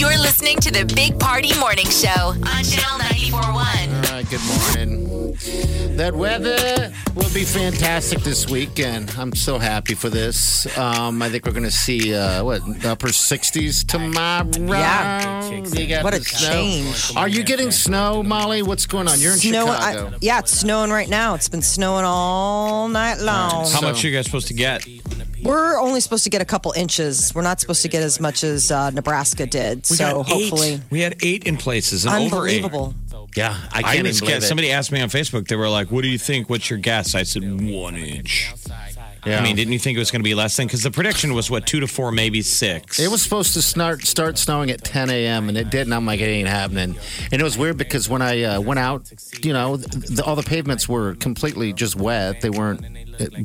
You're 0.00 0.16
listening 0.16 0.56
to 0.60 0.70
the 0.70 0.90
Big 0.94 1.20
Party 1.20 1.54
Morning 1.58 1.84
Show 1.84 2.08
on 2.08 2.64
Channel 2.64 3.00
94.1. 3.00 3.52
All 3.52 4.12
right, 4.14 4.30
good 4.30 4.40
morning. 4.46 5.36
That 5.98 6.14
weather 6.14 6.90
will 7.14 7.28
be 7.34 7.44
fantastic 7.44 8.20
this 8.20 8.48
weekend. 8.48 9.10
I'm 9.18 9.34
so 9.34 9.58
happy 9.58 9.92
for 9.94 10.08
this. 10.08 10.66
Um, 10.78 11.20
I 11.20 11.28
think 11.28 11.44
we're 11.44 11.52
going 11.52 11.64
to 11.64 11.70
see 11.70 12.14
uh, 12.14 12.42
what 12.42 12.62
upper 12.86 13.08
60s 13.08 13.86
tomorrow. 13.86 14.48
Yeah. 14.80 16.02
What 16.02 16.14
a 16.14 16.20
the 16.20 16.24
change. 16.24 17.14
Are 17.14 17.28
you 17.28 17.42
getting 17.44 17.70
snow, 17.70 18.22
Molly? 18.22 18.62
What's 18.62 18.86
going 18.86 19.06
on? 19.06 19.20
You're 19.20 19.34
in 19.34 19.38
Snow- 19.38 19.66
Chicago. 19.66 20.12
I- 20.14 20.18
yeah, 20.22 20.38
it's 20.38 20.52
snowing 20.52 20.90
right 20.90 21.10
now. 21.10 21.34
It's 21.34 21.50
been 21.50 21.60
snowing 21.60 22.06
all 22.06 22.88
night 22.88 23.18
long. 23.18 23.68
How 23.70 23.82
much 23.82 24.02
are 24.02 24.08
you 24.08 24.14
guys 24.16 24.24
supposed 24.24 24.48
to 24.48 24.54
get? 24.54 24.82
We're 25.42 25.78
only 25.80 26.00
supposed 26.00 26.24
to 26.24 26.30
get 26.30 26.40
a 26.42 26.44
couple 26.44 26.72
inches. 26.72 27.34
We're 27.34 27.42
not 27.42 27.60
supposed 27.60 27.82
to 27.82 27.88
get 27.88 28.02
as 28.02 28.20
much 28.20 28.44
as 28.44 28.70
uh, 28.70 28.90
Nebraska 28.90 29.46
did. 29.46 29.78
We 29.90 29.96
so 29.96 30.22
got 30.22 30.30
eight. 30.30 30.48
hopefully, 30.50 30.80
we 30.90 31.00
had 31.00 31.16
eight 31.22 31.44
in 31.44 31.56
places 31.56 32.04
and 32.06 32.14
over 32.32 32.46
eight. 32.48 32.64
unbelievable. 32.64 32.94
yeah, 33.36 33.56
I 33.72 33.78
I 33.78 33.82
can't 33.82 33.92
didn't 33.92 34.06
even 34.06 34.10
guess. 34.10 34.20
believe 34.20 34.36
it. 34.36 34.42
Somebody 34.42 34.70
asked 34.72 34.92
me 34.92 35.00
on 35.00 35.08
Facebook. 35.08 35.48
They 35.48 35.56
were 35.56 35.68
like, 35.68 35.90
"What 35.90 36.02
do 36.02 36.08
you 36.08 36.18
think? 36.18 36.48
What's 36.50 36.68
your 36.70 36.78
guess?" 36.78 37.14
I 37.14 37.22
said 37.24 37.42
one 37.44 37.96
inch. 37.96 38.52
Yeah. 39.26 39.38
I 39.40 39.42
mean, 39.42 39.56
didn't 39.56 39.72
you 39.72 39.78
think 39.78 39.96
it 39.96 39.98
was 39.98 40.10
going 40.10 40.20
to 40.20 40.28
be 40.28 40.34
less 40.34 40.56
than? 40.56 40.66
Because 40.66 40.82
the 40.82 40.90
prediction 40.90 41.34
was 41.34 41.50
what 41.50 41.66
two 41.66 41.80
to 41.80 41.86
four, 41.86 42.10
maybe 42.12 42.42
six. 42.42 42.98
It 42.98 43.10
was 43.10 43.22
supposed 43.22 43.52
to 43.54 43.62
start 43.62 44.02
start 44.06 44.38
snowing 44.38 44.70
at 44.70 44.82
10 44.84 45.10
a.m. 45.10 45.48
and 45.48 45.58
it 45.58 45.70
didn't. 45.70 45.92
I'm 45.92 46.06
like, 46.06 46.20
it 46.20 46.24
ain't 46.24 46.48
happening. 46.48 46.96
And 47.32 47.40
it 47.40 47.44
was 47.44 47.58
weird 47.58 47.76
because 47.76 48.08
when 48.08 48.22
I 48.22 48.42
uh, 48.44 48.60
went 48.60 48.78
out, 48.80 49.10
you 49.42 49.52
know, 49.52 49.76
the, 49.76 50.22
all 50.24 50.36
the 50.36 50.42
pavements 50.42 50.88
were 50.88 51.14
completely 51.16 51.72
just 51.72 51.96
wet. 51.96 52.40
They 52.40 52.50
weren't, 52.50 52.84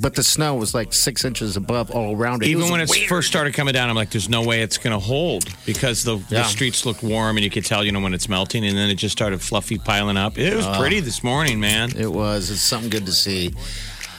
but 0.02 0.16
the 0.16 0.24
snow 0.24 0.56
was 0.56 0.74
like 0.74 0.94
six 0.94 1.26
inches 1.26 1.58
above 1.58 1.92
all 1.92 2.16
around 2.16 2.44
it. 2.44 2.48
It 2.48 2.52
Even 2.52 2.64
was 2.64 2.72
when 2.72 2.82
it 2.82 2.90
first 3.08 3.28
started 3.28 3.54
coming 3.54 3.74
down, 3.74 3.90
I'm 3.90 3.96
like, 3.96 4.10
"There's 4.12 4.30
no 4.30 4.44
way 4.44 4.62
it's 4.62 4.78
going 4.78 4.94
to 4.94 5.00
hold," 5.00 5.46
because 5.66 6.04
the, 6.04 6.18
the 6.30 6.44
streets 6.44 6.86
looked 6.86 7.04
warm 7.04 7.38
and 7.38 7.44
you 7.44 7.50
could 7.50 7.66
tell, 7.66 7.84
you 7.84 7.92
know, 7.92 8.00
when 8.00 8.14
it's 8.14 8.30
melting, 8.30 8.66
and 8.66 8.78
then 8.78 8.90
it 8.90 8.96
just 8.96 9.12
started 9.12 9.42
fluffy 9.42 9.78
piling 9.78 10.16
up. 10.18 10.38
It 10.38 10.54
Uh. 10.54 10.58
was 10.58 10.78
pretty 10.78 11.02
this 11.02 11.24
morning, 11.24 11.60
man. 11.60 11.92
It 11.98 12.12
was. 12.12 12.50
It's 12.50 12.62
something 12.62 12.90
good 12.90 13.06
to 13.06 13.12
see. 13.12 13.54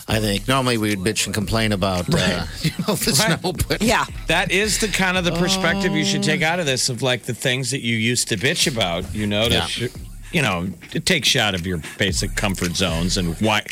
I 0.09 0.21
think 0.21 0.47
normally 0.47 0.79
we 0.79 0.95
would 0.95 1.01
bitch 1.01 1.27
and 1.27 1.35
complain 1.35 1.73
about 1.73 2.13
uh, 2.15 2.47
you 2.63 2.71
know 2.87 2.95
the 2.95 3.17
Right. 3.19 3.39
snow, 3.41 3.53
but 3.69 3.83
Yeah. 3.83 4.05
That 4.29 4.53
is 4.53 4.79
the 4.79 4.89
kind 4.89 5.17
of 5.17 5.25
the 5.25 5.33
perspective 5.33 5.93
you 5.93 6.05
should 6.05 6.23
take 6.23 6.43
out 6.43 6.61
of 6.61 6.67
this 6.67 6.89
of 6.89 7.03
like 7.03 7.25
the 7.25 7.35
things 7.35 7.71
that 7.73 7.81
you 7.83 7.97
used 7.97 8.29
to 8.29 8.37
bitch 8.37 8.71
about, 8.73 9.13
you 9.15 9.27
know, 9.27 9.49
to 9.49 9.55
Yeah. 9.55 9.67
sh- 9.67 9.85
you 10.33 10.43
know, 10.43 10.69
it 10.93 11.07
takes 11.07 11.35
you 11.35 11.41
out 11.41 11.55
of 11.55 11.67
your 11.67 11.81
basic 11.99 12.35
comfort 12.35 12.77
zones 12.77 13.17
and 13.17 13.35
why 13.41 13.63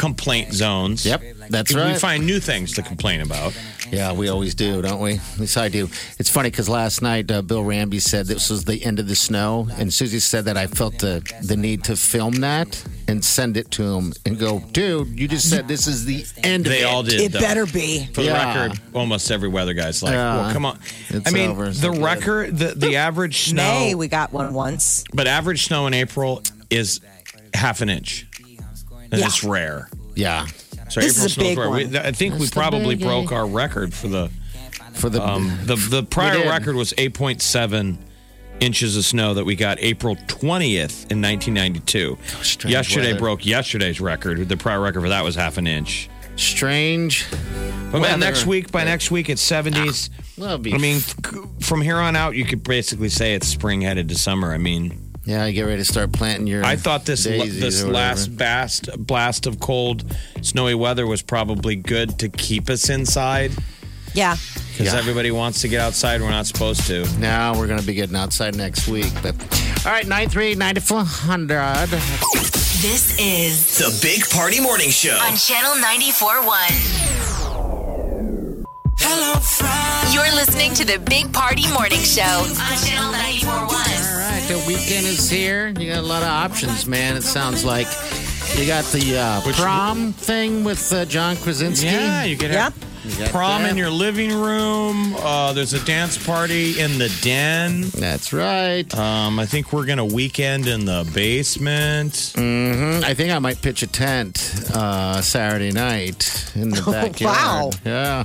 complaint 0.00 0.50
zones. 0.54 1.04
Yep, 1.04 1.22
that's 1.50 1.74
right. 1.74 1.92
We 1.92 1.98
find 1.98 2.26
new 2.26 2.40
things 2.40 2.72
to 2.72 2.82
complain 2.82 3.20
about. 3.20 3.52
Yeah, 3.90 4.12
we 4.12 4.28
always 4.28 4.54
do, 4.54 4.80
don't 4.80 5.00
we? 5.00 5.14
At 5.14 5.38
least 5.38 5.58
I 5.58 5.68
do. 5.68 5.88
It's 6.18 6.30
funny 6.30 6.48
because 6.50 6.68
last 6.70 7.02
night 7.02 7.30
uh, 7.30 7.42
Bill 7.42 7.62
Ramby 7.62 8.00
said 8.00 8.26
this 8.26 8.48
was 8.48 8.64
the 8.64 8.82
end 8.82 8.98
of 8.98 9.08
the 9.08 9.14
snow, 9.16 9.68
and 9.76 9.92
Susie 9.92 10.20
said 10.20 10.46
that 10.46 10.56
I 10.56 10.68
felt 10.68 10.98
the 11.00 11.22
the 11.42 11.56
need 11.56 11.84
to 11.84 11.96
film 11.96 12.34
that 12.40 12.82
and 13.08 13.22
send 13.22 13.56
it 13.58 13.70
to 13.72 13.82
him 13.82 14.12
and 14.24 14.38
go, 14.38 14.60
dude, 14.72 15.18
you 15.20 15.28
just 15.28 15.50
said 15.50 15.68
this 15.68 15.86
is 15.86 16.06
the 16.06 16.24
end 16.48 16.66
of 16.66 16.72
They 16.72 16.80
it. 16.82 16.84
all 16.84 17.02
did. 17.02 17.20
It 17.20 17.32
though. 17.32 17.40
better 17.40 17.66
be. 17.66 18.06
For 18.14 18.22
the 18.22 18.30
record, 18.32 18.80
almost 18.94 19.30
every 19.30 19.48
weather 19.50 19.74
guy's 19.74 20.02
like, 20.02 20.12
Yeah. 20.12 20.36
well, 20.36 20.52
come 20.52 20.64
on. 20.64 20.78
It's 21.10 21.28
I 21.28 21.30
mean, 21.34 21.50
over. 21.50 21.66
It's 21.66 21.80
the 21.80 21.90
not 21.90 22.00
record, 22.02 22.56
the, 22.56 22.68
the 22.74 22.96
average 22.96 23.40
snow, 23.48 23.62
May 23.80 23.94
we 23.94 24.08
got 24.08 24.32
one 24.32 24.54
once. 24.54 25.04
but 25.12 25.26
average 25.26 25.64
snow 25.66 25.86
in 25.88 25.92
April 25.94 26.42
is 26.70 27.00
half 27.52 27.82
an 27.82 27.90
inch. 27.90 28.28
And 29.12 29.20
Yeah. 29.20 29.26
it's 29.26 29.42
rare. 29.44 29.88
Yeah, 30.14 30.46
So 30.88 31.00
This 31.00 31.14
April 31.16 31.26
is 31.26 31.36
a 31.36 31.40
big 31.40 31.58
rare. 31.58 31.70
We- 31.70 31.84
one. 31.86 31.96
I 31.96 32.12
think 32.12 32.34
we 32.34 32.40
That's 32.40 32.50
the 32.50 32.54
probably 32.60 32.94
broke 32.96 33.30
our 33.32 33.46
record 33.46 33.94
for 33.94 34.08
the 34.08 34.28
for 34.92 35.08
the 35.08 35.24
um, 35.24 35.56
the 35.64 35.76
the 35.76 36.02
prior 36.02 36.48
record 36.48 36.74
was 36.74 36.92
8.7 36.98 37.96
inches 38.60 38.96
of 38.96 39.04
snow 39.04 39.32
that 39.34 39.44
we 39.44 39.54
got 39.56 39.78
April 39.80 40.16
20th 40.26 41.10
in 41.10 41.20
1992. 41.22 42.18
strange 42.42 42.72
Yesterday 42.72 43.08
weather. 43.08 43.18
broke 43.18 43.46
yesterday's 43.46 44.00
record. 44.00 44.48
The 44.48 44.56
prior 44.56 44.80
record 44.80 45.00
for 45.02 45.08
that 45.08 45.24
was 45.24 45.34
half 45.36 45.56
an 45.58 45.66
inch. 45.66 46.10
Strange. 46.36 47.24
But 47.30 47.92
by 47.92 47.98
weather. 48.00 48.16
next 48.18 48.46
week, 48.46 48.70
by 48.72 48.84
next 48.84 49.10
week, 49.10 49.28
it's 49.30 49.42
70s. 49.42 50.10
Well, 50.36 50.58
be 50.58 50.74
I 50.74 50.78
mean, 50.78 51.00
c- 51.00 51.14
from 51.60 51.80
here 51.82 51.96
on 51.98 52.16
out, 52.16 52.34
you 52.34 52.44
could 52.44 52.62
basically 52.62 53.08
say 53.08 53.34
it's 53.34 53.46
spring 53.48 53.80
headed 53.82 54.08
to 54.08 54.14
summer. 54.16 54.52
I 54.52 54.58
mean, 54.58 55.09
Yeah, 55.30 55.46
you 55.46 55.52
get 55.52 55.62
ready 55.62 55.76
to 55.78 55.84
start 55.84 56.10
planting 56.12 56.48
your. 56.48 56.64
I 56.64 56.74
thought 56.74 57.04
this 57.04 57.22
daisies 57.22 57.60
this 57.60 57.84
last 57.84 58.36
blast 58.36 58.88
blast 58.98 59.46
of 59.46 59.60
cold, 59.60 60.04
snowy 60.42 60.74
weather 60.74 61.06
was 61.06 61.22
probably 61.22 61.76
good 61.76 62.18
to 62.18 62.28
keep 62.28 62.68
us 62.68 62.88
inside 62.90 63.52
Yeah. 64.12 64.36
because 64.72 64.92
Yeah. 64.92 64.98
everybody 64.98 65.30
wants 65.30 65.60
to 65.60 65.68
get 65.68 65.80
outside. 65.80 66.20
We're 66.20 66.30
not 66.30 66.48
supposed 66.48 66.84
to. 66.88 67.06
Now 67.20 67.56
we're 67.56 67.68
going 67.68 67.78
to 67.78 67.86
be 67.86 67.94
getting 67.94 68.16
outside 68.16 68.56
next 68.56 68.88
week. 68.88 69.12
But 69.22 69.36
all 69.86 69.92
right, 69.92 70.04
nine 70.06 70.28
three 70.28 70.56
ninety 70.56 70.80
four 70.80 71.04
hundred. 71.04 71.86
This 72.82 73.16
is 73.20 73.78
The 73.78 73.96
Big 74.02 74.28
Party 74.30 74.58
Morning 74.58 74.90
Show. 74.90 75.16
on 75.16 75.36
Channel 75.36 75.76
94.1. 75.76 78.66
You're 80.12 80.34
listening 80.34 80.74
to 80.74 80.84
the 80.84 80.98
Big 81.08 81.32
Party 81.32 81.70
Morning 81.72 82.00
Show 82.00 82.22
on 82.22 82.76
Channel 82.84 83.12
94.1. 83.12 83.99
All 84.50 84.56
right, 84.56 84.62
the 84.64 84.68
weekend 84.68 85.06
is 85.06 85.30
here. 85.30 85.68
You 85.68 85.90
got 85.92 85.98
a 85.98 86.06
lot 86.06 86.22
of 86.22 86.28
options, 86.28 86.86
man. 86.86 87.16
It 87.16 87.22
sounds 87.22 87.64
like 87.64 87.86
you 88.56 88.66
got 88.66 88.84
the 88.86 89.16
uh, 89.18 89.40
Which- 89.42 89.56
prom 89.56 90.12
thing 90.12 90.64
with 90.64 90.92
uh, 90.92 91.04
John 91.04 91.36
Krasinski. 91.36 91.86
Yeah, 91.86 92.24
you 92.24 92.36
could 92.36 92.50
have 92.50 92.74
You 93.04 93.16
got 93.16 93.30
prom 93.30 93.62
that. 93.62 93.70
in 93.70 93.76
your 93.76 93.90
living 93.90 94.32
room. 94.32 95.14
Uh, 95.16 95.52
there's 95.52 95.72
a 95.72 95.84
dance 95.84 96.18
party 96.24 96.80
in 96.80 96.98
the 96.98 97.08
den. 97.22 97.82
That's 97.90 98.32
right. 98.32 98.92
Um, 98.96 99.38
I 99.38 99.46
think 99.46 99.72
we're 99.72 99.86
gonna 99.86 100.04
weekend 100.04 100.66
in 100.66 100.84
the 100.84 101.08
basement. 101.14 102.32
hmm 102.36 103.00
I 103.04 103.14
think 103.14 103.30
I 103.32 103.38
might 103.38 103.62
pitch 103.62 103.82
a 103.82 103.86
tent 103.86 104.52
uh, 104.74 105.20
Saturday 105.20 105.70
night 105.70 106.50
in 106.56 106.70
the 106.70 106.82
backyard. 106.90 107.36
Wow. 107.36 107.70
Yeah, 107.84 108.24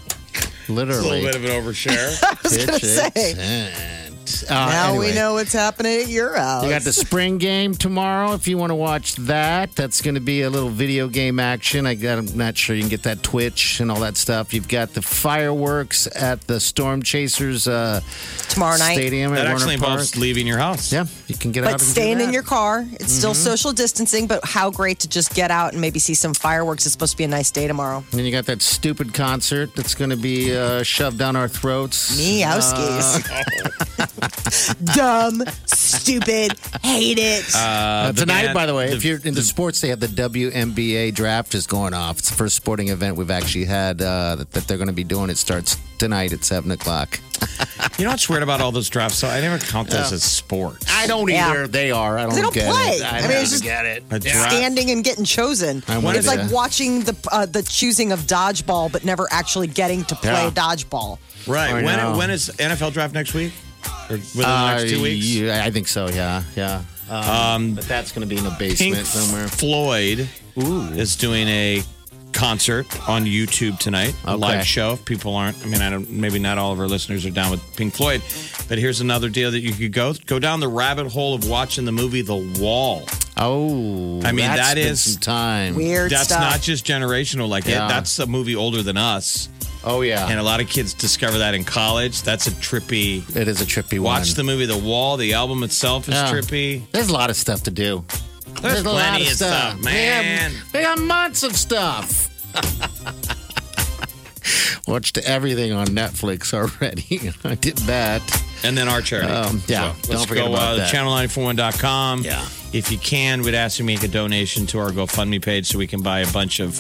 Literally 0.70 1.20
A 1.20 1.24
little 1.24 1.26
bit 1.32 1.36
of 1.36 1.46
an 1.46 1.52
overshare. 1.64 2.20
I 2.24 2.38
was 2.44 2.58
Pitch 2.58 2.66
going 2.66 2.76
a 2.78 2.80
say. 2.86 3.34
tent. 3.36 4.05
Uh, 4.50 4.54
Now 4.54 4.98
we 4.98 5.14
know 5.14 5.34
what's 5.34 5.54
happening 5.54 6.02
at 6.02 6.08
your 6.08 6.36
house. 6.36 6.64
You 6.64 6.70
got 6.70 6.82
the 6.84 6.94
spring 6.94 7.38
game 7.38 7.74
tomorrow. 7.74 8.34
If 8.34 8.48
you 8.48 8.58
want 8.58 8.72
to 8.72 8.76
watch 8.76 9.16
that, 9.16 9.76
that's 9.76 10.02
going 10.02 10.16
to 10.16 10.22
be 10.22 10.42
a 10.42 10.50
little 10.50 10.70
video 10.70 11.08
game 11.08 11.40
action. 11.40 11.86
I 11.86 11.96
got, 11.96 12.18
I'm 12.18 12.38
not 12.38 12.58
sure 12.58 12.76
you 12.76 12.82
can 12.82 12.90
get 12.90 13.04
that 13.04 13.24
Twitch 13.24 13.80
and 13.80 13.92
all 13.92 14.00
that 14.02 14.18
stuff. 14.18 14.54
You've 14.54 14.68
got 14.68 14.94
the 14.94 15.02
fireworks 15.02 16.08
at 16.16 16.42
the 16.48 16.60
Storm 16.60 17.02
Chasers 17.04 17.68
uh, 17.68 18.02
tomorrow 18.50 18.78
night. 18.78 18.96
Stadium 18.96 19.34
that 19.34 19.46
at 19.46 19.52
actually 19.52 19.78
Werner 19.78 19.98
Park. 19.98 20.16
leaving 20.16 20.48
your 20.48 20.58
house. 20.58 20.92
Yeah, 20.92 21.06
you 21.28 21.36
can 21.36 21.52
get 21.52 21.64
out 21.66 21.72
But 21.74 21.82
staying 21.82 22.18
do 22.20 22.26
in 22.26 22.34
your 22.34 22.44
car. 22.44 22.86
It's 22.94 23.12
still 23.14 23.32
Mm-hmm. 23.34 23.44
social 23.44 23.74
distancing, 23.74 24.28
but 24.28 24.44
how 24.46 24.70
great 24.72 25.00
to 25.00 25.10
just 25.10 25.34
get 25.34 25.52
out 25.52 25.74
and 25.74 25.82
maybe 25.82 26.00
see 26.00 26.14
some 26.14 26.34
fireworks. 26.34 26.86
It's 26.86 26.94
supposed 26.94 27.12
to 27.14 27.18
be 27.18 27.24
a 27.26 27.28
nice 27.28 27.52
day 27.52 27.68
tomorrow. 27.68 27.98
And 27.98 28.20
then 28.20 28.26
you 28.26 28.32
got 28.32 28.46
that 28.46 28.62
stupid 28.62 29.14
concert 29.14 29.76
that's 29.76 29.94
going 29.96 30.10
to 30.10 30.16
be 30.18 30.56
uh, 30.56 30.84
shoved 30.84 31.18
down 31.18 31.36
our 31.36 31.48
throats. 31.48 32.18
Meowskis. 32.20 33.26
Dumb, 34.96 35.44
stupid, 35.66 36.58
hate 36.84 37.18
it. 37.20 37.46
Uh, 37.56 38.12
the 38.12 38.22
tonight, 38.22 38.44
band- 38.46 38.54
by 38.54 38.66
the 38.66 38.74
way, 38.76 38.90
the- 38.90 38.96
if 38.96 39.06
you're 39.06 39.20
into 39.24 39.42
sports, 39.42 39.82
they 39.82 39.90
have 39.90 40.00
the 40.00 40.08
WNBA 40.08 41.14
draft 41.14 41.56
is 41.56 41.68
going 41.68 41.94
off. 41.94 42.20
It's 42.20 42.30
the 42.30 42.36
first 42.36 42.56
sporting 42.56 42.90
event 42.90 43.18
we've 43.18 43.32
actually 43.32 43.66
had 43.66 44.02
uh, 44.02 44.36
that, 44.36 44.52
that 44.52 44.68
they're 44.68 44.78
going 44.78 44.88
to 44.88 44.94
be 44.94 45.04
doing. 45.04 45.30
It 45.30 45.38
starts 45.38 45.78
tonight 45.98 46.34
at 46.34 46.44
seven 46.44 46.72
o'clock. 46.72 47.20
You 47.98 48.04
know 48.04 48.12
what's 48.12 48.28
weird 48.28 48.44
about 48.44 48.60
all 48.60 48.74
those 48.74 48.90
drafts? 48.90 49.18
So 49.20 49.28
I 49.30 49.40
never 49.40 49.58
count 49.58 49.90
those 49.90 50.12
as 50.12 50.22
sports. 50.24 50.86
I 50.90 51.08
don't 51.08 51.30
Yeah. 51.30 51.50
either. 51.50 51.68
They 51.68 51.92
are. 51.92 52.18
I 52.18 52.24
don't, 52.24 52.36
They 52.36 52.42
don't 52.42 52.54
get 52.54 52.70
play. 52.70 52.98
it. 52.98 53.04
I 53.04 53.08
I, 53.10 53.22
mean, 53.22 53.30
don't 53.32 53.42
it's 53.42 53.52
just- 53.52 53.64
get 53.64 53.86
it. 53.86 54.04
A 54.12 54.20
draft- 54.20 54.52
Standing 54.52 54.92
and 54.92 55.02
getting 55.04 55.24
chosen. 55.24 55.82
I'm 55.88 56.06
It's 56.08 56.26
you. 56.30 56.36
like 56.36 56.52
watching 56.52 57.02
the 57.04 57.16
uh, 57.32 57.46
the 57.46 57.64
choosing 57.64 58.12
of 58.12 58.22
dodgeball, 58.22 58.92
but 58.92 59.06
never 59.06 59.28
actually 59.32 59.68
getting 59.68 60.04
to 60.06 60.16
play 60.16 60.32
Yeah. 60.34 60.50
dodgeball. 60.50 61.20
Right. 61.48 61.72
I 61.74 61.82
know. 61.82 62.10
When 62.10 62.18
when 62.18 62.32
is 62.32 62.50
NFL 62.58 62.92
draft 62.92 63.14
next 63.14 63.34
week? 63.34 63.54
Or 64.10 64.18
within 64.18 64.42
the 64.42 64.48
Uh, 64.48 64.76
next 64.78 64.92
two 64.92 65.02
weeks? 65.02 65.26
yeah, 65.26 65.64
I 65.66 65.72
think 65.72 65.88
so. 65.88 66.08
Yeah, 66.10 66.44
yeah. 66.56 66.82
Um, 67.10 67.74
but 67.76 67.88
that's 67.88 68.12
going 68.12 68.28
to 68.28 68.34
be 68.34 68.40
in 68.40 68.46
a 68.46 68.50
Pink 68.52 68.78
basement 68.80 69.06
somewhere. 69.08 69.48
Floyd 69.48 70.28
is 70.98 71.16
doing 71.16 71.48
a 71.48 71.84
concert 72.34 72.86
on 73.08 73.26
YouTube 73.26 73.78
tonight, 73.80 74.14
a 74.26 74.32
Okay. 74.32 74.38
live 74.42 74.68
show. 74.68 74.94
If 74.94 75.06
people 75.06 75.36
aren't, 75.36 75.56
I 75.64 75.68
mean, 75.68 75.82
I 75.82 75.90
don't. 75.90 76.10
Maybe 76.10 76.40
not 76.40 76.58
all 76.58 76.72
of 76.74 76.80
our 76.80 76.88
listeners 76.88 77.26
are 77.26 77.30
down 77.30 77.52
with 77.52 77.62
Pink 77.78 77.94
Floyd, 77.94 78.22
but 78.68 78.78
here's 78.78 79.02
another 79.02 79.30
deal 79.30 79.52
that 79.52 79.62
you 79.62 79.72
could 79.72 79.94
go 79.94 80.14
go 80.26 80.40
down 80.40 80.60
the 80.60 80.68
rabbit 80.68 81.08
hole 81.12 81.34
of 81.36 81.48
watching 81.48 81.86
the 81.86 81.92
movie 81.92 82.22
The 82.22 82.36
Wall. 82.60 83.04
Oh, 83.38 84.22
I 84.24 84.32
mean, 84.32 84.46
that's 84.48 84.62
that 84.62 84.76
been 84.76 84.88
is- 84.88 85.02
some 85.02 85.22
time. 85.22 85.76
Weird 85.76 86.10
That's 86.12 86.26
stuff. 86.30 86.40
not 86.40 86.62
just 86.62 86.86
generational. 86.86 87.48
Like 87.50 87.66
Yeah. 87.66 87.86
it, 87.86 87.90
that's 87.90 88.18
a 88.20 88.26
movie 88.26 88.56
older 88.56 88.82
than 88.82 88.98
us, 88.98 89.50
Oh 89.86 90.02
yeah, 90.02 90.28
and 90.30 90.40
a 90.40 90.44
lot 90.44 90.62
of 90.62 90.68
kids 90.68 90.94
discover 90.94 91.38
that 91.38 91.54
in 91.54 91.64
college. 91.64 92.24
That's 92.24 92.48
a 92.48 92.52
trippy. 92.52 93.24
it 93.36 93.48
is 93.48 93.62
a 93.62 93.66
trippy 93.66 94.00
one. 94.00 94.04
Watch 94.20 94.30
one. 94.30 94.36
the 94.36 94.44
movie 94.44 94.66
The 94.66 94.78
Wall. 94.78 95.18
The 95.18 95.34
album 95.34 95.64
itself 95.64 96.08
is 96.08 96.16
Yeah. 96.16 96.32
trippy. 96.32 96.82
There's 96.92 97.10
a 97.10 97.14
lot 97.14 97.30
of 97.30 97.36
stuff 97.36 97.64
to 97.64 97.72
do. 97.72 98.04
There's 98.62 98.82
a 98.82 98.90
lot 98.90 99.10
plenty 99.10 99.28
of 99.28 99.34
stuff, 99.34 99.80
They 99.82 100.06
have- 100.06 100.24
man. 100.26 100.54
They 100.72 100.82
got 100.84 101.00
months 101.00 101.44
of 101.44 101.56
stuff. 101.56 102.30
Watched 104.88 105.18
everything 105.18 105.74
on 105.74 105.88
Netflix 105.88 106.54
already. 106.54 107.32
I 107.44 107.56
did 107.56 107.78
that. 107.80 108.22
And 108.64 108.78
then 108.78 108.88
our 108.88 109.02
charity. 109.02 109.32
Um, 109.32 109.62
yeah, 109.68 109.88
let's 109.90 110.08
don't 110.08 110.28
forget 110.28 110.46
go 110.46 110.54
about 110.54 110.74
uh, 110.74 110.76
that. 110.78 110.94
channel941.com. 110.94 112.22
Yeah. 112.24 112.46
If 112.72 112.92
you 112.92 112.98
can, 113.00 113.42
we'd 113.42 113.56
ask 113.56 113.80
you 113.80 113.84
to 113.84 113.88
make 113.88 114.04
a 114.04 114.08
donation 114.08 114.68
to 114.68 114.80
our 114.80 114.92
GoFundMe 114.92 115.42
page 115.44 115.68
so 115.68 115.80
we 115.80 115.88
can 115.88 116.02
buy 116.02 116.20
a 116.20 116.32
bunch 116.32 116.60
of 116.60 116.80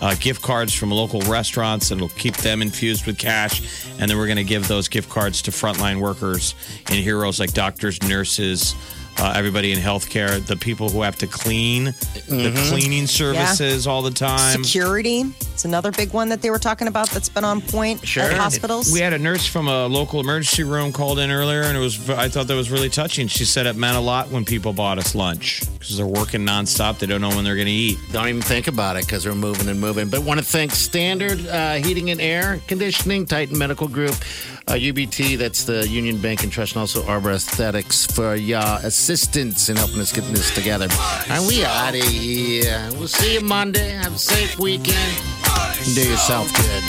uh, 0.00 0.14
gift 0.20 0.42
cards 0.42 0.72
from 0.74 0.90
local 0.90 1.20
restaurants 1.22 1.90
and 1.90 2.00
it'll 2.00 2.16
keep 2.16 2.36
them 2.36 2.62
infused 2.62 3.06
with 3.06 3.18
cash. 3.18 3.62
And 3.98 4.10
then 4.10 4.16
we're 4.18 4.26
going 4.26 4.36
to 4.36 4.44
give 4.44 4.68
those 4.68 4.88
gift 4.88 5.08
cards 5.08 5.42
to 5.42 5.50
frontline 5.50 6.00
workers 6.00 6.54
and 6.88 6.96
heroes 6.96 7.40
like 7.40 7.52
doctors, 7.54 8.02
nurses, 8.02 8.74
uh, 9.18 9.32
everybody 9.34 9.72
in 9.72 9.78
healthcare, 9.78 10.44
the 10.46 10.56
people 10.56 10.90
who 10.90 11.00
have 11.00 11.16
to 11.16 11.26
clean, 11.26 11.84
the 11.84 11.92
Mm-hmm. 12.28 12.68
cleaning 12.70 13.06
services 13.06 13.86
all 13.86 14.02
the 14.02 14.10
time. 14.10 14.62
Security. 14.62 15.24
It's 15.56 15.64
another 15.64 15.90
big 15.90 16.12
one 16.12 16.28
that 16.28 16.42
they 16.42 16.50
were 16.50 16.58
talking 16.58 16.86
about 16.86 17.08
that's 17.08 17.30
been 17.30 17.42
on 17.42 17.62
point 17.62 18.06
Sure. 18.06 18.24
at 18.24 18.34
hospitals. 18.34 18.92
We 18.92 19.00
had 19.00 19.14
a 19.14 19.18
nurse 19.18 19.46
from 19.46 19.68
a 19.68 19.86
local 19.86 20.20
emergency 20.20 20.64
room 20.64 20.92
called 20.92 21.18
in 21.18 21.30
earlier, 21.30 21.62
and 21.62 21.74
it 21.74 21.80
was 21.80 22.10
I 22.10 22.28
thought 22.28 22.46
that 22.48 22.54
was 22.54 22.70
really 22.70 22.90
touching. 22.90 23.26
She 23.26 23.46
said 23.46 23.64
it 23.64 23.74
meant 23.74 23.96
a 23.96 24.00
lot 24.00 24.28
when 24.28 24.44
people 24.44 24.74
bought 24.74 24.98
us 24.98 25.14
lunch 25.14 25.62
because 25.78 25.96
they're 25.96 26.04
working 26.06 26.42
nonstop. 26.44 26.98
They 26.98 27.06
don't 27.06 27.22
know 27.22 27.30
when 27.30 27.42
they're 27.42 27.54
going 27.54 27.68
to 27.68 27.72
eat. 27.72 27.96
Don't 28.12 28.28
even 28.28 28.42
think 28.42 28.68
about 28.68 28.96
it 28.98 29.06
because 29.06 29.24
we're 29.24 29.34
moving 29.34 29.70
and 29.70 29.80
moving. 29.80 30.10
But 30.10 30.24
want 30.24 30.38
to 30.40 30.44
thank 30.44 30.72
Standard 30.72 31.46
uh, 31.46 31.76
Heating 31.76 32.10
and 32.10 32.20
Air 32.20 32.60
Conditioning, 32.66 33.24
Titan 33.24 33.56
Medical 33.56 33.88
Group, 33.88 34.14
uh, 34.68 34.74
UBT, 34.74 35.38
that's 35.38 35.64
the 35.64 35.88
Union 35.88 36.20
Bank 36.20 36.42
and 36.42 36.52
Trust, 36.52 36.72
and 36.74 36.80
also 36.80 37.02
Arbor 37.06 37.30
Aesthetics 37.30 38.04
for 38.04 38.34
your 38.34 38.60
assistance 38.82 39.70
in 39.70 39.76
helping 39.76 40.00
us 40.00 40.12
get 40.12 40.24
this 40.34 40.54
together. 40.54 40.88
And 41.30 41.46
we 41.46 41.64
out 41.64 41.94
of 41.94 42.02
here. 42.02 42.90
We'll 42.98 43.08
see 43.08 43.32
you 43.34 43.40
Monday. 43.40 43.88
Have 43.92 44.16
a 44.16 44.18
safe 44.18 44.58
weekend. 44.58 45.45
And 45.78 45.94
do 45.94 46.08
yourself 46.08 46.52
good. 46.54 46.82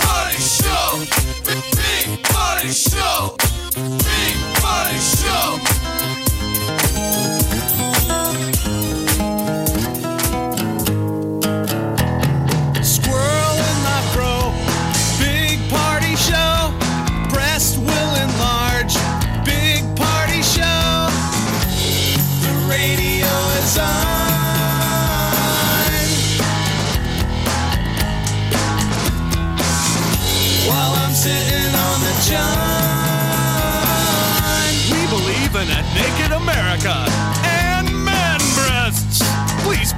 Party 0.00 0.38
show. 0.38 1.04
Big 1.44 2.22
party 2.24 2.68
show. 2.68 3.36
Big 3.74 4.50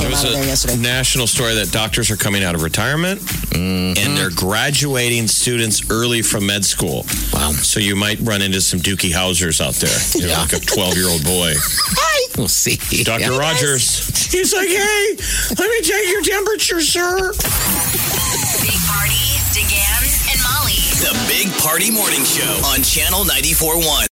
Out 0.00 0.24
of 0.24 0.32
there 0.32 0.44
yesterday. 0.44 0.76
national 0.76 1.26
story 1.26 1.54
that 1.54 1.70
doctors 1.72 2.10
are 2.10 2.16
coming 2.16 2.42
out 2.42 2.54
of 2.54 2.62
retirement 2.62 3.20
mm-hmm. 3.20 3.98
and 3.98 4.16
they're 4.16 4.30
graduating 4.30 5.28
students 5.28 5.90
early 5.90 6.22
from 6.22 6.46
med 6.46 6.64
school. 6.64 7.04
Wow. 7.32 7.52
So 7.52 7.80
you 7.80 7.96
might 7.96 8.18
run 8.20 8.40
into 8.42 8.60
some 8.60 8.80
Doogie 8.80 9.12
Housers 9.12 9.60
out 9.60 9.74
there. 9.74 9.90
You 10.20 10.26
know, 10.26 10.34
like 10.34 10.52
a 10.52 10.60
12 10.60 10.96
year 10.96 11.08
old 11.08 11.24
boy. 11.24 11.54
Hi. 11.56 12.32
We'll 12.36 12.48
see. 12.48 12.76
Dr. 13.04 13.32
Yeah. 13.32 13.38
Rogers. 13.38 14.28
He's 14.30 14.52
like, 14.52 14.68
hey, 14.68 15.16
let 15.56 15.68
me 15.70 15.80
take 15.80 16.08
your 16.10 16.22
temperature, 16.22 16.80
sir. 16.80 17.32
Big 18.60 18.76
Party, 18.84 19.24
DeGan, 19.56 20.02
and 20.28 20.40
Molly. 20.44 20.76
The 21.00 21.16
Big 21.28 21.48
Party 21.62 21.90
Morning 21.90 22.24
Show 22.24 22.52
on 22.68 22.82
Channel 22.82 23.24
94.1. 23.24 24.08